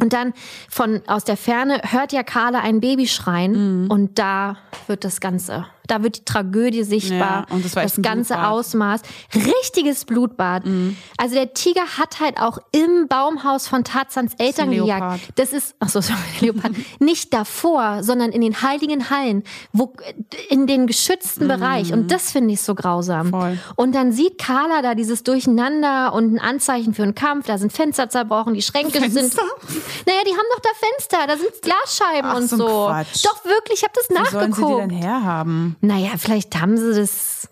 Und 0.00 0.14
dann 0.14 0.32
von 0.70 1.02
aus 1.06 1.24
der 1.24 1.36
Ferne 1.36 1.82
hört 1.90 2.12
ja 2.14 2.22
Carla 2.22 2.60
ein 2.60 2.80
Baby 2.80 3.06
schreien 3.06 3.84
Mhm. 3.84 3.90
und 3.90 4.18
da 4.18 4.56
wird 4.86 5.04
das 5.04 5.20
Ganze, 5.20 5.66
da 5.86 6.02
wird 6.02 6.18
die 6.18 6.24
Tragödie 6.24 6.84
sichtbar, 6.84 7.46
Ja, 7.48 7.54
und 7.54 7.64
das 7.64 7.76
war 7.76 7.82
ein 7.82 8.02
ganze 8.02 8.34
Blutbad. 8.34 8.38
Mhm. 8.38 8.58
Ausmaß, 8.58 9.00
richtiges 9.34 10.04
Blutbad. 10.04 10.64
Also 11.16 11.34
der 11.34 11.54
Tiger 11.54 11.98
hat 11.98 12.20
halt 12.20 12.38
auch 12.38 12.58
im 12.72 13.08
Baumhaus 13.08 13.68
von 13.68 13.84
Tarzans 13.84 14.34
Eltern 14.38 14.70
ein 14.70 14.76
gejagt. 14.76 15.20
Das 15.36 15.52
ist, 15.52 15.74
ach 15.80 15.88
so, 15.88 16.00
sorry, 16.00 16.18
Leopard, 16.40 16.72
nicht 16.98 17.32
davor, 17.34 18.02
sondern 18.02 18.30
in 18.30 18.40
den 18.40 18.62
heiligen 18.62 19.10
Hallen, 19.10 19.42
wo 19.72 19.92
in 20.48 20.66
den 20.66 20.86
geschützten 20.86 21.48
Bereich. 21.48 21.92
Und 21.92 22.10
das 22.10 22.32
finde 22.32 22.54
ich 22.54 22.60
so 22.62 22.74
grausam. 22.74 23.28
Mhm. 23.28 23.30
Voll. 23.30 23.58
Und 23.76 23.94
dann 23.94 24.12
sieht 24.12 24.38
Carla 24.38 24.82
da 24.82 24.94
dieses 24.94 25.22
Durcheinander 25.22 26.12
und 26.14 26.34
ein 26.34 26.38
Anzeichen 26.38 26.94
für 26.94 27.02
einen 27.02 27.14
Kampf. 27.14 27.46
Da 27.46 27.58
sind 27.58 27.72
Fenster 27.72 28.08
zerbrochen, 28.08 28.54
die 28.54 28.62
Schränke 28.62 29.00
sind. 29.00 29.12
Fenster? 29.12 29.42
Naja, 30.06 30.20
die 30.26 30.32
haben 30.32 30.46
doch 30.54 30.60
da 30.60 30.70
Fenster, 30.78 31.26
da 31.26 31.36
sind 31.36 31.62
Glasscheiben 31.62 32.30
Ach, 32.30 32.36
und 32.36 32.48
so. 32.48 32.86
Quatsch. 32.86 33.24
Doch 33.24 33.44
wirklich, 33.44 33.78
ich 33.78 33.82
habe 33.82 33.94
das 33.94 34.08
Wo 34.08 34.24
sollen 34.30 34.52
sie 34.52 34.62
die 34.62 34.68
denn 34.68 35.00
nachgeguckt. 35.00 35.71
Naja, 35.80 36.10
vielleicht 36.18 36.60
haben 36.60 36.76
sie 36.76 36.94
das. 36.94 37.48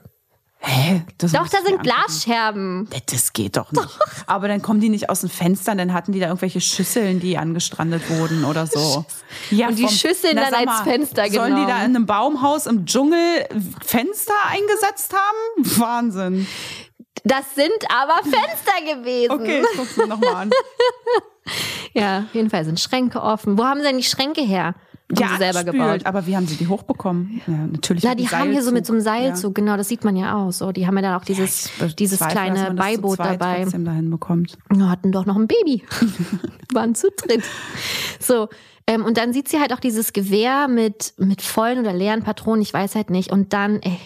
Hä? 0.63 1.03
Das 1.17 1.33
Doch, 1.33 1.49
da 1.49 1.59
sind. 1.65 1.83
Glasscherben. 1.83 2.87
Das 3.07 3.33
geht 3.33 3.57
doch 3.57 3.73
nicht. 3.73 3.89
Aber 4.27 4.47
dann 4.47 4.61
kommen 4.61 4.79
die 4.81 4.91
nicht 4.91 5.09
aus 5.09 5.23
den 5.23 5.31
Fenstern, 5.31 5.79
dann 5.79 5.95
hatten 5.95 6.13
die 6.13 6.21
da 6.21 6.27
irgendwelche 6.27 6.61
Schüsseln, 6.61 7.19
die 7.19 7.39
angestrandet 7.39 8.03
wurden 8.11 8.45
oder 8.45 8.67
so. 8.67 9.07
Ja, 9.51 9.69
Und 9.69 9.79
die 9.79 9.89
Schüsseln 9.89 10.35
Na, 10.37 10.51
dann 10.51 10.51
sag 10.51 10.69
als 10.69 10.81
Fenster 10.83 11.23
Sollen 11.31 11.57
die 11.57 11.63
da 11.63 11.67
genommen. 11.67 11.67
in 11.67 11.71
einem 11.97 12.07
Baumhaus 12.07 12.67
im 12.67 12.85
Dschungel 12.85 13.47
Fenster 13.83 14.35
eingesetzt 14.51 15.15
haben? 15.15 15.81
Wahnsinn. 15.81 16.47
Das 17.25 17.55
sind 17.55 17.73
aber 17.89 18.17
Fenster 18.23 18.95
gewesen. 18.97 19.31
Okay, 19.33 19.63
ich 19.63 19.77
guck's 19.79 19.97
mir 19.97 20.07
nochmal 20.09 20.35
an. 20.35 20.51
Ja, 21.95 22.21
auf 22.21 22.35
jeden 22.35 22.51
Fall 22.51 22.65
sind 22.65 22.79
Schränke 22.79 23.21
offen. 23.21 23.59
Wo 23.59 23.65
haben 23.65 23.81
sie 23.81 23.87
denn 23.87 23.97
die 23.97 24.05
Schränke 24.05 24.43
her? 24.43 24.75
Haben 25.19 25.33
sie 25.33 25.39
selber 25.39 25.65
gebaut. 25.65 26.07
Aber 26.07 26.27
wie 26.27 26.37
haben 26.37 26.47
sie 26.47 26.57
die 26.57 26.69
hochbekommen? 26.69 27.41
Ja, 27.47 27.55
natürlich. 27.67 28.05
Na, 28.05 28.15
die 28.15 28.29
einem 28.29 28.39
haben 28.39 28.51
hier 28.53 28.63
so 28.63 28.73
mit 28.73 28.87
so 28.87 28.93
einem 28.93 29.03
Seilzug. 29.03 29.31
Seilzug, 29.35 29.55
genau, 29.55 29.77
das 29.77 29.89
sieht 29.89 30.05
man 30.05 30.17
ja 30.17 30.37
auch 30.37 30.53
so. 30.53 30.73
Die 30.73 30.87
haben 30.87 30.97
ja 30.97 31.03
dann 31.03 31.15
auch 31.21 31.25
dieses, 31.25 31.71
Ich 31.85 31.97
dieses 31.97 32.19
dass 32.21 32.29
kleine 32.29 32.73
Beiboot 32.75 33.19
dabei. 33.19 33.65
dahin 33.65 34.11
bekommt. 34.11 34.57
Wir 34.69 34.89
hatten 34.89 35.13
doch 35.13 35.27
noch 35.27 35.37
ein 35.37 35.47
Baby. 35.49 35.83
Waren 36.73 36.95
zu 36.95 37.09
dritt. 37.11 37.43
So. 38.21 38.49
Ähm, 38.87 39.05
und 39.05 39.17
dann 39.19 39.33
sieht 39.33 39.49
sie 39.49 39.61
halt 39.61 39.73
auch 39.73 39.81
dieses 39.81 40.13
Gewehr 40.13 40.67
mit, 40.69 41.15
mit 41.19 41.43
vollen 41.43 41.79
oder 41.79 41.93
leeren 41.93 42.23
Patronen, 42.23 42.63
ich 42.63 42.73
weiß 42.73 42.95
halt 42.97 43.11
nicht. 43.11 43.31
Und 43.31 43.53
dann, 43.53 43.81
ey, 43.83 43.99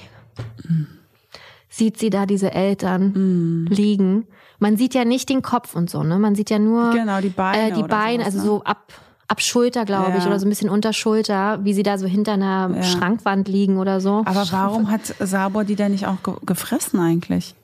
sieht 1.69 1.99
sie 1.99 2.11
da 2.11 2.27
diese 2.27 2.53
Eltern 2.53 3.67
liegen. 3.71 4.27
Man 4.59 4.77
sieht 4.77 4.95
ja 4.95 5.05
nicht 5.05 5.29
den 5.29 5.43
Kopf 5.43 5.75
und 5.75 5.91
so, 5.91 6.03
ne? 6.03 6.19
Man 6.19 6.35
sieht 6.35 6.49
ja 6.51 6.59
nur 6.59 6.93
Genau, 6.93 7.21
die 7.21 7.29
Beine 7.29 7.71
äh, 7.71 7.73
die 7.73 7.83
Beine, 7.83 8.25
sowas, 8.25 8.27
also 8.27 8.39
ne? 8.39 8.45
so 8.45 8.65
ab, 8.65 8.93
ab 9.29 9.41
Schulter, 9.41 9.85
glaube 9.85 10.13
ich, 10.19 10.25
Ja. 10.25 10.31
oder 10.31 10.39
so 10.39 10.47
ein 10.47 10.51
bisschen 10.51 10.69
unter 10.71 10.93
Schulter, 10.93 11.59
wie 11.65 11.75
sie 11.75 11.83
da 11.83 11.99
so 11.99 12.07
hinter 12.07 12.33
einer 12.33 12.71
Ja. 12.77 12.83
Schrankwand 12.83 13.49
liegen 13.49 13.79
oder 13.79 14.01
so. 14.01 14.23
Aber 14.27 14.47
warum 14.51 14.91
hat 14.91 15.01
Sabor 15.21 15.65
die 15.65 15.77
denn 15.77 15.93
nicht 15.93 16.07
auch 16.07 16.23
ge 16.23 16.35
gefressen 16.45 17.01
eigentlich? 17.01 17.55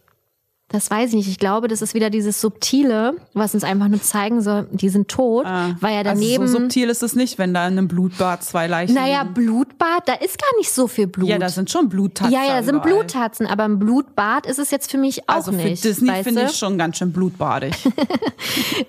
Das 0.72 0.88
weiß 0.88 1.10
ich 1.10 1.16
nicht. 1.16 1.28
Ich 1.28 1.40
glaube, 1.40 1.66
das 1.66 1.82
ist 1.82 1.94
wieder 1.94 2.10
dieses 2.10 2.40
Subtile, 2.40 3.14
was 3.34 3.54
uns 3.54 3.64
einfach 3.64 3.88
nur 3.88 4.00
zeigen 4.00 4.40
soll, 4.40 4.68
die 4.70 4.88
sind 4.88 5.08
tot, 5.08 5.44
weil 5.44 5.96
ja 5.96 6.04
daneben. 6.04 6.42
Also 6.42 6.54
so 6.54 6.60
subtil 6.60 6.88
ist 6.90 7.02
es 7.02 7.16
nicht, 7.16 7.38
wenn 7.38 7.52
da 7.52 7.66
in 7.66 7.76
einem 7.76 7.88
Blutbad 7.88 8.44
zwei 8.44 8.68
Leichen 8.68 8.94
naja. 8.94 9.24
Blutbad, 9.24 10.06
da 10.06 10.12
ist 10.12 10.38
gar 10.40 10.56
nicht 10.58 10.70
so 10.70 10.86
viel 10.86 11.08
Blut. 11.08 11.28
Ja, 11.28 11.38
da 11.38 11.48
sind 11.48 11.72
schon 11.72 11.88
Bluttatzen. 11.88 12.32
ja, 12.32 12.44
ja, 12.44 12.58
da 12.58 12.62
sind 12.62 12.76
überall. 12.76 12.88
Bluttatzen, 12.98 13.48
aber 13.48 13.64
ein 13.64 13.80
Blutbad 13.80 14.46
ist 14.46 14.60
es 14.60 14.70
jetzt 14.70 14.92
für 14.92 14.98
mich 14.98 15.28
auch 15.28 15.34
Also 15.34 15.50
für 15.50 15.58
nicht. 15.58 15.82
Disney 15.82 16.22
finde 16.22 16.44
ich 16.44 16.56
schon 16.56 16.78
ganz 16.78 16.98
schön 16.98 17.12
blutbadig. 17.12 17.74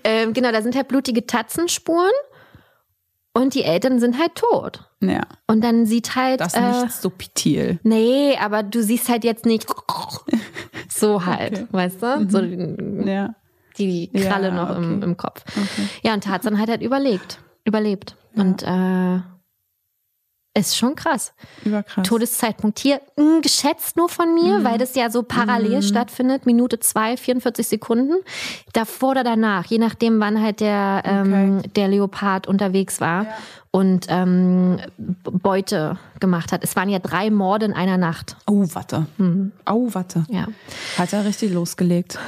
Ähm, 0.03 0.33
genau, 0.33 0.51
da 0.51 0.61
sind 0.61 0.75
halt 0.75 0.87
blutige 0.87 1.25
Tatzenspuren 1.25 2.11
und 3.33 3.53
die 3.53 3.63
Eltern 3.63 3.99
sind 3.99 4.19
halt 4.19 4.35
tot. 4.35 4.89
ja, 5.01 5.21
Und 5.47 5.63
dann 5.63 5.85
sieht 5.85 6.15
halt. 6.15 6.41
das 6.41 6.53
äh, 6.53 6.61
nicht 6.83 6.91
subtil. 6.91 7.79
Nee, 7.83 8.37
aber 8.41 8.63
du 8.63 8.81
siehst 8.83 9.07
halt 9.09 9.23
jetzt 9.23 9.45
nicht 9.45 9.67
so 10.89 11.25
halt, 11.25 11.53
Okay. 11.53 11.61
Mhm. 11.63 11.67
weißt 11.73 12.01
du? 12.03 12.29
So 12.29 12.41
die, 12.41 13.09
Ja. 13.09 13.35
die 13.77 14.09
Kralle 14.11 14.49
Ja, 14.49 14.53
noch 14.53 14.75
im, 14.77 14.97
okay. 14.97 15.05
im 15.05 15.17
Kopf. 15.17 15.43
Ja, 16.03 16.13
und 16.13 16.23
Tarzan 16.23 16.59
hat 16.59 16.69
halt 16.69 16.81
überlegt. 16.81 17.39
Überlebt. 17.63 18.15
Und 18.35 18.63
äh, 18.63 19.19
ist 20.53 20.75
schon 20.77 20.95
krass. 20.95 21.33
Überkrass. 21.63 22.05
Todeszeitpunkt 22.07 22.79
hier 22.79 22.99
mh, 23.15 23.39
geschätzt 23.41 23.95
nur 23.95 24.09
von 24.09 24.33
mir, 24.33 24.59
Mhm. 24.59 24.63
weil 24.65 24.77
das 24.77 24.95
ja 24.95 25.09
so 25.09 25.23
parallel 25.23 25.81
stattfindet, 25.81 26.45
Minute 26.45 26.79
zwei, 26.79 27.15
44 27.15 27.65
Sekunden, 27.67 28.15
davor 28.73 29.11
oder 29.11 29.23
danach, 29.23 29.65
je 29.67 29.77
nachdem, 29.77 30.19
wann 30.19 30.41
halt 30.41 30.59
der, 30.59 31.03
ähm, 31.05 31.61
der 31.75 31.87
Leopard 31.87 32.47
unterwegs 32.47 32.99
war 32.99 33.25
und 33.71 34.07
ähm, 34.09 34.79
Beute 34.97 35.97
gemacht 36.19 36.51
hat. 36.51 36.63
Es 36.63 36.75
waren 36.75 36.89
ja 36.89 36.99
drei 36.99 37.29
Morde 37.29 37.65
in 37.67 37.73
einer 37.73 37.97
Nacht. 37.97 38.35
Oh, 38.45 38.65
warte. 38.73 39.05
Mhm. 39.17 39.53
Oh, 39.69 39.87
warte. 39.93 40.25
Ja. 40.29 40.47
Hat 40.97 41.13
er 41.13 41.23
richtig 41.23 41.53
losgelegt. 41.53 42.19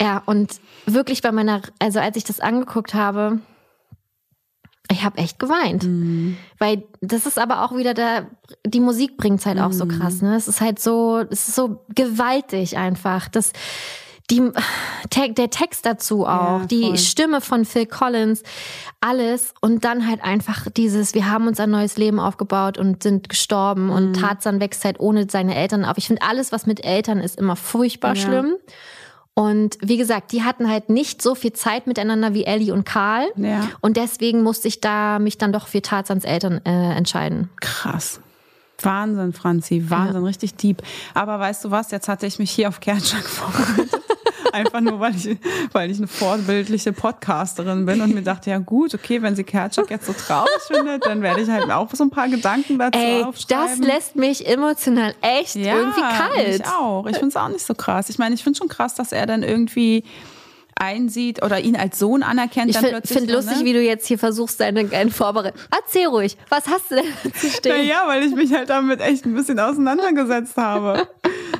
Ja, 0.00 0.22
und 0.26 0.60
wirklich 0.86 1.22
bei 1.22 1.32
meiner, 1.32 1.62
also 1.80 1.98
als 1.98 2.16
ich 2.16 2.24
das 2.24 2.38
angeguckt 2.40 2.94
habe, 2.94 3.40
ich 4.92 5.04
habe 5.04 5.18
echt 5.18 5.38
geweint. 5.38 5.86
Weil 6.58 6.84
das 7.00 7.26
ist 7.26 7.38
aber 7.38 7.64
auch 7.64 7.76
wieder 7.76 7.94
da, 7.94 8.26
die 8.66 8.80
Musik 8.80 9.16
bringt's 9.16 9.46
halt 9.46 9.58
auch 9.58 9.72
so 9.72 9.86
krass, 9.86 10.22
ne? 10.22 10.36
Es 10.36 10.48
ist 10.48 10.60
halt 10.60 10.78
so, 10.78 11.18
es 11.30 11.48
ist 11.48 11.54
so 11.56 11.84
gewaltig 11.94 12.76
einfach. 12.76 13.28
Das, 13.28 13.52
die, 14.30 14.40
der 15.36 15.50
Text 15.50 15.84
dazu 15.84 16.24
auch, 16.24 16.60
Ja, 16.60 16.66
die. 16.66 16.96
Stimme 16.96 17.40
von 17.40 17.64
Phil 17.64 17.86
Collins, 17.86 18.42
alles 19.00 19.52
und 19.60 19.84
dann 19.84 20.08
halt 20.08 20.22
einfach 20.22 20.68
dieses, 20.70 21.12
wir 21.14 21.28
haben 21.30 21.48
uns 21.48 21.58
ein 21.60 21.70
neues 21.70 21.96
Leben 21.98 22.20
aufgebaut 22.20 22.78
und 22.78 23.02
sind 23.02 23.28
gestorben 23.28 23.86
Mhm. 23.86 23.90
und 23.90 24.12
Tarzan 24.14 24.60
wächst 24.60 24.84
halt 24.84 25.00
ohne 25.00 25.26
seine 25.28 25.54
Eltern 25.56 25.84
auf. 25.84 25.98
Ich 25.98 26.06
finde 26.06 26.22
alles, 26.22 26.52
was 26.52 26.66
mit 26.66 26.84
Eltern 26.84 27.18
ist, 27.18 27.38
immer 27.38 27.56
furchtbar 27.56 28.14
Ja. 28.14 28.22
schlimm. 28.22 28.54
Und 29.34 29.78
wie 29.80 29.96
gesagt, 29.96 30.32
die 30.32 30.42
hatten 30.42 30.68
halt 30.68 30.90
nicht 30.90 31.22
so 31.22 31.34
viel 31.34 31.54
Zeit 31.54 31.86
miteinander 31.86 32.34
wie 32.34 32.44
Ellie 32.44 32.72
und 32.72 32.84
Karl. 32.84 33.28
Ja. 33.36 33.68
Und 33.80 33.96
deswegen 33.96 34.42
musste 34.42 34.68
ich 34.68 34.80
da 34.80 35.18
mich 35.18 35.38
dann 35.38 35.52
doch 35.52 35.68
für 35.68 35.80
Tarzans 35.80 36.24
Eltern 36.24 36.60
äh, 36.64 36.94
entscheiden. 36.94 37.48
Krass. 37.60 38.20
Wahnsinn, 38.80 39.32
Franzi. 39.32 39.88
Wahnsinn, 39.88 40.24
richtig 40.24 40.56
deep. 40.56 40.82
Aber 41.14 41.38
weißt 41.38 41.64
du 41.64 41.70
was? 41.70 41.90
Jetzt 41.90 42.08
hatte 42.08 42.26
ich 42.26 42.38
mich 42.38 42.50
hier 42.50 42.68
auf 42.68 42.80
Kernschlag 42.80 43.22
vorbereitet. 43.28 44.00
Einfach 44.52 44.80
nur, 44.80 45.00
weil 45.00 45.14
ich, 45.14 45.36
weil 45.72 45.90
ich 45.90 45.98
eine 45.98 46.06
vorbildliche 46.06 46.92
Podcasterin 46.92 47.86
bin 47.86 48.00
und 48.00 48.14
mir 48.14 48.22
dachte, 48.22 48.50
ja 48.50 48.58
gut, 48.58 48.94
okay, 48.94 49.22
wenn 49.22 49.36
sie 49.36 49.44
Kerchak 49.44 49.90
jetzt 49.90 50.06
so 50.06 50.12
traurig 50.12 50.50
findet, 50.66 51.06
dann 51.06 51.22
werde 51.22 51.42
ich 51.42 51.48
halt 51.48 51.70
auch 51.70 51.88
so 51.92 52.04
ein 52.04 52.10
paar 52.10 52.28
Gedanken 52.28 52.78
dazu 52.78 52.98
Ey, 52.98 53.20
das 53.20 53.28
aufschreiben. 53.28 53.82
lässt 53.82 54.16
mich 54.16 54.46
emotional 54.46 55.14
echt 55.20 55.54
ja, 55.56 55.76
irgendwie 55.76 56.00
kalt. 56.00 56.60
Ich 56.60 56.66
auch. 56.66 57.06
Ich 57.06 57.16
finde 57.16 57.28
es 57.28 57.36
auch 57.36 57.48
nicht 57.48 57.64
so 57.64 57.74
krass. 57.74 58.08
Ich 58.08 58.18
meine, 58.18 58.34
ich 58.34 58.42
finde 58.42 58.58
schon 58.58 58.68
krass, 58.68 58.94
dass 58.94 59.12
er 59.12 59.26
dann 59.26 59.42
irgendwie 59.42 60.04
einsieht 60.82 61.42
oder 61.44 61.60
ihn 61.60 61.76
als 61.76 61.98
Sohn 61.98 62.22
anerkennt. 62.22 62.70
Ich 62.70 62.76
finde 62.76 63.00
find 63.06 63.30
lustig, 63.30 63.58
ne? 63.58 63.64
wie 63.64 63.72
du 63.72 63.80
jetzt 63.80 64.06
hier 64.06 64.18
versuchst, 64.18 64.60
deine 64.60 64.84
deine 64.84 65.10
Vorbereitung. 65.10 65.60
Erzähl 65.70 66.06
ruhig, 66.06 66.36
was 66.48 66.66
hast 66.66 66.90
du 66.90 66.96
denn 66.96 67.32
zu 67.34 67.48
stehen? 67.48 67.76
Naja, 67.76 68.02
weil 68.06 68.24
ich 68.24 68.34
mich 68.34 68.52
halt 68.52 68.68
damit 68.68 69.00
echt 69.00 69.24
ein 69.24 69.34
bisschen 69.34 69.60
auseinandergesetzt 69.60 70.56
habe. 70.56 71.06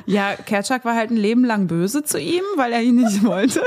Ja, 0.05 0.35
Kerchak 0.35 0.83
war 0.83 0.95
halt 0.95 1.11
ein 1.11 1.17
Leben 1.17 1.45
lang 1.45 1.67
böse 1.67 2.03
zu 2.03 2.19
ihm, 2.19 2.43
weil 2.57 2.73
er 2.73 2.81
ihn 2.81 2.95
nicht 2.95 3.23
wollte. 3.23 3.63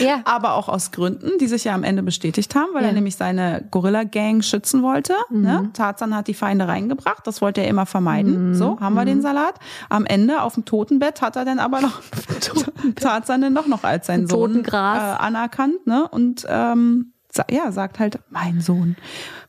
Ja. 0.00 0.20
Aber 0.24 0.54
auch 0.54 0.68
aus 0.68 0.90
Gründen, 0.90 1.38
die 1.40 1.46
sich 1.46 1.64
ja 1.64 1.74
am 1.74 1.82
Ende 1.84 2.02
bestätigt 2.02 2.54
haben, 2.54 2.68
weil 2.74 2.82
Ja. 2.82 2.88
er 2.88 2.94
nämlich 2.94 3.16
seine 3.16 3.64
Gorilla-Gang 3.70 4.42
schützen 4.42 4.82
wollte. 4.82 5.14
Mhm. 5.30 5.42
Ne? 5.42 5.70
Tarzan 5.72 6.14
hat 6.14 6.28
die 6.28 6.34
Feinde 6.34 6.68
reingebracht, 6.68 7.26
das 7.26 7.40
wollte 7.40 7.60
er 7.62 7.68
immer 7.68 7.82
Mhm. 7.82 7.86
vermeiden. 7.86 8.54
So, 8.54 8.78
haben 8.80 8.94
wir 8.94 9.04
den 9.04 9.22
Salat. 9.22 9.54
Am 9.88 10.04
Ende 10.06 10.42
auf 10.42 10.54
dem 10.54 10.64
Totenbett 10.64 11.22
hat 11.22 11.36
er 11.36 11.44
dann 11.44 11.58
aber 11.58 11.80
noch 11.80 12.00
Tarzan 12.96 13.40
dann 13.40 13.54
doch 13.54 13.66
noch 13.66 13.84
als 13.84 14.06
seinen 14.06 14.26
Sohn 14.26 14.64
äh, 14.64 14.76
anerkannt. 14.76 15.86
Ne? 15.86 16.06
Und 16.08 16.46
ähm, 16.48 17.12
ja, 17.50 17.72
sagt 17.72 17.98
halt, 17.98 18.18
mein 18.30 18.60
Sohn. 18.60 18.96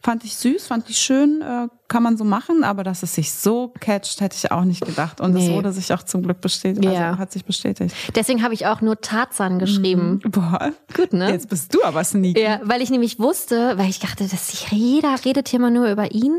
Fand 0.02 0.24
ich 0.24 0.36
süß, 0.38 0.68
fand 0.68 0.90
ich 0.90 0.98
schön, 1.00 1.42
äh, 1.42 1.68
kann 1.88 2.04
man 2.04 2.16
so 2.18 2.24
machen, 2.24 2.64
aber 2.64 2.84
dass 2.84 3.02
es 3.04 3.16
sich 3.16 3.32
so 3.32 3.74
catcht, 3.80 4.22
hätte 4.22 4.36
ich 4.38 4.52
auch 4.52 4.64
nicht 4.64 4.86
gedacht. 4.86 5.20
Und 5.22 5.36
es 5.36 5.44
Nee. 5.48 5.54
wurde 5.56 5.72
sich 5.72 5.92
auch 5.94 6.04
zum 6.04 6.22
Glück 6.24 6.42
bestätigt, 6.42 6.84
Ja. 6.86 7.10
also 7.10 7.20
hat 7.20 7.32
sich 7.32 7.44
bestätigt. 7.46 7.96
Deswegen 8.16 8.44
habe 8.44 8.54
ich 8.54 8.66
auch 8.68 8.82
nur 8.82 9.02
Tarzan 9.02 9.58
geschrieben. 9.60 10.20
Boah, 10.26 10.72
Gut, 10.96 11.14
ne? 11.14 11.32
jetzt 11.32 11.50
bist 11.50 11.74
du 11.74 11.84
aber 11.84 12.04
sneaky. 12.04 12.40
Ja, 12.42 12.60
weil 12.64 12.82
ich 12.82 12.90
nämlich 12.92 13.20
wusste, 13.20 13.78
weil 13.78 13.90
ich 13.90 14.00
dachte, 14.00 14.28
dass 14.28 14.70
jeder 14.72 15.16
redet 15.26 15.48
hier 15.50 15.60
mal 15.60 15.72
nur 15.72 15.90
über 15.90 16.12
ihn. 16.12 16.34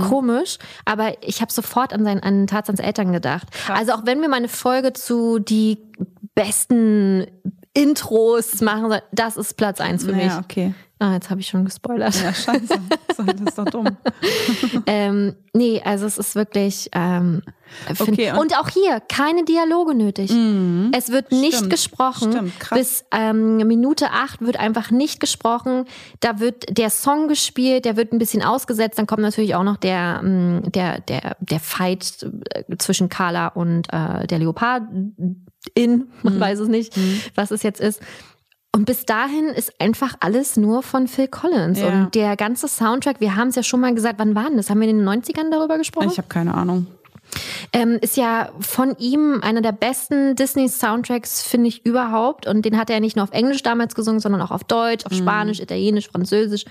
Komisch. 0.00 0.58
Aber 0.84 1.12
ich 1.22 1.40
habe 1.40 1.52
sofort 1.52 1.92
an, 1.92 2.04
seinen, 2.04 2.20
an 2.20 2.46
Tarzans 2.46 2.80
Eltern 2.80 3.12
gedacht. 3.12 3.46
Also 3.72 3.92
auch 3.92 4.06
wenn 4.06 4.20
wir 4.20 4.28
mal 4.28 4.36
eine 4.36 4.48
Folge 4.48 4.92
zu 4.92 5.38
die 5.38 5.78
besten 6.34 7.26
Intros 7.72 8.60
machen, 8.60 8.92
das 9.12 9.36
ist 9.36 9.56
Platz 9.56 9.80
eins 9.80 10.04
für 10.04 10.12
mich. 10.12 10.26
Ja, 10.26 10.38
okay. 10.38 10.74
Ah, 11.00 11.14
jetzt 11.14 11.28
habe 11.28 11.40
ich 11.40 11.48
schon 11.48 11.64
gespoilert. 11.64 12.14
Ja, 12.22 12.32
scheiße. 12.32 12.74
Das 13.16 13.40
ist 13.40 13.58
doch 13.58 13.64
dumm. 13.66 13.86
Ähm, 14.86 15.34
nee, 15.52 15.80
also 15.84 16.04
es 16.06 16.18
ist 16.18 16.34
wirklich. 16.34 16.88
Ähm, 16.92 17.42
Okay, 17.98 18.30
und, 18.32 18.38
und- 18.38 18.58
auch 18.58 18.68
hier 18.68 19.00
keine 19.00 19.44
Dialoge 19.44 19.94
nötig. 19.94 20.30
Es 20.92 21.10
wird 21.10 21.32
nicht 21.32 21.54
Stimmt, 21.56 21.70
gesprochen. 21.70 22.32
stimmt, 22.32 22.60
krass. 22.60 22.78
Bis 22.78 23.04
ähm, 23.12 23.56
Minute 23.56 24.10
acht 24.12 24.40
wird 24.42 24.58
einfach 24.58 24.90
nicht 24.90 25.18
gesprochen. 25.18 25.84
Da 26.20 26.38
wird 26.40 26.76
der 26.76 26.90
Song 26.90 27.26
gespielt, 27.28 27.84
der 27.84 27.96
wird 27.96 28.12
ein 28.12 28.18
bisschen 28.18 28.42
ausgesetzt. 28.42 28.98
Dann 28.98 29.06
kommt 29.06 29.22
natürlich 29.22 29.54
auch 29.54 29.64
noch 29.64 29.76
der 29.78 30.20
ähm, 30.22 30.62
der 30.66 31.00
der 31.00 31.36
der 31.40 31.58
Fight 31.60 32.24
äh, 32.50 32.76
zwischen 32.78 33.08
Carla 33.08 33.48
und 33.48 33.92
äh, 33.92 34.26
der 34.26 34.38
Leopard 34.38 34.82
in. 35.74 36.08
Man 36.22 36.38
weiß 36.38 36.60
es 36.60 36.68
nicht, 36.68 36.94
was 37.34 37.50
es 37.50 37.62
jetzt 37.62 37.80
ist. 37.80 38.00
Und 38.74 38.86
bis 38.86 39.06
dahin 39.06 39.50
ist 39.50 39.80
einfach 39.80 40.16
alles 40.18 40.56
nur 40.56 40.82
von 40.82 41.06
Phil 41.06 41.28
Collins. 41.28 41.78
Ja. 41.78 41.86
Und 41.86 42.16
der 42.16 42.34
ganze 42.34 42.66
Soundtrack, 42.66 43.20
wir 43.20 43.36
haben 43.36 43.46
es 43.46 43.54
ja 43.54 43.62
schon 43.62 43.80
mal 43.80 43.94
gesagt, 43.94 44.18
wann 44.18 44.34
war 44.34 44.48
denn 44.48 44.56
das? 44.56 44.68
Haben 44.68 44.80
wir 44.80 44.88
in 44.88 44.98
den 44.98 45.08
90ern 45.08 45.48
darüber 45.52 45.78
gesprochen? 45.78 46.08
Ich 46.10 46.18
habe 46.18 46.26
keine 46.26 46.54
Ahnung. 46.54 46.88
ähm, 47.72 47.98
ist 48.00 48.16
ja 48.16 48.50
von 48.58 48.96
ihm 48.98 49.40
einer 49.42 49.60
der 49.60 49.70
besten 49.70 50.34
Disney-Soundtracks, 50.34 51.42
finde 51.42 51.68
ich, 51.68 51.86
überhaupt. 51.86 52.48
Und 52.48 52.64
den 52.64 52.76
hat 52.76 52.90
er 52.90 52.98
nicht 52.98 53.14
nur 53.14 53.22
auf 53.22 53.30
Englisch 53.30 53.62
damals 53.62 53.94
gesungen, 53.94 54.18
sondern 54.18 54.42
auch 54.42 54.50
auf 54.50 54.64
Deutsch, 54.64 55.06
auf 55.06 55.12
Spanisch, 55.12 55.60
Italienisch, 55.60 56.08
Französisch. 56.08 56.64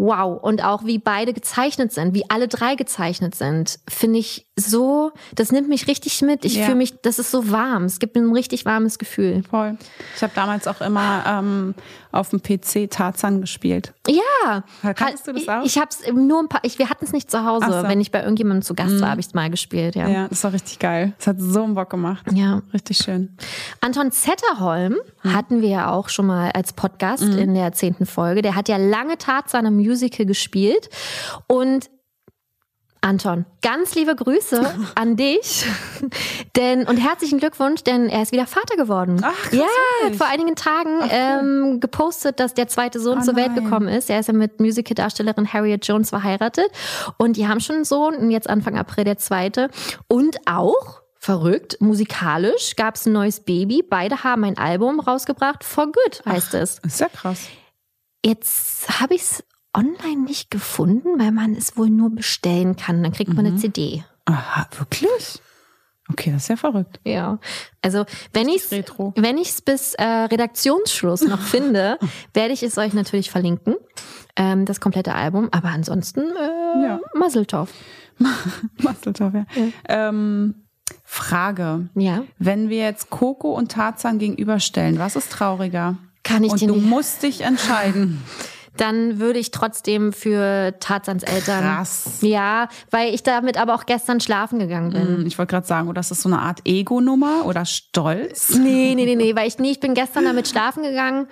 Wow. 0.00 0.42
Und 0.42 0.64
auch 0.64 0.84
wie 0.86 0.98
beide 0.98 1.34
gezeichnet 1.34 1.92
sind, 1.92 2.14
wie 2.14 2.24
alle 2.30 2.48
drei 2.48 2.74
gezeichnet 2.74 3.34
sind, 3.34 3.78
finde 3.88 4.18
ich 4.18 4.46
so, 4.56 5.12
das 5.34 5.52
nimmt 5.52 5.68
mich 5.68 5.86
richtig 5.88 6.22
mit. 6.22 6.44
Ich 6.46 6.56
Ja. 6.56 6.64
fühle 6.64 6.76
mich, 6.76 7.00
das 7.02 7.18
ist 7.18 7.30
so 7.30 7.50
warm. 7.50 7.84
Es 7.84 7.98
gibt 7.98 8.16
mir 8.16 8.22
ein 8.22 8.32
richtig 8.32 8.64
warmes 8.64 8.98
Gefühl. 8.98 9.42
Voll. 9.48 9.76
Ich 10.16 10.22
habe 10.22 10.32
damals 10.34 10.66
auch 10.66 10.80
immer 10.80 11.24
ähm, 11.26 11.74
auf 12.12 12.30
dem 12.30 12.42
PC 12.42 12.90
Tarzan 12.90 13.40
gespielt. 13.40 13.92
Ja. 14.08 14.64
Kanntest 14.94 15.26
du 15.28 15.32
das 15.32 15.48
auch? 15.48 15.60
Ich, 15.64 15.76
ich 15.76 15.78
hab's 15.80 16.00
nur 16.12 16.40
ein 16.40 16.48
paar, 16.48 16.60
ich, 16.64 16.78
wir 16.78 16.90
hatten 16.90 17.04
es 17.04 17.12
nicht 17.12 17.30
zu 17.30 17.44
Hause. 17.44 17.66
So. 17.66 17.88
Wenn 17.88 18.00
ich 18.00 18.10
bei 18.10 18.20
irgendjemandem 18.22 18.62
zu 18.62 18.74
Gast 18.74 19.00
war, 19.00 19.10
habe 19.10 19.20
ich 19.20 19.26
es 19.28 19.34
mal 19.34 19.50
gespielt, 19.50 19.94
ja. 19.94 20.08
Ja, 20.08 20.28
das 20.28 20.42
war 20.44 20.52
richtig 20.52 20.78
geil. 20.78 21.12
Das 21.18 21.26
hat 21.28 21.36
so 21.38 21.62
einen 21.62 21.74
Bock 21.74 21.90
gemacht. 21.90 22.26
ja. 22.32 22.62
Richtig 22.72 22.98
schön. 22.98 23.36
Anton 23.80 24.10
Zetterholm 24.12 24.96
Mhm. 25.22 25.32
hatten 25.34 25.60
wir 25.62 25.68
ja 25.68 25.90
auch 25.90 26.08
schon 26.08 26.26
mal 26.26 26.50
als 26.52 26.72
Podcast 26.72 27.22
in 27.22 27.54
der 27.54 27.72
zehnten 27.72 28.06
Folge. 28.06 28.40
Der 28.42 28.54
hat 28.54 28.68
ja 28.68 28.76
lange 28.78 29.18
Tarzan 29.18 29.66
im 29.66 29.76
Musical 29.76 30.24
gespielt. 30.26 30.88
Und 31.46 31.90
Anton, 33.02 33.46
ganz 33.62 33.94
liebe 33.94 34.14
Grüße 34.14 34.74
an 34.94 35.16
dich. 35.16 35.64
denn, 36.56 36.86
und 36.86 36.96
herzlichen 36.98 37.38
Glückwunsch, 37.38 37.82
denn 37.82 38.08
er 38.08 38.22
ist 38.22 38.32
wieder 38.32 38.46
Vater 38.46 38.76
geworden. 38.76 39.20
Ach, 39.22 39.32
krass, 39.34 39.52
ja, 39.52 39.60
er 39.60 39.64
hat 39.64 40.02
wirklich? 40.02 40.18
vor 40.18 40.26
einigen 40.28 40.54
Tagen 40.56 41.00
ähm, 41.10 41.80
gepostet, 41.80 42.40
dass 42.40 42.54
der 42.54 42.68
zweite 42.68 43.00
Sohn 43.00 43.18
Oh 43.18 43.22
zur 43.22 43.36
Welt 43.36 43.52
nein. 43.54 43.64
gekommen 43.64 43.88
ist. 43.88 44.10
Er 44.10 44.20
ist 44.20 44.26
ja 44.26 44.34
mit 44.34 44.60
Musical-Darstellerin 44.60 45.52
Harriet 45.52 45.86
Jones 45.86 46.10
verheiratet. 46.10 46.66
Und 47.16 47.36
die 47.36 47.48
haben 47.48 47.60
schon 47.60 47.76
einen 47.76 47.84
Sohn 47.84 48.14
und 48.16 48.30
jetzt 48.30 48.48
Anfang 48.48 48.76
April 48.76 49.04
der 49.04 49.18
zweite. 49.18 49.70
Und 50.08 50.36
auch 50.46 51.00
Verrückt, 51.22 51.76
musikalisch 51.82 52.76
gab 52.76 52.94
es 52.94 53.04
ein 53.04 53.12
neues 53.12 53.40
Baby. 53.40 53.82
Beide 53.86 54.24
haben 54.24 54.42
ein 54.42 54.56
Album 54.56 55.00
rausgebracht. 55.00 55.64
For 55.64 55.84
Good 55.84 56.22
heißt 56.24 56.54
es. 56.54 56.78
Ist 56.78 56.98
ja 57.00 57.10
krass. 57.10 57.40
Jetzt 58.24 59.00
habe 59.00 59.14
ich 59.16 59.20
es 59.20 59.44
online 59.74 60.22
nicht 60.24 60.50
gefunden, 60.50 61.18
weil 61.18 61.32
man 61.32 61.54
es 61.54 61.76
wohl 61.76 61.90
nur 61.90 62.10
bestellen 62.10 62.76
kann. 62.76 63.02
Dann 63.02 63.12
kriegt 63.12 63.32
man 63.34 63.46
eine 63.46 63.56
CD. 63.56 64.04
Aha, 64.24 64.66
wirklich? 64.78 65.40
Okay, 66.10 66.32
das 66.32 66.42
ist 66.42 66.48
ja 66.48 66.56
verrückt. 66.56 66.98
Ja. 67.04 67.38
Also 67.82 68.04
wenn 68.32 68.48
ich 68.48 68.64
es 68.64 68.70
wenn 68.72 69.38
ich's 69.38 69.62
bis 69.62 69.94
äh, 69.94 70.02
Redaktionsschluss 70.04 71.22
noch 71.22 71.40
finde, 71.54 71.98
werde 72.34 72.52
ich 72.52 72.62
es 72.64 72.78
euch 72.78 72.92
natürlich 72.94 73.30
verlinken. 73.30 73.76
Ähm, 74.36 74.64
das 74.64 74.80
komplette 74.80 75.14
Album. 75.14 75.48
Aber 75.52 75.68
ansonsten 75.68 76.20
äh, 76.20 76.82
Ja. 76.84 77.00
Mazeltov. 77.14 77.72
Masteltorf, 78.78 79.34
ja. 79.34 79.44
Ähm, 79.88 80.66
Frage. 81.04 81.88
Ja. 81.94 82.24
Wenn 82.38 82.68
wir 82.68 82.78
jetzt 82.78 83.10
Coco 83.10 83.54
und 83.54 83.72
Tarzan 83.72 84.18
gegenüberstellen, 84.18 84.98
was 84.98 85.16
ist 85.16 85.30
trauriger? 85.32 85.96
Kann 86.22 86.44
ich 86.44 86.52
und 86.52 86.60
dir 86.60 86.68
du 86.68 86.74
nicht. 86.74 86.86
musst 86.86 87.22
dich 87.22 87.42
entscheiden. 87.42 88.22
Dann 88.76 89.18
würde 89.18 89.38
ich 89.38 89.50
trotzdem 89.50 90.12
für 90.12 90.74
Tarzans 90.80 91.22
Eltern. 91.22 91.62
Krass. 91.62 92.18
Ja, 92.20 92.68
weil 92.90 93.12
ich 93.12 93.22
damit 93.22 93.56
aber 93.58 93.74
auch 93.74 93.84
gestern 93.84 94.20
schlafen 94.20 94.58
gegangen 94.58 94.90
bin. 94.92 95.02
Hm, 95.18 95.26
Ich 95.26 95.38
wollte 95.38 95.50
gerade 95.50 95.66
sagen, 95.66 95.88
oder 95.88 96.00
ist 96.00 96.10
das 96.10 96.22
so 96.22 96.28
eine 96.28 96.38
Art 96.38 96.60
Ego-Nummer 96.64 97.46
oder 97.46 97.64
Stolz? 97.64 98.50
Nee, 98.50 98.94
nee, 98.94 99.04
nee, 99.04 99.16
nee, 99.16 99.34
weil 99.36 99.48
ich 99.48 99.58
nee, 99.58 99.70
ich 99.72 99.80
bin 99.80 99.94
gestern 99.94 100.24
damit 100.24 100.48
schlafen 100.48 100.82
gegangen. 100.82 101.26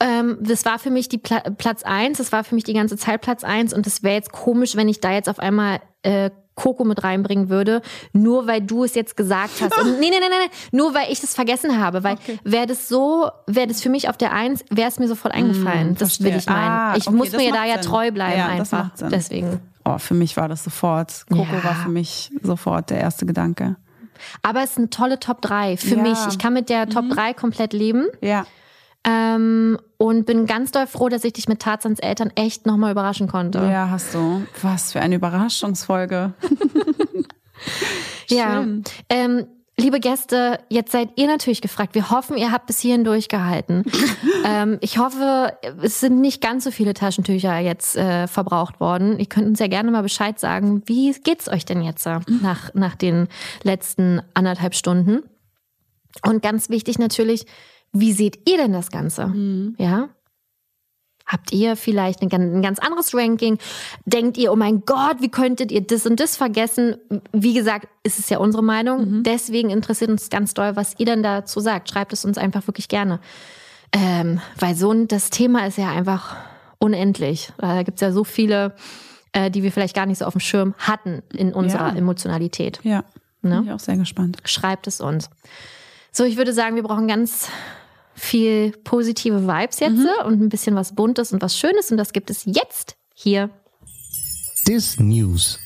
Ähm, 0.00 0.38
das 0.40 0.64
war 0.64 0.78
für 0.80 0.90
mich 0.90 1.08
die 1.08 1.18
Pla 1.18 1.40
Platz 1.56 1.84
eins, 1.84 2.18
das 2.18 2.32
war 2.32 2.42
für 2.42 2.56
mich 2.56 2.64
die 2.64 2.74
ganze 2.74 2.96
Zeit 2.96 3.20
Platz 3.20 3.44
eins 3.44 3.72
und 3.72 3.86
es 3.86 4.02
wäre 4.02 4.16
jetzt 4.16 4.32
komisch, 4.32 4.74
wenn 4.74 4.88
ich 4.88 5.00
da 5.00 5.12
jetzt 5.12 5.28
auf 5.28 5.38
einmal 5.38 5.80
äh, 6.02 6.30
Coco 6.54 6.84
mit 6.84 7.02
reinbringen 7.02 7.48
würde, 7.48 7.82
nur 8.12 8.46
weil 8.46 8.60
du 8.60 8.84
es 8.84 8.94
jetzt 8.94 9.16
gesagt 9.16 9.60
hast. 9.60 9.76
Und, 9.80 9.92
nee, 10.00 10.10
nee, 10.10 10.18
nee, 10.20 10.20
nee, 10.20 10.46
nee, 10.46 10.76
nur 10.76 10.94
weil 10.94 11.10
ich 11.10 11.20
das 11.20 11.34
vergessen 11.34 11.80
habe, 11.80 12.04
weil 12.04 12.16
wäre 12.44 12.66
das 12.66 12.88
so, 12.88 13.28
wäre 13.46 13.66
das 13.66 13.82
für 13.82 13.88
mich 13.90 14.08
auf 14.08 14.16
der 14.16 14.32
Eins, 14.32 14.64
wäre 14.70 14.88
es 14.88 14.98
mir 14.98 15.08
sofort 15.08 15.34
eingefallen. 15.34 15.96
das 15.96 16.20
will 16.22 16.34
ich 16.36 16.46
meinen. 16.46 16.70
Ah, 16.70 16.94
ich 16.96 17.06
okay, 17.08 17.16
muss 17.16 17.32
mir 17.32 17.52
da 17.52 17.64
ja 17.64 17.74
Sinn. 17.74 17.82
treu 17.90 18.10
bleiben 18.12 18.38
Ja, 18.38 18.46
einfach. 18.48 18.90
Deswegen. 19.10 19.60
Oh, 19.84 19.98
für 19.98 20.14
mich 20.14 20.36
war 20.36 20.48
das 20.48 20.64
sofort. 20.64 21.24
Coco 21.28 21.42
Ja. 21.52 21.64
war 21.64 21.74
für 21.74 21.88
mich 21.90 22.30
sofort 22.42 22.90
der 22.90 22.98
erste 23.00 23.26
Gedanke. 23.26 23.76
Aber 24.42 24.62
es 24.62 24.70
ist 24.72 24.78
eine 24.78 24.90
tolle 24.90 25.18
Top 25.20 25.42
3 25.42 25.76
für 25.76 25.96
Ja. 25.96 26.02
mich. 26.02 26.18
Ich 26.30 26.38
kann 26.38 26.54
mit 26.54 26.70
der 26.70 26.88
Top 26.88 27.04
3 27.10 27.34
komplett 27.34 27.72
leben. 27.72 28.06
Ja. 28.22 28.46
Ähm, 29.06 29.78
und 29.98 30.24
bin 30.24 30.46
ganz 30.46 30.72
doll 30.72 30.86
froh, 30.86 31.08
dass 31.08 31.24
ich 31.24 31.34
dich 31.34 31.46
mit 31.46 31.60
Tarzans 31.60 31.98
Eltern 32.00 32.30
echt 32.34 32.66
nochmal 32.66 32.92
überraschen 32.92 33.28
konnte. 33.28 33.58
Ja, 33.58 33.90
hast 33.90 34.14
du. 34.14 34.46
Was 34.62 34.92
für 34.92 35.00
eine 35.00 35.16
Überraschungsfolge. 35.16 36.32
Ja. 38.30 38.66
Ähm, 39.08 39.46
liebe 39.78 40.00
Gäste, 40.00 40.58
jetzt 40.68 40.92
seid 40.92 41.10
ihr 41.16 41.26
natürlich 41.26 41.60
gefragt. 41.60 41.94
Wir 41.94 42.10
hoffen, 42.10 42.36
ihr 42.36 42.52
habt 42.52 42.66
bis 42.66 42.80
hierhin 42.80 43.04
durchgehalten. 43.04 43.84
ähm, 44.44 44.78
ich 44.80 44.98
hoffe, 44.98 45.56
es 45.82 46.00
sind 46.00 46.20
nicht 46.20 46.40
ganz 46.40 46.64
so 46.64 46.70
viele 46.70 46.94
Taschentücher 46.94 47.58
jetzt 47.58 47.96
äh, 47.96 48.26
verbraucht 48.26 48.80
worden. 48.80 49.18
Ihr 49.18 49.26
könnt 49.26 49.46
uns 49.46 49.58
ja 49.58 49.66
gerne 49.66 49.90
mal 49.90 50.02
Bescheid 50.02 50.38
sagen, 50.38 50.82
wie 50.86 51.12
geht's 51.12 51.48
euch 51.48 51.64
denn 51.64 51.82
jetzt 51.82 52.06
äh, 52.06 52.20
nach, 52.42 52.72
nach 52.74 52.94
den 52.94 53.28
letzten 53.62 54.22
anderthalb 54.34 54.74
Stunden? 54.74 55.22
Und 56.24 56.42
ganz 56.42 56.70
wichtig 56.70 56.98
natürlich, 56.98 57.44
wie 57.94 58.12
seht 58.12 58.48
ihr 58.48 58.58
denn 58.58 58.72
das 58.72 58.90
Ganze? 58.90 59.32
Ja? 59.78 60.08
Habt 61.26 61.52
ihr 61.52 61.74
vielleicht 61.76 62.20
ein, 62.20 62.28
gan- 62.28 62.56
ein 62.56 62.60
ganz 62.60 62.78
anderes 62.78 63.14
Ranking? 63.14 63.56
Denkt 64.04 64.36
ihr, 64.36 64.52
oh 64.52 64.56
mein 64.56 64.82
Gott, 64.84 65.22
wie 65.22 65.30
könntet 65.30 65.72
ihr 65.72 65.80
das 65.80 66.04
und 66.04 66.20
das 66.20 66.36
vergessen? 66.36 66.96
Wie 67.32 67.54
gesagt, 67.54 67.88
ist 68.02 68.18
es 68.18 68.28
ja 68.28 68.36
unsere 68.38 68.62
Meinung. 68.62 69.22
Deswegen 69.22 69.70
interessiert 69.70 70.10
uns 70.10 70.28
ganz 70.28 70.52
doll, 70.52 70.76
was 70.76 70.94
ihr 70.98 71.06
denn 71.06 71.22
dazu 71.22 71.60
sagt. 71.60 71.88
Schreibt 71.88 72.12
es 72.12 72.26
uns 72.26 72.36
einfach 72.36 72.66
wirklich 72.68 72.88
gerne. 72.88 73.20
Ähm, 73.96 74.40
weil 74.58 74.74
so 74.74 74.90
ein, 74.92 75.08
das 75.08 75.30
Thema 75.30 75.66
ist 75.66 75.78
ja 75.78 75.90
einfach 75.90 76.36
unendlich. 76.78 77.52
Da 77.56 77.84
gibt's 77.84 78.02
ja 78.02 78.12
so 78.12 78.24
viele, 78.24 78.74
äh, 79.32 79.50
die 79.50 79.62
wir 79.62 79.72
vielleicht 79.72 79.96
gar 79.96 80.04
nicht 80.04 80.18
so 80.18 80.26
auf 80.26 80.34
dem 80.34 80.40
Schirm 80.40 80.74
hatten 80.76 81.22
in 81.32 81.54
unserer 81.54 81.92
Ja. 81.92 81.96
Emotionalität. 81.96 82.80
Ja. 82.82 83.04
Ne? 83.40 83.56
Bin 83.60 83.64
ich 83.66 83.72
auch 83.72 83.80
sehr 83.80 83.96
gespannt. 83.96 84.38
Schreibt 84.44 84.86
es 84.88 85.00
uns. 85.00 85.30
So, 86.12 86.24
ich 86.24 86.36
würde 86.36 86.52
sagen, 86.52 86.76
wir 86.76 86.82
brauchen 86.82 87.08
ganz 87.08 87.48
viel 88.14 88.72
positive 88.84 89.46
Vibes 89.46 89.80
jetzt 89.80 90.00
und 90.24 90.40
ein 90.40 90.48
bisschen 90.48 90.74
was 90.74 90.94
Buntes 90.94 91.32
und 91.32 91.42
was 91.42 91.58
Schönes. 91.58 91.90
Und 91.90 91.98
das 91.98 92.12
gibt 92.12 92.30
es 92.30 92.44
jetzt 92.44 92.96
hier. 93.14 93.50
Dis 94.66 94.98
News. 94.98 95.58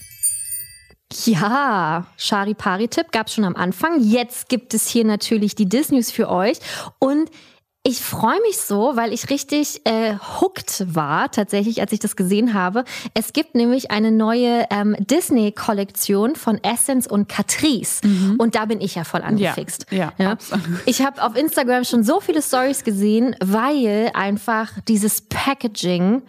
Ja, 1.24 2.06
Chari-Pari-Tipp 2.18 3.12
gab 3.12 3.28
es 3.28 3.34
schon 3.34 3.44
am 3.44 3.56
Anfang. 3.56 4.00
Jetzt 4.02 4.48
gibt 4.48 4.74
es 4.74 4.88
hier 4.88 5.04
natürlich 5.04 5.54
die 5.54 5.68
Disneys 5.68 6.10
für 6.10 6.28
euch. 6.28 6.58
Und 6.98 7.30
Ich 7.84 8.00
freue 8.00 8.40
mich 8.42 8.58
so, 8.58 8.96
weil 8.96 9.12
ich 9.12 9.30
richtig 9.30 9.80
äh, 9.84 10.16
hooked 10.16 10.94
war, 10.94 11.30
tatsächlich, 11.30 11.80
als 11.80 11.92
ich 11.92 12.00
das 12.00 12.16
gesehen 12.16 12.52
habe. 12.52 12.84
Es 13.14 13.32
gibt 13.32 13.54
nämlich 13.54 13.90
eine 13.90 14.10
neue 14.10 14.66
ähm, 14.70 14.94
Disney-Kollektion 14.98 16.36
von 16.36 16.62
Essence 16.62 17.06
und 17.06 17.28
Catrice. 17.28 18.00
Und 18.36 18.56
da 18.56 18.66
bin 18.66 18.80
ich 18.80 18.96
ja 18.96 19.04
voll 19.04 19.22
angefixt. 19.22 19.86
ja, 20.18 20.32
absolut. 20.32 20.66
Ich 20.86 21.02
habe 21.02 21.22
auf 21.22 21.36
Instagram 21.36 21.84
schon 21.84 22.04
so 22.04 22.20
viele 22.20 22.42
Stories 22.42 22.84
gesehen, 22.84 23.36
weil 23.42 24.10
einfach 24.12 24.70
dieses 24.86 25.22
Packaging, 25.22 26.22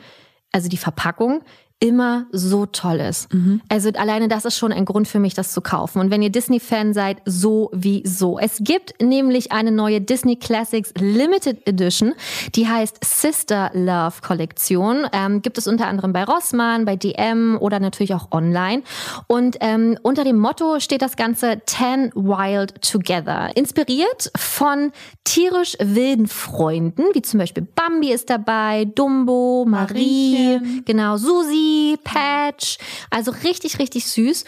also 0.52 0.70
die 0.70 0.78
Verpackung, 0.78 1.42
immer 1.80 2.26
so 2.32 2.66
toll 2.66 3.00
ist. 3.00 3.30
Also 3.70 3.90
alleine 3.92 4.28
das 4.28 4.44
ist 4.44 4.58
schon 4.58 4.74
ein 4.74 4.84
Grund 4.84 5.08
für 5.08 5.20
mich, 5.20 5.34
das 5.34 5.54
zu 5.54 5.62
kaufen. 5.62 6.00
Und 6.00 6.12
wenn 6.12 6.22
ihr 6.22 6.30
Disney-Fan 6.30 6.94
seid, 6.94 7.22
so 7.26 7.70
wie 7.74 8.04
so. 8.06 8.38
Es 8.38 8.58
gibt 8.60 9.02
nämlich 9.02 9.54
eine 9.54 9.72
neue 9.72 10.02
Disney 10.02 10.36
Classics 10.36 10.94
Limited 11.00 11.66
Edition, 11.66 12.16
die 12.56 12.68
heißt 12.68 12.98
Sister 13.04 13.72
Love 13.74 14.16
Kollektion. 14.22 15.08
Ähm, 15.14 15.42
gibt 15.42 15.58
es 15.58 15.68
unter 15.68 15.88
anderem 15.88 16.12
bei 16.12 16.26
Rossmann, 16.26 16.84
bei 16.84 16.98
DM 16.98 17.58
oder 17.62 17.80
natürlich 17.80 18.14
auch 18.14 18.32
online. 18.32 18.84
Und 19.28 19.56
ähm, 19.62 19.98
unter 20.04 20.26
dem 20.26 20.38
Motto 20.38 20.82
steht 20.82 21.02
das 21.02 21.16
Ganze 21.16 21.62
Ten 21.66 22.12
Wild 22.14 22.82
Together. 22.82 23.52
Inspiriert 23.56 24.32
von 24.36 24.92
tierisch 25.24 25.78
wilden 25.80 26.28
Freunden, 26.28 27.04
wie 27.14 27.22
zum 27.22 27.40
Beispiel 27.40 27.66
Bambi 27.76 28.12
ist 28.12 28.30
dabei, 28.30 28.84
Dumbo, 28.84 29.66
Marie, 29.66 30.58
Mariechen. 30.58 30.84
genau, 30.86 31.18
Susi, 31.18 31.69
Patch. 32.04 32.78
Also 33.10 33.32
richtig, 33.32 33.80
richtig 33.80 34.06
süß. 34.08 34.46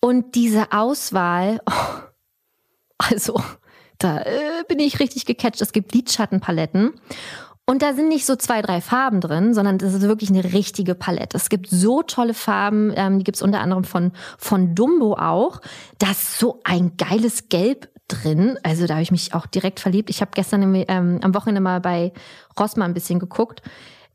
Und 0.00 0.34
diese 0.34 0.72
Auswahl, 0.72 1.60
oh, 1.66 2.00
also 2.98 3.40
da 3.98 4.20
äh, 4.22 4.64
bin 4.68 4.78
ich 4.78 5.00
richtig 5.00 5.26
gecatcht. 5.26 5.60
Es 5.60 5.72
gibt 5.72 5.94
Lidschattenpaletten. 5.94 6.92
Und 7.64 7.82
da 7.82 7.94
sind 7.94 8.08
nicht 8.08 8.26
so 8.26 8.34
zwei, 8.34 8.60
drei 8.60 8.80
Farben 8.80 9.20
drin, 9.20 9.54
sondern 9.54 9.78
das 9.78 9.94
ist 9.94 10.02
wirklich 10.02 10.30
eine 10.30 10.52
richtige 10.52 10.96
Palette. 10.96 11.36
Es 11.36 11.48
gibt 11.48 11.70
so 11.70 12.02
tolle 12.02 12.34
Farben, 12.34 12.92
ähm, 12.96 13.18
die 13.18 13.24
gibt's 13.24 13.40
unter 13.40 13.60
anderem 13.60 13.84
von, 13.84 14.12
von 14.36 14.74
Dumbo 14.74 15.14
auch. 15.14 15.60
Da 15.98 16.10
ist 16.10 16.38
so 16.38 16.60
ein 16.64 16.96
geiles 16.96 17.48
Gelb 17.48 17.88
drin. 18.08 18.58
Also 18.64 18.86
da 18.86 18.94
habe 18.94 19.02
ich 19.02 19.12
mich 19.12 19.32
auch 19.32 19.46
direkt 19.46 19.78
verliebt. 19.78 20.10
Ich 20.10 20.20
habe 20.20 20.32
gestern 20.34 20.74
ähm, 20.74 21.20
am 21.22 21.34
Wochenende 21.34 21.60
mal 21.60 21.80
bei 21.80 22.12
Rossmann 22.58 22.90
ein 22.90 22.94
bisschen 22.94 23.20
geguckt. 23.20 23.62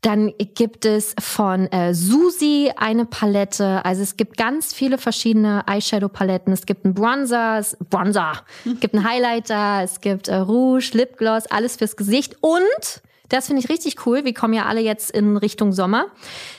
Dann 0.02 0.32
gibt 0.54 0.84
es 0.84 1.14
von 1.20 1.66
äh, 1.72 1.92
Susi 1.92 2.70
eine 2.76 3.04
Palette. 3.04 3.84
Also 3.84 4.02
es 4.02 4.16
gibt 4.16 4.36
ganz 4.36 4.72
viele 4.72 4.96
verschiedene 4.96 5.64
Eyeshadow-Paletten. 5.66 6.52
Es 6.52 6.66
gibt 6.66 6.84
einen 6.84 6.94
Bronzer, 6.94 7.58
es- 7.58 7.76
Bronzer, 7.90 8.44
es 8.64 8.78
gibt 8.78 8.94
einen 8.94 9.08
Highlighter, 9.08 9.80
es 9.82 10.00
gibt 10.00 10.28
äh, 10.28 10.36
Rouge, 10.36 10.90
Lipgloss, 10.94 11.46
alles 11.46 11.76
fürs 11.76 11.96
Gesicht. 11.96 12.36
Und, 12.40 13.02
das 13.28 13.48
finde 13.48 13.60
ich 13.62 13.68
richtig 13.68 14.06
cool, 14.06 14.24
wir 14.24 14.32
kommen 14.32 14.54
ja 14.54 14.66
alle 14.66 14.80
jetzt 14.80 15.10
in 15.10 15.36
Richtung 15.36 15.72
Sommer. 15.72 16.06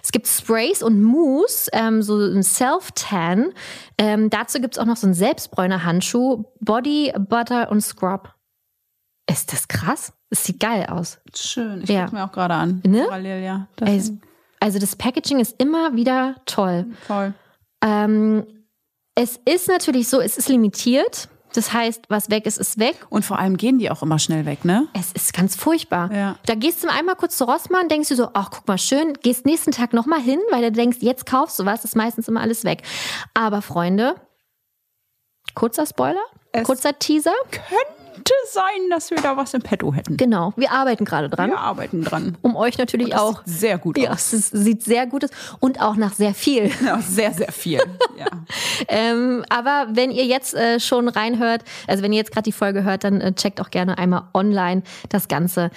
Es 0.03 0.11
gibt 0.11 0.27
Sprays 0.27 0.83
und 0.83 1.01
Mousse, 1.01 1.71
ähm, 1.73 2.01
so 2.03 2.17
ein 2.19 2.43
Self-Tan. 2.43 3.53
Ähm, 3.97 4.29
dazu 4.29 4.59
gibt 4.59 4.75
es 4.75 4.79
auch 4.79 4.85
noch 4.85 4.97
so 4.97 5.07
einen 5.07 5.13
Selbstbräuner-Handschuh, 5.15 6.43
Body, 6.59 7.13
Butter 7.17 7.71
und 7.71 7.81
Scrub. 7.81 8.33
Ist 9.31 9.53
das 9.53 9.67
krass? 9.69 10.11
Es 10.29 10.43
sieht 10.43 10.59
geil 10.59 10.85
aus. 10.87 11.19
Schön. 11.35 11.81
Ich 11.83 11.89
Ja. 11.89 12.05
gucke 12.05 12.15
mir 12.17 12.23
auch 12.25 12.31
gerade 12.31 12.53
an. 12.53 12.81
Ne? 12.85 13.03
Parallel, 13.05 13.43
ja. 13.43 13.67
Das 13.77 14.11
Also 14.59 14.77
das 14.79 14.95
Packaging 14.95 15.39
ist 15.39 15.55
immer 15.57 15.95
wieder 15.95 16.35
toll. 16.45 16.85
voll. 17.07 17.33
Ähm, 17.83 18.45
es 19.15 19.39
ist 19.45 19.67
natürlich 19.67 20.07
so, 20.09 20.19
es 20.19 20.37
ist 20.37 20.49
limitiert. 20.49 21.29
Das 21.53 21.73
heißt, 21.73 22.03
was 22.09 22.29
weg 22.29 22.45
ist, 22.45 22.59
ist 22.59 22.77
weg. 22.77 23.07
Und 23.09 23.25
vor 23.25 23.39
allem 23.39 23.57
gehen 23.57 23.79
die 23.79 23.89
auch 23.89 24.03
immer 24.03 24.19
schnell 24.19 24.45
weg, 24.45 24.65
ne? 24.65 24.87
Es 24.93 25.11
ist 25.13 25.33
ganz 25.33 25.55
furchtbar. 25.55 26.11
Ja. 26.13 26.35
Da 26.45 26.53
gehst 26.53 26.83
du 26.83 26.89
einmal 26.89 27.15
kurz 27.15 27.37
zu 27.37 27.45
Rossmann, 27.45 27.87
denkst 27.89 28.09
du 28.09 28.15
so, 28.15 28.29
ach, 28.33 28.51
guck 28.51 28.67
mal, 28.67 28.77
schön, 28.77 29.13
gehst 29.23 29.47
nächsten 29.47 29.71
Tag 29.71 29.93
nochmal 29.93 30.21
hin, 30.21 30.39
weil 30.51 30.61
du 30.61 30.71
denkst, 30.71 30.97
jetzt 31.01 31.25
kaufst 31.25 31.57
du 31.57 31.65
was, 31.65 31.83
ist 31.85 31.95
meistens 31.95 32.27
immer 32.27 32.41
alles 32.41 32.65
weg. 32.65 32.83
Aber 33.33 33.63
Freunde, 33.63 34.13
kurzer 35.55 35.87
Spoiler, 35.87 36.21
Es- 36.51 36.65
kurzer 36.65 36.97
Teaser. 36.99 37.33
Könnte 38.29 38.51
sein, 38.53 38.89
dass 38.91 39.09
wir 39.11 39.17
da 39.17 39.35
was 39.37 39.53
im 39.53 39.61
Petto 39.61 39.93
hätten. 39.93 40.15
Genau, 40.17 40.53
wir 40.55 40.71
arbeiten 40.71 41.03
gerade 41.05 41.29
dran, 41.29 41.49
Wir 41.49 41.57
arbeiten 41.59 42.03
dran. 42.03 42.37
um 42.41 42.55
euch 42.55 42.77
natürlich 42.77 43.09
Das 43.09 43.19
auch. 43.21 43.41
sieht 43.45 43.59
sehr 43.59 43.77
gut 43.77 43.97
Ja, 43.97 44.11
aus. 44.11 44.33
es 44.33 44.49
sieht 44.49 44.83
sehr 44.83 45.07
gut 45.07 45.23
aus 45.25 45.31
und 45.59 45.81
auch 45.81 45.95
nach 45.95 46.13
sehr 46.13 46.33
viel. 46.33 46.71
Ja, 46.85 46.99
sehr, 47.01 47.33
sehr 47.33 47.51
viel. 47.51 47.79
Ja. 48.17 48.25
Ähm, 48.87 49.43
aber 49.49 49.87
wenn 49.91 50.09
ihr 50.11 50.25
jetzt 50.25 50.53
äh, 50.55 50.79
schon 50.79 51.07
reinhört, 51.09 51.63
also 51.87 52.01
wenn 52.01 52.11
ihr 52.13 52.17
jetzt 52.17 52.31
gerade 52.31 52.43
die 52.45 52.51
Folge 52.51 52.83
hört, 52.83 53.03
dann 53.03 53.19
äh, 53.21 53.33
checkt 53.33 53.59
auch 53.61 53.69
gerne 53.71 53.97
einmal 53.97 54.23
online 54.33 54.83
das 55.09 55.27
Ganze 55.27 55.69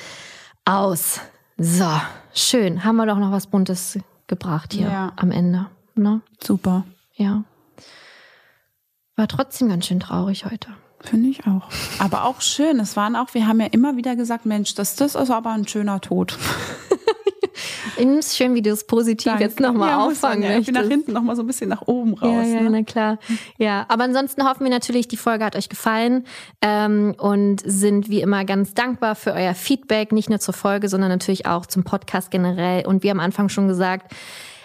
aus. 0.65 1.21
So, 1.59 1.91
schön. 2.33 2.85
Haben 2.85 2.97
wir 2.97 3.07
doch 3.07 3.19
noch 3.19 3.33
was 3.33 3.47
Buntes 3.49 3.99
gebracht 4.29 4.73
hier 4.73 4.87
Ja. 4.87 5.13
am 5.17 5.31
Ende. 5.33 5.67
Ne? 5.95 6.21
Super. 6.43 6.85
Ja. 7.15 7.45
War 9.17 9.29
trotzdem 9.29 9.69
ganz 9.69 9.87
schön 9.87 10.01
traurig 10.01 10.45
heute. 10.47 10.69
Finde 11.05 11.29
ich 11.29 11.41
auch. 11.47 11.69
Aber 11.99 12.25
auch 12.25 12.41
schön. 12.41 12.81
Es 12.81 12.97
waren 12.97 13.17
auch, 13.17 13.35
wir 13.35 13.47
haben 13.47 13.61
ja 13.61 13.67
immer 13.67 13.97
wieder 13.97 14.17
gesagt, 14.17 14.47
Mensch, 14.47 14.75
das, 14.75 14.97
das 14.97 15.15
ist 15.15 15.31
aber 15.31 15.51
ein 15.51 15.67
schöner 15.67 16.01
Tod. 16.01 16.39
Es 17.97 18.37
schön, 18.37 18.55
wie 18.55 18.63
du 18.63 18.71
es 18.71 18.85
positiv 18.85 19.33
jetzt 19.39 19.61
nochmal 19.61 19.91
ja, 19.91 20.05
auffangen 20.05 20.43
ja. 20.43 20.59
Ich 20.59 20.67
bin 20.67 20.75
nach 20.75 20.89
hinten 20.89 21.13
nochmal 21.13 21.37
so 21.37 21.43
ein 21.43 21.47
bisschen 21.47 21.69
nach 21.69 21.83
oben 21.87 22.15
raus. 22.15 22.47
Ja, 22.47 22.55
ja, 22.55 22.61
ne? 22.63 22.71
na 22.71 22.83
klar. 22.83 23.19
Ja, 23.59 23.85
aber 23.89 24.05
ansonsten 24.05 24.49
hoffen 24.49 24.65
wir 24.65 24.71
natürlich, 24.71 25.09
die 25.09 25.17
Folge 25.17 25.45
hat 25.45 25.57
euch 25.57 25.69
gefallen 25.69 26.25
ähm, 26.61 27.15
und 27.19 27.63
sind 27.65 28.09
wie 28.09 28.21
immer 28.21 28.45
ganz 28.45 28.75
dankbar 28.75 29.15
für 29.15 29.33
euer 29.33 29.55
Feedback, 29.55 30.13
nicht 30.13 30.31
nur 30.31 30.41
zur 30.41 30.55
Folge, 30.55 30.89
sondern 30.89 31.11
natürlich 31.11 31.47
auch 31.47 31.67
zum 31.67 31.85
Podcast 31.85 32.31
generell. 32.31 32.87
Und 32.87 33.03
wie 33.03 33.11
am 33.11 33.21
Anfang 33.21 33.49
schon 33.49 33.69
gesagt, 33.69 34.13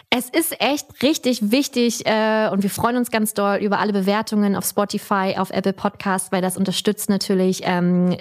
es 0.09 0.29
ist 0.29 0.59
echt 0.61 1.03
richtig 1.03 1.51
wichtig 1.51 2.05
äh, 2.05 2.49
und 2.51 2.63
wir 2.63 2.69
freuen 2.69 2.97
uns 2.97 3.11
ganz 3.11 3.33
doll 3.33 3.57
über 3.57 3.79
alle 3.79 3.93
Bewertungen 3.93 4.55
auf 4.55 4.65
Spotify, 4.65 5.35
auf 5.37 5.51
Apple 5.51 5.73
Podcast, 5.73 6.31
weil 6.31 6.41
das 6.41 6.57
unterstützt 6.57 7.09
natürlich 7.09 7.61
ähm, 7.63 8.15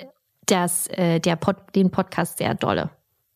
das, 0.47 0.89
äh, 0.89 1.21
der 1.21 1.37
Pod, 1.37 1.57
den 1.75 1.91
Podcast 1.91 2.39
sehr 2.39 2.55
dolle. 2.55 2.91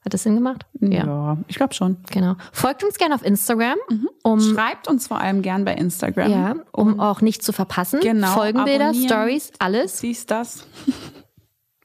Hat 0.05 0.15
das 0.15 0.23
Sinn 0.23 0.35
gemacht? 0.35 0.65
Ja, 0.81 1.37
ich 1.47 1.57
glaube 1.57 1.75
schon. 1.75 1.99
Genau. 2.11 2.35
Folgt 2.53 2.83
uns 2.83 2.97
gerne 2.97 3.15
auf 3.15 3.23
Instagram, 3.25 3.77
um 4.23 4.41
Schreibt 4.41 4.89
uns 4.89 5.07
vor 5.07 5.21
allem 5.21 5.43
gern 5.43 5.67
bei 5.67 5.75
Instagram. 5.75 6.31
ja, 6.31 6.55
um 6.73 6.99
auch 7.01 7.21
nicht 7.21 7.43
zu 7.43 7.53
verpassen. 7.53 8.01
Genau, 8.01 8.29
Folgenbilder. 8.29 8.95
Stories, 8.95 9.53
alles. 9.59 9.99
Siehst 9.99 10.31
das? 10.31 10.67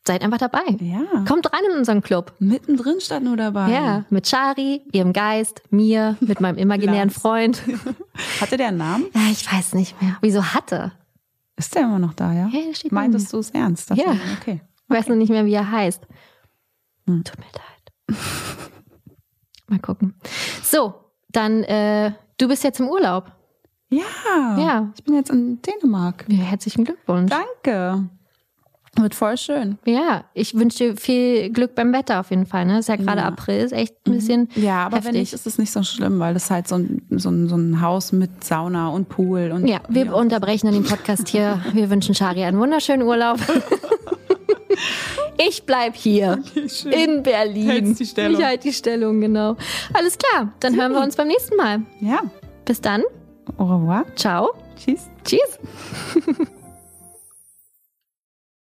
Seid 0.07 0.21
einfach 0.21 0.37
dabei. 0.37 0.63
Ja. 0.79 1.23
Kommt 1.27 1.51
rein 1.51 1.61
in 1.71 1.77
unseren 1.77 2.01
Club. 2.01 2.33
Mittendrin 2.37 3.01
stand 3.01 3.25
nur 3.25 3.37
dabei. 3.37 3.71
Ja, 3.71 4.05
mit 4.11 4.27
Shari, 4.27 4.83
ihrem 4.91 5.13
Geist, 5.13 5.63
mir, 5.71 6.15
mit 6.19 6.39
meinem 6.41 6.57
imaginären. 6.57 7.09
Freund. 7.09 7.63
Hatte 8.41 8.57
der 8.57 8.67
einen 8.67 8.77
Namen? 8.77 9.05
Ja, 9.15 9.21
ich 9.31 9.51
weiß 9.51 9.73
nicht 9.73 9.99
mehr. 10.01 10.17
Wieso 10.21 10.43
hatte? 10.43 10.91
Ist 11.55 11.73
der 11.73 11.83
immer 11.83 11.99
noch 11.99 12.13
da, 12.13 12.33
ja? 12.33 12.49
Der 12.49 12.73
steht 12.75 12.91
Meintest 12.91 13.33
du 13.33 13.39
es 13.39 13.49
ernst? 13.49 13.89
Das 13.89 13.97
Ja. 13.97 14.15
Okay. 14.39 14.61
Ich 14.87 14.95
weiß 14.95 15.07
noch 15.07 15.15
nicht 15.15 15.29
mehr, 15.29 15.45
wie 15.45 15.53
er 15.53 15.71
heißt. 15.71 16.03
Hm. 17.07 17.23
Tut 17.23 17.39
mir 17.39 17.45
leid. 17.45 18.19
Mal 19.67 19.79
gucken. 19.79 20.13
So, 20.61 20.93
dann, 21.29 21.63
äh, 21.63 22.11
du 22.37 22.47
bist 22.47 22.63
jetzt 22.63 22.79
im 22.79 22.89
Urlaub. 22.89 23.31
Ja. 23.89 24.57
Ja. 24.57 24.91
Ich 24.95 25.03
bin 25.03 25.15
jetzt 25.15 25.31
in 25.31 25.61
Dänemark. 25.61 26.25
Ja, 26.27 26.43
herzlichen 26.43 26.83
Glückwunsch. 26.83 27.31
Danke. 27.31 28.07
Wird 28.97 29.13
voll 29.13 29.37
schön. 29.37 29.77
Ja, 29.85 30.23
ich 30.33 30.55
wünsche 30.55 30.77
dir 30.77 30.95
viel 30.97 31.49
Glück 31.49 31.75
beim 31.75 31.91
Wetter 31.91 32.21
auf 32.21 32.29
jeden 32.29 32.45
Fall. 32.45 32.65
Ne? 32.65 32.79
Ist 32.79 32.87
ja 32.87 32.95
gerade 32.95 33.19
Ja. 33.21 33.27
April, 33.27 33.59
ist 33.59 33.73
echt 33.73 33.93
ein 34.07 34.13
bisschen. 34.13 34.47
Ja, 34.55 34.85
aber 34.85 34.97
heftig. 34.97 35.13
wenn 35.13 35.19
nicht, 35.19 35.33
ist 35.33 35.45
es 35.45 35.57
nicht 35.57 35.71
so 35.71 35.83
schlimm, 35.83 36.19
weil 36.19 36.33
das 36.33 36.49
halt 36.49 36.67
so 36.69 36.75
ein, 36.75 37.01
so 37.11 37.29
ein, 37.29 37.49
so 37.49 37.57
ein 37.57 37.81
Haus 37.81 38.13
mit 38.13 38.43
Sauna 38.43 38.87
und 38.89 39.09
Pool 39.09 39.51
und 39.53 39.67
Ja, 39.67 39.79
wir 39.89 40.15
unterbrechen 40.15 40.67
dann 40.67 40.75
den 40.75 40.85
Podcast 40.89 41.27
hier. 41.27 41.61
Wir 41.73 41.89
wünschen 41.89 42.15
Shari 42.15 42.43
einen 42.45 42.57
wunderschönen 42.59 43.05
Urlaub. 43.07 43.39
Ich 45.37 45.65
bleib 45.65 45.95
hier 45.95 46.41
schön. 46.67 46.91
in 46.91 47.23
Berlin. 47.23 47.69
Hältst 47.69 47.99
die 47.99 48.05
Stellung. 48.05 48.39
Ich 48.39 48.45
halte 48.45 48.67
die 48.69 48.73
Stellung, 48.73 49.19
genau. 49.21 49.55
Alles 49.93 50.17
klar, 50.17 50.53
dann 50.61 50.75
hören 50.75 50.93
wir 50.93 51.01
uns 51.01 51.15
beim 51.17 51.27
nächsten 51.27 51.55
Mal. 51.57 51.81
Ja. 51.99 52.21
Bis 52.63 52.79
dann. 52.81 53.03
Au 53.57 53.65
revoir. 53.65 54.05
Ciao. 54.15 54.51
Tschüss. 54.77 55.09
Tschüss. 55.25 56.45